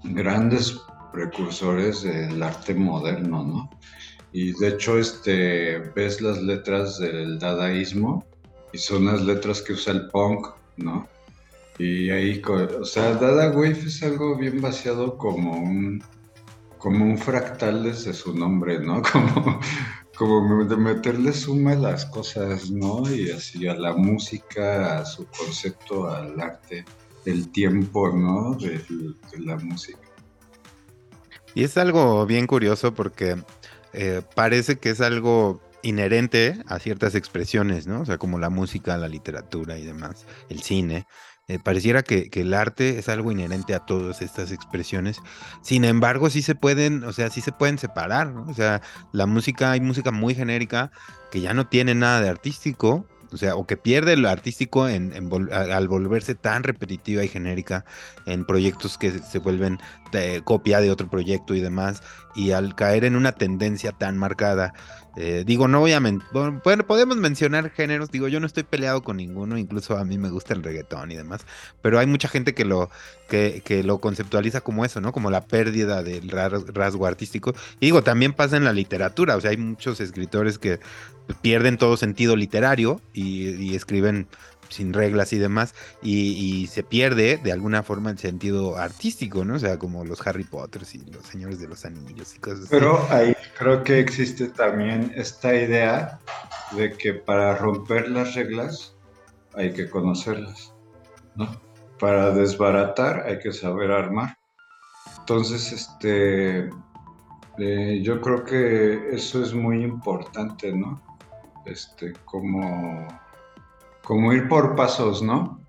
grandes 0.05 0.79
precursores 1.13 2.03
del 2.03 2.43
arte 2.43 2.75
moderno, 2.75 3.43
¿no? 3.43 3.71
Y 4.33 4.53
de 4.59 4.69
hecho, 4.69 4.99
este, 4.99 5.79
ves 5.95 6.21
las 6.21 6.43
letras 6.43 6.99
del 6.99 7.39
dadaísmo 7.39 8.25
y 8.73 8.79
son 8.79 9.07
las 9.07 9.23
letras 9.23 9.63
que 9.63 9.73
usa 9.73 9.95
el 9.95 10.09
punk, 10.09 10.49
¿no? 10.77 11.09
Y 11.79 12.11
ahí, 12.11 12.43
o 12.45 12.85
sea, 12.85 13.15
Dada 13.15 13.51
Wave 13.51 13.85
es 13.87 14.03
algo 14.03 14.37
bien 14.37 14.61
vaciado 14.61 15.17
como 15.17 15.53
un, 15.57 16.03
como 16.79 17.05
un 17.05 17.17
fractal 17.17 17.85
desde 17.85 18.13
su 18.13 18.37
nombre, 18.37 18.81
¿no? 18.81 19.03
Como, 19.13 19.61
como 20.17 20.65
de 20.65 20.77
meterle 20.77 21.33
suma 21.33 21.73
a 21.73 21.77
las 21.77 22.05
cosas, 22.07 22.73
¿no? 22.73 23.09
Y 23.09 23.31
así 23.31 23.69
a 23.69 23.75
la 23.75 23.93
música, 23.95 24.99
a 24.99 25.05
su 25.05 25.25
concepto, 25.27 26.09
al 26.11 26.41
arte. 26.41 26.85
el 27.25 27.53
tiempo, 27.53 28.11
¿no? 28.11 28.57
De, 28.57 28.83
la 29.39 29.57
música. 29.59 30.01
Y 31.55 31.63
es 31.63 31.79
algo 31.79 32.27
bien 32.27 32.49
curioso 32.49 32.93
porque 32.93 33.37
eh, 33.93 34.23
parece 34.35 34.79
que 34.79 34.91
es 34.91 35.01
algo 35.01 35.61
inherente 35.83 36.59
a 36.67 36.79
ciertas 36.79 37.15
expresiones, 37.15 37.87
¿no? 37.87 38.01
O 38.01 38.05
sea, 38.05 38.19
como 38.19 38.39
la 38.39 38.51
música, 38.51 38.97
la 38.97 39.09
literatura 39.09 39.79
y 39.79 39.85
demás, 39.85 40.27
el 40.49 40.63
cine. 40.63 41.07
Eh, 41.51 41.59
pareciera 41.59 42.03
que, 42.03 42.29
el 42.35 42.53
arte 42.53 42.99
es 42.99 43.09
algo 43.09 43.33
inherente 43.33 43.75
a 43.75 43.81
todas 43.81 44.21
estas 44.21 44.53
expresiones. 44.53 45.19
Sin 45.63 45.85
embargo, 45.85 46.29
sí 46.29 46.43
se 46.43 46.55
pueden, 46.55 47.05
o 47.05 47.13
sea, 47.15 47.31
sí 47.31 47.41
se 47.41 47.53
pueden 47.53 47.79
separar. 47.79 48.29
O 48.37 48.53
sea, 48.53 48.83
la 49.13 49.25
música, 49.25 49.71
hay 49.71 49.81
música 49.81 50.11
muy 50.11 50.35
genérica 50.35 50.91
que 51.31 51.41
ya 51.41 51.55
no 51.55 51.67
tiene 51.67 51.95
nada 51.95 52.21
de 52.21 52.29
artístico, 52.29 53.07
o 53.33 53.37
sea, 53.37 53.57
o 53.57 53.67
que 53.67 53.77
pierde 53.77 54.17
lo 54.17 54.29
artístico 54.29 54.89
en, 54.89 55.13
al 55.53 55.89
volverse 55.89 56.35
tan 56.35 56.63
repetitiva 56.63 57.25
y 57.25 57.29
genérica 57.29 57.85
en 58.27 58.45
proyectos 58.45 58.99
que 58.99 59.19
se 59.19 59.39
vuelven 59.39 59.79
copia 60.45 60.81
de 60.81 60.91
otro 60.91 61.09
proyecto 61.11 61.55
y 61.55 61.61
demás, 61.61 62.03
y 62.35 62.53
al 62.53 62.75
caer 62.75 63.05
en 63.05 63.17
una 63.17 63.33
tendencia 63.33 63.93
tan 63.93 64.17
marcada 64.17 64.73
eh, 65.21 65.43
digo, 65.45 65.67
no 65.67 65.81
voy 65.81 65.93
a 65.95 66.01
bueno, 66.33 66.87
podemos 66.87 67.17
mencionar 67.17 67.71
géneros, 67.71 68.13
digo, 68.13 68.29
yo 68.29 68.39
no 68.39 68.47
estoy 68.47 68.63
peleado 68.63 69.03
con 69.03 69.17
ninguno, 69.17 69.59
incluso 69.59 69.97
a 69.97 70.05
mí 70.05 70.17
me 70.17 70.31
gusta 70.31 70.55
el 70.55 70.63
reggaetón 70.63 71.11
y 71.11 71.17
demás, 71.17 71.45
pero 71.83 71.99
hay 71.99 72.07
mucha 72.07 72.29
gente 72.29 72.55
que 72.55 72.65
lo, 72.65 72.89
que, 73.29 73.61
que 73.65 73.83
lo 73.83 74.01
conceptualiza 74.01 74.61
como 74.61 74.85
eso, 74.85 75.01
¿no? 75.01 75.11
Como 75.13 75.33
la 75.33 75.41
pérdida 75.41 76.05
del 76.05 76.31
rasgo 76.31 77.07
artístico. 77.07 77.53
Y 77.81 77.87
digo, 77.87 78.05
también 78.05 78.33
pasa 78.33 78.57
en 78.59 78.65
la 78.65 78.73
literatura, 78.73 79.35
o 79.35 79.41
sea, 79.41 79.51
hay 79.51 79.57
muchos 79.57 79.99
escritores 80.01 80.57
que 80.61 80.79
pierden 81.35 81.79
todo 81.79 81.97
sentido 81.97 82.37
literario 82.37 83.01
y, 83.13 83.75
escriben 83.75 84.27
sin 84.69 84.93
reglas 84.93 85.33
y 85.33 85.39
demás, 85.39 85.75
y, 86.03 86.67
se 86.67 86.83
pierde 86.83 87.39
de 87.39 87.53
alguna 87.53 87.83
forma 87.83 88.11
el 88.11 88.19
sentido 88.19 88.77
artístico, 88.77 89.45
¿no? 89.45 89.55
O 89.55 89.59
sea, 89.59 89.79
como 89.79 90.05
los 90.05 90.27
Harry 90.27 90.45
Potter 90.45 90.83
y 90.93 91.11
los 91.11 91.25
Señores 91.25 91.61
de 91.61 91.69
los 91.69 91.85
Anillos 91.85 92.35
y 92.37 92.39
cosas 92.39 92.61
así. 92.61 92.69
Pero 92.71 93.07
ahí 93.11 93.35
creo 93.59 93.83
que 93.83 93.99
existe 93.99 94.49
también 94.49 95.13
esta 95.17 95.55
idea 95.55 96.19
de 96.73 96.93
que 96.93 97.15
para 97.15 97.57
romper 97.57 98.11
las 98.11 98.35
reglas 98.35 98.95
hay 99.55 99.73
que 99.73 99.89
conocerlas, 99.89 100.75
¿no? 101.35 101.49
Para 101.99 102.31
desbaratar 102.31 103.25
hay 103.27 103.39
que 103.39 103.53
saber 103.53 103.91
armar. 103.91 104.37
Entonces, 105.19 105.73
este, 105.73 106.71
eh, 107.59 108.01
yo 108.03 108.21
creo 108.21 108.45
que 108.45 109.11
eso 109.11 109.43
es 109.43 109.53
muy 109.53 109.83
importante, 109.83 110.73
¿no? 110.73 111.03
Este, 111.69 112.13
como 112.25 113.07
como 114.09 114.33
ir 114.33 114.49
por 114.49 114.75
pasos, 114.75 115.21
¿no? 115.21 115.61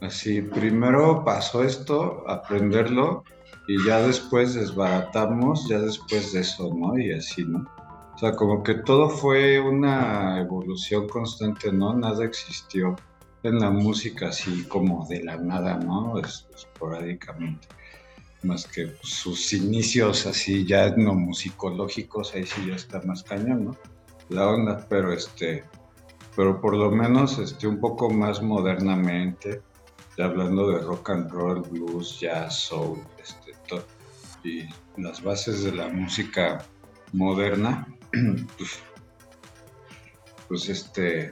Así, 0.00 0.42
primero 0.42 1.24
pasó 1.24 1.64
esto, 1.64 2.22
aprenderlo 2.28 3.24
y 3.66 3.84
ya 3.84 4.00
después 4.00 4.54
desbaratamos, 4.54 5.68
ya 5.68 5.80
después 5.80 6.32
de 6.32 6.42
eso, 6.42 6.72
¿no? 6.72 6.96
Y 6.96 7.12
así, 7.12 7.44
¿no? 7.44 7.68
O 8.14 8.18
sea, 8.18 8.36
como 8.36 8.62
que 8.62 8.74
todo 8.74 9.10
fue 9.10 9.58
una 9.58 10.38
evolución 10.38 11.08
constante, 11.08 11.72
¿no? 11.72 11.92
Nada 11.92 12.24
existió 12.24 12.94
en 13.42 13.58
la 13.58 13.70
música 13.70 14.28
así 14.28 14.62
como 14.68 15.04
de 15.08 15.24
la 15.24 15.36
nada, 15.38 15.76
¿no? 15.76 16.14
esporádicamente. 16.18 17.66
Más 18.44 18.68
que 18.68 18.94
sus 19.02 19.52
inicios 19.52 20.26
así 20.26 20.64
ya 20.64 20.86
etnomusicológicos, 20.86 22.36
ahí 22.36 22.46
sí 22.46 22.68
ya 22.68 22.76
está 22.76 23.02
más 23.02 23.24
cañón, 23.24 23.64
¿no? 23.64 23.76
La 24.30 24.48
onda, 24.48 24.86
pero 24.88 25.12
este, 25.12 25.64
pero 26.36 26.60
por 26.60 26.76
lo 26.76 26.90
menos 26.90 27.38
este, 27.38 27.66
un 27.66 27.80
poco 27.80 28.08
más 28.10 28.40
modernamente, 28.40 29.62
ya 30.16 30.26
hablando 30.26 30.70
de 30.70 30.78
rock 30.80 31.10
and 31.10 31.30
roll, 31.30 31.60
blues, 31.60 32.18
jazz, 32.20 32.54
soul, 32.60 32.98
este, 33.20 33.50
y 34.42 34.68
las 34.96 35.22
bases 35.22 35.64
de 35.64 35.72
la 35.72 35.88
música 35.88 36.64
moderna, 37.12 37.86
pues, 38.56 38.78
pues, 40.48 40.68
este, 40.68 41.30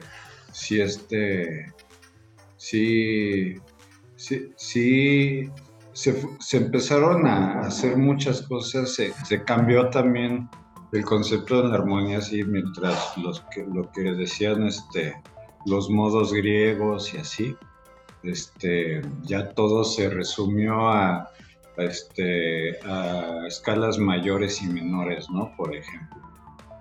sí, 0.51 0.81
este, 0.81 1.73
sí, 2.57 3.55
sí, 4.15 4.53
sí 4.57 5.49
se, 5.93 6.21
se, 6.39 6.57
empezaron 6.57 7.25
a 7.25 7.61
hacer 7.61 7.97
muchas 7.97 8.41
cosas, 8.43 8.93
se, 8.93 9.13
se 9.25 9.43
cambió 9.43 9.89
también 9.89 10.49
el 10.91 11.05
concepto 11.05 11.61
de 11.61 11.69
la 11.69 11.75
armonía 11.75 12.17
así, 12.17 12.43
mientras 12.43 13.17
los 13.17 13.41
que, 13.51 13.65
lo 13.65 13.91
que 13.91 14.13
decían 14.13 14.67
este, 14.67 15.21
los 15.65 15.89
modos 15.89 16.33
griegos 16.33 17.13
y 17.13 17.17
así, 17.17 17.55
este, 18.23 19.01
ya 19.23 19.49
todo 19.49 19.83
se 19.83 20.09
resumió 20.09 20.89
a, 20.89 21.29
este, 21.77 22.79
a 22.85 23.45
escalas 23.47 23.97
mayores 23.97 24.61
y 24.61 24.67
menores, 24.67 25.29
¿no? 25.29 25.53
Por 25.55 25.75
ejemplo. 25.75 26.19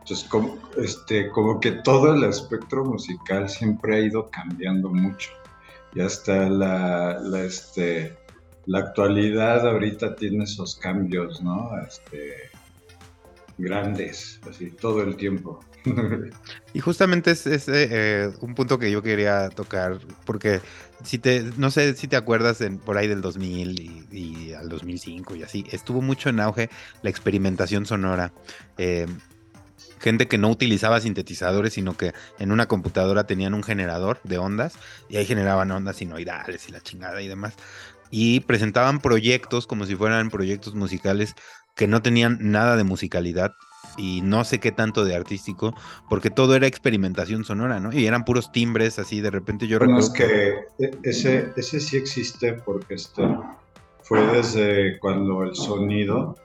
Entonces, 0.01 0.29
como, 0.29 0.59
este, 0.79 1.29
como 1.31 1.61
que 1.61 1.73
todo 1.73 2.15
el 2.15 2.25
espectro 2.25 2.85
musical 2.85 3.49
siempre 3.49 3.97
ha 3.97 4.01
ido 4.01 4.31
cambiando 4.31 4.89
mucho. 4.89 5.31
Y 5.95 6.01
hasta 6.01 6.49
la, 6.49 7.19
la, 7.21 7.43
este, 7.43 8.17
la 8.67 8.81
actualidad 8.81 9.69
ahorita 9.69 10.17
tiene 10.17 10.45
esos 10.45 10.77
cambios, 10.77 11.43
¿no? 11.43 11.71
Este, 11.87 12.51
grandes, 13.59 14.41
así 14.49 14.71
todo 14.71 15.03
el 15.03 15.17
tiempo. 15.17 15.61
y 16.75 16.81
justamente 16.81 17.33
es, 17.33 17.47
eh, 17.47 17.59
eh, 17.69 18.31
un 18.41 18.55
punto 18.55 18.79
que 18.79 18.91
yo 18.91 19.03
quería 19.03 19.49
tocar, 19.51 19.99
porque 20.25 20.61
si 21.05 21.19
te, 21.19 21.43
no 21.57 21.71
sé 21.71 21.95
si 21.95 22.09
te 22.09 22.17
acuerdas 22.17 22.63
por 22.85 22.97
ahí 22.97 23.09
del 23.09 23.21
2000 23.21 24.07
y, 24.13 24.53
al 24.55 24.69
2005 24.69 25.37
y 25.37 25.43
así, 25.43 25.65
estuvo 25.71 26.01
mucho 26.01 26.29
en 26.29 26.41
auge 26.41 26.71
la 27.03 27.11
experimentación 27.11 27.87
sonora. 27.87 28.33
Eh, 28.77 29.07
gente 30.01 30.29
que 30.29 30.39
no 30.39 30.49
utilizaba 30.49 31.01
sintetizadores, 31.01 31.73
sino 31.73 31.97
que 31.97 32.13
en 32.39 32.53
una 32.53 32.67
computadora 32.67 33.27
tenían 33.27 33.55
un 33.55 33.63
generador 33.63 34.21
de 34.25 34.39
ondas 34.39 34.75
y 35.09 35.17
ahí 35.17 35.27
generaban 35.27 35.71
ondas 35.71 35.97
sinoidales 35.97 36.69
y 36.69 36.73
la 36.73 36.81
chingada 36.81 37.21
y 37.21 37.29
demás. 37.29 37.55
Y 38.11 38.41
presentaban 38.41 39.01
proyectos 39.01 39.67
como 39.67 39.85
si 39.85 39.95
fueran 39.95 40.31
proyectos 40.31 40.75
musicales 40.75 41.35
que 41.79 41.87
no 41.87 42.03
tenían 42.03 42.39
nada 42.41 42.77
de 42.77 42.83
musicalidad 42.83 43.55
y 43.97 44.21
no 44.21 44.45
sé 44.45 44.59
qué 44.59 44.73
tanto 44.73 45.05
de 45.05 45.15
artístico, 45.15 45.75
porque 46.11 46.29
todo 46.29 46.57
era 46.57 46.67
experimentación 46.67 47.45
sonora, 47.45 47.79
¿no? 47.79 47.93
Y 47.93 48.07
eran 48.07 48.25
puros 48.25 48.51
timbres, 48.51 48.99
así 48.99 49.21
de 49.21 49.31
repente 49.31 49.69
yo 49.69 49.79
recuerdo. 49.79 50.13
que 50.13 50.55
e, 50.81 50.91
ese, 51.05 51.53
ese 51.57 51.81
sí 51.81 51.97
existe 51.97 52.55
porque 52.55 52.95
este, 52.95 53.23
fue 54.03 54.27
desde 54.27 54.99
cuando 54.99 55.45
el 55.45 55.55
sonido 55.55 56.37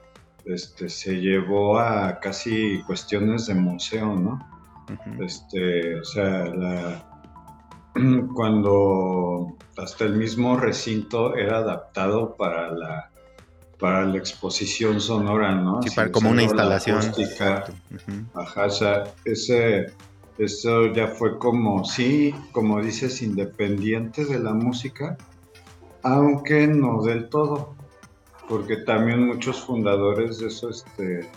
este, 0.44 0.88
se 0.88 1.20
llevó 1.20 1.78
a 1.80 2.20
casi 2.20 2.80
cuestiones 2.82 3.46
de 3.46 3.54
museo, 3.54 4.14
¿no? 4.14 4.38
Este, 5.18 5.98
o 5.98 6.04
sea, 6.04 7.04
cuando 8.34 9.56
hasta 9.76 10.04
el 10.04 10.14
mismo 10.14 10.56
recinto 10.56 11.34
era 11.34 11.58
adaptado 11.58 12.36
para 12.36 12.70
la 12.70 13.10
para 13.78 14.04
la 14.04 14.18
exposición 14.18 15.00
sonora, 15.00 15.54
¿no? 15.54 15.82
Sí, 15.82 15.90
para, 15.90 16.10
como 16.10 16.30
una 16.30 16.42
instalación. 16.42 17.00
Ajá, 18.34 18.66
o 18.66 18.70
sea, 18.70 19.04
ese, 19.24 19.92
eso 20.38 20.92
ya 20.92 21.08
fue 21.08 21.38
como, 21.38 21.84
sí, 21.84 22.34
como 22.52 22.80
dices, 22.80 23.22
independiente 23.22 24.24
de 24.24 24.38
la 24.38 24.52
música, 24.52 25.16
aunque 26.02 26.66
no 26.66 27.02
del 27.02 27.28
todo, 27.28 27.74
porque 28.48 28.76
también 28.78 29.26
muchos 29.26 29.60
fundadores 29.60 30.38
de 30.38 30.48
eso 30.48 30.70
este, 30.70 31.28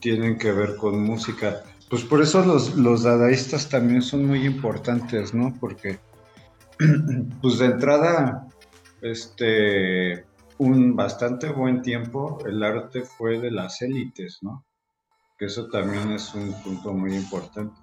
tienen 0.00 0.38
que 0.38 0.52
ver 0.52 0.76
con 0.76 1.02
música. 1.02 1.62
Pues 1.90 2.02
por 2.02 2.22
eso 2.22 2.44
los, 2.44 2.76
los 2.76 3.02
dadaístas 3.02 3.68
también 3.68 4.02
son 4.02 4.26
muy 4.26 4.44
importantes, 4.46 5.34
¿no? 5.34 5.54
Porque, 5.60 5.98
pues 7.42 7.58
de 7.58 7.66
entrada, 7.66 8.48
este, 9.02 10.24
un 10.58 10.94
bastante 10.94 11.48
buen 11.48 11.82
tiempo 11.82 12.38
el 12.46 12.62
arte 12.62 13.02
fue 13.02 13.40
de 13.40 13.50
las 13.50 13.82
élites, 13.82 14.38
¿no? 14.42 14.64
Que 15.38 15.46
eso 15.46 15.68
también 15.68 16.12
es 16.12 16.34
un 16.34 16.52
punto 16.62 16.92
muy 16.92 17.14
importante. 17.14 17.74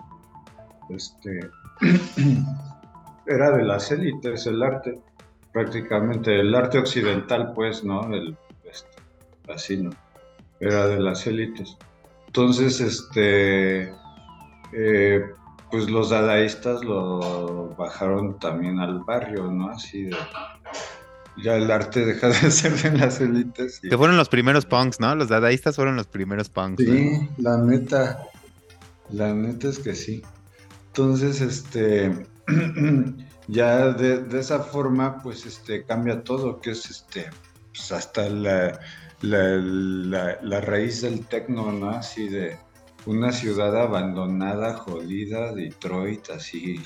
Este, 0.90 1.50
era 3.26 3.52
de 3.52 3.64
las 3.64 3.92
élites 3.92 4.46
el 4.48 4.64
arte, 4.64 5.00
prácticamente 5.52 6.40
el 6.40 6.56
arte 6.56 6.80
occidental, 6.80 7.54
pues, 7.54 7.84
¿no? 7.84 8.14
El, 8.14 8.38
este, 8.64 9.02
así, 9.54 9.78
¿no? 9.78 9.92
Era 10.60 10.88
de 10.88 11.00
las 11.00 11.28
élites. 11.28 11.78
Entonces, 12.28 12.80
este, 12.80 13.94
eh, 14.74 15.26
pues 15.70 15.90
los 15.90 16.10
dadaístas 16.10 16.84
lo 16.84 17.76
bajaron 17.76 18.40
también 18.40 18.80
al 18.80 19.00
barrio, 19.00 19.52
¿no? 19.52 19.70
Así 19.70 20.04
de 20.04 20.16
ya 21.38 21.56
el 21.56 21.72
arte 21.72 22.06
deja 22.06 22.30
de 22.30 22.34
ser 22.52 22.74
de 22.74 22.98
las 22.98 23.22
élites. 23.22 23.80
Que 23.80 23.98
fueron 23.98 24.18
los 24.18 24.30
primeros 24.30 24.66
punks, 24.66 25.00
¿no? 25.00 25.16
Los 25.16 25.30
dadaístas 25.30 25.76
fueron 25.76 25.96
los 25.96 26.08
primeros 26.08 26.50
punks. 26.50 26.84
Sí, 26.84 27.30
la 27.38 27.58
neta. 27.58 28.24
La 29.12 29.34
neta 29.34 29.70
es 29.70 29.80
que 29.80 29.96
sí. 29.96 30.22
Entonces, 30.88 31.42
este. 31.42 32.28
ya 33.48 33.90
de, 33.90 34.40
esa 34.40 34.60
forma, 34.60 35.22
pues 35.22 35.46
este, 35.46 35.84
cambia 35.84 36.24
todo, 36.24 36.60
que 36.62 36.72
es 36.72 36.90
este, 36.90 37.30
pues 37.74 37.92
hasta 37.92 38.30
la, 38.30 38.80
la, 39.22 40.62
raíz 40.62 41.02
del 41.02 41.26
tecno, 41.26 41.72
¿no? 41.72 41.92
Así 41.92 42.30
de 42.30 42.58
una 43.06 43.32
ciudad 43.32 43.76
abandonada, 43.76 44.76
jodida, 44.76 45.54
Detroit, 45.54 46.30
así, 46.30 46.82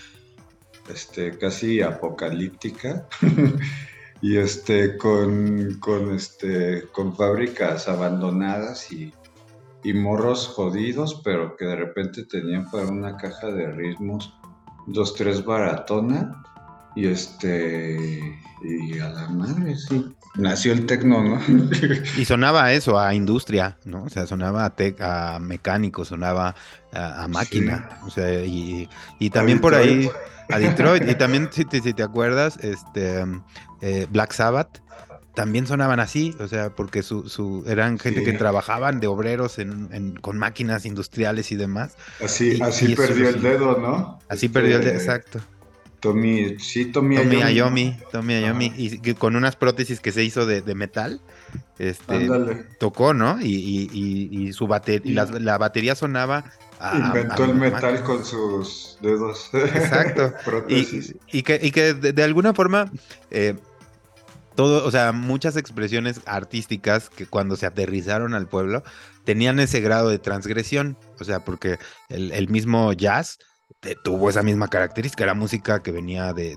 este, 0.92 1.38
casi 1.38 1.82
apocalíptica. 1.82 3.08
y 4.26 4.38
este, 4.38 4.98
con, 4.98 5.78
con, 5.80 6.12
este, 6.16 6.88
con 6.92 7.16
fábricas 7.16 7.88
abandonadas 7.88 8.92
y, 8.92 9.14
y 9.84 9.94
morros 9.94 10.48
jodidos, 10.48 11.22
pero 11.24 11.56
que 11.56 11.66
de 11.66 11.76
repente 11.76 12.26
tenían 12.26 12.68
para 12.72 12.88
una 12.88 13.18
caja 13.18 13.52
de 13.52 13.72
ritmos 13.72 14.34
dos, 14.88 15.14
tres 15.14 15.46
baratona 15.46 16.44
y 16.96 17.06
este, 17.06 18.40
y 18.64 18.98
a 18.98 19.10
la 19.10 19.30
madre, 19.30 19.76
sí. 19.76 20.15
Nació 20.38 20.74
el 20.74 20.86
tecno, 20.86 21.24
¿no? 21.24 21.42
y 22.18 22.26
sonaba 22.26 22.74
eso, 22.74 23.00
a 23.00 23.14
industria, 23.14 23.78
¿no? 23.86 24.04
O 24.04 24.10
sea, 24.10 24.28
sonaba 24.28 24.66
a, 24.66 25.36
a 25.36 25.40
mecánico, 25.40 26.06
sonaba 26.06 26.56
a, 26.92 27.28
máquina. 27.28 28.00
O 28.06 28.10
sea, 28.10 28.44
y, 28.44 28.90
también 29.32 29.60
por 29.60 29.76
ahí, 29.76 30.10
a 30.50 30.60
Detroit. 30.60 31.10
y 31.10 31.16
también, 31.16 31.50
si 31.52 31.66
te, 31.66 31.82
si 31.82 31.94
te 31.94 32.04
acuerdas, 32.04 32.58
este 32.62 33.24
eh, 33.82 34.08
Black 34.10 34.34
Sabbath 34.34 34.80
también 35.36 35.68
sonaban 35.68 36.00
así, 36.00 36.36
o 36.40 36.48
sea, 36.48 36.70
porque 36.70 37.04
su, 37.04 37.30
su 37.30 37.64
eran 37.68 38.00
gente 38.00 38.24
que 38.24 38.34
trabajaban 38.34 39.00
de 39.00 39.08
obreros 39.08 39.60
en, 39.60 40.16
con 40.22 40.38
máquinas 40.38 40.86
industriales 40.86 41.52
y 41.52 41.56
demás. 41.58 41.98
Así, 42.24 42.60
así 42.62 42.96
perdió 42.96 43.30
el 43.30 43.42
dedo, 43.42 43.78
¿no? 43.78 44.20
Así 44.30 44.50
perdió 44.50 44.78
el 44.78 44.86
dedo, 44.86 44.96
exacto. 44.96 45.42
Tommy, 46.06 46.60
sí, 46.60 46.86
Tommy, 46.86 47.16
Tommy 47.16 47.42
Ayomi. 47.42 47.98
Tommy 48.12 48.36
Ayomi, 48.36 48.72
y 48.78 49.16
con 49.16 49.36
unas 49.36 49.56
prótesis 49.56 50.00
que 50.00 50.12
se 50.12 50.24
hizo 50.24 50.46
de, 50.46 50.62
metal, 50.76 51.20
este, 51.80 52.30
tocó, 52.80 53.16
¿no? 53.16 53.42
Y, 53.42 53.90
y, 53.92 54.54
su 54.54 54.68
batería, 54.68 55.26
la, 55.40 55.58
batería 55.58 55.96
sonaba 55.96 56.46
Inventó 56.94 57.46
el 57.46 57.56
metal 57.56 58.04
con 58.04 58.24
sus 58.24 59.00
dedos. 59.02 59.50
Exacto. 59.54 60.32
y, 60.68 61.42
que, 61.42 61.60
y 61.60 61.72
que 61.72 61.96
de, 61.96 62.24
alguna 62.24 62.54
forma 62.54 62.92
eh, 63.32 63.56
todo, 64.54 64.86
o 64.86 64.92
sea, 64.92 65.12
muchas 65.12 65.58
expresiones 65.58 66.22
artísticas 66.28 67.10
que 67.10 67.26
cuando 67.26 67.56
se 67.56 67.66
aterrizaron 67.66 68.36
al 68.36 68.48
pueblo 68.48 68.84
tenían 69.24 69.60
ese 69.60 69.82
grado 69.82 70.10
de 70.10 70.20
transgresión, 70.20 70.98
o 71.20 71.24
sea, 71.24 71.40
porque 71.40 71.80
el, 72.10 72.48
mismo 72.48 72.94
jazz 72.94 73.40
tuvo 74.04 74.30
esa 74.30 74.44
misma 74.44 74.68
característica, 74.68 75.24
era 75.24 75.34
música 75.34 75.82
que 75.84 75.92
venía 75.92 76.34
de, 76.34 76.56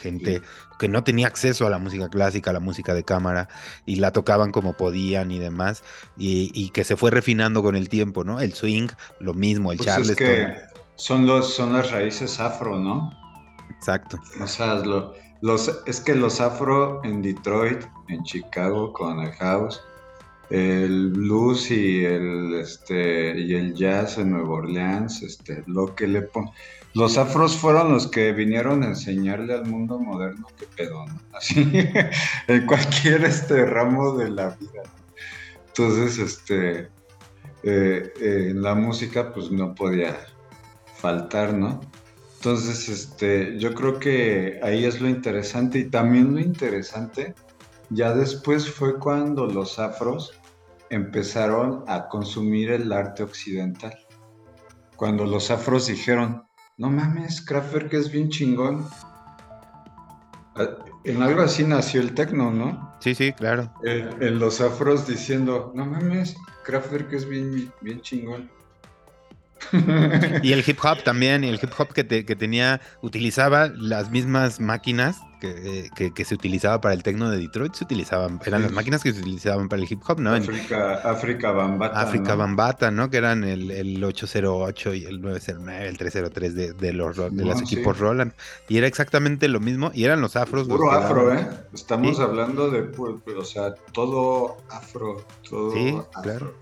gente 0.00 0.42
que 0.78 0.88
no 0.88 1.04
tenía 1.04 1.26
acceso 1.26 1.66
a 1.66 1.70
la 1.70 1.78
música 1.78 2.08
clásica, 2.08 2.50
a 2.50 2.52
la 2.52 2.60
música 2.60 2.94
de 2.94 3.04
cámara, 3.04 3.48
y 3.86 3.96
la 3.96 4.12
tocaban 4.12 4.50
como 4.50 4.74
podían 4.74 5.30
y 5.30 5.38
demás, 5.38 5.82
y, 6.16 6.70
que 6.70 6.84
se 6.84 6.96
fue 6.96 7.10
refinando 7.10 7.62
con 7.62 7.76
el 7.76 7.88
tiempo, 7.88 8.24
¿no? 8.24 8.40
El 8.40 8.54
swing, 8.54 8.88
lo 9.20 9.34
mismo, 9.34 9.72
el 9.72 9.78
pues 9.78 10.16
que 10.16 10.56
son, 10.96 11.26
los, 11.26 11.54
son 11.54 11.72
las 11.72 11.90
raíces 11.90 12.40
afro, 12.40 12.78
¿no? 12.78 13.10
Exacto. 13.70 14.18
O 14.40 14.46
sea, 14.46 14.74
lo, 14.74 15.14
los, 15.40 15.82
es 15.86 16.00
que 16.00 16.14
los 16.14 16.40
afro 16.40 17.02
en 17.04 17.22
Detroit, 17.22 17.84
en 18.08 18.22
Chicago 18.24 18.92
con 18.92 19.20
el 19.20 19.32
house, 19.32 19.80
el 20.50 21.10
blues 21.10 21.70
y 21.70 22.04
el, 22.04 22.54
este, 22.54 23.38
y 23.38 23.54
el 23.54 23.74
jazz 23.74 24.18
en 24.18 24.30
Nueva 24.30 24.54
Orleans, 24.54 25.22
este, 25.22 25.62
lo 25.66 25.94
que 25.94 26.06
le 26.06 26.28
Los 26.94 27.18
afros 27.18 27.56
fueron 27.56 27.92
los 27.92 28.06
que 28.06 28.32
vinieron 28.32 28.82
a 28.82 28.88
enseñarle 28.88 29.54
al 29.54 29.66
mundo 29.66 29.98
moderno 29.98 30.46
qué 30.58 30.66
pedo, 30.76 31.06
¿no? 31.06 31.20
Así, 31.32 31.70
en 32.46 32.66
cualquier 32.66 33.24
este, 33.24 33.66
ramo 33.66 34.16
de 34.16 34.30
la 34.30 34.50
vida. 34.50 34.82
Entonces, 35.68 36.18
este, 36.18 36.88
eh, 37.62 38.12
eh, 38.20 38.46
en 38.50 38.62
la 38.62 38.74
música, 38.74 39.32
pues 39.32 39.50
no 39.50 39.74
podía 39.74 40.18
faltar, 40.96 41.52
¿no? 41.52 41.80
Entonces, 42.36 42.88
este, 42.88 43.58
yo 43.58 43.74
creo 43.74 43.98
que 43.98 44.60
ahí 44.62 44.84
es 44.84 45.00
lo 45.00 45.08
interesante 45.08 45.80
y 45.80 45.84
también 45.84 46.34
lo 46.34 46.40
interesante, 46.40 47.34
ya 47.90 48.12
después 48.12 48.68
fue 48.70 48.98
cuando 48.98 49.46
los 49.46 49.78
afros 49.78 50.32
empezaron 50.90 51.84
a 51.86 52.08
consumir 52.08 52.70
el 52.70 52.92
arte 52.92 53.22
occidental. 53.22 53.96
Cuando 54.96 55.24
los 55.24 55.50
afros 55.50 55.86
dijeron, 55.86 56.44
no 56.76 56.90
mames, 56.90 57.40
Kraftwerk 57.40 57.92
es 57.94 58.10
bien 58.10 58.28
chingón. 58.28 58.86
Ah, 60.56 60.68
en 61.04 61.22
algo 61.22 61.42
así 61.42 61.64
nació 61.64 62.00
el 62.00 62.14
tecno, 62.14 62.50
¿no? 62.50 62.96
Sí, 63.00 63.14
sí, 63.14 63.32
claro. 63.32 63.72
En, 63.84 64.38
los 64.38 64.60
afros 64.60 65.06
diciendo, 65.06 65.72
no 65.74 65.86
mames, 65.86 66.36
Kraftwerk 66.64 67.12
es 67.12 67.28
bien, 67.28 67.72
bien 67.80 68.00
chingón. 68.00 68.50
y 70.42 70.52
el 70.52 70.64
hip 70.66 70.78
hop 70.84 71.02
también, 71.04 71.44
y 71.44 71.48
el 71.48 71.60
hip 71.62 71.72
hop 71.78 71.92
que, 71.92 72.06
que 72.06 72.36
tenía, 72.36 72.80
utilizaba 73.02 73.68
las 73.68 74.10
mismas 74.10 74.60
máquinas 74.60 75.20
que, 75.38 76.12
que, 76.14 76.24
se 76.24 76.34
utilizaba 76.34 76.80
para 76.80 76.94
el 76.94 77.02
tecno 77.02 77.30
de 77.30 77.38
Detroit, 77.38 77.74
se 77.74 77.84
utilizaban, 77.84 78.40
eran 78.44 78.62
las 78.62 78.72
máquinas 78.72 79.02
que 79.02 79.12
se 79.12 79.20
utilizaban 79.20 79.68
para 79.68 79.82
el 79.82 79.90
hip 79.90 80.02
hop, 80.06 80.20
¿no? 80.20 80.34
África, 80.34 80.94
África 81.04 81.52
Bambata. 81.52 82.00
África 82.00 82.34
Bambata, 82.34 82.90
¿no? 82.90 83.10
Que 83.10 83.18
eran 83.18 83.44
el, 83.44 83.70
el, 83.70 84.02
808 84.02 84.94
y 84.94 85.04
el 85.04 85.20
909, 85.20 85.88
el 85.88 85.98
303 85.98 86.54
de, 86.54 86.72
de 86.72 86.92
los, 86.92 87.16
de 87.16 87.44
los 87.44 87.62
equipos 87.62 87.98
Roland. 87.98 88.32
Y 88.68 88.78
era 88.78 88.86
exactamente 88.86 89.48
lo 89.48 89.60
mismo, 89.60 89.90
y 89.94 90.04
eran 90.04 90.20
los 90.20 90.36
afros. 90.36 90.68
Puro 90.68 90.90
afro, 90.90 91.32
¿eh? 91.32 91.48
Estamos 91.72 92.20
hablando 92.20 92.70
de, 92.70 92.90
o 92.98 93.44
sea, 93.44 93.74
todo 93.92 94.58
afro, 94.70 95.24
todo 95.48 95.72
sí, 95.72 95.98
claro. 96.22 96.54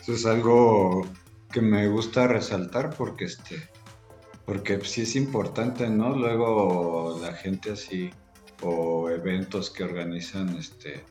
Eso 0.00 0.12
es 0.12 0.26
algo 0.26 1.06
que 1.50 1.60
me 1.60 1.88
gusta 1.88 2.26
resaltar 2.26 2.94
porque 2.96 3.24
este 3.26 3.68
porque 4.48 4.82
sí 4.82 5.02
es 5.02 5.14
importante, 5.14 5.90
¿no? 5.90 6.16
Luego 6.16 7.18
la 7.20 7.34
gente 7.34 7.72
así 7.72 8.08
o 8.62 9.10
eventos 9.10 9.68
que 9.68 9.84
organizan 9.84 10.56
este 10.56 11.04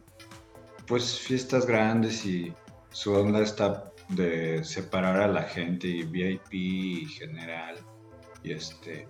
pues 0.88 1.19
fiestas 1.19 1.68
grandes 1.68 2.26
y 2.26 2.51
su 2.89 3.14
onda 3.14 3.41
está 3.41 3.93
de 4.09 4.64
separar 4.64 5.22
a 5.22 5.27
la 5.27 5.43
gente 5.43 5.88
y 5.88 6.01
VIP 6.01 6.51
y 6.51 7.05
general 7.05 7.76
y 8.41 8.53
este 8.53 9.07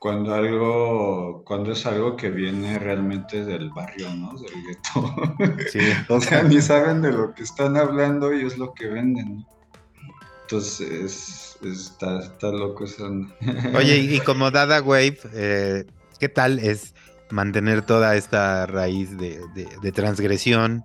cuando 0.00 0.34
algo 0.34 1.44
cuando 1.44 1.70
es 1.70 1.86
algo 1.86 2.16
que 2.16 2.30
viene 2.30 2.80
realmente 2.80 3.44
del 3.44 3.70
barrio, 3.70 4.12
¿no? 4.12 4.32
Del 4.32 4.54
gueto. 4.64 5.68
Sí. 5.70 5.78
o 6.08 6.20
sea, 6.20 6.42
ni 6.42 6.60
saben 6.60 7.00
de 7.00 7.12
lo 7.12 7.32
que 7.32 7.44
están 7.44 7.76
hablando 7.76 8.34
y 8.34 8.44
es 8.44 8.58
lo 8.58 8.74
que 8.74 8.88
venden. 8.88 9.36
¿no? 9.36 9.57
Entonces, 10.50 11.58
está, 11.62 12.20
está, 12.20 12.48
loco 12.50 12.84
eso. 12.84 13.06
Oye, 13.76 13.98
y 13.98 14.18
como 14.20 14.50
Dada 14.50 14.80
Wave, 14.80 15.18
eh, 15.34 15.84
¿qué 16.18 16.30
tal 16.30 16.58
es 16.58 16.94
mantener 17.28 17.82
toda 17.82 18.16
esta 18.16 18.64
raíz 18.64 19.10
de, 19.18 19.42
transgresión, 19.92 20.84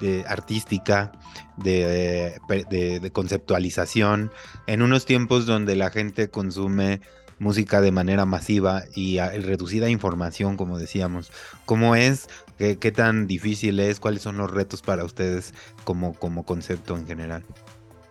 de 0.00 0.24
artística, 0.26 1.12
de, 1.58 2.40
de, 2.70 3.10
conceptualización, 3.12 4.32
en 4.66 4.80
unos 4.80 5.04
tiempos 5.04 5.44
donde 5.44 5.76
la 5.76 5.90
gente 5.90 6.30
consume 6.30 7.02
música 7.38 7.82
de 7.82 7.92
manera 7.92 8.24
masiva 8.24 8.84
y 8.94 9.18
reducida 9.20 9.90
información, 9.90 10.56
como 10.56 10.78
decíamos. 10.78 11.30
¿Cómo 11.66 11.96
es? 11.96 12.30
¿Qué, 12.56 12.78
¿Qué, 12.78 12.92
tan 12.92 13.26
difícil 13.26 13.78
es? 13.78 14.00
¿Cuáles 14.00 14.22
son 14.22 14.38
los 14.38 14.50
retos 14.50 14.80
para 14.80 15.04
ustedes 15.04 15.52
como, 15.84 16.14
como 16.14 16.46
concepto 16.46 16.96
en 16.96 17.06
general? 17.06 17.44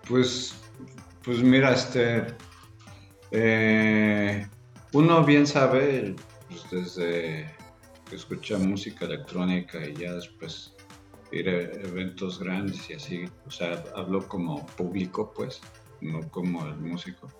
Pues 0.08 0.61
pues 1.24 1.44
mira, 1.44 1.74
este, 1.74 2.28
eh, 3.32 4.48
uno 4.94 5.24
bien 5.24 5.46
sabe, 5.48 6.16
pues 6.50 6.70
desde 6.70 7.56
que 8.10 8.16
escucha 8.16 8.58
música 8.58 9.06
electrónica 9.06 9.80
y 9.88 9.94
ya 9.96 10.14
después 10.14 10.76
ir 11.32 11.48
a 11.50 11.62
eventos 11.62 12.40
grandes 12.40 12.90
y 12.90 12.94
así, 12.94 13.26
o 13.46 13.52
sea, 13.52 13.84
hablo 13.96 14.28
como 14.28 14.66
público, 14.66 15.32
pues, 15.34 15.62
no 16.02 16.28
como 16.30 16.66
el 16.66 16.76
músico. 16.78 17.32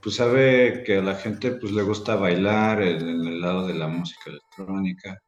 Pues 0.00 0.16
sabe 0.16 0.82
que 0.84 0.98
a 0.98 1.02
la 1.02 1.14
gente 1.14 1.52
pues 1.52 1.72
le 1.72 1.82
gusta 1.82 2.16
bailar 2.16 2.82
en, 2.82 3.08
el 3.08 3.40
lado 3.40 3.66
de 3.66 3.74
la 3.74 3.86
música 3.86 4.30
electrónica, 4.30 5.18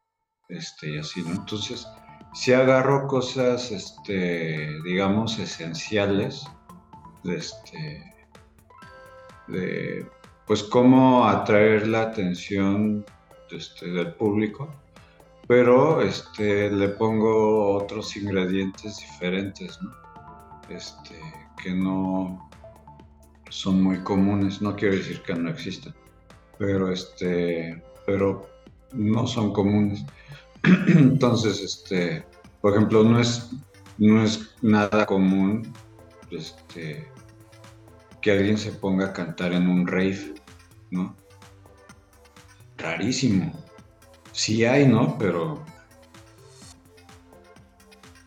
este, 0.49 0.95
y 0.95 0.97
así, 0.97 1.21
¿no? 1.21 1.31
Entonces, 1.31 1.87
si 2.33 2.53
agarro 2.53 3.07
cosas, 3.07 3.71
este, 3.71 4.81
digamos, 4.83 5.39
esenciales, 5.39 6.45
este, 7.29 8.13
de 9.47 10.05
pues 10.47 10.63
cómo 10.63 11.27
atraer 11.27 11.87
la 11.87 12.03
atención 12.03 13.05
este, 13.51 13.87
del 13.87 14.13
público, 14.13 14.69
pero 15.47 16.01
este, 16.01 16.69
le 16.71 16.89
pongo 16.89 17.75
otros 17.75 18.15
ingredientes 18.17 18.97
diferentes, 18.97 19.79
Este, 20.69 21.19
que 21.61 21.71
no 21.71 22.49
son 23.49 23.83
muy 23.83 23.99
comunes, 23.99 24.61
no 24.61 24.75
quiero 24.75 24.95
decir 24.95 25.21
que 25.21 25.35
no 25.35 25.49
existan, 25.49 25.93
pero 26.57 26.91
este, 26.91 27.83
pero 28.05 28.49
no 28.93 29.27
son 29.27 29.53
comunes. 29.53 30.03
Entonces, 30.87 31.61
este, 31.61 32.25
por 32.61 32.73
ejemplo, 32.73 33.03
no 33.03 33.19
es, 33.19 33.51
no 33.99 34.23
es 34.23 34.55
nada 34.63 35.05
común 35.05 35.71
este, 36.31 37.07
que 38.25 38.31
alguien 38.31 38.57
se 38.57 38.71
ponga 38.71 39.05
a 39.05 39.13
cantar 39.13 39.53
en 39.53 39.69
un 39.69 39.85
rave, 39.85 40.33
¿no? 40.89 41.15
Rarísimo. 42.75 43.53
Sí 44.31 44.65
hay, 44.65 44.87
¿no? 44.87 45.15
Pero... 45.19 45.63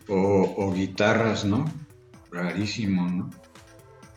O, 0.07 0.71
guitarras, 0.73 1.43
¿no? 1.43 1.65
Rarísimo, 2.31 3.09
¿no? 3.09 3.29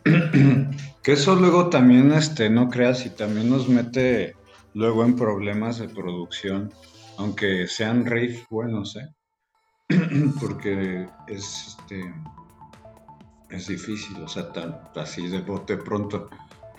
que 1.03 1.13
eso 1.15 1.35
luego 1.35 1.69
también, 1.69 2.13
este, 2.13 2.49
no 2.49 2.69
creas, 2.69 3.05
y 3.05 3.11
también 3.11 3.51
nos 3.51 3.69
mete 3.69 4.37
luego 4.75 5.05
en 5.05 5.17
problemas 5.17 5.81
de 5.81 5.89
producción, 5.89 6.73
aunque 7.19 7.67
sean 7.67 8.07
rave 8.07 8.47
buenos, 8.49 8.95
¿eh? 8.95 9.09
Porque 10.41 11.09
es, 11.27 11.77
este, 11.77 12.15
es 13.53 13.69
difícil, 13.69 14.17
o 14.23 14.29
sea, 14.29 14.53
tan, 14.53 14.81
así 14.97 15.29
de 15.29 15.41
bote 15.41 15.77
pronto. 15.77 16.29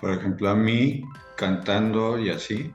Por 0.00 0.12
ejemplo, 0.12 0.50
a 0.50 0.54
mí, 0.54 1.02
cantando 1.36 2.18
y 2.18 2.30
así, 2.30 2.72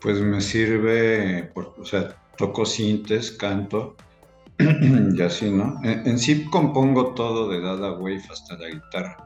pues 0.00 0.20
me 0.20 0.40
sirve, 0.40 1.52
o 1.54 1.84
sea, 1.84 2.16
toco 2.36 2.64
sintes, 2.64 3.32
canto 3.32 3.96
y 4.58 5.20
así, 5.22 5.50
¿no? 5.50 5.80
En, 5.82 6.06
en, 6.06 6.18
sí 6.18 6.44
compongo 6.50 7.14
todo 7.14 7.48
de 7.48 7.60
Dada 7.60 7.92
Wave 7.92 8.22
hasta 8.30 8.56
la 8.56 8.68
guitarra. 8.68 9.16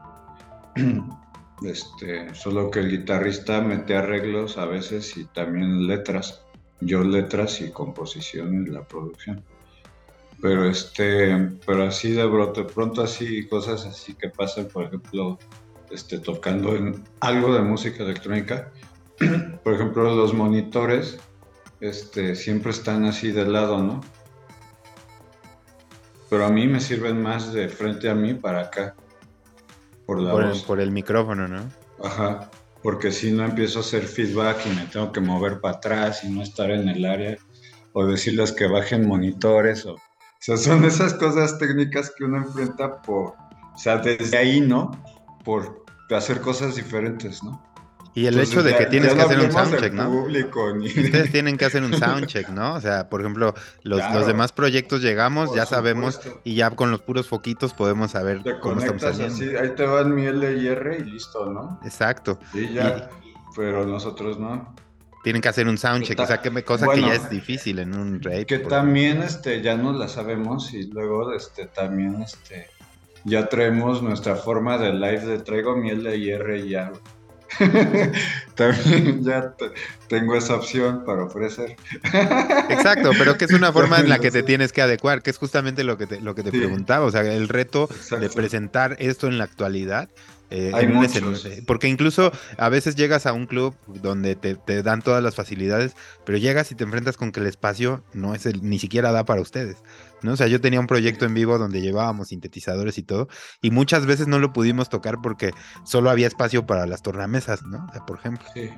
Este, 1.62 2.32
solo 2.36 2.70
que 2.70 2.78
el 2.78 2.88
guitarrista 2.88 3.60
mete 3.60 3.96
arreglos 3.96 4.58
a 4.58 4.66
veces 4.66 5.16
y 5.16 5.24
también 5.24 5.88
letras. 5.88 6.44
Yo 6.80 7.02
letras 7.02 7.60
y 7.60 7.72
composición 7.72 8.54
en 8.54 8.72
la 8.72 8.86
producción. 8.86 9.42
Pero 10.40 10.68
este, 10.68 11.50
pero 11.66 11.84
así 11.84 12.12
de 12.12 12.24
brote, 12.24 12.62
pronto 12.64 13.02
así 13.02 13.46
cosas 13.48 13.84
así 13.86 14.14
que 14.14 14.28
pasan, 14.28 14.68
por 14.68 14.84
ejemplo, 14.84 15.38
este, 15.90 16.18
tocando 16.18 16.76
en 16.76 17.02
algo 17.20 17.54
de 17.54 17.60
música 17.60 18.04
electrónica. 18.04 18.70
por 19.64 19.74
ejemplo, 19.74 20.14
los 20.14 20.32
monitores 20.32 21.18
este, 21.80 22.36
siempre 22.36 22.70
están 22.70 23.04
así 23.04 23.32
de 23.32 23.46
lado, 23.46 23.82
¿no? 23.82 24.00
Pero 26.30 26.44
a 26.46 26.50
mí 26.50 26.66
me 26.66 26.80
sirven 26.80 27.22
más 27.22 27.52
de 27.52 27.68
frente 27.68 28.08
a 28.08 28.14
mí 28.14 28.34
para 28.34 28.62
acá 28.62 28.94
por 30.08 30.20
la 30.20 30.32
voz. 30.32 30.60
El, 30.60 30.66
por 30.66 30.80
el 30.80 30.90
micrófono, 30.90 31.48
¿no? 31.48 31.70
Ajá, 32.02 32.50
porque 32.82 33.10
si 33.12 33.32
no 33.32 33.44
empiezo 33.44 33.80
a 33.80 33.82
hacer 33.82 34.04
feedback 34.04 34.66
y 34.66 34.70
me 34.70 34.86
tengo 34.86 35.12
que 35.12 35.20
mover 35.20 35.60
para 35.60 35.76
atrás 35.76 36.24
y 36.24 36.30
no 36.30 36.42
estar 36.42 36.70
en 36.70 36.88
el 36.88 37.04
área, 37.04 37.36
o 37.92 38.06
decirles 38.06 38.52
que 38.52 38.66
bajen 38.66 39.06
monitores, 39.06 39.84
o, 39.84 39.96
o 40.38 40.40
sea, 40.40 40.56
son 40.56 40.84
esas 40.84 41.14
cosas 41.14 41.58
técnicas 41.58 42.12
que 42.16 42.24
uno 42.24 42.38
enfrenta 42.38 43.02
por, 43.02 43.34
o 43.74 43.78
sea, 43.78 43.98
desde 43.98 44.36
ahí, 44.36 44.60
¿no? 44.60 44.92
Por 45.44 45.84
hacer 46.10 46.40
cosas 46.40 46.76
diferentes, 46.76 47.42
¿no? 47.42 47.60
Y 48.14 48.26
el 48.26 48.38
hecho 48.40 48.62
de 48.62 48.76
que 48.76 48.86
tienes 48.86 49.14
que 49.14 49.20
hacer 49.20 49.38
un 49.38 49.52
soundcheck, 49.52 49.92
¿no? 49.92 50.10
Ustedes 50.26 51.30
tienen 51.30 51.56
que 51.56 51.64
hacer 51.66 51.82
un 51.82 51.94
soundcheck, 51.94 52.48
¿no? 52.48 52.74
O 52.74 52.80
sea, 52.80 53.08
por 53.08 53.20
ejemplo, 53.20 53.54
los, 53.82 54.00
los 54.12 54.26
demás 54.26 54.52
proyectos 54.52 55.02
llegamos, 55.02 55.54
ya 55.54 55.66
sabemos, 55.66 56.20
y 56.44 56.54
ya 56.54 56.70
con 56.70 56.90
los 56.90 57.00
puros 57.02 57.28
foquitos 57.28 57.74
podemos 57.74 58.12
saber 58.12 58.42
cómo 58.60 58.80
estamos 58.80 59.04
haciendo. 59.04 59.34
Así, 59.34 59.56
ahí 59.56 59.74
te 59.74 59.86
van 59.86 60.14
mi 60.14 60.22
LIR 60.22 60.98
y 61.00 61.04
listo, 61.04 61.46
¿no? 61.46 61.80
Exacto. 61.84 62.38
Sí, 62.52 62.70
ya, 62.72 63.08
pero 63.54 63.86
nosotros 63.86 64.38
no. 64.38 64.74
Tienen 65.22 65.42
que 65.42 65.48
hacer 65.48 65.66
un 65.68 65.78
soundcheck, 65.78 66.18
o 66.20 66.26
sea, 66.26 66.40
que, 66.40 66.62
cosa 66.64 66.86
que 66.94 67.00
ya 67.00 67.14
es 67.14 67.28
difícil 67.28 67.80
en 67.80 67.94
un 67.94 68.22
rey. 68.22 68.44
Que 68.44 68.58
también 68.58 69.22
este, 69.22 69.62
ya 69.62 69.76
nos 69.76 69.96
la 69.96 70.08
sabemos 70.08 70.72
y 70.72 70.84
luego 70.84 71.32
este, 71.32 71.66
también 71.66 72.22
este, 72.22 72.68
ya 73.24 73.48
traemos 73.48 74.02
nuestra 74.02 74.36
forma 74.36 74.78
de 74.78 74.92
live 74.92 75.26
de 75.26 75.38
traigo 75.40 75.76
mi 75.76 75.90
LIR 75.90 76.64
y 76.64 76.68
ya. 76.70 76.92
También 78.54 79.24
ya 79.24 79.54
tengo 80.08 80.36
esa 80.36 80.56
opción 80.56 81.04
para 81.04 81.24
ofrecer. 81.24 81.76
Exacto, 82.68 83.10
pero 83.16 83.36
que 83.36 83.46
es 83.46 83.52
una 83.52 83.72
forma 83.72 83.98
en 83.98 84.08
la 84.08 84.18
que 84.18 84.30
te 84.30 84.42
tienes 84.42 84.72
que 84.72 84.82
adecuar, 84.82 85.22
que 85.22 85.30
es 85.30 85.38
justamente 85.38 85.84
lo 85.84 85.96
que 85.96 86.06
te, 86.06 86.20
lo 86.20 86.34
que 86.34 86.42
te 86.42 86.50
preguntaba, 86.50 87.06
o 87.06 87.10
sea, 87.10 87.22
el 87.22 87.48
reto 87.48 87.88
de 88.20 88.28
presentar 88.28 88.96
esto 88.98 89.26
en 89.28 89.38
la 89.38 89.44
actualidad. 89.44 90.08
Eh, 90.50 91.62
porque 91.66 91.88
incluso 91.88 92.32
a 92.56 92.68
veces 92.68 92.96
llegas 92.96 93.26
a 93.26 93.32
un 93.32 93.46
club 93.46 93.74
donde 93.86 94.34
te, 94.34 94.54
te, 94.54 94.82
dan 94.82 95.02
todas 95.02 95.22
las 95.22 95.34
facilidades, 95.34 95.94
pero 96.24 96.38
llegas 96.38 96.72
y 96.72 96.74
te 96.74 96.84
enfrentas 96.84 97.16
con 97.16 97.32
que 97.32 97.40
el 97.40 97.46
espacio 97.46 98.02
no 98.14 98.34
es 98.34 98.46
el, 98.46 98.62
ni 98.62 98.78
siquiera 98.78 99.12
da 99.12 99.24
para 99.24 99.42
ustedes. 99.42 99.76
¿no? 100.22 100.32
O 100.32 100.36
sea, 100.36 100.46
yo 100.46 100.60
tenía 100.60 100.80
un 100.80 100.86
proyecto 100.86 101.26
en 101.26 101.34
vivo 101.34 101.58
donde 101.58 101.80
llevábamos 101.80 102.28
sintetizadores 102.28 102.98
y 102.98 103.02
todo, 103.02 103.28
y 103.60 103.70
muchas 103.70 104.06
veces 104.06 104.26
no 104.26 104.38
lo 104.38 104.52
pudimos 104.52 104.88
tocar 104.88 105.16
porque 105.22 105.52
solo 105.84 106.10
había 106.10 106.26
espacio 106.26 106.66
para 106.66 106.86
las 106.86 107.02
tornamesas, 107.02 107.62
¿no? 107.62 107.86
O 107.88 107.92
sea, 107.92 108.06
por 108.06 108.18
ejemplo. 108.18 108.48
Sí. 108.54 108.70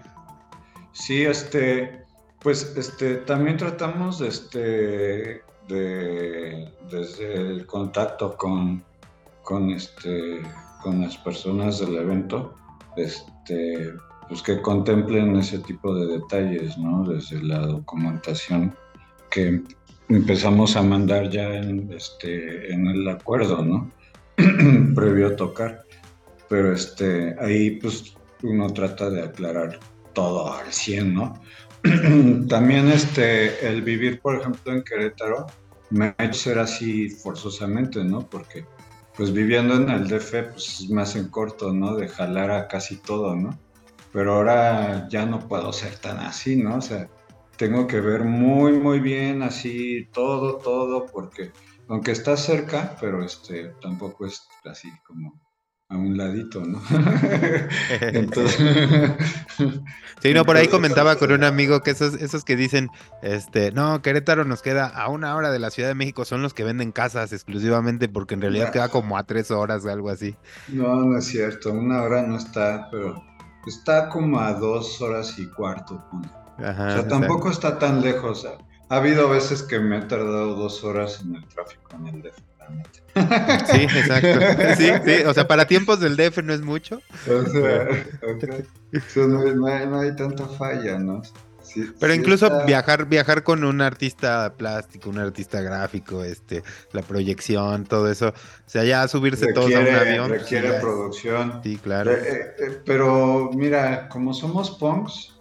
Sí, 0.93 1.23
este, 1.23 2.05
pues 2.41 2.75
este, 2.77 3.17
también 3.17 3.57
tratamos 3.57 4.21
este, 4.21 5.43
de, 5.69 6.73
desde 6.91 7.35
el 7.35 7.67
contacto 7.67 8.37
con, 8.37 8.83
con, 9.43 9.71
este, 9.71 10.43
con 10.83 11.01
las 11.01 11.17
personas 11.19 11.81
del 11.81 11.97
evento, 11.97 12.55
este, 12.97 13.93
pues 14.29 14.43
que 14.43 14.61
contemplen 14.61 15.37
ese 15.37 15.59
tipo 15.59 15.95
de 15.95 16.19
detalles, 16.19 16.79
¿no? 16.79 17.05
Desde 17.05 17.43
la 17.43 17.59
documentación 17.67 18.75
que 19.31 19.63
empezamos 20.09 20.77
a 20.77 20.83
mandar 20.83 21.31
ya 21.31 21.55
en, 21.55 21.93
este, 21.93 22.73
en 22.73 22.87
el 22.87 23.09
acuerdo, 23.09 23.65
¿no? 23.65 23.91
Previo 24.95 25.29
a 25.29 25.37
tocar. 25.37 25.85
Pero 26.49 26.73
este, 26.73 27.37
ahí 27.39 27.73
pues 27.81 28.15
uno 28.43 28.73
trata 28.73 29.09
de 29.11 29.23
aclarar 29.23 29.79
todo 30.13 30.53
al 30.53 30.73
100, 30.73 31.15
¿no? 31.15 31.41
También 32.49 32.89
este, 32.89 33.67
el 33.67 33.83
vivir, 33.83 34.21
por 34.21 34.41
ejemplo, 34.41 34.73
en 34.73 34.83
Querétaro 34.83 35.47
me 35.91 36.15
ha 36.17 36.25
hecho 36.25 36.41
ser 36.41 36.59
así 36.59 37.09
forzosamente, 37.11 38.03
¿no? 38.05 38.29
Porque 38.29 38.65
pues 39.21 39.35
viviendo 39.35 39.75
en 39.75 39.91
el 39.91 40.09
DF 40.09 40.45
pues 40.45 40.81
es 40.81 40.89
más 40.89 41.15
en 41.15 41.29
corto, 41.29 41.75
¿no? 41.75 41.95
De 41.95 42.09
jalar 42.09 42.51
a 42.51 42.69
casi 42.69 42.97
todo, 42.97 43.37
¿no? 43.37 43.51
Pero 44.15 44.37
ahora 44.37 45.11
ya 45.11 45.27
no 45.27 45.47
puedo 45.47 45.75
ser 45.75 45.95
tan 45.97 46.21
así, 46.21 46.57
¿no? 46.57 46.77
O 46.77 46.81
sea, 46.81 47.07
tengo 47.59 47.87
que 47.87 48.01
ver 48.01 48.25
muy, 48.25 48.73
muy 48.73 48.99
bien 48.99 49.43
así 49.43 50.09
todo, 50.15 50.57
todo, 50.57 51.05
porque 51.05 51.53
aunque 51.89 52.13
está 52.13 52.35
cerca, 52.39 52.97
pero 52.99 53.23
este 53.23 53.75
tampoco 53.83 54.25
es 54.25 54.49
así 54.65 54.91
como 55.07 55.39
a 55.91 55.97
un 55.97 56.17
ladito, 56.17 56.65
¿no? 56.65 56.81
Entonces, 58.01 59.13
sí, 60.23 60.33
no, 60.33 60.45
por 60.45 60.57
ahí 60.57 60.69
comentaba 60.69 61.17
con 61.17 61.33
un 61.33 61.43
amigo 61.43 61.81
que 61.81 61.91
esos, 61.91 62.15
esos 62.15 62.45
que 62.45 62.55
dicen, 62.55 62.91
este, 63.23 63.73
no, 63.73 64.01
Querétaro 64.01 64.45
nos 64.45 64.63
queda 64.63 64.87
a 64.87 65.09
una 65.09 65.35
hora 65.35 65.51
de 65.51 65.59
la 65.59 65.71
Ciudad 65.71 65.89
de 65.89 65.97
México, 65.97 66.25
son 66.25 66.43
los 66.43 66.55
que 66.55 66.63
venden 66.63 66.93
casas 66.93 67.33
exclusivamente, 67.33 68.09
porque 68.09 68.35
en 68.35 68.43
realidad 68.43 68.71
queda 68.71 68.89
como 68.89 69.19
a 69.19 69.25
tres 69.25 69.51
horas 69.51 69.85
o 69.85 69.91
algo 69.91 70.11
así. 70.11 70.37
No, 70.69 70.95
no 70.95 71.19
es 71.19 71.25
cierto, 71.25 71.73
una 71.73 72.03
hora 72.03 72.23
no 72.23 72.37
está, 72.37 72.89
pero 72.93 73.21
está 73.67 74.09
como 74.09 74.39
a 74.39 74.53
dos 74.55 75.03
horas 75.03 75.37
y 75.39 75.47
cuarto. 75.49 76.05
o 76.13 76.63
sea, 76.63 77.09
tampoco 77.09 77.51
está 77.51 77.81
tan 77.81 78.01
lejos. 78.01 78.47
Ha 78.91 78.97
habido 78.97 79.29
veces 79.29 79.65
que 79.65 79.81
me 79.81 79.99
he 79.99 80.03
tardado 80.03 80.55
dos 80.55 80.85
horas 80.85 81.21
en 81.23 81.35
el 81.35 81.45
tráfico 81.49 81.97
en 81.97 82.07
el 82.07 82.23
DF, 82.23 82.39
Sí, 83.15 83.83
exacto. 83.83 84.41
Sí, 84.77 84.91
sí, 85.05 85.23
o 85.27 85.35
sea, 85.35 85.47
para 85.47 85.67
tiempos 85.67 86.01
del 86.01 86.17
DF 86.17 86.43
no 86.43 86.53
es 86.53 86.63
mucho. 86.63 87.01
O 87.29 87.45
sea, 87.47 87.89
no, 89.27 89.99
hay, 89.99 90.17
tanta 90.17 90.47
falla, 90.47 90.99
¿no? 90.99 91.23
pero 92.01 92.13
incluso 92.15 92.65
viajar, 92.67 93.07
viajar 93.07 93.45
con 93.45 93.63
un 93.63 93.81
artista 93.81 94.55
plástico, 94.57 95.11
un 95.11 95.19
artista 95.19 95.61
gráfico, 95.61 96.25
este, 96.25 96.65
la 96.93 97.03
proyección, 97.03 97.85
todo 97.85 98.11
eso, 98.11 98.29
o 98.31 98.33
sea, 98.67 98.83
ya 98.83 99.07
subirse 99.07 99.53
todo 99.53 99.67
todos 99.67 99.77
a 99.77 99.81
un 99.81 99.95
avión. 99.95 100.31
Requiere 100.31 100.73
producción. 100.81 101.61
Sí, 101.63 101.79
claro. 101.79 102.11
Eh, 102.13 102.55
eh, 102.59 102.81
pero 102.85 103.51
mira, 103.55 104.09
como 104.09 104.35
somos 104.35 104.73
punks, 104.73 105.37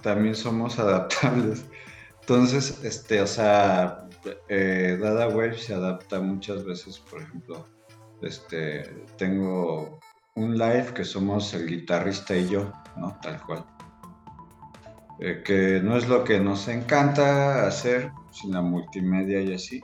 también 0.00 0.34
somos 0.34 0.78
adaptables. 0.78 1.64
Entonces, 2.20 2.78
este, 2.82 3.20
o 3.20 3.26
sea, 3.26 4.07
eh, 4.48 4.98
Dada 5.00 5.28
Wave 5.28 5.58
se 5.58 5.74
adapta 5.74 6.20
muchas 6.20 6.64
veces, 6.64 6.98
por 6.98 7.22
ejemplo, 7.22 7.66
este, 8.22 8.82
tengo 9.16 10.00
un 10.34 10.56
live 10.56 10.92
que 10.94 11.04
somos 11.04 11.52
el 11.54 11.66
guitarrista 11.66 12.36
y 12.36 12.48
yo, 12.48 12.72
¿no? 12.96 13.18
Tal 13.22 13.40
cual. 13.42 13.64
Eh, 15.20 15.42
que 15.44 15.80
no 15.82 15.96
es 15.96 16.08
lo 16.08 16.22
que 16.22 16.38
nos 16.38 16.68
encanta 16.68 17.66
hacer, 17.66 18.12
sin 18.30 18.52
la 18.52 18.62
multimedia 18.62 19.40
y 19.40 19.52
así, 19.52 19.82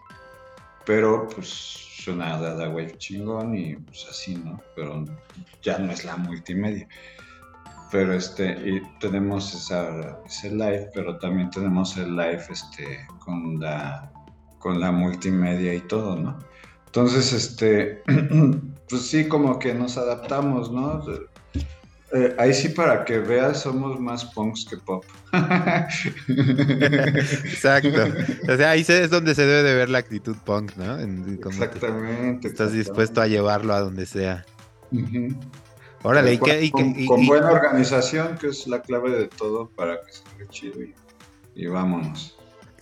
pero 0.86 1.28
pues 1.28 1.48
suena 1.48 2.38
Dada 2.38 2.68
Wave 2.68 2.98
chingón 2.98 3.56
y 3.56 3.74
pues 3.76 4.06
así, 4.08 4.36
¿no? 4.36 4.60
Pero 4.76 5.04
ya 5.62 5.78
no 5.78 5.90
es 5.90 6.04
la 6.04 6.16
multimedia. 6.16 6.86
pero 7.90 8.12
este, 8.14 8.52
y 8.64 8.80
tenemos 9.00 9.54
ese 9.54 10.50
live, 10.50 10.90
pero 10.94 11.18
también 11.18 11.50
tenemos 11.50 11.96
el 11.96 12.16
live 12.16 12.44
este, 12.50 13.06
con, 13.18 13.58
la, 13.60 14.13
con 14.64 14.80
la 14.80 14.90
multimedia 14.90 15.74
y 15.74 15.80
todo, 15.80 16.16
¿no? 16.16 16.38
Entonces, 16.86 17.34
este, 17.34 18.02
pues 18.88 19.02
sí, 19.02 19.28
como 19.28 19.58
que 19.58 19.74
nos 19.74 19.98
adaptamos, 19.98 20.72
¿no? 20.72 21.04
Eh, 22.14 22.34
ahí 22.38 22.54
sí, 22.54 22.70
para 22.70 23.04
que 23.04 23.18
veas, 23.18 23.60
somos 23.60 24.00
más 24.00 24.24
punks 24.24 24.64
que 24.64 24.78
pop. 24.78 25.04
Exacto. 27.44 28.04
O 28.48 28.56
sea, 28.56 28.70
ahí 28.70 28.86
es 28.88 29.10
donde 29.10 29.34
se 29.34 29.44
debe 29.44 29.68
de 29.68 29.74
ver 29.74 29.90
la 29.90 29.98
actitud 29.98 30.36
punk, 30.46 30.74
¿no? 30.76 30.98
exactamente. 30.98 32.48
estás 32.48 32.72
dispuesto 32.72 33.20
a 33.20 33.26
llevarlo 33.26 33.74
a 33.74 33.80
donde 33.80 34.06
sea. 34.06 34.46
Órale, 36.04 36.32
¿y 36.34 36.70
con, 36.70 37.26
buena 37.26 37.50
organización, 37.50 38.38
que 38.38 38.46
es 38.46 38.66
la 38.66 38.80
clave 38.80 39.10
de 39.10 39.26
todo 39.26 39.68
para 39.68 40.00
que 40.00 40.12
salga 40.12 40.48
chido 40.48 40.80
y, 41.54 41.66
vámonos. 41.66 42.33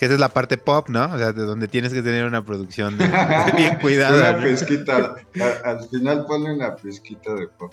Que 0.03 0.07
esa 0.07 0.15
es 0.15 0.21
la 0.21 0.31
parte 0.31 0.59
pop, 0.59 0.89
¿no? 0.89 1.05
O 1.05 1.17
sea, 1.17 1.33
de 1.33 1.45
donde 1.45 1.69
tienes 1.69 1.93
que 1.93 2.03
tener 2.03 2.25
una 2.25 2.45
producción 2.45 2.99
bien 3.57 3.77
cuidada. 3.81 4.37
una 4.37 4.45
pizquita, 4.45 5.15
al, 5.63 5.89
final 5.89 6.27
ponle 6.27 6.55
una 6.55 6.75
pizquita 6.75 7.33
de 7.37 7.47
pop. 7.47 7.73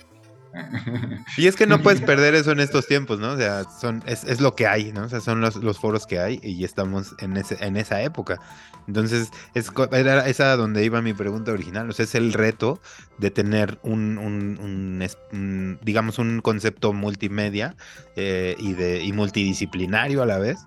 Y 1.36 1.48
es 1.48 1.56
que 1.56 1.66
no 1.66 1.82
puedes 1.82 2.00
perder 2.06 2.36
eso 2.36 2.52
en 2.52 2.60
estos 2.60 2.86
tiempos, 2.86 3.18
¿no? 3.18 3.32
O 3.32 3.36
sea, 3.36 3.64
son, 3.64 4.04
es, 4.06 4.40
lo 4.40 4.54
que 4.54 4.68
hay, 4.68 4.92
¿no? 4.92 5.06
O 5.06 5.08
sea, 5.08 5.20
son 5.20 5.40
los, 5.40 5.56
los, 5.56 5.80
foros 5.80 6.06
que 6.06 6.20
hay 6.20 6.38
y 6.44 6.62
estamos 6.62 7.16
en, 7.18 7.36
ese, 7.36 7.56
en 7.64 7.76
esa 7.76 8.00
época. 8.00 8.38
Entonces, 8.86 9.32
es, 9.54 9.72
era 9.90 10.28
esa 10.28 10.54
donde 10.54 10.84
iba 10.84 11.02
mi 11.02 11.14
pregunta 11.14 11.50
original. 11.50 11.90
O 11.90 11.92
sea, 11.92 12.04
es 12.04 12.14
el 12.14 12.32
reto 12.32 12.80
de 13.18 13.32
tener 13.32 13.80
un, 13.82 14.18
un, 14.18 15.78
digamos, 15.82 16.20
un 16.20 16.42
concepto 16.42 16.92
multimedia 16.92 17.74
eh, 18.14 18.54
y, 18.56 18.74
de, 18.74 19.02
y 19.02 19.12
multidisciplinario 19.12 20.22
a 20.22 20.26
la 20.26 20.38
vez. 20.38 20.60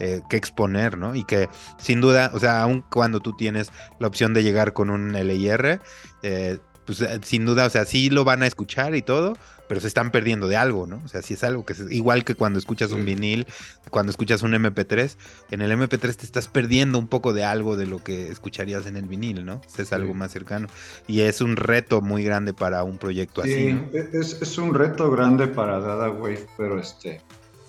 Eh, 0.00 0.22
que 0.30 0.36
exponer, 0.36 0.96
¿no? 0.96 1.16
Y 1.16 1.24
que 1.24 1.48
sin 1.76 2.00
duda, 2.00 2.30
o 2.32 2.38
sea, 2.38 2.62
aun 2.62 2.84
cuando 2.88 3.18
tú 3.18 3.34
tienes 3.36 3.72
la 3.98 4.06
opción 4.06 4.32
de 4.32 4.44
llegar 4.44 4.72
con 4.72 4.90
un 4.90 5.12
LIR, 5.12 5.80
eh, 6.22 6.58
pues 6.86 7.00
eh, 7.00 7.18
sin 7.22 7.44
duda, 7.44 7.66
o 7.66 7.70
sea, 7.70 7.84
sí 7.84 8.08
lo 8.08 8.24
van 8.24 8.42
a 8.42 8.46
escuchar 8.46 8.94
y 8.94 9.02
todo, 9.02 9.36
pero 9.68 9.80
se 9.80 9.88
están 9.88 10.10
perdiendo 10.10 10.48
de 10.48 10.56
algo, 10.56 10.86
¿no? 10.86 11.02
O 11.04 11.08
sea, 11.08 11.20
si 11.20 11.34
es 11.34 11.44
algo 11.44 11.64
que 11.64 11.74
es 11.74 11.80
igual 11.90 12.24
que 12.24 12.34
cuando 12.34 12.58
escuchas 12.58 12.92
un 12.92 13.04
vinil, 13.04 13.46
cuando 13.90 14.10
escuchas 14.10 14.42
un 14.42 14.52
MP3, 14.52 15.16
en 15.50 15.62
el 15.62 15.70
MP3 15.72 16.16
te 16.16 16.24
estás 16.24 16.48
perdiendo 16.48 16.98
un 16.98 17.08
poco 17.08 17.32
de 17.32 17.44
algo 17.44 17.76
de 17.76 17.86
lo 17.86 18.02
que 18.02 18.28
escucharías 18.28 18.86
en 18.86 18.96
el 18.96 19.06
vinil, 19.06 19.44
¿no? 19.44 19.60
es 19.76 19.92
algo 19.92 20.14
más 20.14 20.32
cercano. 20.32 20.68
Y 21.06 21.20
es 21.20 21.40
un 21.40 21.56
reto 21.56 22.00
muy 22.00 22.24
grande 22.24 22.54
para 22.54 22.82
un 22.84 22.98
proyecto 22.98 23.42
así. 23.42 23.52
Sí, 23.52 23.80
e, 23.92 24.08
es, 24.12 24.40
es, 24.40 24.58
un 24.58 24.74
reto 24.74 25.10
grande 25.10 25.48
para 25.48 25.80
Dada 25.80 26.08
Wave, 26.08 26.46
pero 26.56 26.80
este, 26.80 27.20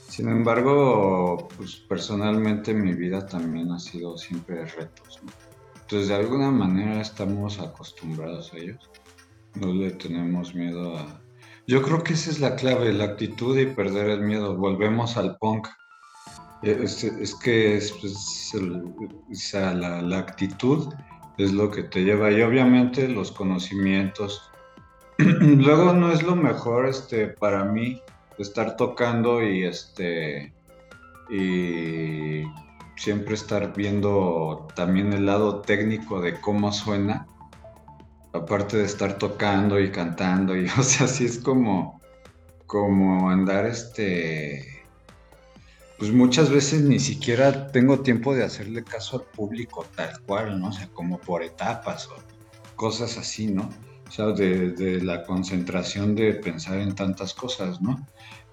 sin 0.10 0.28
embargo, 0.28 1.48
pues 1.56 1.78
personalmente 1.78 2.74
mi 2.74 2.94
vida 2.94 3.26
también 3.26 3.72
ha 3.72 3.80
sido 3.80 4.18
siempre 4.18 4.66
retos. 4.66 5.22
Entonces, 5.82 6.10
de 6.10 6.16
alguna 6.16 6.52
manera 6.52 7.00
estamos 7.02 7.60
acostumbrados 7.60 8.54
a 8.54 8.58
ellos 8.58 8.90
no 9.56 9.74
le 9.74 9.92
tenemos 9.92 10.54
miedo 10.56 10.98
a... 10.98 11.22
Yo 11.68 11.82
creo 11.82 12.04
que 12.04 12.14
esa 12.14 12.32
es 12.32 12.40
la 12.40 12.56
clave, 12.56 12.92
la 12.94 13.06
actitud 13.06 13.58
y 13.58 13.68
perder 13.68 14.10
el 14.10 14.22
miedo. 14.22 14.56
Volvemos 14.56 15.18
al 15.18 15.38
punk. 15.38 15.68
Es, 16.62 17.36
que 17.42 17.78
es, 17.78 17.94
pues, 17.94 18.52
la, 19.54 20.18
actitud 20.18 20.94
es 21.38 21.54
lo 21.54 21.72
que 21.72 21.84
te 21.84 22.04
lleva 22.04 22.32
y 22.32 22.42
obviamente 22.42 23.08
los 23.08 23.32
conocimientos. 23.32 24.52
Luego 25.18 25.94
no 25.94 26.12
es 26.12 26.24
lo 26.24 26.36
mejor 26.36 26.88
este, 26.88 27.28
para 27.28 27.64
mí 27.64 28.02
estar 28.40 28.76
tocando 28.76 29.44
y 29.44 29.66
este 29.66 30.54
y 31.30 32.44
siempre 32.96 33.36
estar 33.36 33.74
viendo 33.74 34.68
también 34.76 35.14
el 35.14 35.26
lado 35.26 35.62
técnico 35.62 36.22
de 36.22 36.40
cómo 36.42 36.72
suena 36.72 37.28
aparte 38.34 38.78
de 38.78 38.86
estar 38.86 39.18
tocando 39.18 39.80
y 39.80 39.92
cantando, 39.92 40.56
y 40.56 40.66
o 40.78 40.84
sea, 40.84 41.08
sí 41.08 41.26
es 41.26 41.40
como, 41.40 42.02
como 42.66 43.30
andar 43.30 43.66
este, 43.66 44.84
pues 45.98 46.12
muchas 46.12 46.50
veces 46.50 46.82
ni 46.82 47.00
siquiera 47.00 47.72
tengo 47.72 48.02
tiempo 48.02 48.36
de 48.36 48.44
hacerle 48.44 48.84
caso 48.84 49.18
al 49.18 49.24
público 49.24 49.86
tal 49.96 50.20
cual, 50.22 50.60
¿no? 50.60 50.70
O 50.70 50.72
sea, 50.72 50.88
como 50.94 51.20
por 51.20 51.44
etapas 51.44 52.08
o 52.08 52.16
cosas 52.76 53.18
así, 53.18 53.48
¿no? 53.48 53.70
O 54.10 54.12
sea, 54.12 54.28
de, 54.28 55.00
la 55.02 55.24
concentración 55.24 56.16
de 56.16 56.34
pensar 56.34 56.80
en 56.80 56.94
tantas 56.96 57.34
cosas, 57.34 57.80
¿no? 57.82 58.06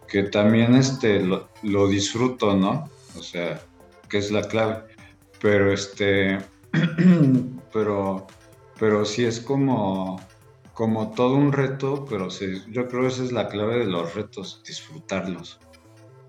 Que 0.07 0.23
también 0.23 0.77
este, 0.77 1.19
lo, 1.19 1.49
lo 1.65 1.89
disfruto, 1.89 2.55
¿no? 2.55 2.89
O 3.19 3.23
sea, 3.23 3.61
que 4.09 4.19
es 4.19 4.31
la 4.31 4.43
clave. 4.43 4.85
Pero 5.41 5.73
este, 5.73 6.39
pero 7.73 8.27
pero 8.79 9.05
sí 9.05 9.25
es 9.25 9.41
como, 9.41 10.21
como 10.75 11.13
todo 11.13 11.35
un 11.35 11.53
reto, 11.53 12.05
pero 12.09 12.31
sí, 12.31 12.63
yo 12.69 12.89
creo 12.89 13.03
que 13.03 13.09
esa 13.09 13.25
es 13.25 13.33
la 13.33 13.49
clave 13.49 13.79
de 13.79 13.87
los 13.87 14.15
retos, 14.15 14.63
disfrutarlos. 14.67 15.59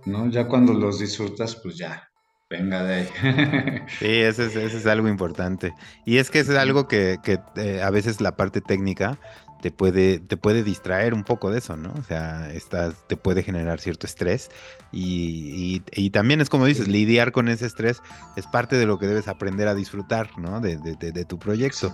¿no? 0.05 0.29
Ya 0.29 0.47
cuando 0.47 0.73
los 0.73 0.99
disfrutas, 0.99 1.55
pues 1.55 1.77
ya, 1.77 2.09
venga 2.49 2.83
de 2.83 2.95
ahí. 2.95 3.09
sí, 3.99 4.21
eso 4.21 4.43
es, 4.43 4.55
es, 4.55 4.85
algo 4.85 5.07
importante. 5.07 5.73
Y 6.05 6.17
es 6.17 6.29
que 6.29 6.39
es 6.39 6.49
algo 6.49 6.87
que, 6.87 7.17
que 7.23 7.39
eh, 7.55 7.81
a 7.81 7.89
veces 7.89 8.21
la 8.21 8.35
parte 8.35 8.61
técnica 8.61 9.19
te 9.61 9.71
puede, 9.71 10.19
te 10.19 10.37
puede 10.37 10.63
distraer 10.63 11.13
un 11.13 11.23
poco 11.23 11.49
de 11.49 11.59
eso, 11.59 11.75
¿no? 11.75 11.93
O 11.97 12.03
sea, 12.03 12.49
te 13.07 13.17
puede 13.17 13.43
generar 13.43 13.79
cierto 13.79 14.05
estrés 14.05 14.49
y, 14.91 15.81
y, 15.91 16.09
también 16.11 16.41
es 16.41 16.49
como 16.49 16.65
dices, 16.65 16.87
lidiar 16.87 17.31
con 17.31 17.49
ese 17.49 17.65
estrés 17.65 18.01
es 18.35 18.45
parte 18.45 18.77
de 18.77 18.85
lo 18.85 18.99
que 18.99 19.07
debes 19.07 19.27
aprender 19.27 19.67
a 19.67 19.73
disfrutar, 19.73 20.37
¿no? 20.37 20.61
De, 20.61 20.77
de, 20.77 21.11
de, 21.11 21.25
tu 21.25 21.39
proyecto. 21.39 21.93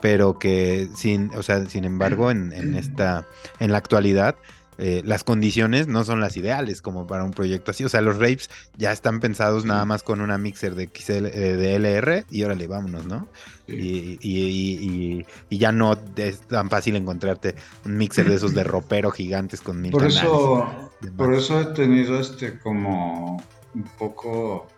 Pero 0.00 0.38
que 0.38 0.88
sin, 0.96 1.30
o 1.36 1.42
sea, 1.42 1.66
sin 1.66 1.84
embargo, 1.84 2.30
en, 2.30 2.52
en 2.52 2.74
esta, 2.76 3.26
en 3.60 3.72
la 3.72 3.78
actualidad, 3.78 4.36
eh, 4.80 5.02
las 5.04 5.24
condiciones 5.24 5.88
no 5.88 6.04
son 6.04 6.20
las 6.20 6.36
ideales 6.36 6.82
como 6.82 7.06
para 7.08 7.24
un 7.24 7.32
proyecto 7.32 7.72
así. 7.72 7.84
O 7.84 7.88
sea, 7.88 8.00
los 8.00 8.16
rapes 8.16 8.48
ya 8.76 8.92
están 8.92 9.18
pensados 9.18 9.64
nada 9.64 9.84
más 9.84 10.04
con 10.04 10.20
una 10.20 10.38
mixer 10.38 10.76
de, 10.76 10.88
XL, 10.94 11.26
eh, 11.26 11.56
de 11.56 11.74
LR 11.74 12.24
y 12.30 12.44
órale, 12.44 12.68
vámonos, 12.68 13.04
¿no? 13.04 13.28
Y, 13.66 14.18
y, 14.22 15.26
y, 15.50 15.58
ya 15.58 15.72
no 15.72 15.98
es 16.16 16.40
tan 16.42 16.70
fácil 16.70 16.94
encontrarte 16.94 17.56
un 17.84 17.96
mixer 17.96 18.28
de 18.28 18.36
esos 18.36 18.54
de 18.54 18.64
ropero 18.64 19.10
gigantes 19.10 19.60
con 19.60 19.82
mil 19.82 19.90
por 19.90 20.06
Eso, 20.06 20.90
por 21.16 21.34
eso 21.34 21.60
he 21.60 21.66
tenido 21.74 22.18
este 22.20 22.58
como 22.58 23.42
un 23.74 23.84
poco 23.98 24.68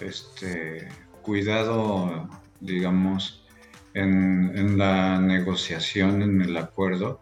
este 0.00 0.88
cuidado, 1.22 2.28
digamos, 2.60 3.44
en, 3.94 4.52
en 4.56 4.76
la 4.76 5.20
negociación, 5.20 6.20
en 6.20 6.42
el 6.42 6.56
acuerdo 6.56 7.20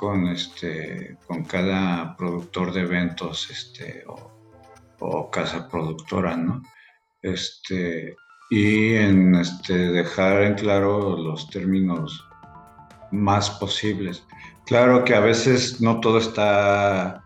con, 0.00 0.28
este, 0.28 1.18
con 1.26 1.44
cada 1.44 2.16
productor 2.16 2.72
de 2.72 2.80
eventos 2.80 3.50
este, 3.50 4.02
o, 4.98 5.30
casa 5.30 5.68
productora, 5.68 6.38
¿no? 6.38 6.62
Este, 7.20 8.16
y 8.48 8.94
en 8.94 9.34
este, 9.34 9.74
dejar 9.74 10.42
en 10.42 10.54
claro 10.54 11.18
los 11.18 11.50
términos 11.50 12.26
más 13.12 13.50
posibles. 13.50 14.24
Claro 14.64 15.04
que 15.04 15.14
a 15.14 15.20
veces 15.20 15.82
no 15.82 16.00
todo 16.00 16.16
está 16.16 17.22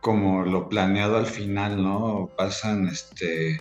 como 0.00 0.42
lo 0.42 0.68
planeado 0.68 1.18
al 1.18 1.26
final, 1.26 1.80
¿no? 1.80 2.30
Pasan 2.36 2.88
este, 2.88 3.60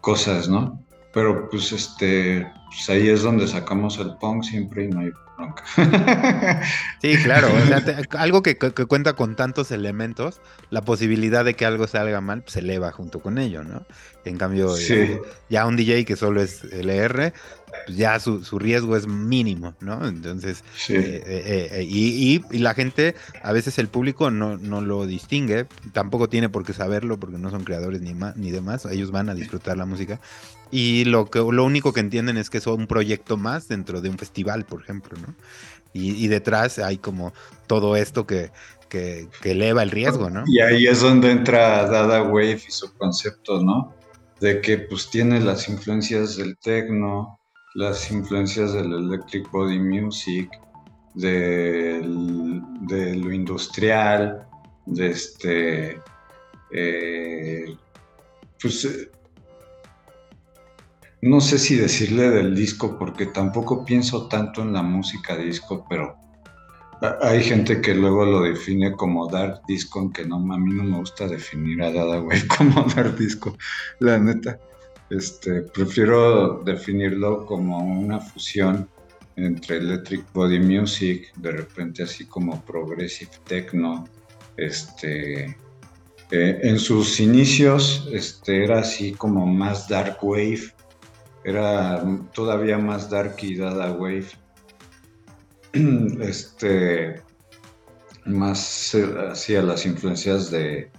cosas, 0.00 0.48
¿no? 0.48 0.82
Pero 1.12 1.50
pues 1.50 1.70
este, 1.70 2.50
pues 2.66 2.88
ahí 2.88 3.10
es 3.10 3.22
donde 3.22 3.46
sacamos 3.46 3.98
el 3.98 4.16
punk 4.16 4.42
siempre 4.42 4.84
y 4.84 4.88
no 4.88 5.00
hay 5.00 5.10
Sí, 7.02 7.16
claro. 7.22 7.48
algo 8.10 8.42
que, 8.42 8.56
cuenta 8.56 9.14
con 9.14 9.36
tantos 9.36 9.70
elementos, 9.70 10.40
la 10.70 10.82
posibilidad 10.82 11.44
de 11.44 11.54
que 11.54 11.66
algo 11.66 11.86
salga 11.86 12.20
mal 12.20 12.42
pues, 12.42 12.54
se 12.54 12.60
eleva 12.60 12.92
junto 12.92 13.20
con 13.20 13.38
ello, 13.38 13.62
¿no? 13.64 13.84
En 14.24 14.38
cambio, 14.38 14.74
eh, 14.78 15.20
ya 15.50 15.66
un 15.66 15.76
DJ 15.76 16.06
que 16.06 16.16
solo 16.16 16.40
es 16.40 16.64
LR, 16.64 17.34
pues 17.84 17.96
ya 17.96 18.18
su, 18.20 18.40
riesgo 18.58 18.96
es 18.96 19.06
mínimo, 19.06 19.74
¿no? 19.80 20.06
Entonces, 20.06 20.64
eh, 20.88 21.22
eh, 21.26 21.86
y, 21.86 22.40
la 22.58 22.72
gente, 22.72 23.14
a 23.42 23.52
veces 23.52 23.78
el 23.78 23.88
público 23.88 24.30
no, 24.30 24.56
no 24.56 24.80
lo 24.80 25.06
distingue, 25.06 25.66
tampoco 25.92 26.28
tiene 26.28 26.48
por 26.48 26.64
qué 26.64 26.72
saberlo 26.72 27.18
porque 27.18 27.36
no 27.36 27.50
son 27.50 27.64
creadores 27.64 28.00
ni, 28.00 28.14
ni 28.36 28.50
demás, 28.50 28.86
ellos 28.86 29.10
van 29.10 29.28
a 29.28 29.34
disfrutar 29.34 29.76
la 29.76 29.84
música. 29.84 30.20
Y 30.76 31.04
lo, 31.04 31.30
que, 31.30 31.38
lo 31.38 31.64
único 31.64 31.92
que 31.92 32.00
entienden 32.00 32.36
es 32.36 32.50
que 32.50 32.58
es 32.58 32.66
un 32.66 32.88
proyecto 32.88 33.36
más 33.36 33.68
dentro 33.68 34.00
de 34.00 34.08
un 34.08 34.18
festival, 34.18 34.64
por 34.64 34.82
ejemplo, 34.82 35.16
¿no? 35.24 35.32
Y, 35.92 36.26
detrás 36.26 36.80
hay 36.80 36.98
como 36.98 37.32
todo 37.68 37.94
esto 37.94 38.26
que, 38.26 38.50
que, 38.88 39.28
eleva 39.44 39.84
el 39.84 39.92
riesgo, 39.92 40.30
¿no? 40.30 40.42
Y 40.48 40.58
ahí 40.58 40.88
es 40.88 41.00
donde 41.00 41.30
entra 41.30 41.88
Dada 41.88 42.24
Wave 42.24 42.60
y 42.66 42.72
su 42.72 42.92
concepto, 42.94 43.62
¿no? 43.62 43.94
De 44.40 44.60
que 44.60 44.78
pues 44.78 45.08
tiene 45.08 45.38
las 45.38 45.68
influencias 45.68 46.36
del 46.36 46.58
techno, 46.58 47.38
las 47.76 48.10
influencias 48.10 48.72
del 48.72 48.92
electric 48.94 49.48
body 49.52 49.78
music, 49.78 50.50
de 51.14 52.00
lo 52.02 53.32
industrial, 53.32 54.44
de 54.86 55.06
este, 55.06 56.00
eh, 56.72 57.76
pues, 58.60 58.84
eh, 58.86 59.12
no 61.24 61.40
sé 61.40 61.58
si 61.58 61.74
decirle 61.76 62.28
del 62.28 62.54
disco, 62.54 62.98
porque 62.98 63.24
tampoco 63.24 63.82
pienso 63.82 64.28
tanto 64.28 64.60
en 64.60 64.74
la 64.74 64.82
música 64.82 65.34
disco, 65.38 65.86
pero 65.88 66.18
hay 67.22 67.42
gente 67.42 67.80
que 67.80 67.94
luego 67.94 68.26
lo 68.26 68.42
define 68.42 68.92
como 68.92 69.26
dark 69.30 69.62
disco, 69.66 70.00
aunque 70.00 70.26
no, 70.26 70.36
a 70.36 70.58
mí 70.58 70.74
no 70.74 70.84
me 70.84 70.98
gusta 70.98 71.26
definir 71.26 71.82
a 71.82 71.90
Dada 71.90 72.20
Wave 72.20 72.46
como 72.58 72.82
dark 72.94 73.16
disco, 73.16 73.56
la 74.00 74.18
neta. 74.18 74.58
Este, 75.08 75.62
prefiero 75.62 76.62
definirlo 76.62 77.46
como 77.46 77.78
una 77.78 78.20
fusión 78.20 78.86
entre 79.36 79.78
Electric 79.78 80.30
Body 80.34 80.60
Music, 80.60 81.32
de 81.36 81.52
repente 81.52 82.02
así 82.02 82.26
como 82.26 82.62
Progressive 82.66 83.30
Techno, 83.46 84.06
este, 84.58 85.56
eh, 86.30 86.58
en 86.62 86.78
sus 86.78 87.18
inicios 87.18 88.06
este, 88.12 88.64
era 88.64 88.80
así 88.80 89.12
como 89.12 89.46
más 89.46 89.88
Dark 89.88 90.18
Wave, 90.22 90.73
era 91.44 92.02
todavía 92.32 92.78
más 92.78 93.10
Dark 93.10 93.36
y 93.42 93.56
Dada 93.56 93.92
Wave, 93.92 94.28
este, 96.20 97.22
más 98.24 98.96
hacia 99.30 99.62
las 99.62 99.84
influencias 99.86 100.50
de 100.50 100.90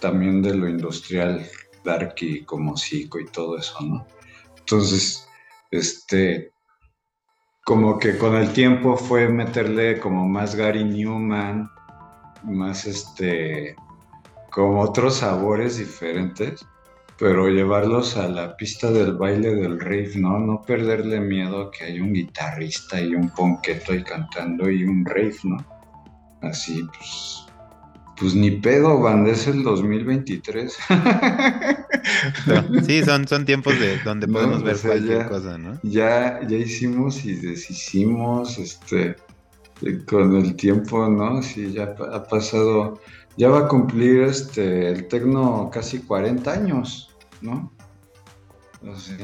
también 0.00 0.42
de 0.42 0.54
lo 0.54 0.68
industrial 0.68 1.44
dark 1.84 2.14
y 2.20 2.44
como 2.44 2.76
psico 2.76 3.18
y 3.18 3.26
todo 3.26 3.56
eso, 3.56 3.80
¿no? 3.80 4.06
Entonces, 4.58 5.26
este, 5.70 6.52
como 7.64 7.98
que 7.98 8.18
con 8.18 8.36
el 8.36 8.52
tiempo 8.52 8.96
fue 8.96 9.28
meterle 9.28 9.98
como 9.98 10.28
más 10.28 10.54
Gary 10.54 10.84
Newman, 10.84 11.70
más 12.44 12.86
este, 12.86 13.74
como 14.50 14.80
otros 14.80 15.16
sabores 15.16 15.78
diferentes, 15.78 16.64
pero 17.18 17.48
llevarlos 17.48 18.16
a 18.16 18.28
la 18.28 18.56
pista 18.56 18.92
del 18.92 19.14
baile 19.16 19.54
del 19.56 19.80
rave, 19.80 20.12
¿no? 20.16 20.38
No 20.38 20.62
perderle 20.62 21.20
miedo 21.20 21.62
a 21.62 21.70
que 21.70 21.84
hay 21.84 22.00
un 22.00 22.12
guitarrista 22.12 23.00
y 23.00 23.14
un 23.14 23.30
ponqueto 23.30 23.92
ahí 23.92 24.04
cantando 24.04 24.70
y 24.70 24.84
un 24.84 25.04
rave, 25.04 25.36
¿no? 25.42 25.56
Así, 26.42 26.86
pues, 26.96 27.46
pues 28.16 28.34
ni 28.36 28.52
pedo, 28.52 29.00
banda, 29.00 29.32
es 29.32 29.48
el 29.48 29.64
2023. 29.64 30.78
sí, 32.86 33.02
son, 33.02 33.26
son 33.26 33.44
tiempos 33.44 33.78
de 33.80 33.98
donde 34.04 34.28
podemos 34.28 34.62
ver 34.62 34.76
cualquier 34.76 35.28
cosa, 35.28 35.58
¿no? 35.58 35.80
Ya, 35.82 36.38
ya 36.46 36.56
hicimos 36.56 37.24
y 37.24 37.34
deshicimos, 37.34 38.58
este, 38.58 39.16
eh, 39.82 39.98
con 40.08 40.36
el 40.36 40.54
tiempo, 40.54 41.08
¿no? 41.08 41.42
Sí, 41.42 41.72
ya 41.72 41.96
ha 42.12 42.22
pasado, 42.22 43.00
ya 43.36 43.48
va 43.48 43.60
a 43.60 43.68
cumplir 43.68 44.22
este, 44.22 44.88
el 44.88 45.08
tecno 45.08 45.68
casi 45.72 45.98
40 45.98 46.52
años, 46.52 47.07
¿no? 47.40 47.72
Sea, 48.96 49.16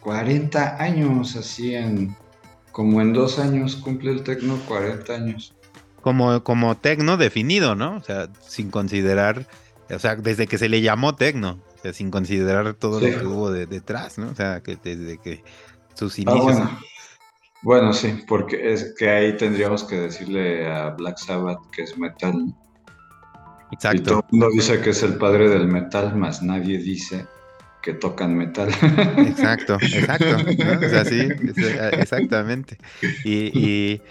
40 0.00 0.82
años, 0.82 1.36
así 1.36 1.74
en, 1.74 2.16
como 2.72 3.00
en 3.00 3.12
dos 3.12 3.38
años 3.38 3.76
cumple 3.76 4.12
el 4.12 4.22
tecno 4.22 4.56
40 4.66 5.12
años 5.12 5.54
como, 6.00 6.42
como 6.42 6.76
tecno 6.76 7.16
definido, 7.16 7.74
¿no? 7.74 7.96
O 7.96 8.02
sea, 8.02 8.28
sin 8.40 8.70
considerar, 8.70 9.46
o 9.90 9.98
sea, 9.98 10.16
desde 10.16 10.46
que 10.46 10.58
se 10.58 10.68
le 10.68 10.80
llamó 10.80 11.14
tecno, 11.14 11.58
o 11.76 11.82
sea, 11.82 11.92
sin 11.92 12.10
considerar 12.10 12.74
todo 12.74 13.00
lo 13.00 13.06
que 13.06 13.26
hubo 13.26 13.50
detrás, 13.50 14.18
¿no? 14.18 14.30
O 14.30 14.34
sea, 14.34 14.62
que 14.62 14.76
desde 14.76 15.18
que 15.18 15.42
sus 15.94 16.18
ah, 16.18 16.22
inicios. 16.22 16.68
bueno. 17.62 17.92
sí, 17.92 18.22
porque 18.26 18.72
es 18.72 18.94
que 18.98 19.10
ahí 19.10 19.36
tendríamos 19.36 19.84
que 19.84 19.96
decirle 19.96 20.70
a 20.70 20.90
Black 20.90 21.18
Sabbath 21.18 21.60
que 21.70 21.82
es 21.82 21.98
metal. 21.98 22.54
Exacto. 23.72 24.00
Y 24.00 24.04
todo 24.04 24.18
el 24.18 24.38
mundo 24.38 24.50
dice 24.52 24.80
que 24.80 24.90
es 24.90 25.02
el 25.02 25.14
padre 25.14 25.48
del 25.48 25.66
metal, 25.68 26.16
más 26.16 26.42
nadie 26.42 26.78
dice 26.78 27.26
que 27.82 27.94
tocan 27.94 28.36
metal. 28.36 28.68
Exacto, 29.18 29.78
exacto. 29.80 30.36
¿no? 30.36 30.86
O 30.86 30.90
sea, 30.90 31.04
sí, 31.04 31.28
exactamente. 31.92 32.76
y, 33.24 34.02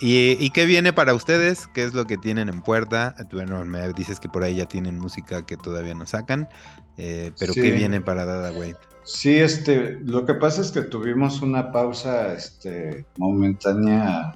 ¿Y, 0.00 0.50
qué 0.50 0.64
viene 0.66 0.92
para 0.92 1.14
ustedes? 1.14 1.66
¿Qué 1.74 1.84
es 1.84 1.92
lo 1.92 2.06
que 2.06 2.16
tienen 2.16 2.48
en 2.48 2.62
puerta? 2.62 3.16
Bueno, 3.32 3.64
me 3.64 3.92
dices 3.92 4.20
que 4.20 4.28
por 4.28 4.44
ahí 4.44 4.56
ya 4.56 4.66
tienen 4.66 4.98
música 4.98 5.44
que 5.44 5.56
todavía 5.56 5.94
no 5.94 6.06
sacan, 6.06 6.48
eh, 6.96 7.32
pero 7.38 7.52
¿qué 7.52 7.72
viene 7.72 8.00
para 8.00 8.24
Dada 8.24 8.52
Wave? 8.52 8.76
Sí, 9.04 9.36
este, 9.36 9.98
lo 10.04 10.24
que 10.24 10.34
pasa 10.34 10.60
es 10.60 10.70
que 10.70 10.82
tuvimos 10.82 11.42
una 11.42 11.72
pausa 11.72 12.34
este, 12.34 13.06
momentánea 13.16 14.34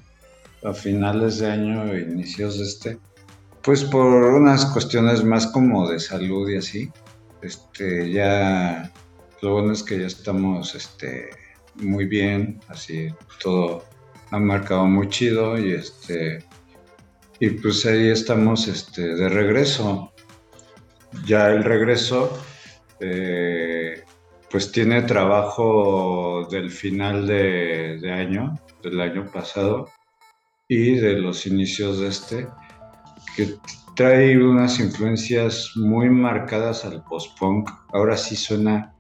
a 0.64 0.72
finales 0.72 1.38
de 1.38 1.50
año, 1.50 1.96
inicios 1.96 2.58
de 2.58 2.64
este, 2.64 2.98
pues 3.62 3.84
por 3.84 4.06
unas 4.06 4.66
cuestiones 4.66 5.24
más 5.24 5.46
como 5.48 5.88
de 5.88 6.00
salud 6.00 6.48
y 6.50 6.56
así. 6.56 6.90
Este, 7.42 8.10
ya, 8.10 8.92
lo 9.40 9.54
bueno 9.54 9.72
es 9.72 9.82
que 9.82 9.98
ya 9.98 10.06
estamos 10.06 10.74
este, 10.74 11.30
muy 11.74 12.04
bien, 12.04 12.60
así, 12.68 13.08
todo 13.42 13.84
ha 14.30 14.38
marcado 14.38 14.86
muy 14.86 15.08
chido 15.08 15.58
y 15.58 15.72
este 15.72 16.44
y 17.38 17.50
pues 17.50 17.84
ahí 17.86 18.08
estamos 18.08 18.68
este, 18.68 19.16
de 19.16 19.28
regreso. 19.28 20.12
Ya 21.26 21.48
el 21.48 21.64
regreso 21.64 22.40
eh, 23.00 24.04
pues 24.48 24.70
tiene 24.70 25.02
trabajo 25.02 26.46
del 26.50 26.70
final 26.70 27.26
de, 27.26 27.98
de, 28.00 28.12
año, 28.12 28.54
del 28.82 29.00
año 29.00 29.28
pasado 29.32 29.88
y 30.68 30.94
de 30.94 31.14
los 31.14 31.44
inicios 31.46 31.98
de 31.98 32.08
este, 32.08 32.46
que 33.36 33.54
trae 33.94 34.36
unas 34.42 34.78
influencias 34.80 35.72
muy 35.76 36.08
marcadas 36.08 36.84
al 36.84 37.02
post-punk. 37.04 37.70
Ahora 37.92 38.16
sí 38.16 38.36
suena 38.36 38.94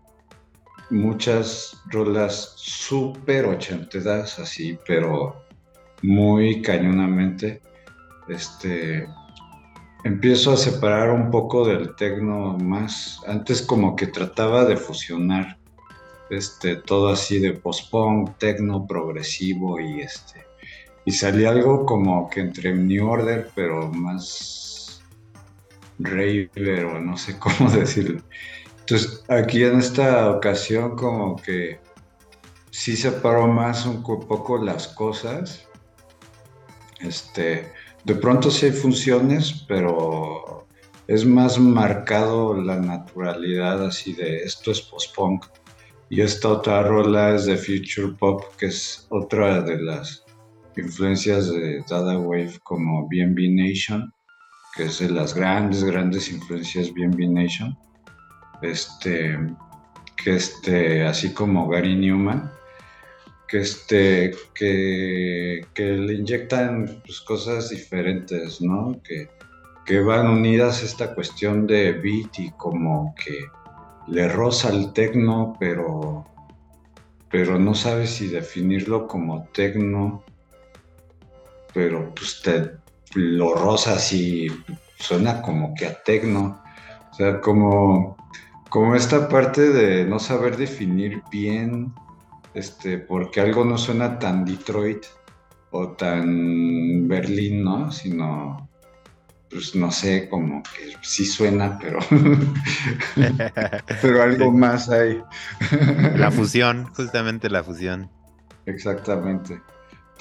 muchas 0.90 1.82
rolas 1.86 2.52
súper 2.56 3.46
ochenteras, 3.46 4.38
así, 4.38 4.78
pero 4.86 5.42
muy 6.02 6.60
cañonamente. 6.62 7.62
Este, 8.28 9.06
empiezo 10.04 10.52
a 10.52 10.56
separar 10.56 11.10
un 11.10 11.30
poco 11.30 11.66
del 11.66 11.94
tecno 11.96 12.58
más. 12.58 13.20
Antes 13.26 13.62
como 13.62 13.96
que 13.96 14.06
trataba 14.08 14.64
de 14.64 14.76
fusionar 14.76 15.58
este, 16.30 16.76
todo 16.76 17.08
así 17.08 17.38
de 17.38 17.52
post-punk, 17.52 18.38
tecno 18.38 18.86
progresivo 18.86 19.80
y 19.80 20.00
este. 20.00 20.51
Y 21.04 21.12
salía 21.12 21.50
algo 21.50 21.84
como 21.84 22.28
que 22.30 22.40
entre 22.40 22.74
New 22.74 23.08
Order, 23.08 23.50
pero 23.54 23.88
más 23.88 25.02
raver 25.98 26.84
o 26.84 27.00
no 27.00 27.16
sé 27.16 27.38
cómo 27.40 27.70
decirlo. 27.70 28.22
Entonces, 28.80 29.24
aquí 29.28 29.62
en 29.64 29.78
esta 29.78 30.30
ocasión 30.30 30.96
como 30.96 31.36
que 31.36 31.80
sí 32.70 32.96
separo 32.96 33.46
más 33.46 33.86
un 33.86 34.02
poco 34.02 34.58
las 34.58 34.88
cosas. 34.88 35.68
Este, 37.00 37.72
de 38.04 38.14
pronto 38.14 38.50
sí 38.50 38.66
hay 38.66 38.72
funciones, 38.72 39.64
pero 39.68 40.66
es 41.06 41.24
más 41.24 41.58
marcado 41.58 42.54
la 42.54 42.76
naturalidad 42.76 43.84
así 43.86 44.14
de 44.14 44.38
esto 44.42 44.70
es 44.72 44.80
post-punk. 44.80 45.46
Y 46.08 46.20
esta 46.20 46.48
otra 46.48 46.82
rola 46.82 47.34
es 47.34 47.46
de 47.46 47.56
Future 47.56 48.14
Pop, 48.18 48.44
que 48.58 48.66
es 48.66 49.06
otra 49.10 49.62
de 49.62 49.80
las 49.80 50.24
influencias 50.80 51.52
de 51.52 51.84
Dada 51.88 52.18
Wave 52.18 52.58
como 52.62 53.08
BNB 53.08 53.50
Nation, 53.50 54.12
que 54.74 54.84
es 54.84 54.98
de 55.00 55.10
las 55.10 55.34
grandes, 55.34 55.84
grandes 55.84 56.30
influencias 56.30 56.92
BNB 56.92 57.28
Nation 57.28 57.76
este, 58.62 59.38
que 60.16 60.36
este, 60.36 61.04
así 61.04 61.34
como 61.34 61.68
Gary 61.68 61.96
Newman, 61.96 62.50
que, 63.48 63.60
este, 63.60 64.34
que, 64.54 65.66
le 65.76 66.14
inyectan 66.14 67.02
pues, 67.04 67.20
cosas 67.20 67.70
diferentes, 67.70 68.60
¿no? 68.62 69.00
Que, 69.02 69.28
que 69.84 70.00
van 70.00 70.28
unidas 70.28 70.82
a 70.82 70.86
esta 70.86 71.14
cuestión 71.14 71.66
de 71.66 71.92
beat 71.92 72.38
y 72.38 72.50
como 72.52 73.14
que 73.14 73.46
le 74.08 74.28
roza 74.28 74.70
el 74.70 74.92
tecno, 74.92 75.56
pero, 75.58 76.24
pero 77.30 77.58
no 77.58 77.74
sabe 77.74 78.06
si 78.06 78.28
definirlo 78.28 79.06
como 79.06 79.48
tecno, 79.52 80.24
pero 81.72 82.14
pues 82.14 82.42
te 82.42 82.72
lo 83.14 83.54
roza 83.54 83.94
así, 83.94 84.48
suena 84.98 85.42
como 85.42 85.74
que 85.74 85.86
a 85.86 86.02
tecno, 86.02 86.62
o 87.10 87.14
sea, 87.14 87.40
como 87.40 88.16
como 88.72 88.94
esta 88.94 89.28
parte 89.28 89.68
de 89.68 90.06
no 90.06 90.18
saber 90.18 90.56
definir 90.56 91.22
bien, 91.30 91.92
este, 92.54 92.96
porque 92.96 93.42
algo 93.42 93.66
no 93.66 93.76
suena 93.76 94.18
tan 94.18 94.46
Detroit 94.46 95.04
o 95.72 95.88
tan 95.88 97.06
Berlín, 97.06 97.64
¿no? 97.64 97.92
Sino, 97.92 98.66
pues 99.50 99.74
no 99.74 99.92
sé, 99.92 100.26
como 100.30 100.62
que 100.62 100.96
sí 101.02 101.26
suena, 101.26 101.78
pero, 101.78 101.98
pero 104.00 104.22
algo 104.22 104.50
más 104.50 104.88
hay. 104.88 105.22
la 106.16 106.30
fusión, 106.30 106.86
justamente 106.94 107.50
la 107.50 107.62
fusión. 107.62 108.10
Exactamente. 108.64 109.60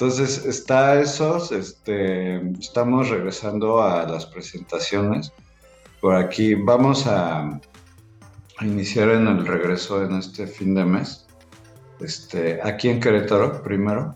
Entonces, 0.02 0.48
está 0.48 1.00
eso, 1.00 1.38
este, 1.54 2.38
estamos 2.60 3.10
regresando 3.10 3.84
a 3.84 4.04
las 4.08 4.26
presentaciones. 4.26 5.32
Por 6.00 6.16
aquí 6.16 6.56
vamos 6.56 7.06
a, 7.06 7.62
iniciar 8.62 9.10
en 9.10 9.28
el 9.28 9.46
regreso 9.46 10.04
en 10.04 10.16
este 10.16 10.48
fin 10.48 10.74
de 10.74 10.86
mes. 10.86 11.28
Este, 12.00 12.60
aquí 12.64 12.90
en 12.90 13.00
Querétaro 13.00 13.62
primero, 13.62 14.16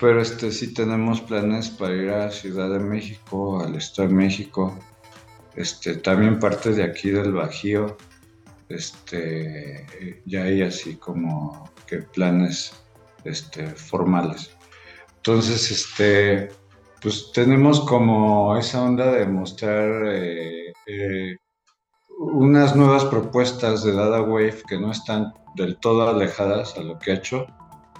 pero 0.00 0.20
este 0.20 0.50
sí 0.50 0.74
tenemos 0.74 1.20
planes 1.20 1.70
para 1.70 1.94
ir 1.94 2.10
a 2.10 2.32
Ciudad 2.32 2.70
de 2.70 2.80
México, 2.80 3.60
al 3.60 3.76
Estado 3.76 4.08
de 4.08 4.14
México, 4.14 4.76
este, 5.54 5.94
también 5.94 6.40
parte 6.40 6.72
de 6.72 6.82
aquí 6.82 7.10
del 7.10 7.34
Bajío, 7.34 7.96
este, 8.68 9.86
ya 10.24 10.42
hay 10.42 10.62
así 10.62 10.96
como 10.96 11.70
que 11.86 11.98
planes 11.98 12.72
este, 13.24 13.68
formales. 13.68 14.50
Entonces, 15.26 15.70
este, 15.70 16.50
pues 17.00 17.32
tenemos 17.32 17.80
como 17.80 18.54
esa 18.58 18.82
onda 18.82 19.10
de 19.10 19.24
mostrar 19.24 20.04
eh, 20.06 20.70
eh, 20.86 21.36
unas 22.18 22.76
nuevas 22.76 23.06
propuestas 23.06 23.82
de 23.84 23.94
Dada 23.94 24.20
Wave 24.20 24.62
que 24.68 24.78
no 24.78 24.92
están 24.92 25.32
del 25.56 25.78
todo 25.78 26.06
alejadas 26.06 26.76
a 26.76 26.82
lo 26.82 26.98
que 26.98 27.12
ha 27.12 27.14
hecho, 27.14 27.46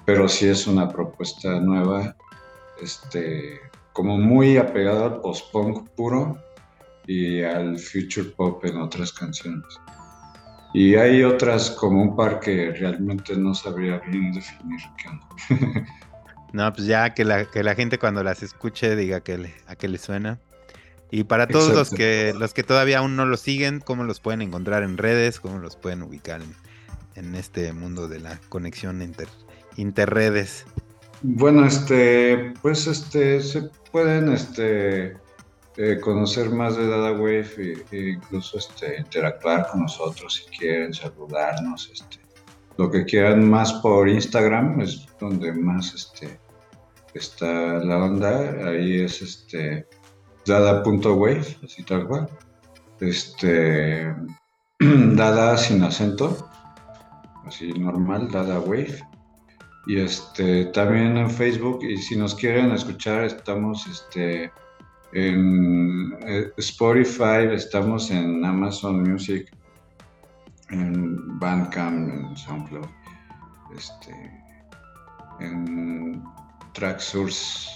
pero 0.04 0.28
sí 0.28 0.48
es 0.48 0.66
una 0.66 0.86
propuesta 0.86 1.60
nueva, 1.60 2.14
este, 2.82 3.58
como 3.94 4.18
muy 4.18 4.58
apegada 4.58 5.06
al 5.06 5.20
post-punk 5.22 5.88
puro 5.96 6.36
y 7.06 7.42
al 7.42 7.78
future 7.78 8.28
pop 8.36 8.62
en 8.66 8.76
otras 8.76 9.14
canciones. 9.14 9.64
Y 10.74 10.96
hay 10.96 11.22
otras 11.22 11.70
como 11.70 12.02
un 12.02 12.16
par 12.16 12.38
que 12.40 12.70
realmente 12.72 13.34
no 13.34 13.54
sabría 13.54 13.98
bien 14.00 14.30
definir 14.32 14.80
qué 14.98 15.08
onda. 15.08 15.86
no, 16.54 16.72
pues 16.72 16.86
ya 16.86 17.14
que 17.14 17.24
la, 17.24 17.46
que 17.46 17.64
la 17.64 17.74
gente 17.74 17.98
cuando 17.98 18.22
las 18.22 18.44
escuche 18.44 18.94
diga 18.94 19.22
que 19.22 19.52
a 19.66 19.74
qué 19.74 19.88
le 19.88 19.98
suena. 19.98 20.38
Y 21.10 21.24
para 21.24 21.48
todos 21.48 21.74
los 21.74 21.90
que, 21.90 22.32
los 22.38 22.54
que 22.54 22.62
todavía 22.62 22.98
aún 22.98 23.16
no 23.16 23.26
lo 23.26 23.36
siguen, 23.36 23.80
¿cómo 23.80 24.04
los 24.04 24.20
pueden 24.20 24.40
encontrar 24.40 24.84
en 24.84 24.96
redes? 24.96 25.40
¿Cómo 25.40 25.58
los 25.58 25.74
pueden 25.74 26.02
ubicar 26.02 26.40
en, 27.16 27.34
este 27.34 27.72
mundo 27.72 28.06
de 28.06 28.20
la 28.20 28.38
conexión 28.50 29.02
inter, 29.02 29.26
interredes? 29.76 30.64
Bueno, 31.22 31.66
este, 31.66 32.54
pues 32.62 32.86
este, 32.86 33.40
se 33.40 33.62
pueden 33.90 34.32
este, 34.32 35.16
eh, 35.76 35.98
conocer 36.00 36.50
más 36.50 36.76
de 36.76 36.86
Dada 36.86 37.10
Wave 37.12 37.84
e, 37.90 38.10
incluso 38.10 38.58
este, 38.58 39.00
interactuar 39.00 39.66
con 39.72 39.82
nosotros 39.82 40.34
si 40.34 40.56
quieren, 40.56 40.94
saludarnos, 40.94 41.90
este, 41.92 42.18
lo 42.76 42.92
que 42.92 43.04
quieran 43.04 43.50
más 43.50 43.72
por 43.72 44.08
Instagram 44.08 44.80
es 44.80 45.06
donde 45.18 45.52
más 45.52 45.92
este, 45.94 46.43
está 47.14 47.78
la 47.78 47.98
onda, 47.98 48.68
ahí 48.68 49.00
es 49.00 49.22
este 49.22 49.86
dada.wave, 50.46 51.56
así 51.64 51.82
tal 51.84 52.06
cual. 52.06 52.28
Este, 53.00 54.14
dada 54.80 55.56
sin 55.56 55.82
acento, 55.82 56.48
así 57.46 57.72
normal, 57.72 58.30
dada 58.30 58.60
wave. 58.60 59.02
Y 59.86 60.00
este, 60.00 60.66
también 60.66 61.16
en 61.18 61.30
Facebook, 61.30 61.80
y 61.84 61.98
si 61.98 62.16
nos 62.16 62.34
quieren 62.34 62.72
escuchar, 62.72 63.24
estamos 63.24 63.86
este, 63.86 64.50
en 65.12 66.16
eh, 66.26 66.50
Spotify, 66.56 67.48
estamos 67.52 68.10
en 68.10 68.44
Amazon 68.44 69.02
Music, 69.02 69.54
en 70.70 71.38
Bandcamp, 71.38 72.08
en 72.08 72.36
SoundCloud, 72.36 72.86
este, 73.76 74.14
en 75.40 76.24
TrackSource 76.74 77.74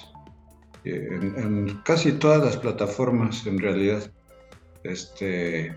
en, 0.85 1.81
casi 1.85 2.13
todas 2.13 2.45
las 2.45 2.57
plataformas 2.57 3.47
en 3.47 3.59
realidad. 3.59 4.11
Este, 4.85 5.75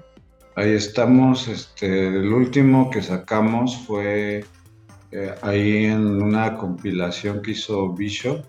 ahí 0.56 0.73
estamos, 0.73 1.48
este, 1.48 2.07
el 2.07 2.34
último 2.34 2.89
que 2.89 3.02
sacamos 3.02 3.77
fue 3.85 4.45
eh, 5.11 5.35
ahí 5.41 5.85
en 5.85 6.22
una 6.22 6.57
compilación 6.57 7.41
que 7.41 7.52
hizo 7.52 7.93
Bishop, 7.93 8.45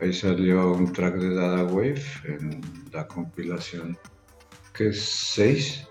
ahí 0.00 0.12
salió 0.12 0.72
un 0.72 0.92
track 0.92 1.16
de 1.16 1.34
Dada 1.34 1.64
Wave 1.64 2.02
en 2.24 2.60
la 2.92 3.06
compilación 3.06 3.98
que 4.72 4.88
es 4.88 5.02
6 5.02 5.88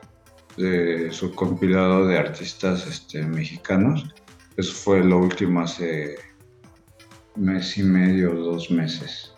de 0.58 1.12
su 1.12 1.34
compilado 1.34 2.06
de 2.08 2.18
artistas 2.18 2.88
este, 2.88 3.24
mexicanos. 3.24 4.14
Eso 4.58 4.74
fue 4.74 5.04
lo 5.04 5.20
último 5.20 5.62
hace 5.62 6.16
mes 7.36 7.78
y 7.78 7.84
medio, 7.84 8.34
dos 8.34 8.72
meses. 8.72 9.36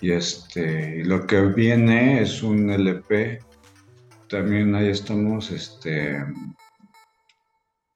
Y 0.00 0.12
este, 0.12 1.04
lo 1.04 1.26
que 1.26 1.40
viene 1.42 2.20
es 2.22 2.42
un 2.42 2.70
LP. 2.70 3.38
También 4.28 4.74
ahí 4.74 4.88
estamos 4.88 5.50
este, 5.50 6.24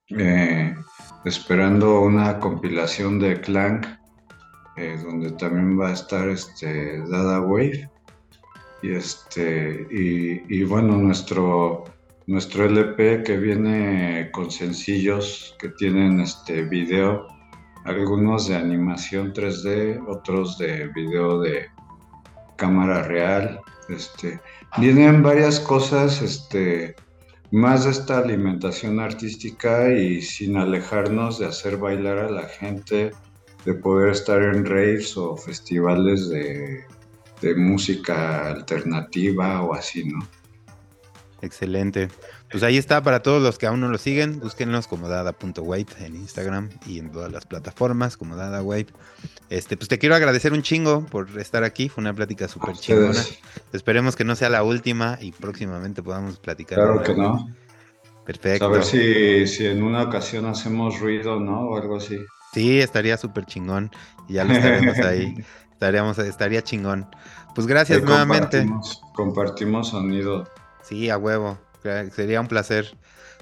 eh, 0.08 0.74
esperando 1.24 2.00
una 2.00 2.38
compilación 2.38 3.18
de 3.18 3.40
Clank, 3.40 3.86
eh, 4.76 4.98
donde 5.04 5.32
también 5.32 5.78
va 5.78 5.90
a 5.90 5.92
estar 5.92 6.28
este, 6.28 6.98
Dada 7.08 7.40
Wave. 7.40 7.90
Y, 8.82 8.92
este, 8.92 9.86
y, 9.90 10.64
bueno, 10.64 10.96
nuestro, 10.96 11.84
nuestro 12.26 12.64
LP 12.64 13.22
que 13.22 13.36
viene 13.36 14.30
con 14.32 14.50
sencillos 14.50 15.54
que 15.60 15.68
tienen 15.70 16.20
este 16.20 16.62
video, 16.62 17.26
algunos 17.84 18.48
de 18.48 18.56
animación 18.56 19.32
3D, 19.32 20.04
otros 20.06 20.58
de 20.58 20.88
video 20.88 21.40
de 21.40 21.68
cámara 22.56 23.02
real. 23.02 23.60
Este, 23.88 24.40
vienen 24.78 25.22
varias 25.22 25.58
cosas, 25.58 26.22
este, 26.22 26.94
más 27.50 27.84
de 27.84 27.90
esta 27.90 28.18
alimentación 28.18 29.00
artística 29.00 29.92
y 29.92 30.22
sin 30.22 30.56
alejarnos 30.56 31.38
de 31.38 31.46
hacer 31.46 31.76
bailar 31.76 32.18
a 32.18 32.30
la 32.30 32.44
gente, 32.44 33.10
de 33.64 33.74
poder 33.74 34.10
estar 34.10 34.42
en 34.42 34.64
raves 34.64 35.16
o 35.16 35.36
festivales 35.36 36.28
de, 36.28 36.84
de 37.40 37.54
música 37.54 38.48
alternativa 38.48 39.62
o 39.62 39.74
así, 39.74 40.04
¿no? 40.04 40.18
Excelente. 41.42 42.08
Pues 42.50 42.64
ahí 42.64 42.76
está 42.76 43.00
para 43.02 43.22
todos 43.22 43.40
los 43.40 43.58
que 43.58 43.66
aún 43.66 43.80
no 43.80 43.88
lo 43.88 43.96
siguen, 43.96 44.40
búsquenlos 44.40 44.88
como 44.88 45.08
dada.wave 45.08 45.86
en 46.00 46.16
Instagram 46.16 46.68
y 46.84 46.98
en 46.98 47.12
todas 47.12 47.30
las 47.30 47.46
plataformas 47.46 48.16
como 48.16 48.34
dada.wave. 48.34 48.88
Este, 49.50 49.76
pues 49.76 49.88
te 49.88 49.98
quiero 49.98 50.16
agradecer 50.16 50.52
un 50.52 50.62
chingo 50.62 51.06
por 51.06 51.38
estar 51.38 51.62
aquí, 51.62 51.88
fue 51.88 52.02
una 52.02 52.12
plática 52.12 52.48
súper 52.48 52.74
chingona. 52.74 53.22
Esperemos 53.72 54.16
que 54.16 54.24
no 54.24 54.34
sea 54.34 54.48
la 54.48 54.64
última 54.64 55.16
y 55.20 55.30
próximamente 55.30 56.02
podamos 56.02 56.38
platicar. 56.38 56.78
Claro 56.78 57.02
que 57.04 57.14
no. 57.14 57.48
Perfecto. 58.26 58.64
A 58.64 58.68
ver 58.68 58.84
si, 58.84 59.46
si 59.46 59.66
en 59.66 59.82
una 59.82 60.02
ocasión 60.02 60.46
hacemos 60.46 60.98
ruido, 60.98 61.38
¿no? 61.38 61.68
O 61.68 61.76
algo 61.76 61.96
así. 61.96 62.18
Sí, 62.52 62.80
estaría 62.80 63.16
súper 63.16 63.46
chingón. 63.46 63.90
Y 64.28 64.34
ya 64.34 64.44
lo 64.44 64.54
estaremos 64.54 64.98
ahí. 64.98 65.34
Estaríamos, 65.72 66.18
estaría 66.18 66.62
chingón. 66.62 67.08
Pues 67.54 67.66
gracias 67.66 68.02
nuevamente. 68.02 68.68
Compartimos 69.14 69.88
sonido. 69.88 70.46
Sí, 70.82 71.08
a 71.08 71.16
huevo. 71.16 71.58
Sería 71.82 72.40
un 72.40 72.48
placer. 72.48 72.96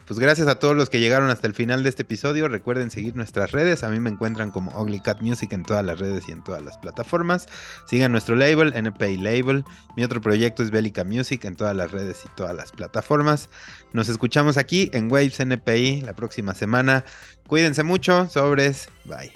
Pues 0.09 0.19
gracias 0.19 0.49
a 0.49 0.55
todos 0.55 0.75
los 0.75 0.89
que 0.89 1.01
llegaron 1.01 1.29
hasta 1.29 1.47
el 1.47 1.53
final 1.53 1.83
de 1.83 1.91
este 1.91 2.01
episodio. 2.01 2.49
Recuerden 2.49 2.91
seguir 2.91 3.15
nuestras 3.15 3.53
redes. 3.53 3.85
A 3.85 3.91
mí 3.91 4.01
me 4.01 4.09
encuentran 4.09 4.51
como 4.51 4.71
Ugly 4.81 5.01
Cat 5.01 5.21
Music 5.21 5.53
en 5.53 5.65
todas 5.65 5.85
las 5.85 5.99
redes 5.99 6.31
y 6.31 6.33
en 6.33 6.43
todas 6.43 6.63
las 6.63 6.79
plataformas. 6.79 7.47
Sigan 7.87 8.11
nuestro 8.11 8.35
label, 8.35 8.73
NPI 8.75 9.19
Label. 9.19 9.65
Mi 9.97 10.05
otro 10.05 10.23
proyecto 10.23 10.63
es 10.63 10.71
Bélica 10.71 11.05
Music 11.05 11.45
en 11.45 11.57
todas 11.57 11.77
las 11.77 11.91
redes 11.91 12.23
y 12.25 12.29
todas 12.37 12.57
las 12.57 12.73
plataformas. 12.73 13.51
Nos 13.93 14.09
escuchamos 14.09 14.57
aquí 14.57 14.89
en 14.95 15.13
Waves 15.13 15.41
NPI 15.41 16.01
la 16.01 16.15
próxima 16.15 16.55
semana. 16.55 17.05
Cuídense 17.47 17.83
mucho. 17.83 18.31
Sobres. 18.31 18.89
Bye. 19.05 19.33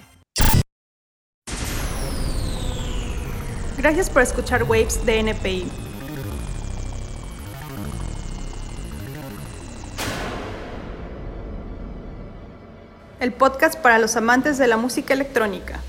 Gracias 3.77 4.09
por 4.09 4.23
escuchar 4.23 4.63
Waves 4.63 5.05
de 5.05 5.19
NPI. 5.19 5.92
El 13.23 13.31
podcast 13.31 13.79
para 13.79 13.99
los 13.99 14.17
amantes 14.17 14.57
de 14.57 14.67
la 14.67 14.75
música 14.75 15.13
electrónica. 15.13 15.79